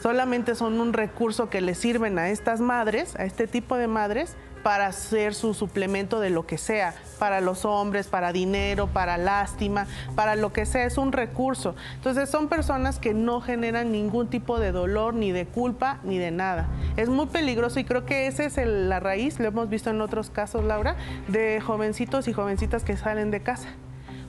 Solamente 0.00 0.54
son 0.54 0.80
un 0.80 0.92
recurso 0.92 1.50
que 1.50 1.60
les 1.60 1.78
sirven 1.78 2.18
a 2.18 2.28
estas 2.30 2.60
madres, 2.60 3.16
a 3.16 3.24
este 3.24 3.46
tipo 3.46 3.76
de 3.76 3.88
madres, 3.88 4.36
para 4.62 4.90
ser 4.92 5.34
su 5.34 5.54
suplemento 5.54 6.18
de 6.18 6.30
lo 6.30 6.44
que 6.44 6.58
sea, 6.58 6.92
para 7.20 7.40
los 7.40 7.64
hombres, 7.64 8.08
para 8.08 8.32
dinero, 8.32 8.88
para 8.88 9.16
lástima, 9.16 9.86
para 10.16 10.34
lo 10.34 10.52
que 10.52 10.66
sea, 10.66 10.84
es 10.84 10.98
un 10.98 11.12
recurso. 11.12 11.76
Entonces 11.94 12.28
son 12.28 12.48
personas 12.48 12.98
que 12.98 13.14
no 13.14 13.40
generan 13.40 13.92
ningún 13.92 14.28
tipo 14.28 14.58
de 14.58 14.72
dolor, 14.72 15.14
ni 15.14 15.30
de 15.30 15.46
culpa, 15.46 15.98
ni 16.02 16.18
de 16.18 16.32
nada. 16.32 16.66
Es 16.96 17.08
muy 17.08 17.26
peligroso 17.26 17.78
y 17.78 17.84
creo 17.84 18.04
que 18.04 18.26
esa 18.26 18.44
es 18.44 18.58
el- 18.58 18.88
la 18.88 18.98
raíz, 19.00 19.38
lo 19.38 19.46
hemos 19.46 19.68
visto 19.68 19.90
en 19.90 20.00
otros 20.00 20.28
casos, 20.28 20.64
Laura, 20.64 20.96
de 21.28 21.60
jovencitos 21.60 22.26
y 22.26 22.32
jovencitas 22.32 22.82
que 22.82 22.96
salen 22.96 23.30
de 23.30 23.40
casa. 23.40 23.68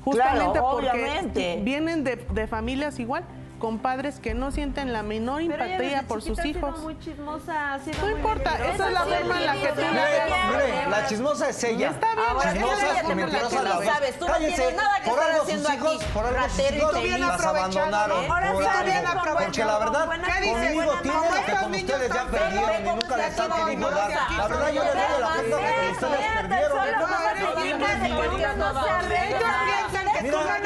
Justamente 0.06 0.52
Claro, 0.60 0.70
porque 0.72 1.60
vienen 1.64 2.04
de, 2.04 2.16
de 2.16 2.48
familias 2.48 3.00
igual, 3.00 3.24
con 3.60 3.80
padres 3.80 4.20
que 4.20 4.34
no 4.34 4.52
sienten 4.52 4.94
la 4.94 5.04
menor 5.04 5.42
Pero 5.46 5.54
ella 5.64 5.66
empatía 5.76 6.04
por 6.04 6.22
sus 6.22 6.44
hijos. 6.46 6.80
muy 6.80 6.98
chismosa, 7.00 7.78
No 7.78 8.02
muy 8.02 8.12
importa, 8.14 8.52
mentirosa, 8.52 8.74
esa 8.76 8.88
es 8.88 8.94
la 8.94 9.00
forma 9.02 9.38
en 9.38 9.46
la 9.46 9.54
que 9.54 9.68
tú 9.68 9.82
la 9.82 10.88
la 10.90 11.08
chismosa 11.08 11.50
es 11.50 11.64
ella. 11.64 11.90
Está 11.90 12.16
bien, 12.16 12.28
Ahora, 12.30 12.54
chismosa 12.54 12.88
y 13.04 13.08
la 13.08 13.16
mentirosa 13.16 13.62
vez. 13.80 13.90
sabes, 13.90 14.20
tú 14.20 14.28
no 14.28 14.34
tienes 14.38 14.76
nada 14.76 15.00
que 15.02 15.10
por 15.10 15.20
estar 15.20 15.30
algo 15.32 15.44
haciendo 15.44 15.70
sus 15.70 15.76
hijos, 15.78 15.96
aquí, 15.96 16.06
por 16.14 16.26
algo 16.26 16.50
sus 16.50 16.60
hijos 16.60 16.98
y 17.04 17.18
las 17.20 17.30
aprovechado, 17.32 17.50
abandonaron. 17.58 18.24
¿eh? 18.24 18.28
Ahora 18.30 18.48
sí, 18.48 18.86
bien 18.86 19.04
Porque 19.36 19.64
la 19.66 19.80
verdad, 19.80 20.06
conmigo 20.06 20.94
tienen 21.04 21.22
lo 21.22 21.46
que 21.46 21.52
con 21.60 21.76
ustedes 21.76 22.10
ya 22.14 22.26
perdieron 22.26 22.76
y 22.80 22.90
nunca 22.90 23.18
les 23.18 23.40
han 23.40 23.52
querido 23.52 23.92
dar. 23.92 24.10
La 24.38 24.48
verdad, 24.48 24.72
yo 24.72 24.84
les 24.84 24.94
doy 24.94 25.20
la 25.20 25.28
cuenta 25.28 25.58
de 25.58 25.64
que 25.64 25.92
ustedes 25.92 26.32
perdieron. 26.34 26.80
Mira, 30.30 30.60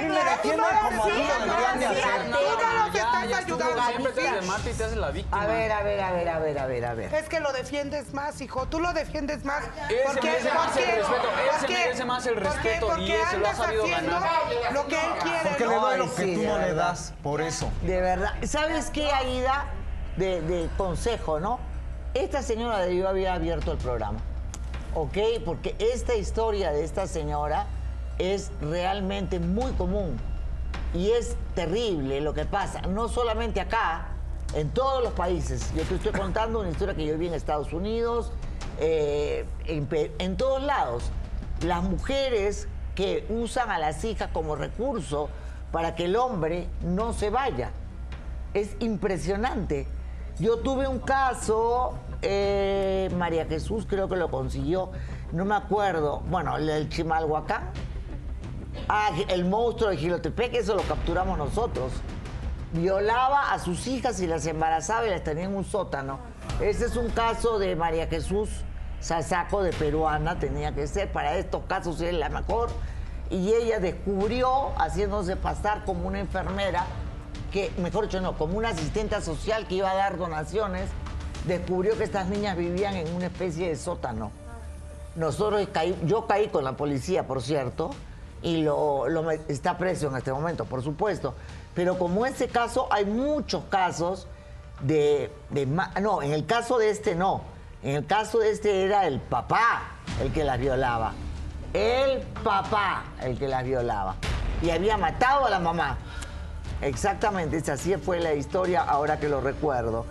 me 0.00 0.30
defienden 0.30 0.76
como 0.82 1.04
a 1.04 1.06
mí 1.06 1.12
lo 1.12 1.44
deberían 1.44 1.80
de 1.80 1.86
hacer. 1.86 2.32
Siempre 3.86 4.12
te 4.12 4.42
Marta 4.42 4.70
y 4.70 4.72
te 4.74 4.84
haces 4.84 4.96
la 4.96 5.10
víctima. 5.10 5.42
A 5.42 5.46
ver, 5.46 5.72
a 5.72 5.82
ver, 5.82 6.00
a 6.00 6.12
ver, 6.12 6.28
a 6.28 6.38
ver, 6.38 6.58
a 6.58 6.66
ver, 6.66 6.84
a 6.84 6.94
ver. 6.94 7.14
Es 7.14 7.28
que 7.28 7.40
lo 7.40 7.52
defiendes 7.52 8.12
más, 8.14 8.40
hijo. 8.40 8.66
Tú 8.66 8.80
lo 8.80 8.92
defiendes 8.92 9.44
más. 9.44 9.64
Él 9.88 9.98
se 10.14 10.20
merece 10.22 10.52
más 10.52 10.76
el 10.76 10.86
respeto, 10.96 11.28
él 11.38 11.60
se 11.60 11.68
merece 11.68 12.04
más 12.04 12.26
el 12.26 12.36
respeto 12.36 12.98
y 12.98 13.12
él 13.12 13.20
se 13.30 13.38
lo 13.38 13.48
ha 13.48 13.54
sabido 13.54 13.86
ganar. 13.86 14.22
Lo 14.72 14.86
que 14.86 14.94
él 14.96 15.12
quiere. 15.22 15.38
Porque 15.42 15.66
le 15.66 15.74
¿no? 15.74 15.80
doy 15.80 15.98
lo 15.98 16.14
que 16.14 16.22
sí, 16.24 16.34
tú 16.34 16.42
no 16.42 16.58
le 16.58 16.64
verdad. 16.64 16.86
das, 16.88 17.14
por 17.22 17.40
eso. 17.40 17.70
De 17.82 18.00
verdad. 18.00 18.32
¿Sabes 18.44 18.90
qué, 18.90 19.10
Aida? 19.12 19.66
De, 20.16 20.40
de 20.42 20.68
consejo, 20.76 21.40
¿no? 21.40 21.58
Esta 22.14 22.42
señora 22.42 22.78
debió 22.80 23.08
haber 23.08 23.28
abierto 23.28 23.72
el 23.72 23.78
programa. 23.78 24.18
¿Ok? 24.94 25.16
Porque 25.44 25.74
esta 25.78 26.14
historia 26.14 26.70
de 26.72 26.84
esta 26.84 27.06
señora 27.06 27.66
es 28.22 28.52
realmente 28.60 29.40
muy 29.40 29.72
común. 29.72 30.16
Y 30.94 31.10
es 31.10 31.36
terrible 31.54 32.20
lo 32.20 32.34
que 32.34 32.44
pasa. 32.44 32.82
No 32.82 33.08
solamente 33.08 33.60
acá, 33.60 34.12
en 34.54 34.70
todos 34.70 35.02
los 35.02 35.12
países. 35.12 35.72
Yo 35.74 35.82
te 35.82 35.96
estoy 35.96 36.12
contando 36.12 36.60
una 36.60 36.70
historia 36.70 36.94
que 36.94 37.04
yo 37.04 37.18
vi 37.18 37.26
en 37.26 37.34
Estados 37.34 37.72
Unidos, 37.72 38.32
eh, 38.78 39.44
en, 39.66 40.36
todos 40.36 40.62
lados. 40.62 41.10
Las 41.64 41.82
mujeres 41.82 42.68
que 42.94 43.26
usan 43.28 43.70
a 43.70 43.78
las 43.78 44.04
hijas 44.04 44.30
como 44.32 44.54
recurso 44.54 45.28
para 45.72 45.94
que 45.94 46.04
el 46.04 46.16
hombre 46.16 46.68
no 46.82 47.12
se 47.14 47.30
vaya. 47.30 47.70
Es 48.54 48.76
impresionante. 48.80 49.86
Yo 50.38 50.58
tuve 50.58 50.86
un 50.86 50.98
caso, 50.98 51.94
eh, 52.20 53.10
María 53.16 53.46
Jesús 53.46 53.86
creo 53.88 54.08
que 54.08 54.16
lo 54.16 54.30
consiguió, 54.30 54.90
no 55.32 55.44
me 55.44 55.54
acuerdo, 55.54 56.20
bueno, 56.28 56.56
el 56.56 56.88
Chimalhuacán. 56.88 57.70
Ah, 58.88 59.10
el 59.28 59.44
monstruo 59.44 59.90
de 59.90 59.96
Gilotepec, 59.96 60.54
eso 60.54 60.74
lo 60.74 60.82
capturamos 60.82 61.38
nosotros. 61.38 61.92
Violaba 62.72 63.52
a 63.52 63.58
sus 63.58 63.86
hijas 63.86 64.20
y 64.20 64.26
las 64.26 64.46
embarazaba 64.46 65.06
y 65.06 65.10
las 65.10 65.22
tenía 65.22 65.44
en 65.44 65.54
un 65.54 65.64
sótano. 65.64 66.18
Ese 66.60 66.86
es 66.86 66.96
un 66.96 67.10
caso 67.10 67.58
de 67.58 67.76
María 67.76 68.06
Jesús 68.06 68.48
Sasaco 69.02 69.64
de 69.64 69.72
peruana, 69.72 70.38
tenía 70.38 70.74
que 70.74 70.86
ser. 70.86 71.10
Para 71.10 71.36
estos 71.36 71.64
casos 71.64 72.00
es 72.00 72.14
la 72.14 72.28
mejor. 72.28 72.70
Y 73.30 73.52
ella 73.52 73.80
descubrió, 73.80 74.70
haciéndose 74.78 75.36
pasar 75.36 75.84
como 75.84 76.06
una 76.06 76.20
enfermera, 76.20 76.86
que, 77.50 77.72
mejor 77.78 78.04
dicho, 78.04 78.20
no, 78.20 78.38
como 78.38 78.56
una 78.56 78.70
asistente 78.70 79.20
social 79.20 79.66
que 79.66 79.76
iba 79.76 79.90
a 79.90 79.94
dar 79.94 80.16
donaciones, 80.18 80.88
descubrió 81.46 81.98
que 81.98 82.04
estas 82.04 82.28
niñas 82.28 82.56
vivían 82.56 82.94
en 82.94 83.12
una 83.14 83.26
especie 83.26 83.68
de 83.68 83.76
sótano. 83.76 84.30
Nosotros 85.16 85.66
caí, 85.72 85.98
yo 86.04 86.26
caí 86.26 86.48
con 86.48 86.64
la 86.64 86.76
policía, 86.76 87.26
por 87.26 87.42
cierto, 87.42 87.90
y 88.42 88.62
lo, 88.62 89.08
lo 89.08 89.30
está 89.30 89.78
preso 89.78 90.08
en 90.08 90.16
este 90.16 90.32
momento, 90.32 90.64
por 90.64 90.82
supuesto. 90.82 91.34
Pero 91.74 91.98
como 91.98 92.26
ese 92.26 92.48
caso, 92.48 92.88
hay 92.90 93.04
muchos 93.04 93.64
casos 93.70 94.26
de, 94.80 95.30
de 95.50 95.66
No, 95.66 96.22
en 96.22 96.32
el 96.32 96.46
caso 96.46 96.78
de 96.78 96.90
este 96.90 97.14
no. 97.14 97.42
En 97.82 97.96
el 97.96 98.06
caso 98.06 98.38
de 98.38 98.50
este 98.50 98.84
era 98.84 99.06
el 99.06 99.20
papá 99.20 99.82
el 100.20 100.32
que 100.32 100.44
las 100.44 100.58
violaba. 100.58 101.12
El 101.72 102.20
papá 102.44 103.04
el 103.22 103.38
que 103.38 103.48
las 103.48 103.64
violaba. 103.64 104.16
Y 104.60 104.70
había 104.70 104.96
matado 104.96 105.46
a 105.46 105.50
la 105.50 105.58
mamá. 105.58 105.98
Exactamente, 106.80 107.56
esa 107.56 107.74
así 107.74 107.96
fue 107.96 108.20
la 108.20 108.34
historia 108.34 108.82
ahora 108.82 109.18
que 109.18 109.28
lo 109.28 109.40
recuerdo. 109.40 110.04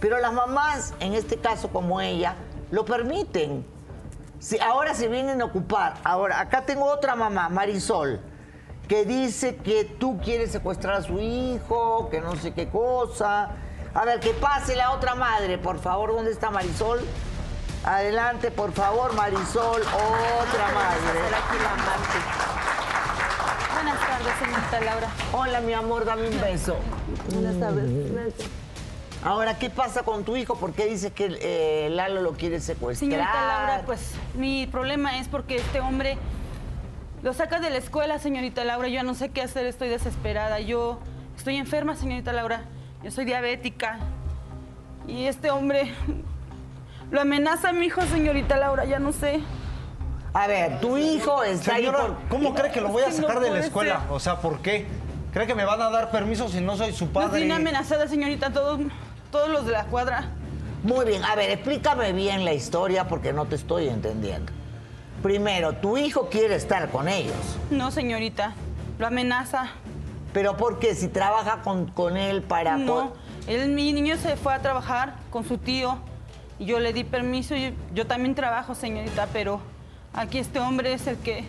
Pero 0.00 0.18
las 0.18 0.32
mamás, 0.32 0.94
en 1.00 1.14
este 1.14 1.36
caso 1.36 1.68
como 1.68 2.00
ella, 2.00 2.34
lo 2.70 2.84
permiten. 2.84 3.64
Si 4.44 4.60
ahora 4.60 4.92
se 4.92 5.08
vienen 5.08 5.40
a 5.40 5.46
ocupar. 5.46 5.94
Ahora, 6.04 6.38
acá 6.38 6.66
tengo 6.66 6.84
otra 6.84 7.16
mamá, 7.16 7.48
Marisol, 7.48 8.20
que 8.86 9.06
dice 9.06 9.56
que 9.56 9.86
tú 9.86 10.20
quieres 10.22 10.52
secuestrar 10.52 10.96
a 10.96 11.02
su 11.02 11.18
hijo, 11.18 12.10
que 12.10 12.20
no 12.20 12.36
sé 12.36 12.52
qué 12.52 12.68
cosa. 12.68 13.52
A 13.94 14.04
ver, 14.04 14.20
que 14.20 14.34
pase 14.34 14.76
la 14.76 14.90
otra 14.90 15.14
madre, 15.14 15.56
por 15.56 15.78
favor. 15.78 16.14
¿Dónde 16.14 16.30
está 16.30 16.50
Marisol? 16.50 17.00
Adelante, 17.86 18.50
por 18.50 18.72
favor, 18.72 19.14
Marisol, 19.14 19.80
otra 19.80 20.68
madre. 20.74 21.20
Buenas 23.72 23.98
tardes, 23.98 24.34
señorita 24.40 24.80
Laura. 24.82 25.08
Hola, 25.32 25.60
mi 25.62 25.72
amor, 25.72 26.04
dame 26.04 26.28
un 26.28 26.38
beso. 26.38 26.76
Buenas 27.32 27.58
tardes. 27.58 27.88
Ahora, 29.24 29.58
¿qué 29.58 29.70
pasa 29.70 30.02
con 30.02 30.22
tu 30.22 30.36
hijo? 30.36 30.54
¿Por 30.56 30.74
qué 30.74 30.86
dices 30.86 31.10
que 31.12 31.38
eh, 31.40 31.88
Lalo 31.90 32.20
lo 32.20 32.32
quiere 32.34 32.60
secuestrar? 32.60 33.10
Señorita 33.10 33.46
Laura, 33.46 33.82
pues 33.86 34.12
mi 34.34 34.66
problema 34.66 35.18
es 35.18 35.28
porque 35.28 35.56
este 35.56 35.80
hombre 35.80 36.18
lo 37.22 37.32
saca 37.32 37.58
de 37.58 37.70
la 37.70 37.78
escuela, 37.78 38.18
señorita 38.18 38.64
Laura. 38.64 38.88
Yo 38.88 39.02
no 39.02 39.14
sé 39.14 39.30
qué 39.30 39.40
hacer, 39.40 39.64
estoy 39.64 39.88
desesperada. 39.88 40.60
Yo 40.60 41.00
estoy 41.38 41.56
enferma, 41.56 41.96
señorita 41.96 42.34
Laura. 42.34 42.64
Yo 43.02 43.10
soy 43.10 43.24
diabética. 43.24 43.98
Y 45.08 45.24
este 45.24 45.50
hombre 45.50 45.90
lo 47.10 47.22
amenaza 47.22 47.70
a 47.70 47.72
mi 47.72 47.86
hijo, 47.86 48.02
señorita 48.02 48.58
Laura, 48.58 48.84
ya 48.84 48.98
no 48.98 49.12
sé. 49.12 49.40
A 50.34 50.46
ver, 50.46 50.80
tu 50.80 50.98
hijo 50.98 51.42
está 51.44 51.76
Señora, 51.76 51.98
ahí 51.98 52.06
por... 52.08 52.28
¿cómo 52.28 52.54
cree 52.54 52.70
que 52.72 52.80
lo 52.82 52.88
voy 52.88 53.04
a 53.04 53.08
no 53.08 53.12
sacar 53.12 53.40
de 53.40 53.50
la 53.52 53.60
escuela? 53.60 54.00
ser. 54.00 54.10
O 54.10 54.20
sea, 54.20 54.40
¿por 54.40 54.60
qué? 54.60 54.86
¿Cree 55.32 55.46
que 55.46 55.54
me 55.54 55.64
van 55.64 55.80
a 55.80 55.90
dar 55.90 56.10
permiso 56.10 56.48
si 56.48 56.60
no 56.60 56.76
soy 56.76 56.92
su 56.92 57.08
padre? 57.08 57.38
tiene 57.38 57.54
amenazada, 57.54 58.06
señorita, 58.06 58.52
todos, 58.52 58.80
todos 59.34 59.48
los 59.48 59.66
de 59.66 59.72
la 59.72 59.86
cuadra. 59.86 60.28
Muy 60.84 61.04
bien, 61.06 61.24
a 61.24 61.34
ver, 61.34 61.50
explícame 61.50 62.12
bien 62.12 62.44
la 62.44 62.52
historia 62.52 63.08
porque 63.08 63.32
no 63.32 63.46
te 63.46 63.56
estoy 63.56 63.88
entendiendo. 63.88 64.52
Primero, 65.24 65.72
tu 65.72 65.96
hijo 65.96 66.28
quiere 66.28 66.54
estar 66.54 66.88
con 66.90 67.08
ellos. 67.08 67.34
No, 67.68 67.90
señorita, 67.90 68.52
lo 69.00 69.08
amenaza. 69.08 69.70
¿Pero 70.32 70.56
por 70.56 70.78
qué? 70.78 70.94
Si 70.94 71.08
trabaja 71.08 71.62
con, 71.62 71.86
con 71.86 72.16
él 72.16 72.42
para... 72.42 72.76
No, 72.76 73.12
él, 73.48 73.70
mi 73.70 73.92
niño 73.92 74.16
se 74.18 74.36
fue 74.36 74.54
a 74.54 74.60
trabajar 74.60 75.16
con 75.30 75.44
su 75.44 75.58
tío 75.58 75.98
y 76.60 76.66
yo 76.66 76.78
le 76.78 76.92
di 76.92 77.02
permiso. 77.02 77.56
Yo, 77.56 77.70
yo 77.92 78.06
también 78.06 78.36
trabajo, 78.36 78.76
señorita, 78.76 79.26
pero 79.32 79.58
aquí 80.12 80.38
este 80.38 80.60
hombre 80.60 80.92
es 80.92 81.08
el 81.08 81.16
que... 81.16 81.48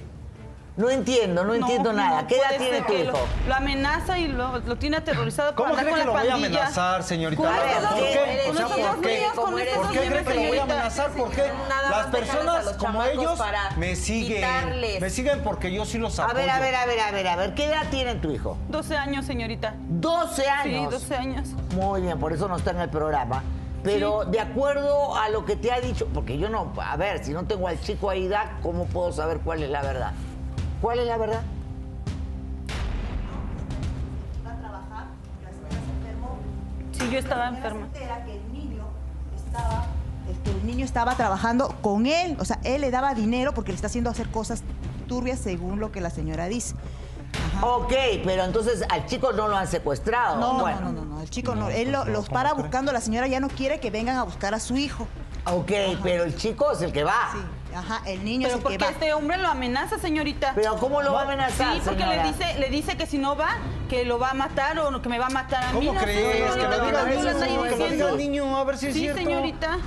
No 0.78 0.90
entiendo, 0.90 1.46
no, 1.46 1.54
entiendo 1.54 1.94
nada. 1.94 2.28
¿Qué 2.28 2.36
edad 2.36 2.58
tiene 2.58 2.82
tu 2.82 2.88
que 2.88 3.04
hijo? 3.06 3.14
Lo, 3.14 3.48
lo 3.48 3.56
amenaza 3.56 4.20
y 4.20 4.28
lo, 4.28 4.60
lo 4.60 4.76
tiene 4.76 4.98
aterrorizado 4.98 5.56
por 5.56 5.68
¿Cómo 5.68 5.78
cree 5.78 5.90
con 5.90 6.00
que 6.00 6.06
lo 6.06 6.12
voy 6.12 6.28
a 6.28 6.34
amenazar, 6.34 7.04
señorita 7.04 7.42
¿Por 7.42 7.52
dos- 7.52 7.94
qué? 7.96 8.20
¿por 8.46 9.02
qué? 9.02 9.26
¿Por 9.36 9.92
qué 9.92 10.00
cree 10.00 10.24
que 10.26 10.34
lo 10.36 10.48
voy 10.50 10.58
a 10.58 10.64
amenazar? 10.64 11.12
¿Por 11.12 11.32
qué? 11.32 11.44
Las 11.90 12.08
a 12.08 12.12
personas 12.12 12.66
como 12.74 13.04
ellos 13.04 13.40
me 13.78 13.96
siguen. 13.96 14.36
quitarles. 14.36 15.00
Me 15.00 15.10
siguen 15.10 15.42
porque 15.44 15.72
yo 15.72 15.86
sí 15.86 15.98
los 15.98 16.20
A 16.20 16.26
apoyo. 16.26 16.40
ver, 16.40 16.50
a 16.50 16.60
ver, 16.60 16.76
a 16.76 16.86
ver, 16.86 17.00
a 17.00 17.12
ver, 17.12 17.28
a 17.28 17.36
ver, 17.38 17.54
¿qué 17.56 17.66
edad 17.68 17.84
tiene 17.90 18.16
tu 18.16 18.32
hijo? 18.32 18.58
12 18.68 18.98
años, 18.98 19.26
señorita. 19.26 19.76
12 19.88 20.50
años. 20.50 20.94
Sí, 20.94 21.00
12 21.00 21.16
años. 21.16 21.48
Muy 21.74 22.02
bien, 22.02 22.20
por 22.20 22.34
eso 22.34 22.50
no 22.50 22.58
está 22.58 22.72
en 22.72 22.82
el 22.82 22.90
programa. 22.90 23.44
Pero 23.82 24.26
de 24.26 24.40
acuerdo 24.42 25.16
a 25.16 25.30
lo 25.30 25.46
que 25.46 25.56
te 25.56 25.72
ha 25.72 25.80
dicho, 25.80 26.08
porque 26.14 26.38
yo 26.40 26.50
no, 26.50 26.74
a 26.82 26.98
ver, 26.98 27.24
si 27.24 27.32
no 27.32 27.46
tengo 27.46 27.68
al 27.68 27.80
chico 27.80 28.10
ahí, 28.10 28.30
¿cómo 28.64 28.86
puedo 28.88 29.14
saber 29.14 29.40
cuál 29.40 29.62
es 29.64 29.70
la 29.70 29.82
verdad? 29.84 30.12
¿Cuál 30.82 31.00
es 31.00 31.08
la 31.08 31.18
verdad? 31.18 31.42
Sí, 36.92 37.10
yo 37.12 37.20
estaba 37.20 37.48
enferma. 37.50 37.88
Este, 40.30 40.52
el 40.52 40.66
niño 40.66 40.86
estaba 40.86 41.16
trabajando 41.16 41.76
con 41.82 42.06
él, 42.08 42.36
o 42.40 42.46
sea, 42.46 42.60
él 42.64 42.82
le 42.82 42.92
daba 42.92 43.14
dinero 43.14 43.54
porque 43.54 43.72
le 43.72 43.76
está 43.76 43.88
haciendo 43.88 44.10
hacer 44.10 44.30
cosas 44.30 44.64
turbias 45.08 45.40
según 45.40 45.80
lo 45.80 45.92
que 45.92 46.02
la 46.02 46.10
señora 46.10 46.46
dice. 46.48 46.76
Ok, 47.62 47.94
pero 48.24 48.44
entonces 48.44 48.84
al 48.90 49.06
chico 49.06 49.32
no 49.34 49.48
lo 49.48 49.56
han 49.56 49.68
secuestrado. 49.68 50.38
No, 50.40 50.60
Bueno. 50.62 50.82
no, 50.82 50.92
no, 50.92 51.02
no, 51.02 51.16
no, 51.16 51.22
el 51.22 51.30
chico 51.30 51.56
no, 51.56 51.70
él 51.70 51.92
lo- 51.92 52.06
los 52.06 52.28
para 52.30 52.54
buscando, 52.54 52.92
la 52.92 53.02
señora 53.02 53.28
ya 53.28 53.40
no 53.40 53.50
quiere 53.50 53.80
que 53.80 53.92
vengan 53.92 54.18
a 54.18 54.24
buscar 54.24 54.54
a 54.54 54.60
su 54.60 54.76
hijo. 54.78 55.08
Ok, 55.46 55.72
pero 56.02 56.24
el 56.24 56.36
chico 56.36 56.72
es 56.72 56.82
el 56.82 56.92
que 56.92 57.04
va. 57.04 57.34
Ajá, 57.76 58.02
el 58.06 58.24
niño 58.24 58.44
Pero 58.44 58.50
es 58.52 58.56
el 58.58 58.62
porque 58.64 58.78
que 58.78 58.86
va. 58.86 58.92
este 58.92 59.14
hombre 59.14 59.38
lo 59.38 59.48
amenaza, 59.50 59.98
señorita. 60.00 60.54
Pero 60.56 60.78
¿cómo 60.78 61.02
lo 61.02 61.14
va 61.14 61.22
a 61.22 61.24
amenazar, 61.26 61.76
Sí, 61.76 61.82
porque 61.84 62.04
señora? 62.04 62.24
le 62.24 62.32
dice, 62.32 62.60
le 62.60 62.70
dice 62.70 62.96
que 62.98 63.06
si 63.06 63.18
no 63.18 63.36
va, 63.36 63.58
que 63.90 64.06
lo 64.06 64.18
va 64.18 64.32
a 64.32 64.34
matar 64.34 64.80
o 64.80 65.02
que 65.02 65.10
me 65.10 65.20
va 65.20 65.28
a 65.28 65.30
matar 65.30 65.64
a 65.66 65.74
mí. 65.74 65.80
¿Cómo 65.80 65.94
No 65.94 66.00
sé, 66.00 66.06
crees? 66.06 66.52
Que 66.56 66.64
lo 66.64 67.90
diga 67.90 68.10
el 68.10 68.18
niño, 68.18 68.58
a 68.58 68.64
ver 68.64 68.78
si 68.78 68.88
es 68.88 68.94
Sí, 68.94 69.00
cierto. 69.02 69.20
señorita. 69.22 69.78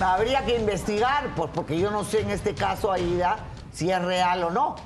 Habría 0.00 0.44
que 0.44 0.56
investigar, 0.56 1.30
pues, 1.36 1.50
porque 1.54 1.78
yo 1.78 1.90
no 1.90 2.04
sé 2.04 2.20
en 2.20 2.30
este 2.30 2.54
caso, 2.54 2.90
Aida, 2.92 3.36
si 3.72 3.90
es 3.90 4.02
real 4.02 4.42
o 4.44 4.50
no. 4.50 4.76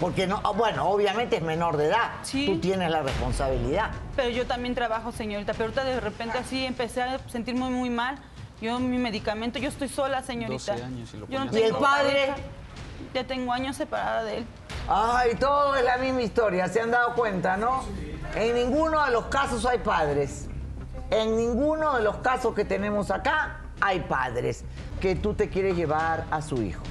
Porque 0.00 0.26
no, 0.26 0.40
ah, 0.42 0.50
bueno, 0.50 0.88
obviamente 0.88 1.36
es 1.36 1.42
menor 1.42 1.76
de 1.76 1.86
edad. 1.86 2.10
Tú 2.30 2.58
tienes 2.58 2.90
la 2.90 3.02
responsabilidad. 3.02 3.90
Pero 4.16 4.30
yo 4.30 4.46
también 4.46 4.74
trabajo, 4.74 5.12
señorita. 5.12 5.52
Pero 5.52 5.66
ahorita 5.66 5.84
de 5.84 6.00
repente 6.00 6.38
así 6.38 6.66
empecé 6.66 7.02
a 7.02 7.20
sentirme 7.28 7.70
muy 7.70 7.88
mal. 7.88 8.18
Yo, 8.62 8.78
mi 8.78 8.96
medicamento, 8.96 9.58
yo 9.58 9.68
estoy 9.68 9.88
sola, 9.88 10.22
señorita. 10.22 10.74
12 10.74 10.84
años 10.84 11.10
y 11.12 11.16
lo 11.16 11.28
Yo 11.28 11.44
no 11.44 11.46
¿Y 11.46 11.56
el 11.56 11.64
tengo 11.64 11.80
padre? 11.80 12.32
Ya 13.12 13.26
tengo 13.26 13.52
años 13.52 13.76
separada 13.76 14.22
de 14.22 14.38
él. 14.38 14.46
Ay, 14.88 15.34
todo 15.34 15.74
es 15.74 15.84
la 15.84 15.96
misma 15.96 16.22
historia, 16.22 16.68
se 16.68 16.80
han 16.80 16.92
dado 16.92 17.14
cuenta, 17.16 17.56
¿no? 17.56 17.82
En 18.36 18.54
ninguno 18.54 19.04
de 19.04 19.10
los 19.10 19.24
casos 19.24 19.66
hay 19.66 19.78
padres. 19.78 20.46
En 21.10 21.36
ninguno 21.36 21.96
de 21.96 22.04
los 22.04 22.18
casos 22.18 22.54
que 22.54 22.64
tenemos 22.64 23.10
acá 23.10 23.62
hay 23.80 23.98
padres 23.98 24.64
que 25.00 25.16
tú 25.16 25.34
te 25.34 25.48
quieres 25.48 25.76
llevar 25.76 26.24
a 26.30 26.40
su 26.40 26.62
hijo. 26.62 26.84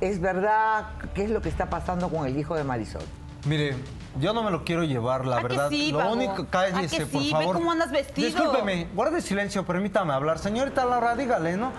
¿Es 0.00 0.20
verdad 0.20 0.86
qué 1.14 1.24
es 1.24 1.30
lo 1.30 1.42
que 1.42 1.48
está 1.48 1.68
pasando 1.68 2.08
con 2.10 2.26
el 2.26 2.38
hijo 2.38 2.54
de 2.54 2.62
Marisol? 2.62 3.02
Mire, 3.44 3.74
yo 4.20 4.32
no 4.32 4.42
me 4.42 4.50
lo 4.50 4.64
quiero 4.64 4.82
llevar, 4.84 5.26
la 5.26 5.36
¿A 5.36 5.42
que 5.42 5.48
verdad. 5.48 5.68
sí, 5.68 5.92
lo 5.92 6.12
único, 6.12 6.42
¿A 6.42 6.46
cállese, 6.46 6.98
que 6.98 7.06
por 7.06 7.22
sí? 7.22 7.32
Ve 7.32 7.38
favor. 7.40 7.56
cómo 7.56 7.72
andas 7.72 7.90
vestido. 7.90 8.28
Discúlpeme, 8.28 8.88
guarde 8.94 9.20
silencio, 9.20 9.64
permítame 9.64 10.12
hablar. 10.12 10.38
Señorita 10.38 10.84
Laura, 10.84 11.14
dígale, 11.16 11.56
¿no? 11.56 11.72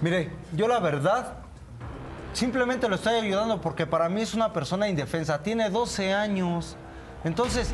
Mire, 0.00 0.30
yo 0.52 0.68
la 0.68 0.78
verdad 0.80 1.34
simplemente 2.32 2.88
lo 2.88 2.96
estoy 2.96 3.14
ayudando 3.14 3.60
porque 3.60 3.86
para 3.86 4.08
mí 4.08 4.20
es 4.22 4.34
una 4.34 4.52
persona 4.52 4.88
indefensa. 4.88 5.42
Tiene 5.42 5.70
12 5.70 6.12
años. 6.12 6.76
Entonces, 7.24 7.72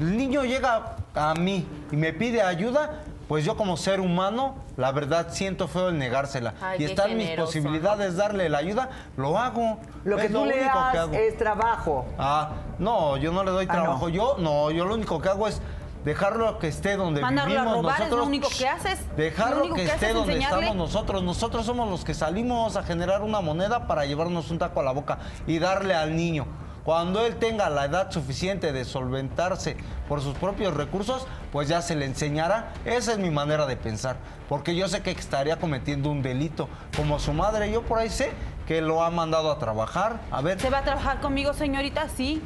el 0.00 0.16
niño 0.16 0.44
llega 0.44 0.96
a 1.14 1.34
mí 1.34 1.66
y 1.90 1.96
me 1.96 2.12
pide 2.12 2.42
ayuda, 2.42 3.02
pues 3.28 3.44
yo 3.44 3.56
como 3.56 3.76
ser 3.76 4.00
humano, 4.00 4.54
la 4.76 4.92
verdad 4.92 5.28
siento 5.30 5.68
feo 5.68 5.88
el 5.88 5.98
negársela. 5.98 6.54
Ay, 6.60 6.82
y 6.82 6.84
están 6.84 7.16
mis 7.16 7.30
posibilidades 7.30 8.16
darle 8.16 8.48
la 8.48 8.58
ayuda, 8.58 8.90
lo 9.16 9.38
hago. 9.38 9.78
Lo 10.04 10.16
que 10.16 10.26
Es 10.26 10.32
tú 10.32 10.44
le 10.44 10.54
único 10.54 10.58
que 10.58 10.64
das 10.66 10.96
hago. 10.96 11.14
es 11.14 11.36
trabajo. 11.38 12.06
Ah, 12.18 12.50
no, 12.78 13.16
yo 13.16 13.32
no 13.32 13.44
le 13.44 13.50
doy 13.52 13.66
Ah, 13.68 13.72
trabajo. 13.72 14.06
no. 14.06 14.08
Yo 14.08 14.36
no, 14.38 14.70
yo 14.70 14.84
lo 14.84 14.94
único 14.94 15.20
que 15.20 15.28
hago 15.28 15.46
es 15.48 15.60
dejarlo 16.04 16.58
que 16.58 16.66
esté 16.68 16.96
donde 16.96 17.20
Mandarlo 17.20 17.54
a 17.54 17.62
vivimos 17.62 17.76
robar 17.76 17.92
es 17.94 17.98
nosotros. 18.00 18.20
lo 18.20 18.26
único 18.26 18.48
que 18.58 18.68
haces. 18.68 19.00
Lo 19.10 19.16
Dejarlo 19.16 19.60
único 19.60 19.76
que, 19.76 19.82
que 19.82 19.88
esté 19.88 19.96
haces 19.96 20.08
es 20.08 20.14
donde 20.14 20.32
enseñarle. 20.34 20.64
estamos 20.66 20.86
nosotros. 20.88 21.22
Nosotros 21.22 21.64
somos 21.64 21.88
los 21.88 22.04
que 22.04 22.14
salimos 22.14 22.76
a 22.76 22.82
generar 22.82 23.22
una 23.22 23.40
moneda 23.40 23.86
para 23.86 24.04
llevarnos 24.04 24.50
un 24.50 24.58
taco 24.58 24.80
a 24.80 24.82
la 24.82 24.90
boca 24.92 25.18
y 25.46 25.58
darle 25.58 25.94
al 25.94 26.16
niño. 26.16 26.46
Cuando 26.84 27.24
él 27.24 27.36
tenga 27.36 27.70
la 27.70 27.84
edad 27.84 28.10
suficiente 28.10 28.72
de 28.72 28.84
solventarse 28.84 29.76
por 30.08 30.20
sus 30.20 30.34
propios 30.36 30.74
recursos, 30.74 31.26
pues 31.52 31.68
ya 31.68 31.80
se 31.80 31.94
le 31.94 32.06
enseñará. 32.06 32.72
Esa 32.84 33.12
es 33.12 33.18
mi 33.18 33.30
manera 33.30 33.66
de 33.66 33.76
pensar. 33.76 34.16
Porque 34.48 34.74
yo 34.74 34.88
sé 34.88 35.00
que 35.00 35.12
estaría 35.12 35.58
cometiendo 35.60 36.10
un 36.10 36.22
delito. 36.22 36.68
Como 36.96 37.20
su 37.20 37.32
madre, 37.32 37.70
yo 37.70 37.82
por 37.82 37.98
ahí 38.00 38.10
sé 38.10 38.32
que 38.66 38.80
lo 38.80 39.04
ha 39.04 39.10
mandado 39.10 39.52
a 39.52 39.58
trabajar. 39.58 40.20
A 40.32 40.40
ver, 40.40 40.60
¿Se 40.60 40.70
va 40.70 40.78
a 40.78 40.82
trabajar 40.82 41.20
conmigo, 41.20 41.52
señorita? 41.52 42.08
Sí. 42.08 42.42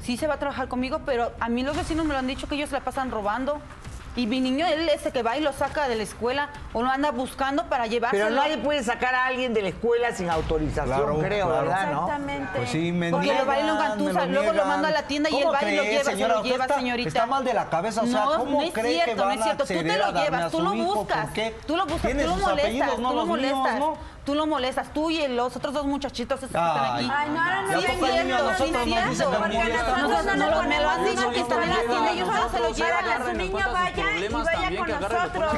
Sí 0.00 0.16
se 0.16 0.26
va 0.26 0.34
a 0.34 0.38
trabajar 0.38 0.68
conmigo, 0.68 1.00
pero 1.04 1.32
a 1.40 1.48
mí 1.48 1.62
los 1.62 1.76
vecinos 1.76 2.06
me 2.06 2.12
lo 2.12 2.18
han 2.18 2.26
dicho 2.26 2.48
que 2.48 2.54
ellos 2.54 2.70
se 2.70 2.76
la 2.76 2.84
pasan 2.84 3.10
robando. 3.10 3.60
Y 4.16 4.26
mi 4.26 4.40
niño, 4.40 4.66
él 4.66 4.88
ese 4.88 5.12
que 5.12 5.22
va 5.22 5.36
y 5.36 5.40
lo 5.40 5.52
saca 5.52 5.86
de 5.86 5.94
la 5.94 6.02
escuela 6.02 6.48
o 6.72 6.82
lo 6.82 6.90
anda 6.90 7.12
buscando 7.12 7.66
para 7.66 7.86
llevárselo. 7.86 8.24
Pero 8.24 8.36
nadie 8.36 8.58
puede 8.58 8.82
sacar 8.82 9.14
a 9.14 9.26
alguien 9.26 9.54
de 9.54 9.62
la 9.62 9.68
escuela 9.68 10.12
sin 10.12 10.28
autorización, 10.28 10.84
Claro, 10.98 11.18
creo, 11.20 11.46
claro. 11.46 11.62
¿verdad? 11.68 11.92
¿no? 11.92 12.00
Exactamente. 12.06 12.50
Pues 12.56 12.70
sí, 12.70 12.90
me 12.90 13.10
Porque 13.12 13.26
lo 13.28 13.46
va 13.46 13.58
y 13.60 13.62
lo 13.62 13.72
niegan, 13.72 13.92
engantuza, 13.92 14.26
lo 14.26 14.32
luego 14.32 14.46
lo 14.46 14.52
niegan. 14.52 14.68
manda 14.68 14.88
a 14.88 14.90
la 14.90 15.02
tienda 15.04 15.30
y 15.30 15.34
él 15.36 15.42
¿Cómo 15.44 15.52
va 15.52 15.62
y 15.70 15.76
lo 15.76 15.82
lleva, 15.84 16.04
se 16.04 16.16
lo 16.16 16.42
lleva, 16.42 16.64
está- 16.64 16.74
señorita. 16.74 17.08
está 17.08 17.26
mal 17.26 17.44
de 17.44 17.54
la 17.54 17.70
cabeza, 17.70 18.02
o 18.02 18.06
sea, 18.06 18.24
no, 18.24 18.36
¿cómo 18.38 18.50
no 18.60 18.62
es 18.66 18.72
cree 18.72 18.84
que 18.98 19.04
cierto, 19.04 19.14
no 19.22 19.28
van 19.28 19.34
es 19.34 19.40
a 19.40 19.44
cierto. 19.44 19.62
Tú 19.62 19.68
te 19.68 19.82
lo 19.98 20.12
llevas, 20.12 20.50
tú 20.50 20.60
lo 20.62 20.72
buscas. 20.72 21.28
Tú 21.66 21.76
lo 21.76 21.86
buscas, 21.86 22.10
tú 22.12 22.18
lo 22.26 22.36
molestas, 22.36 22.98
no 22.98 23.10
tú 23.10 23.14
lo 23.16 23.26
molestas. 23.26 23.80
¿No? 24.20 24.24
Tú 24.24 24.34
lo 24.34 24.46
molestas, 24.46 24.92
tú 24.92 25.10
y 25.10 25.26
los 25.28 25.56
otros 25.56 25.74
dos 25.74 25.86
muchachitos 25.86 26.38
esos 26.38 26.50
que 26.50 26.56
están 26.58 26.94
Ay. 26.94 27.04
aquí. 27.06 27.12
Ay, 27.16 27.28
no, 27.30 27.44
no, 27.44 27.62
no, 27.62 27.68
Sí, 27.68 27.72
¿y 27.72 27.74
a 27.74 27.78
es 27.78 27.84
el 27.90 28.26
cierto, 28.26 28.36
sí, 28.36 28.70
nosotros 28.70 28.76
es 28.76 28.84
cierto. 28.84 29.38
Porque 29.40 29.56
No, 29.58 30.22
no 30.22 30.36
no, 30.36 30.50
lo- 30.50 30.62
me 30.68 30.80
lo 30.80 30.90
han 30.90 31.02
no, 31.02 31.08
dicho 31.10 31.22
no, 31.22 31.30
que 31.30 31.36
no, 31.38 31.42
están 31.42 31.62
en 31.62 31.68
la 31.70 31.74
no, 31.74 31.80
tienda, 31.80 32.00
no, 32.00 32.08
ellos 32.10 32.28
no, 32.28 32.34
se 32.50 32.58
lo 32.60 32.68
no, 32.68 32.74
llevan. 32.74 33.04
no, 33.04 33.12
su 33.12 33.18
no, 33.24 33.32
niño 33.32 33.58
no, 33.66 33.72
vaya 33.72 33.90
y 33.90 34.32
vaya 34.42 34.78
con 34.78 34.88
nosotros. 35.00 35.54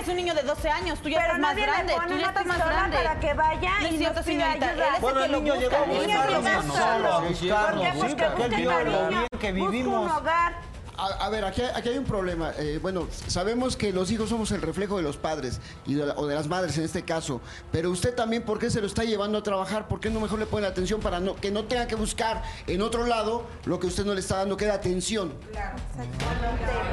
Es, 0.00 0.08
un 0.08 0.16
niño 0.16 0.34
de 0.34 0.42
12 0.42 0.70
años, 0.70 0.98
tú 1.00 1.08
ya 1.08 1.18
Pero 1.20 1.26
estás 1.36 1.40
más 1.40 1.56
grande, 1.56 1.94
tú 2.08 2.18
ya 2.18 2.26
estás 2.26 2.46
más 2.46 2.58
grande. 2.58 2.96
para 2.96 3.20
que 3.20 3.34
vaya 3.34 3.70
No 3.80 3.86
y 3.88 3.98
cierto, 3.98 4.22
señorita, 4.22 4.70
él 4.72 4.80
es 4.80 5.02
el 5.02 5.08
el 5.08 5.22
que 5.22 5.28
lo 5.28 5.38
niño 5.40 5.54
busca. 5.54 5.68
llegó 5.68 5.76
a 5.76 5.84
el 5.84 5.90
niño 5.90 6.02
buscarnos 6.02 6.42
llega 6.44 6.58
a 6.58 6.62
nosotros, 6.62 6.92
solo. 6.92 7.12
a 7.12 7.20
buscarnos, 7.20 7.72
¿Por 7.72 7.82
qué? 7.82 7.92
sí, 7.92 7.98
Porque 8.00 8.24
busca 8.26 8.74
cariño, 8.74 9.08
bien 9.08 9.26
que 9.40 9.52
busca 9.52 9.70
vivimos. 9.70 10.00
un 10.10 10.16
hogar. 10.16 10.71
A, 10.96 11.06
a 11.26 11.30
ver, 11.30 11.44
aquí, 11.44 11.62
aquí 11.62 11.88
hay 11.88 11.98
un 11.98 12.04
problema. 12.04 12.52
Eh, 12.58 12.78
bueno, 12.80 13.08
sabemos 13.26 13.76
que 13.76 13.92
los 13.92 14.10
hijos 14.10 14.28
somos 14.28 14.50
el 14.52 14.60
reflejo 14.62 14.98
de 14.98 15.02
los 15.02 15.16
padres 15.16 15.58
y 15.86 15.94
de 15.94 16.06
la- 16.06 16.14
o 16.14 16.26
de 16.26 16.34
las 16.34 16.46
madres 16.48 16.76
en 16.78 16.84
este 16.84 17.02
caso. 17.02 17.40
Pero 17.72 17.90
usted 17.90 18.14
también, 18.14 18.42
¿por 18.42 18.58
qué 18.58 18.70
se 18.70 18.80
lo 18.80 18.86
está 18.86 19.02
llevando 19.04 19.38
a 19.38 19.42
trabajar? 19.42 19.88
¿Por 19.88 20.00
qué 20.00 20.10
no 20.10 20.20
mejor 20.20 20.38
le 20.38 20.46
pone 20.46 20.66
atención 20.66 21.00
para 21.00 21.18
no, 21.18 21.34
que 21.36 21.50
no 21.50 21.64
tenga 21.64 21.86
que 21.86 21.94
buscar 21.94 22.42
en 22.66 22.82
otro 22.82 23.06
lado 23.06 23.46
lo 23.64 23.80
que 23.80 23.86
usted 23.86 24.04
no 24.04 24.12
le 24.14 24.20
está 24.20 24.36
dando, 24.36 24.56
que 24.56 24.66
es 24.66 24.70
atención? 24.70 25.32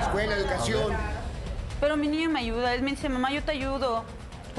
Escuela, 0.01 0.35
educación. 0.35 0.93
Pero 1.81 1.97
mi 1.97 2.07
niño 2.07 2.29
me 2.29 2.39
ayuda, 2.39 2.73
él 2.73 2.81
me 2.81 2.91
dice, 2.91 3.09
mamá, 3.09 3.31
yo 3.31 3.43
te 3.43 3.51
ayudo. 3.51 4.03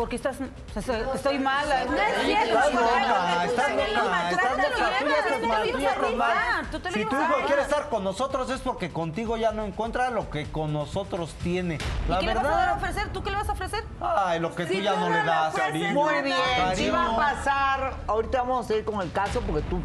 Porque 0.00 0.16
estás, 0.16 0.36
o 0.74 0.80
sea, 0.80 0.98
estoy 1.14 1.38
mala. 1.38 1.84
No 1.84 1.94
es 1.94 2.22
cierto, 2.24 2.58
Estás 2.58 2.72
mamá. 2.72 2.90
loca, 3.06 3.44
estás 3.44 3.66
Tú 3.66 3.76
te 3.76 3.92
lo 3.92 4.02
loca, 4.04 4.30
estás 4.30 4.50
loca. 6.10 6.68
Tú 6.70 6.80
te 6.80 6.92
Si 6.92 7.04
tu 7.04 7.16
hijo 7.20 7.34
quiere 7.46 7.62
estar 7.62 7.88
con 7.90 8.02
nosotros 8.04 8.48
es 8.48 8.60
porque 8.62 8.90
contigo 8.90 9.36
ya 9.36 9.52
no 9.52 9.64
encuentra 9.66 10.08
lo 10.08 10.30
que 10.30 10.50
con 10.50 10.72
nosotros 10.72 11.34
tiene. 11.42 11.76
¿Y 12.06 12.10
La 12.10 12.18
qué 12.20 12.26
le 12.26 12.34
vas 12.34 12.44
a 12.44 12.48
verdad. 12.48 12.76
ofrecer? 12.78 13.12
¿Tú 13.12 13.22
qué 13.22 13.30
le 13.30 13.36
vas 13.36 13.48
a 13.50 13.52
ofrecer? 13.52 13.84
Ay, 14.00 14.40
lo 14.40 14.54
que 14.54 14.64
tú 14.64 14.72
Si 14.72 14.80
ya 14.82 14.94
tú 14.94 15.00
no 15.00 15.08
no 15.10 15.16
le 15.16 15.22
das, 15.22 15.54
cariño. 15.54 15.90
Muy 15.90 16.22
bien, 16.22 16.36
sí 16.38 16.60
Cariño. 16.88 16.92
va 16.94 17.04
a 17.04 17.16
pasar. 17.16 17.94
Ahorita 18.06 18.38
vamos 18.40 18.70
a 18.70 18.74
ir 18.76 18.84
con 18.86 19.02
el 19.02 19.12
caso 19.12 19.42
porque 19.42 19.60
tú 19.68 19.80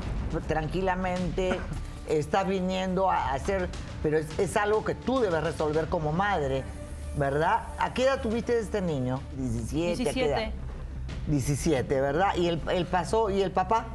tranquilamente 0.48 1.60
estás 2.08 2.48
viniendo 2.48 3.12
a 3.12 3.34
hacer, 3.34 3.68
pero 4.02 4.18
es, 4.18 4.40
es 4.40 4.56
algo 4.56 4.86
que 4.86 4.96
tú 4.96 5.20
debes 5.20 5.44
resolver 5.44 5.88
como 5.90 6.14
madre, 6.14 6.64
¿verdad? 7.18 7.64
¿A 7.80 7.94
qué 7.94 8.04
edad 8.06 8.22
tuviste 8.22 8.58
este 8.60 8.82
niño? 8.82 9.22
17. 9.38 10.10
¿a 10.10 10.14
qué 10.14 10.26
edad? 10.26 10.38
17. 10.38 10.54
17, 11.28 12.02
¿verdad? 12.02 12.36
¿Y 12.36 12.48
el, 12.48 12.62
el 12.72 12.86
pasó 12.86 13.30
y 13.30 13.42
el 13.42 13.52
papá? 13.52 13.86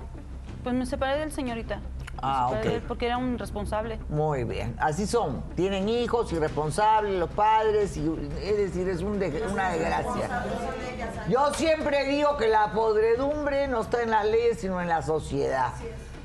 Pues 0.62 0.74
me 0.74 0.86
separé 0.86 1.18
de 1.18 1.22
él, 1.24 1.32
señorita. 1.32 1.80
Ah, 2.22 2.48
ok. 2.50 2.82
porque 2.86 3.06
era 3.06 3.16
un 3.16 3.38
responsable. 3.38 3.98
Muy 4.10 4.44
bien, 4.44 4.76
así 4.78 5.06
son. 5.06 5.42
Tienen 5.56 5.88
hijos, 5.88 6.30
irresponsables, 6.34 7.18
los 7.18 7.30
padres, 7.30 7.96
y, 7.96 8.06
es 8.42 8.56
decir, 8.58 8.86
es 8.90 9.00
un 9.00 9.18
de- 9.18 9.42
una 9.50 9.70
desgracia. 9.70 10.44
Yo 11.30 11.54
siempre 11.54 12.04
digo 12.04 12.36
que 12.36 12.48
la 12.48 12.72
podredumbre 12.72 13.68
no 13.68 13.80
está 13.80 14.02
en 14.02 14.10
las 14.10 14.26
leyes, 14.26 14.60
sino 14.60 14.82
en 14.82 14.88
la 14.88 15.00
sociedad. 15.00 15.72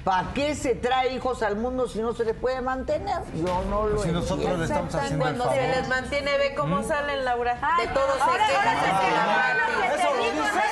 ¿Para 0.05 0.33
qué 0.35 0.53
se 0.53 0.75
trae 0.75 1.13
hijos 1.15 1.41
al 1.41 1.55
mundo 1.55 1.87
si 1.87 1.97
no 1.99 2.13
se 2.13 2.23
les 2.25 2.35
puede 2.35 2.61
mantener? 2.61 3.23
Yo 3.33 3.63
no 3.67 3.87
lo 3.87 4.03
Si 4.03 4.11
nosotros 4.11 4.59
le 4.59 4.65
estamos 4.65 4.93
haciendo 4.93 5.27
el 5.27 5.35
Cuando 5.35 5.43
se 5.51 5.59
favor. 5.59 5.75
les 5.77 5.87
mantiene, 5.87 6.37
ve 6.37 6.53
cómo 6.55 6.83
salen, 6.83 7.25
Laura. 7.25 7.55
De 7.81 7.87
todo 7.87 8.13
se 8.15 8.21
ahora- 8.21 8.45
quejan. 8.45 8.67
ahora 8.67 8.81
se 8.81 8.85
quejan. 8.85 9.99
Eso 9.99 10.13
lo 10.15 10.23
dices 10.23 10.63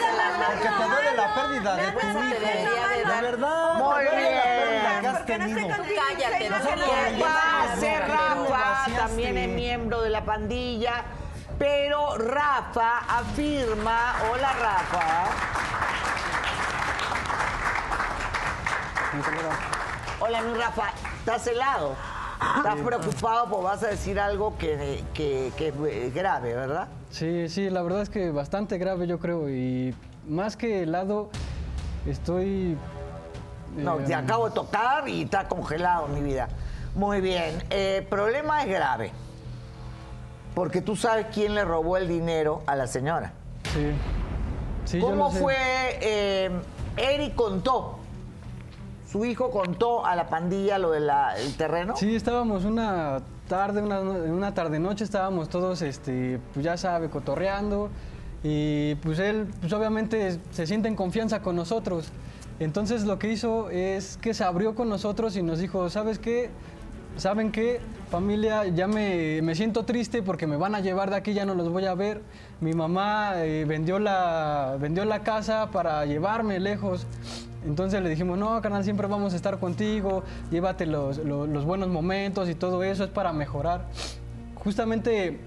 porque 0.46 0.70
te 0.70 0.88
duele 0.88 1.18
la 1.18 1.34
pérdida 1.34 1.76
de 1.76 1.92
tu 1.94 2.00
hijo. 2.00 2.20
debería 2.20 3.16
de 3.16 3.22
verdad. 3.22 3.74
Muy 3.74 4.04
te 4.06 4.12
duele 4.12 4.84
la 4.84 5.40
bien. 5.46 5.68
Cállate, 5.98 6.48
se 7.80 8.00
Rafa, 8.00 8.36
Rafa 8.50 8.92
también 8.98 9.38
es 9.40 9.50
miembro 9.50 10.02
de 10.04 10.10
la 10.12 10.24
pandilla, 10.24 11.06
pero 11.58 12.18
Rafa 12.20 13.00
afirma, 13.10 14.14
hola 14.32 14.54
Rafa. 14.54 15.26
Hola 20.20 20.42
mi 20.42 20.54
Rafa, 20.56 20.92
¿estás 21.20 21.46
helado? 21.48 21.96
¿Estás 22.58 22.76
preocupado 22.78 23.48
porque 23.48 23.64
vas 23.64 23.84
a 23.84 23.88
decir 23.90 24.20
algo 24.20 24.58
que, 24.58 25.04
que- 25.14 25.52
que 25.56 26.08
es 26.08 26.14
grave, 26.14 26.56
verdad? 26.56 26.88
Sí, 27.12 27.48
sí, 27.48 27.70
la 27.70 27.84
verdad 27.84 28.02
es 28.02 28.10
que 28.10 28.32
bastante 28.32 28.78
grave 28.80 29.06
yo 29.06 29.20
creo 29.20 29.50
y 29.50 29.94
más 30.28 30.58
que 30.58 30.82
helado 30.84 31.30
estoy... 32.08 32.76
No, 33.78 34.00
eh, 34.00 34.04
te 34.06 34.16
acabo 34.16 34.50
de 34.50 34.56
tocar 34.56 35.08
y 35.08 35.24
está 35.24 35.48
congelado 35.48 36.08
mi 36.08 36.22
vida. 36.22 36.48
Muy 36.96 37.22
bien, 37.22 37.64
el 37.70 38.04
problema 38.06 38.64
es 38.64 38.70
grave, 38.70 39.12
porque 40.56 40.82
tú 40.82 40.96
sabes 40.96 41.28
quién 41.34 41.54
le 41.56 41.64
robó 41.66 41.98
el 41.98 42.08
dinero 42.08 42.64
a 42.66 42.76
la 42.76 42.88
señora. 42.88 43.34
Sí. 43.74 43.92
Sí, 44.86 45.00
yo 45.00 45.08
¿Cómo 45.08 45.26
lo 45.26 45.32
sé. 45.32 45.40
fue? 45.40 45.56
eh, 46.02 46.52
Eric 46.98 47.36
contó, 47.36 48.00
su 49.14 49.24
hijo 49.26 49.52
contó 49.52 50.04
a 50.04 50.16
la 50.16 50.28
pandilla 50.28 50.80
lo 50.80 50.90
del 50.90 51.08
terreno. 51.56 51.96
Sí, 51.96 52.16
estábamos 52.16 52.66
una 52.66 53.20
tarde, 53.48 53.84
una, 53.84 54.00
una 54.00 54.56
tarde 54.56 54.80
noche 54.80 55.04
estábamos 55.04 55.50
todos, 55.50 55.84
este, 55.84 56.40
pues 56.52 56.66
ya 56.66 56.78
sabe, 56.78 57.12
cotorreando 57.12 57.92
y 58.42 58.96
pues 58.96 59.20
él, 59.20 59.46
pues 59.62 59.72
obviamente 59.72 60.40
se 60.50 60.66
siente 60.66 60.88
en 60.88 60.96
confianza 60.96 61.44
con 61.44 61.56
nosotros. 61.56 62.12
Entonces 62.60 63.04
lo 63.04 63.20
que 63.20 63.32
hizo 63.32 63.70
es 63.70 64.18
que 64.18 64.34
se 64.34 64.44
abrió 64.44 64.74
con 64.74 64.90
nosotros 64.90 65.38
y 65.38 65.44
nos 65.44 65.60
dijo, 65.60 65.92
¿sabes 65.92 66.18
qué? 66.18 66.50
¿Saben 67.16 67.52
qué? 67.52 67.82
Familia, 68.10 68.66
ya 68.66 68.88
me, 68.88 69.44
me 69.44 69.54
siento 69.54 69.86
triste 69.86 70.24
porque 70.24 70.48
me 70.48 70.58
van 70.58 70.74
a 70.74 70.80
llevar 70.80 71.12
de 71.12 71.18
aquí, 71.18 71.36
ya 71.36 71.46
no 71.46 71.54
los 71.54 71.70
voy 71.70 71.86
a 71.86 71.94
ver. 71.94 72.24
Mi 72.62 72.74
mamá 72.74 73.34
eh, 73.36 73.66
vendió, 73.68 74.00
la, 74.00 74.76
vendió 74.80 75.06
la 75.06 75.20
casa 75.22 75.70
para 75.70 76.04
llevarme 76.08 76.60
lejos. 76.60 77.06
Entonces 77.66 78.02
le 78.02 78.10
dijimos, 78.10 78.38
no, 78.38 78.62
carnal, 78.62 78.84
siempre 78.84 79.08
vamos 79.08 79.34
a 79.34 79.36
estar 79.36 79.58
contigo, 79.60 80.24
llévate 80.52 80.86
los, 80.86 81.18
los- 81.18 81.64
buenos 81.66 81.88
momentos 81.90 82.50
y 82.50 82.56
todo 82.56 82.84
eso, 82.84 83.04
es 83.06 83.10
para 83.10 83.32
mejorar. 83.34 83.88
Justamente 84.56 85.40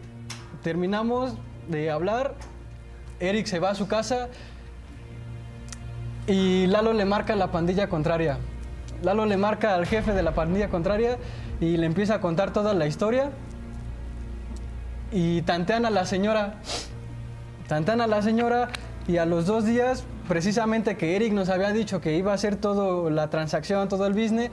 terminamos 0.62 1.34
de 1.68 1.90
hablar, 1.90 2.34
Eric 3.20 3.47
se 3.47 3.59
va 3.59 3.70
a 3.70 3.74
su 3.74 3.86
casa 3.88 4.28
y 6.26 6.66
Lalo 6.66 6.93
le 6.93 7.05
marca 7.05 7.36
la 7.36 7.51
pandilla 7.52 7.88
contraria. 7.88 8.38
Lalo 9.02 9.26
le 9.26 9.36
marca 9.36 9.74
al 9.74 9.86
jefe 9.86 10.12
de 10.12 10.22
la 10.22 10.32
pandilla 10.34 10.68
contraria 10.68 11.18
y 11.60 11.76
le 11.76 11.86
empieza 11.86 12.14
a 12.16 12.20
contar 12.20 12.52
toda 12.52 12.74
la 12.74 12.86
historia. 12.86 13.30
Y 15.12 15.43
tantean 15.43 15.86
a 15.86 15.90
la 15.90 16.05
señora. 16.05 16.55
Tantean 17.68 18.01
a 18.01 18.06
la 18.06 18.22
señora 18.22 18.68
y 19.06 19.18
a 19.18 19.26
los 19.26 19.47
dos 19.47 19.64
días, 19.64 20.05
precisamente 20.28 20.97
que 20.97 21.16
Eric 21.16 21.32
nos 21.32 21.48
había 21.48 21.73
dicho 21.73 22.01
que 22.01 22.16
iba 22.16 22.32
a 22.32 22.35
hacer 22.35 22.57
toda 22.57 23.11
la 23.11 23.31
transacción, 23.31 23.89
todo 23.89 24.07
el 24.07 24.12
business, 24.12 24.51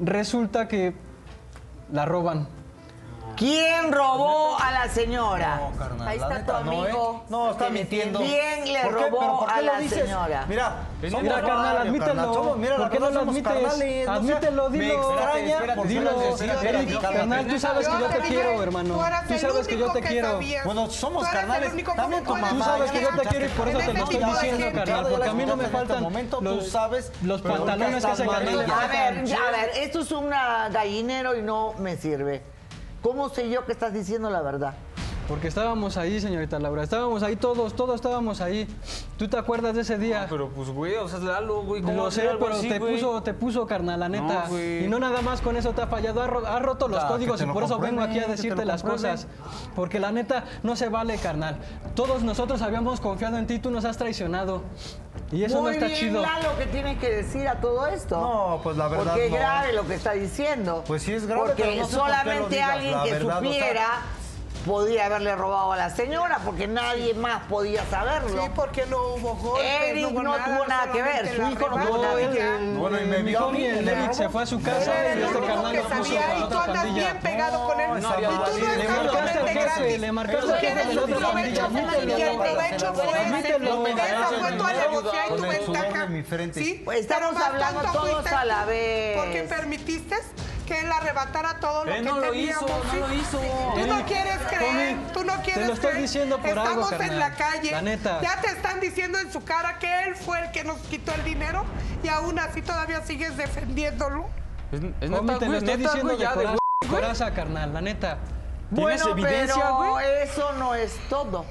resulta 0.00 0.68
que 0.68 0.94
la 1.92 2.04
roban. 2.04 2.48
¿Quién 3.36 3.90
robó 3.92 4.56
a 4.60 4.70
la 4.70 4.88
señora? 4.88 5.60
Ahí 6.06 6.18
está 6.18 6.44
tu 6.46 6.52
amigo. 6.52 7.24
No, 7.28 7.50
está 7.50 7.68
mintiendo. 7.70 8.20
¿Quién 8.20 8.72
le 8.72 8.82
¿Por 8.82 8.96
qué? 8.96 9.04
¿Pero 9.04 9.10
robó 9.20 9.38
por 9.40 9.48
qué 9.48 9.54
a 9.54 9.62
la 9.62 9.78
dices? 9.78 10.02
señora? 10.04 10.44
Mira, 10.48 10.76
somos 11.02 11.22
Mira, 11.22 11.34
carnal, 11.42 11.76
admítelo. 11.78 12.06
carnal. 12.14 12.56
Mira, 12.58 12.70
la 12.72 12.76
¿Por 12.78 12.90
qué 12.90 13.00
no 13.00 13.10
lo 13.10 13.20
admites? 13.20 14.06
no. 14.06 14.12
Admítelo, 14.12 14.70
Me 14.70 14.78
dilo. 14.78 14.94
extraña, 15.12 15.74
porque 15.74 15.88
Dilo. 15.88 17.00
carnal, 17.00 17.46
tú 17.46 17.58
sabes 17.58 17.88
que 17.88 17.98
yo 17.98 18.06
te 18.06 18.18
quiero, 18.20 18.62
hermano. 18.62 18.94
Tú 19.28 19.38
sabes 19.38 19.66
que 19.66 19.78
yo 19.78 19.92
te 19.92 20.00
quiero. 20.00 20.40
Bueno, 20.64 20.90
somos 20.90 21.26
carnales. 21.28 21.72
También 21.96 22.24
tu 22.24 22.32
sabías. 22.32 22.52
mamá. 22.52 22.64
Tú 22.64 22.70
sabes 22.70 22.90
que 22.92 23.00
yo 23.00 23.08
te 23.08 23.28
quiero 23.28 23.46
y 23.46 23.48
por 23.48 23.68
eso 23.68 23.78
te 23.78 23.92
lo 23.94 24.04
estoy 24.04 24.24
diciendo, 24.24 24.66
carnal, 24.74 25.06
porque 25.10 25.28
a 25.28 25.32
mí 25.32 25.46
no 25.46 25.56
me 25.56 25.64
faltan 25.68 26.02
momento, 26.02 26.38
tú 26.38 26.44
los- 26.44 27.40
pantalones 27.42 28.04
que 28.04 28.16
se 28.16 28.26
ganan. 28.26 28.70
A 28.70 28.86
ver, 28.86 29.24
a 29.34 29.50
ver, 29.50 29.70
esto 29.76 30.00
es 30.00 30.12
un 30.12 30.30
gallinero 30.30 31.36
y 31.36 31.42
no 31.42 31.74
me 31.78 31.96
sirve. 31.96 32.53
¿Cómo 33.04 33.28
sé 33.28 33.50
yo 33.50 33.66
que 33.66 33.72
estás 33.72 33.92
diciendo 33.92 34.30
la 34.30 34.40
verdad? 34.40 34.72
Porque 35.28 35.48
estábamos 35.48 35.98
ahí, 35.98 36.20
señorita 36.20 36.58
Laura. 36.58 36.82
Estábamos 36.82 37.22
ahí 37.22 37.36
todos, 37.36 37.74
todos 37.76 37.94
estábamos 37.96 38.40
ahí. 38.40 38.66
¿Tú 39.18 39.28
te 39.28 39.36
acuerdas 39.36 39.74
de 39.74 39.82
ese 39.82 39.98
día? 39.98 40.26
Pero 40.30 40.48
pues, 40.48 40.70
güey, 40.70 40.96
o 40.96 41.06
sea, 41.06 41.18
es 41.18 41.24
Lalo, 41.24 41.62
güey. 41.64 41.82
¿cómo 41.82 41.94
Lo 42.04 42.10
sé, 42.10 42.22
pero 42.40 42.54
así, 42.54 42.68
te 42.68 42.78
güey? 42.78 42.94
puso, 42.94 43.22
te 43.22 43.34
puso, 43.34 43.66
carnal, 43.66 44.00
la 44.00 44.08
neta. 44.08 44.44
No, 44.44 44.48
güey. 44.50 44.84
y 44.86 44.88
no 44.88 44.98
nada 44.98 45.20
más 45.20 45.42
con 45.42 45.56
eso 45.58 45.72
te 45.72 45.82
ha 45.82 45.86
fallado. 45.86 46.22
Has, 46.22 46.30
ro- 46.30 46.46
has 46.46 46.62
roto 46.62 46.88
los 46.88 47.02
Ya, 47.02 47.08
códigos 47.08 47.42
y 47.42 47.46
por 47.46 47.62
eso 47.64 47.78
vengo 47.78 48.00
aquí 48.00 48.18
a 48.20 48.26
decirte 48.26 48.64
las 48.64 48.82
cosas. 48.82 49.26
Porque 49.76 50.00
la 50.00 50.12
neta 50.12 50.44
no 50.62 50.76
se 50.76 50.88
vale, 50.88 51.18
carnal. 51.18 51.58
Todos 51.94 52.22
nosotros 52.22 52.62
habíamos 52.62 53.00
confiado 53.00 53.36
en 53.36 53.46
ti, 53.46 53.58
tú 53.58 53.70
nos 53.70 53.84
has 53.84 53.98
traicionado. 53.98 54.62
Y 55.32 55.42
eso 55.44 55.56
Muy 55.60 55.64
no 55.64 55.70
está 55.70 55.86
bien, 55.86 55.98
chido. 55.98 56.22
Lalo, 56.22 56.56
¿qué 56.58 56.66
tienes 56.66 56.98
que 56.98 57.10
decir 57.10 57.48
a 57.48 57.60
todo 57.60 57.86
esto? 57.86 58.16
No, 58.20 58.60
pues 58.62 58.76
la 58.76 58.88
verdad 58.88 59.04
Porque 59.12 59.24
es 59.26 59.30
no. 59.32 59.36
grave 59.38 59.72
lo 59.72 59.86
que 59.86 59.94
está 59.94 60.12
diciendo. 60.12 60.84
Pues 60.86 61.02
sí 61.02 61.12
es 61.12 61.26
grave, 61.26 61.42
Porque 61.46 61.62
pero 61.62 61.74
no 61.76 61.82
por 61.82 61.90
solamente 61.90 62.48
digas, 62.54 62.70
alguien 62.70 62.94
que 63.04 63.10
verdad, 63.12 63.26
o 63.38 63.40
sea- 63.40 63.50
supiera 63.52 63.86
podía 64.64 65.06
haberle 65.06 65.34
robado 65.36 65.72
a 65.72 65.76
la 65.76 65.90
señora, 65.90 66.40
porque 66.44 66.66
nadie 66.66 67.14
más 67.14 67.42
podía 67.44 67.84
saberlo. 67.86 68.42
Sí, 68.42 68.50
porque 68.54 68.86
no 68.86 69.14
hubo 69.14 69.34
golpes, 69.36 69.66
Eric 69.88 70.10
no, 70.10 70.20
hubo 70.20 70.36
tuvo 70.44 70.66
nada 70.66 70.92
que 70.92 71.02
ver, 71.02 71.36
su 71.36 71.42
hijo 71.42 71.68
no 71.70 71.86
tuvo 71.86 72.02
nada 72.02 72.22
y 72.22 72.26
que 72.26 72.42
ver. 72.42 72.60
Bueno, 72.76 73.00
y 73.00 73.04
me 73.04 73.18
mi 73.18 73.30
vio 73.30 73.52
le 73.52 73.92
Eric 73.92 74.12
se 74.12 74.28
fue 74.28 74.42
a 74.42 74.46
su 74.46 74.60
casa 74.62 74.92
y 75.16 75.22
este 75.22 75.40
que 75.40 75.88
sabía 75.88 76.30
a 76.30 76.38
y 76.38 76.48
tú 76.48 76.58
andas 76.58 76.94
bien 76.94 77.20
pegado 77.20 77.66
con 77.66 77.80
él. 77.80 78.00
No, 78.00 78.20
y 78.20 78.24
tú 78.24 78.58
no 78.58 78.74
le 78.76 78.88
marcaste 78.88 79.38
al 79.38 79.44
de 79.44 79.52
jefe, 79.52 79.98
le 79.98 80.12
marcaste 80.12 80.52
al 80.52 80.58
jefe 80.58 80.84
de 80.84 80.94
la 80.94 81.02
otra 81.02 81.32
pandilla, 81.32 81.68
y 82.16 82.22
el 82.22 82.36
provecho 82.36 82.94
fue 82.94 83.38
ese. 83.38 83.56
Esa 84.04 84.28
fue 84.28 84.52
tu 84.52 84.64
alegocia 84.64 85.26
y 85.26 85.28
tu 85.28 85.36
Con 85.36 85.44
el 85.44 85.64
sudor 85.64 85.82
ventaja. 85.82 86.02
de 86.02 86.08
mi 86.08 86.22
frente. 86.22 86.60
Sí, 86.60 86.84
estamos 86.94 87.36
hablando 87.36 87.80
todos 87.92 88.26
a 88.26 88.44
la 88.44 88.64
vez. 88.64 89.16
Porque 89.16 89.42
permitiste 89.42 90.16
que 90.64 90.80
él 90.80 90.90
arrebatara 90.90 91.60
todo 91.60 91.84
lo 91.84 91.90
Él 91.92 92.02
que 92.04 92.10
no 92.10 92.18
lo 92.20 92.30
teníamos. 92.30 92.62
hizo, 92.70 92.84
no 93.00 93.06
lo 93.08 93.14
hizo. 93.14 93.38
Tú 93.74 93.86
no 93.86 94.04
quieres 94.06 94.38
creer, 94.48 94.96
Tommy, 94.96 95.12
tú 95.12 95.24
no 95.24 95.32
quieres 95.42 95.54
te 95.62 95.66
lo 95.66 95.72
estoy 95.74 95.90
creer. 95.90 96.02
diciendo 96.02 96.38
por 96.38 96.50
algo, 96.50 96.62
Estamos 96.64 96.92
en 96.92 96.98
carnal. 96.98 97.18
la 97.18 97.34
calle. 97.34 97.70
La 97.72 97.82
neta. 97.82 98.20
Ya 98.22 98.40
te 98.40 98.46
están 98.48 98.80
diciendo 98.80 99.18
en 99.18 99.32
su 99.32 99.44
cara 99.44 99.78
que 99.78 100.02
él 100.04 100.16
fue 100.16 100.40
el 100.44 100.50
que 100.50 100.64
nos 100.64 100.78
quitó 100.80 101.12
el 101.14 101.24
dinero 101.24 101.64
y 102.02 102.08
aún 102.08 102.38
así 102.38 102.62
todavía 102.62 103.02
sigues 103.02 103.36
defendiéndolo. 103.36 104.26
Es, 104.72 104.80
es 104.80 104.90
te 105.00 105.06
lo 105.08 105.18
estoy 105.18 105.60
neta, 105.60 105.76
diciendo 105.76 106.02
güey, 106.04 106.16
de 106.16 106.22
ya 106.22 106.30
de 106.30 106.34
coraza, 106.36 106.58
güey. 106.80 106.90
coraza, 107.00 107.30
carnal, 107.34 107.72
la 107.74 107.80
neta. 107.80 108.18
¿Tienes 108.74 109.04
evidencia, 109.06 109.54
pero 109.56 109.90
güey? 109.92 110.06
eso 110.24 110.52
no 110.54 110.74
es 110.74 110.96
todo. 111.08 111.44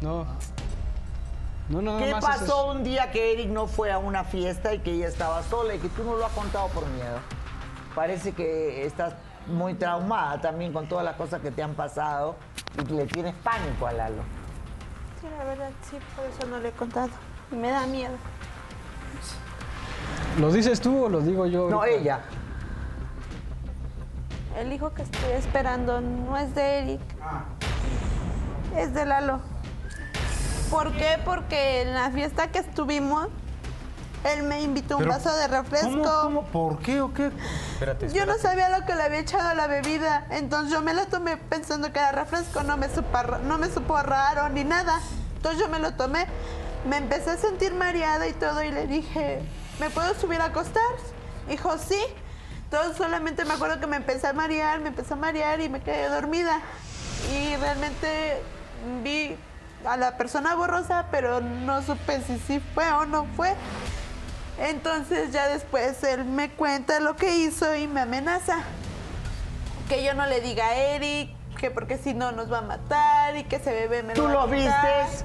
No. 0.00 0.26
No, 1.68 1.80
nada 1.82 2.00
¿Qué 2.04 2.10
más 2.12 2.24
pasó 2.24 2.44
eso. 2.44 2.66
un 2.72 2.82
día 2.82 3.12
que 3.12 3.32
Eric 3.32 3.48
no 3.48 3.68
fue 3.68 3.92
a 3.92 3.98
una 3.98 4.24
fiesta 4.24 4.74
y 4.74 4.80
que 4.80 4.90
ella 4.90 5.06
estaba 5.06 5.40
sola 5.44 5.74
y 5.74 5.78
que 5.78 5.88
tú 5.90 6.02
no 6.02 6.16
lo 6.16 6.26
has 6.26 6.32
contado 6.32 6.66
por 6.68 6.84
miedo? 6.88 7.20
Parece 7.94 8.32
que 8.32 8.86
estás 8.86 9.14
muy 9.46 9.74
traumada 9.74 10.40
también 10.40 10.72
con 10.72 10.86
todas 10.86 11.04
las 11.04 11.16
cosas 11.16 11.40
que 11.40 11.50
te 11.50 11.62
han 11.62 11.74
pasado 11.74 12.36
y 12.80 12.84
que 12.84 12.94
le 12.94 13.06
tienes 13.06 13.34
pánico 13.42 13.86
a 13.86 13.92
Lalo. 13.92 14.22
Sí, 15.20 15.26
la 15.36 15.44
verdad, 15.44 15.70
sí, 15.82 15.98
por 16.16 16.24
eso 16.24 16.46
no 16.48 16.58
le 16.60 16.68
he 16.68 16.72
contado. 16.72 17.10
Me 17.50 17.70
da 17.70 17.86
miedo. 17.86 18.14
¿Lo 20.38 20.52
dices 20.52 20.80
tú 20.80 21.04
o 21.04 21.08
lo 21.08 21.20
digo 21.20 21.46
yo? 21.46 21.68
No, 21.68 21.78
ahorita? 21.78 21.98
ella. 21.98 22.20
El 24.56 24.72
hijo 24.72 24.92
que 24.94 25.02
estoy 25.02 25.32
esperando 25.32 26.00
no 26.00 26.36
es 26.36 26.54
de 26.54 26.78
Eric. 26.78 27.00
Es 28.76 28.94
de 28.94 29.04
Lalo. 29.04 29.40
¿Por 30.70 30.92
qué? 30.92 31.18
Porque 31.24 31.82
en 31.82 31.94
la 31.94 32.10
fiesta 32.10 32.48
que 32.48 32.60
estuvimos, 32.60 33.28
él 34.24 34.42
me 34.42 34.60
invitó 34.62 34.96
un 34.96 35.04
Pero, 35.04 35.14
vaso 35.14 35.34
de 35.34 35.48
refresco. 35.48 35.90
¿Cómo, 35.90 36.04
cómo? 36.04 36.42
¿Por 36.44 36.78
qué 36.80 37.00
o 37.00 37.12
qué? 37.12 37.30
Espérate, 37.72 38.10
Yo 38.10 38.26
no 38.26 38.36
sabía 38.38 38.68
lo 38.68 38.84
que 38.84 38.94
le 38.94 39.02
había 39.02 39.20
echado 39.20 39.48
a 39.48 39.54
la 39.54 39.66
bebida, 39.66 40.26
entonces 40.30 40.72
yo 40.72 40.82
me 40.82 40.92
la 40.94 41.06
tomé 41.06 41.36
pensando 41.36 41.92
que 41.92 41.98
era 41.98 42.12
refresco, 42.12 42.62
no 42.62 42.76
me 42.76 42.88
supo, 42.88 43.18
no 43.44 43.58
me 43.58 43.68
supo 43.70 44.00
raro 44.02 44.48
ni 44.50 44.64
nada. 44.64 45.00
Entonces 45.36 45.60
yo 45.60 45.68
me 45.68 45.78
lo 45.78 45.94
tomé, 45.94 46.26
me 46.88 46.98
empecé 46.98 47.30
a 47.30 47.36
sentir 47.38 47.72
mareada 47.72 48.28
y 48.28 48.32
todo 48.34 48.62
y 48.62 48.70
le 48.70 48.86
dije, 48.86 49.40
¿me 49.78 49.88
puedo 49.88 50.14
subir 50.14 50.40
a 50.40 50.46
acostar? 50.46 50.82
Dijo, 51.48 51.78
sí. 51.78 52.00
Entonces 52.64 52.96
solamente 52.96 53.44
me 53.44 53.54
acuerdo 53.54 53.80
que 53.80 53.86
me 53.86 53.96
empecé 53.96 54.28
a 54.28 54.32
marear, 54.32 54.80
me 54.80 54.88
empecé 54.88 55.14
a 55.14 55.16
marear 55.16 55.60
y 55.60 55.68
me 55.68 55.80
quedé 55.80 56.08
dormida. 56.08 56.60
Y 57.32 57.56
realmente 57.56 58.42
vi 59.02 59.36
a 59.84 59.96
la 59.96 60.16
persona 60.16 60.54
borrosa, 60.54 61.06
pero 61.10 61.40
no 61.40 61.82
supe 61.82 62.20
si 62.20 62.38
sí 62.38 62.60
fue 62.74 62.90
o 62.92 63.06
no 63.06 63.26
fue. 63.36 63.54
Entonces 64.60 65.32
ya 65.32 65.48
después 65.48 66.02
él 66.04 66.24
me 66.24 66.50
cuenta 66.50 67.00
lo 67.00 67.16
que 67.16 67.34
hizo 67.38 67.74
y 67.74 67.86
me 67.88 68.02
amenaza. 68.02 68.58
Que 69.88 70.04
yo 70.04 70.14
no 70.14 70.26
le 70.26 70.40
diga 70.40 70.66
a 70.66 70.74
Eric, 70.76 71.30
que 71.58 71.70
porque 71.70 71.96
si 71.98 72.14
no 72.14 72.30
nos 72.32 72.52
va 72.52 72.58
a 72.58 72.62
matar 72.62 73.36
y 73.36 73.44
que 73.44 73.56
ese 73.56 73.72
bebé 73.72 74.02
me 74.02 74.12
¿Tú 74.14 74.28
lo 74.28 74.34
va 74.34 74.42
a 74.42 74.46
lo 74.46 74.52
quitar. 74.54 75.04
vistes? 75.06 75.24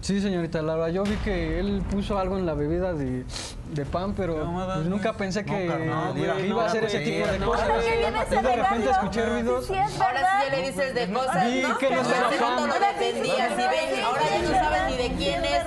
Sí, 0.00 0.20
señorita 0.20 0.62
Laura, 0.62 0.88
yo 0.90 1.02
vi 1.04 1.16
que 1.16 1.58
él 1.58 1.82
puso 1.90 2.18
algo 2.18 2.36
en 2.38 2.46
la 2.46 2.54
bebida 2.54 2.92
de, 2.92 3.24
de 3.72 3.84
pan, 3.86 4.14
pero 4.14 4.36
pues, 4.52 4.86
nunca 4.86 5.14
pensé 5.14 5.44
que, 5.44 5.66
carnal, 5.66 6.14
que 6.14 6.20
mira, 6.20 6.38
iba 6.40 6.62
a 6.62 6.66
hacer 6.66 6.82
no, 6.82 6.88
ese 6.88 7.00
tipo 7.00 7.26
de 7.26 7.38
no, 7.40 7.46
cosas. 7.46 7.68
ahora 7.68 7.82
sí 7.82 8.34
Y 8.38 8.42
de 8.42 8.56
repente 8.56 8.90
escuché 8.90 9.26
ruidos. 9.26 9.70
Ahora 9.70 10.18
sí 10.20 10.50
ya 10.50 10.56
le 10.56 10.62
dices 10.70 10.94
de 10.94 11.12
cosas, 11.12 11.46
Vi 11.46 11.62
¿no? 11.62 11.78
que 11.78 11.90
no 11.90 12.04
fan. 12.04 12.66
lo 12.68 12.74
defendías 12.78 13.50
y 13.52 13.56
ven, 13.56 14.04
ahora 14.04 14.22
ya 14.30 14.38
no 14.42 14.48
sabes 14.50 14.82
ni 14.90 14.96
de 15.08 15.14
quién 15.16 15.44
es. 15.44 15.64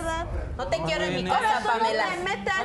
No 0.60 0.68
te 0.68 0.78
quiero 0.82 1.06
en 1.06 1.16
mi 1.16 1.24
casa, 1.24 1.62
Pamela. 1.66 2.04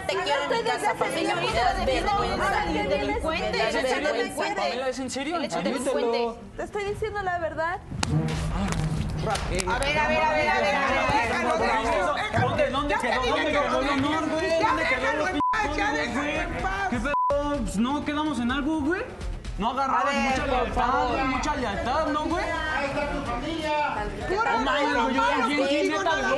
te 0.09 0.15
No 0.17 0.23
quiero 0.25 0.43
en 0.43 0.51
mi 0.51 0.57
estoy 0.57 0.69
casa, 0.69 0.93
defendiendo 0.95 1.35
Pamela. 1.35 1.41
mi 1.41 1.47
Me 1.47 1.55
das 1.55 1.75
hijo, 1.79 2.19
vergüenza. 2.19 2.45
ahora 2.45 2.65
que 2.65 2.73
vienes, 2.73 2.89
Delincuente, 2.99 3.53
me 3.53 3.59
das 3.59 3.75
eres 3.75 3.83
vergüenza. 3.85 4.13
delincuente. 4.19 4.61
Pamela, 4.61 4.89
¿es 4.89 4.99
en 4.99 5.11
serio? 5.11 5.39
Delincuente. 5.39 6.41
Te 6.57 6.63
estoy 6.65 6.85
diciendo 6.87 7.23
la 7.23 7.39
verdad. 7.39 7.79
A 9.25 9.49
ver, 9.49 9.69
a 9.69 9.79
ver, 9.79 9.99
a 9.99 10.09
ver, 10.09 10.23
a 10.23 10.33
ver, 10.33 10.49
a 10.49 10.59
ver, 10.59 10.75
déjalo, 11.29 11.57
déjalo. 11.57 12.49
¿Dónde, 12.49 12.71
dónde 12.71 12.95
quedó? 13.01 13.23
¿Dónde 13.23 13.45
que 13.45 13.53
quedó 13.53 13.71
¿Dónde 13.81 14.85
quedó. 14.89 15.25
¿Qué 16.91 16.99
pedo? 16.99 17.15
Pues 17.63 17.77
no 17.77 18.05
quedamos 18.05 18.41
en 18.41 18.51
algo, 18.51 18.81
güey. 18.81 19.03
No 19.57 19.71
agarrabas 19.71 20.07
A 20.07 20.09
ver, 20.09 20.31
mucha 20.31 20.47
lealtad, 20.47 21.09
güey, 21.11 21.25
mucha 21.25 21.55
lealtad, 21.55 22.07
¿no, 22.09 22.25
güey? 22.25 22.45
No 24.43 24.59
mames, 24.65 25.15
yo 25.15 25.23
en 25.31 25.49
ti, 25.49 25.57
contigo, 25.57 26.03
neta, 26.03 26.37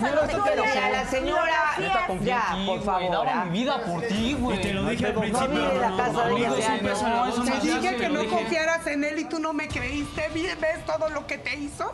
Señora, 0.00 1.06
señora- 1.10 1.42
Ya, 2.22 2.56
por 2.66 2.82
favor, 2.82 3.26
mi 3.46 3.50
vida 3.58 3.82
por 3.84 4.02
ti, 4.02 4.36
güey. 4.38 4.60
Te 4.60 4.72
lo 4.74 4.84
dije 4.88 5.06
al 5.06 5.14
principio. 5.14 5.48
no, 5.48 7.44
Te 7.44 7.60
dije 7.60 7.96
que 7.96 8.08
no 8.08 8.26
confiaras 8.28 8.86
en 8.86 9.04
él 9.04 9.18
y 9.18 9.24
tú 9.24 9.38
no 9.38 9.52
me 9.52 9.68
creíste. 9.68 10.28
¿Ves 10.32 10.84
todo 10.86 11.08
lo 11.10 11.26
que 11.26 11.38
te 11.38 11.56
hizo? 11.56 11.90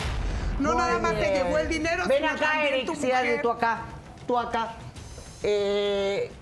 No 0.58 0.74
nada 0.74 0.98
más 0.98 1.14
te 1.14 1.32
llevó 1.32 1.58
el 1.58 1.68
dinero, 1.68 2.04
Ven 2.08 2.24
acá, 2.24 2.64
Eric, 2.66 2.86
mujer. 2.88 3.42
tú 3.42 3.50
acá, 3.50 3.82
tú 4.26 4.38
acá. 4.38 4.74
Eh, 5.44 6.32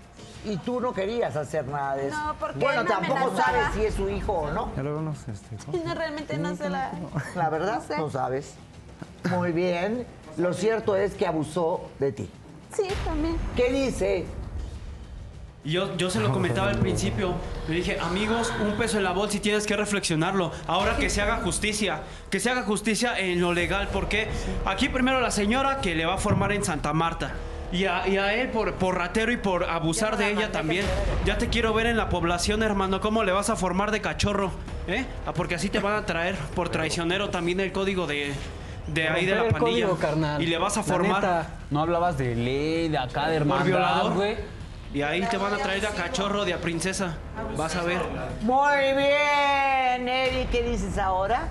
y 0.46 0.56
tú 0.58 0.80
no 0.80 0.92
querías 0.92 1.34
hacer 1.36 1.66
nada 1.66 1.96
de 1.96 2.08
eso. 2.08 2.16
No, 2.16 2.34
porque 2.38 2.58
bueno, 2.58 2.80
él 2.80 2.86
me 2.86 2.90
tampoco 2.90 3.18
amenazaba. 3.26 3.44
sabes 3.58 3.74
si 3.74 3.84
es 3.84 3.94
su 3.94 4.08
hijo 4.08 4.32
o 4.32 4.50
no. 4.52 4.72
Nos 5.00 5.28
este, 5.28 5.56
¿cómo? 5.64 5.78
No, 5.84 5.94
realmente 5.94 6.38
no 6.38 6.56
se 6.56 6.70
la... 6.70 6.92
La 7.34 7.48
verdad, 7.50 7.76
No 7.76 7.82
sé. 7.82 7.96
no 7.98 8.10
sabes. 8.10 8.54
Muy 9.30 9.52
bien. 9.52 10.06
Lo 10.36 10.52
cierto 10.52 10.96
es 10.96 11.14
que 11.14 11.26
abusó 11.26 11.88
de 11.98 12.12
ti. 12.12 12.30
Sí, 12.74 12.84
también. 13.04 13.36
¿Qué 13.56 13.72
dice? 13.72 14.26
Yo, 15.64 15.96
yo 15.96 16.10
se 16.10 16.20
lo 16.20 16.30
comentaba 16.32 16.68
al 16.70 16.78
principio. 16.78 17.32
Le 17.68 17.76
dije, 17.76 17.98
amigos, 17.98 18.52
un 18.60 18.76
peso 18.76 18.98
en 18.98 19.04
la 19.04 19.10
bolsa 19.10 19.38
y 19.38 19.40
tienes 19.40 19.66
que 19.66 19.74
reflexionarlo. 19.76 20.52
Ahora 20.68 20.96
que 20.96 21.10
se 21.10 21.20
haga 21.22 21.38
justicia, 21.38 22.02
que 22.30 22.38
se 22.38 22.50
haga 22.50 22.62
justicia 22.62 23.18
en 23.18 23.40
lo 23.40 23.52
legal, 23.52 23.88
porque 23.92 24.28
aquí 24.64 24.88
primero 24.88 25.20
la 25.20 25.32
señora 25.32 25.80
que 25.80 25.96
le 25.96 26.06
va 26.06 26.14
a 26.14 26.18
formar 26.18 26.52
en 26.52 26.62
Santa 26.62 26.92
Marta. 26.92 27.32
Y 27.72 27.84
a, 27.86 28.06
y 28.06 28.16
a 28.16 28.32
él 28.34 28.48
por, 28.50 28.74
por 28.74 28.96
ratero 28.96 29.32
y 29.32 29.36
por 29.36 29.64
abusar 29.64 30.16
de 30.16 30.30
ella 30.30 30.52
también. 30.52 30.84
Ya 31.24 31.36
te 31.36 31.48
quiero 31.48 31.74
ver 31.74 31.86
en 31.86 31.96
la 31.96 32.08
población, 32.08 32.62
hermano, 32.62 33.00
cómo 33.00 33.24
le 33.24 33.32
vas 33.32 33.50
a 33.50 33.56
formar 33.56 33.90
de 33.90 34.00
cachorro. 34.00 34.50
¿eh? 34.86 35.04
Ah, 35.26 35.32
Porque 35.32 35.56
así 35.56 35.68
te 35.68 35.80
van 35.80 35.94
a 35.96 36.06
traer 36.06 36.36
por 36.54 36.68
traicionero 36.68 37.28
también 37.30 37.58
el 37.60 37.72
código 37.72 38.06
de, 38.06 38.32
de 38.86 39.08
ahí 39.08 39.26
de 39.26 39.34
la 39.34 39.44
el 39.46 39.52
pandilla. 39.52 39.86
código, 39.86 39.96
carnal. 39.98 40.40
Y 40.42 40.46
le 40.46 40.58
vas 40.58 40.76
a 40.76 40.80
La 40.80 40.84
formar 40.86 41.16
neta. 41.22 41.46
No 41.70 41.80
hablabas 41.80 42.16
de 42.18 42.34
ley, 42.36 42.88
de 42.88 42.98
acá, 42.98 43.22
de 43.28 43.38
por 43.38 43.42
hermandad, 43.42 43.66
violador, 43.66 44.14
güey. 44.14 44.36
Y 44.94 45.02
ahí 45.02 45.20
te 45.22 45.36
van 45.36 45.52
a 45.52 45.58
traer 45.58 45.80
de 45.80 45.88
a 45.88 45.90
cachorro, 45.90 46.44
de 46.44 46.54
a 46.54 46.58
princesa. 46.58 47.16
Vas 47.56 47.74
a 47.74 47.82
ver. 47.82 47.98
Muy 48.42 48.76
bien, 48.96 50.08
Eric, 50.08 50.50
¿qué 50.50 50.62
dices 50.62 50.96
ahora? 50.96 51.48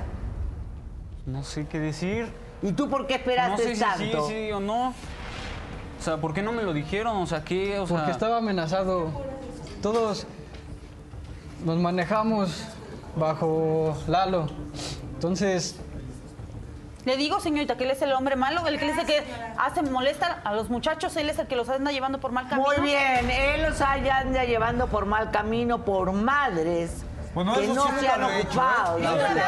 No 1.26 1.44
sé 1.44 1.68
qué 1.68 1.80
decir. 1.80 2.28
¿Y 2.62 2.72
tú 2.72 2.90
por 2.90 3.06
qué 3.06 3.16
esperaste 3.16 3.52
No 3.64 3.70
sé 3.70 3.76
si 3.76 3.82
tanto? 3.82 4.28
sí, 4.28 4.34
sí 4.46 4.52
o 4.52 4.60
no. 4.62 4.94
O 6.06 6.08
sea, 6.08 6.18
¿por 6.18 6.36
qué 6.36 6.44
no 6.44 6.52
me 6.52 6.62
lo 6.62 6.72
dijeron? 6.72 7.18
O 7.18 7.26
sea, 7.26 7.44
¿qué? 7.44 7.80
O 7.80 7.88
sea... 7.88 7.98
Porque 7.98 8.12
estaba 8.12 8.38
amenazado. 8.38 9.10
Todos 9.82 10.28
nos 11.66 11.78
manejamos 11.80 12.64
bajo 13.16 13.98
Lalo. 14.08 14.46
Entonces, 15.16 15.80
Le 17.06 17.18
digo, 17.18 17.40
señorita, 17.40 17.76
que 17.76 17.86
él 17.86 17.90
es 17.90 18.04
el 18.04 18.12
hombre 18.12 18.36
malo, 18.36 18.68
el 18.68 18.78
que 18.78 18.92
el 18.92 19.06
que 19.08 19.24
hace 19.58 19.82
molesta 19.82 20.42
a 20.44 20.54
los 20.54 20.70
muchachos, 20.70 21.16
él 21.18 21.28
es 21.28 21.40
el 21.40 21.48
que 21.48 21.56
los 21.56 21.70
anda 21.70 21.92
llevando 21.92 22.20
por 22.20 22.32
mal 22.32 22.48
camino. 22.48 22.68
Muy 22.68 22.86
bien, 22.86 23.32
él 23.32 23.64
los 23.64 23.82
anda 23.82 24.44
llevando 24.44 24.86
por 24.86 25.08
mal 25.08 25.32
camino 25.32 25.86
por 25.86 26.12
madres 26.12 27.04
Bueno, 27.36 27.54
que 27.54 27.68
no 27.68 28.00
se 28.00 28.08
han 28.08 28.22
lo 28.22 28.30
he 28.32 28.40
hecho, 28.40 28.48
ocupado. 28.48 28.98
¿eh? 28.98 29.02
No, 29.02 29.18
yo 29.18 29.26
creía 29.28 29.48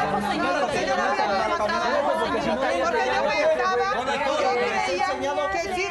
que 5.50 5.74
sí 5.74 5.86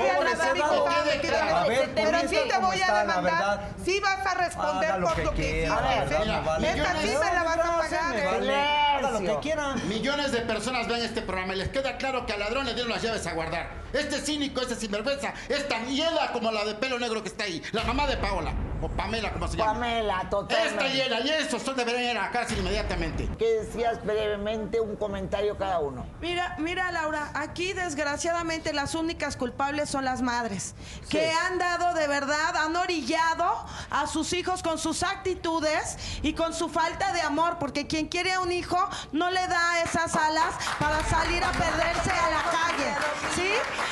A 1.42 1.64
ver, 1.68 1.92
pero 1.96 2.20
sí 2.30 2.38
te 2.48 2.58
voy 2.60 2.82
a 2.82 2.94
demandar. 3.00 3.70
Sí 3.84 4.00
vas 4.00 4.26
a 4.26 4.34
responder 4.36 5.02
por 5.02 5.18
lo 5.24 5.34
que 5.34 5.64
hiciste. 5.64 5.66
Esta 5.66 7.02
sí 7.02 7.08
me 7.08 7.34
la 7.34 7.44
vas 7.44 7.58
a 7.58 7.78
pagar. 7.80 8.16
¿eh? 8.16 9.84
Millones 9.88 10.32
de 10.32 10.42
personas 10.42 10.88
ven 10.88 11.02
este 11.04 11.24
programa 11.24 11.56
y 11.56 11.58
les 11.58 11.70
queda 11.70 11.98
claro 11.98 12.28
que 12.28 12.34
al 12.34 12.40
ladrón 12.40 12.68
le 12.68 12.76
dieron 12.76 12.92
las 12.92 13.02
llaves 13.02 13.26
a 13.26 13.34
guardar. 13.34 13.70
Este 13.94 14.20
cínico, 14.20 14.62
este 14.62 14.76
sinvergüenza, 14.76 15.34
es 15.50 15.68
tan 15.68 15.88
hiela 15.88 16.32
como 16.34 16.52
la 16.52 16.66
de 16.66 16.76
pelo 16.76 17.00
negro 17.00 17.22
que 17.22 17.30
está 17.30 17.46
ahí. 17.46 17.62
La 17.72 17.84
mamá 17.84 18.08
de 18.08 18.18
Paola. 18.18 18.54
O 18.80 18.88
Pamela, 18.90 19.34
como 19.34 19.48
se 19.48 19.58
llama. 19.58 19.74
Pamela, 19.74 20.30
totalmente. 20.30 20.86
Esta 20.86 20.88
hiela 20.88 21.20
y 21.22 21.30
esos 21.30 21.64
son 21.64 21.76
deberían 21.76 22.04
ir 22.04 22.18
a 22.18 22.24
la 22.24 22.32
cárcel 22.32 22.60
inmediatamente. 22.60 23.28
¿Qué 23.40 23.64
decías 23.64 24.04
brevemente? 24.06 24.80
Un 24.80 24.96
comentario 24.96 25.58
cada 25.58 25.80
uno. 25.80 26.06
Mira, 26.22 26.56
mira 26.60 26.92
Laura, 26.92 27.32
aquí 27.34 27.74
desgraciadamente 27.74 28.74
las 28.74 28.94
únicas 28.94 29.36
culpables 29.36 29.90
son 29.90 30.06
las 30.06 30.22
madres, 30.22 30.76
que 31.10 31.32
han 31.32 31.58
dado 31.58 31.96
de 31.96 32.08
verdad, 32.08 32.56
han 32.56 32.76
orillado 32.76 33.66
a 33.90 34.06
sus 34.06 34.34
hijos 34.34 34.62
con 34.62 34.78
sus 34.78 35.02
actitudes 35.02 35.98
y 36.22 36.34
con 36.34 36.54
su 36.54 36.70
falta 36.70 37.14
de 37.14 37.22
amor, 37.22 37.58
porque 37.60 37.88
quien 37.88 38.08
quiere 38.08 38.34
a 38.34 38.42
un 38.42 38.52
hijo 38.52 38.78
no 39.12 39.32
le 39.32 39.48
da 39.48 39.82
esas 39.82 40.16
alas 40.16 40.54
para 40.80 41.04
salir 41.06 41.44
a 41.44 41.52
perderse 41.52 42.12
a 42.12 42.30
la 42.30 42.44
calle, 42.52 42.94
¿sí? 43.36 43.52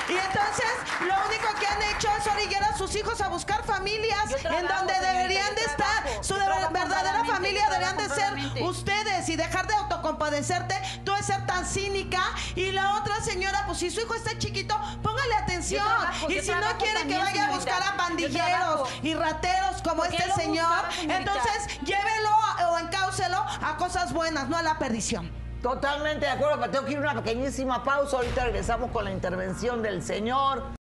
Y 0.09 0.13
entonces 0.13 0.65
lo 1.01 1.15
único 1.27 1.59
que 1.59 1.67
han 1.67 1.81
hecho 1.95 2.09
es 2.17 2.27
orillar 2.27 2.63
a 2.63 2.77
sus 2.77 2.95
hijos 2.95 3.21
a 3.21 3.27
buscar 3.27 3.63
familias 3.63 4.29
trabajo, 4.41 4.61
en 4.61 4.67
donde 4.67 4.93
deberían 4.93 5.55
de 5.55 5.61
estar, 5.61 6.03
trabajo, 6.03 6.23
su 6.23 6.35
verdadera 6.35 7.23
familia 7.25 7.65
deberían 7.69 7.97
de 7.97 8.09
ser 8.09 8.63
ustedes 8.63 9.29
y 9.29 9.35
dejar 9.35 9.67
de 9.67 9.73
autocompadecerte, 9.75 10.75
tú 11.03 11.13
de 11.13 11.23
ser 11.23 11.45
tan 11.45 11.65
cínica 11.65 12.21
y 12.55 12.71
la 12.71 12.95
otra 12.95 13.21
señora, 13.21 13.63
pues 13.65 13.79
si 13.79 13.89
su 13.89 14.01
hijo 14.01 14.15
está 14.15 14.37
chiquito, 14.37 14.75
póngale 15.01 15.35
atención. 15.35 15.85
Trabajo, 15.85 16.31
y 16.31 16.41
si 16.41 16.51
no 16.51 16.77
quiere 16.77 17.07
que 17.07 17.17
vaya 17.17 17.47
a 17.47 17.51
buscar 17.51 17.81
a 17.83 17.97
pandilleros 17.97 18.89
y 19.01 19.13
rateros 19.13 19.81
como 19.81 20.03
Porque 20.03 20.17
este 20.17 20.31
señor, 20.33 20.85
buscaba, 20.87 21.17
entonces 21.17 21.79
llévelo 21.81 22.29
o 22.69 22.79
encáuselo 22.79 23.37
a 23.37 23.77
cosas 23.77 24.13
buenas, 24.13 24.47
no 24.47 24.57
a 24.57 24.61
la 24.61 24.77
perdición. 24.77 25.44
Totalmente 25.65 26.27
de 26.27 26.31
acuerdo, 26.31 26.59
pero 26.59 26.71
tengo 26.71 26.85
que 26.85 26.91
ir 26.91 26.97
a 26.99 27.01
una 27.01 27.23
pequeñísima 27.23 27.83
pausa. 27.83 28.17
Ahorita 28.17 28.45
regresamos 28.45 28.91
con 28.91 29.03
la 29.03 29.09
intervención 29.09 29.81
del 29.81 30.03
señor. 30.03 30.75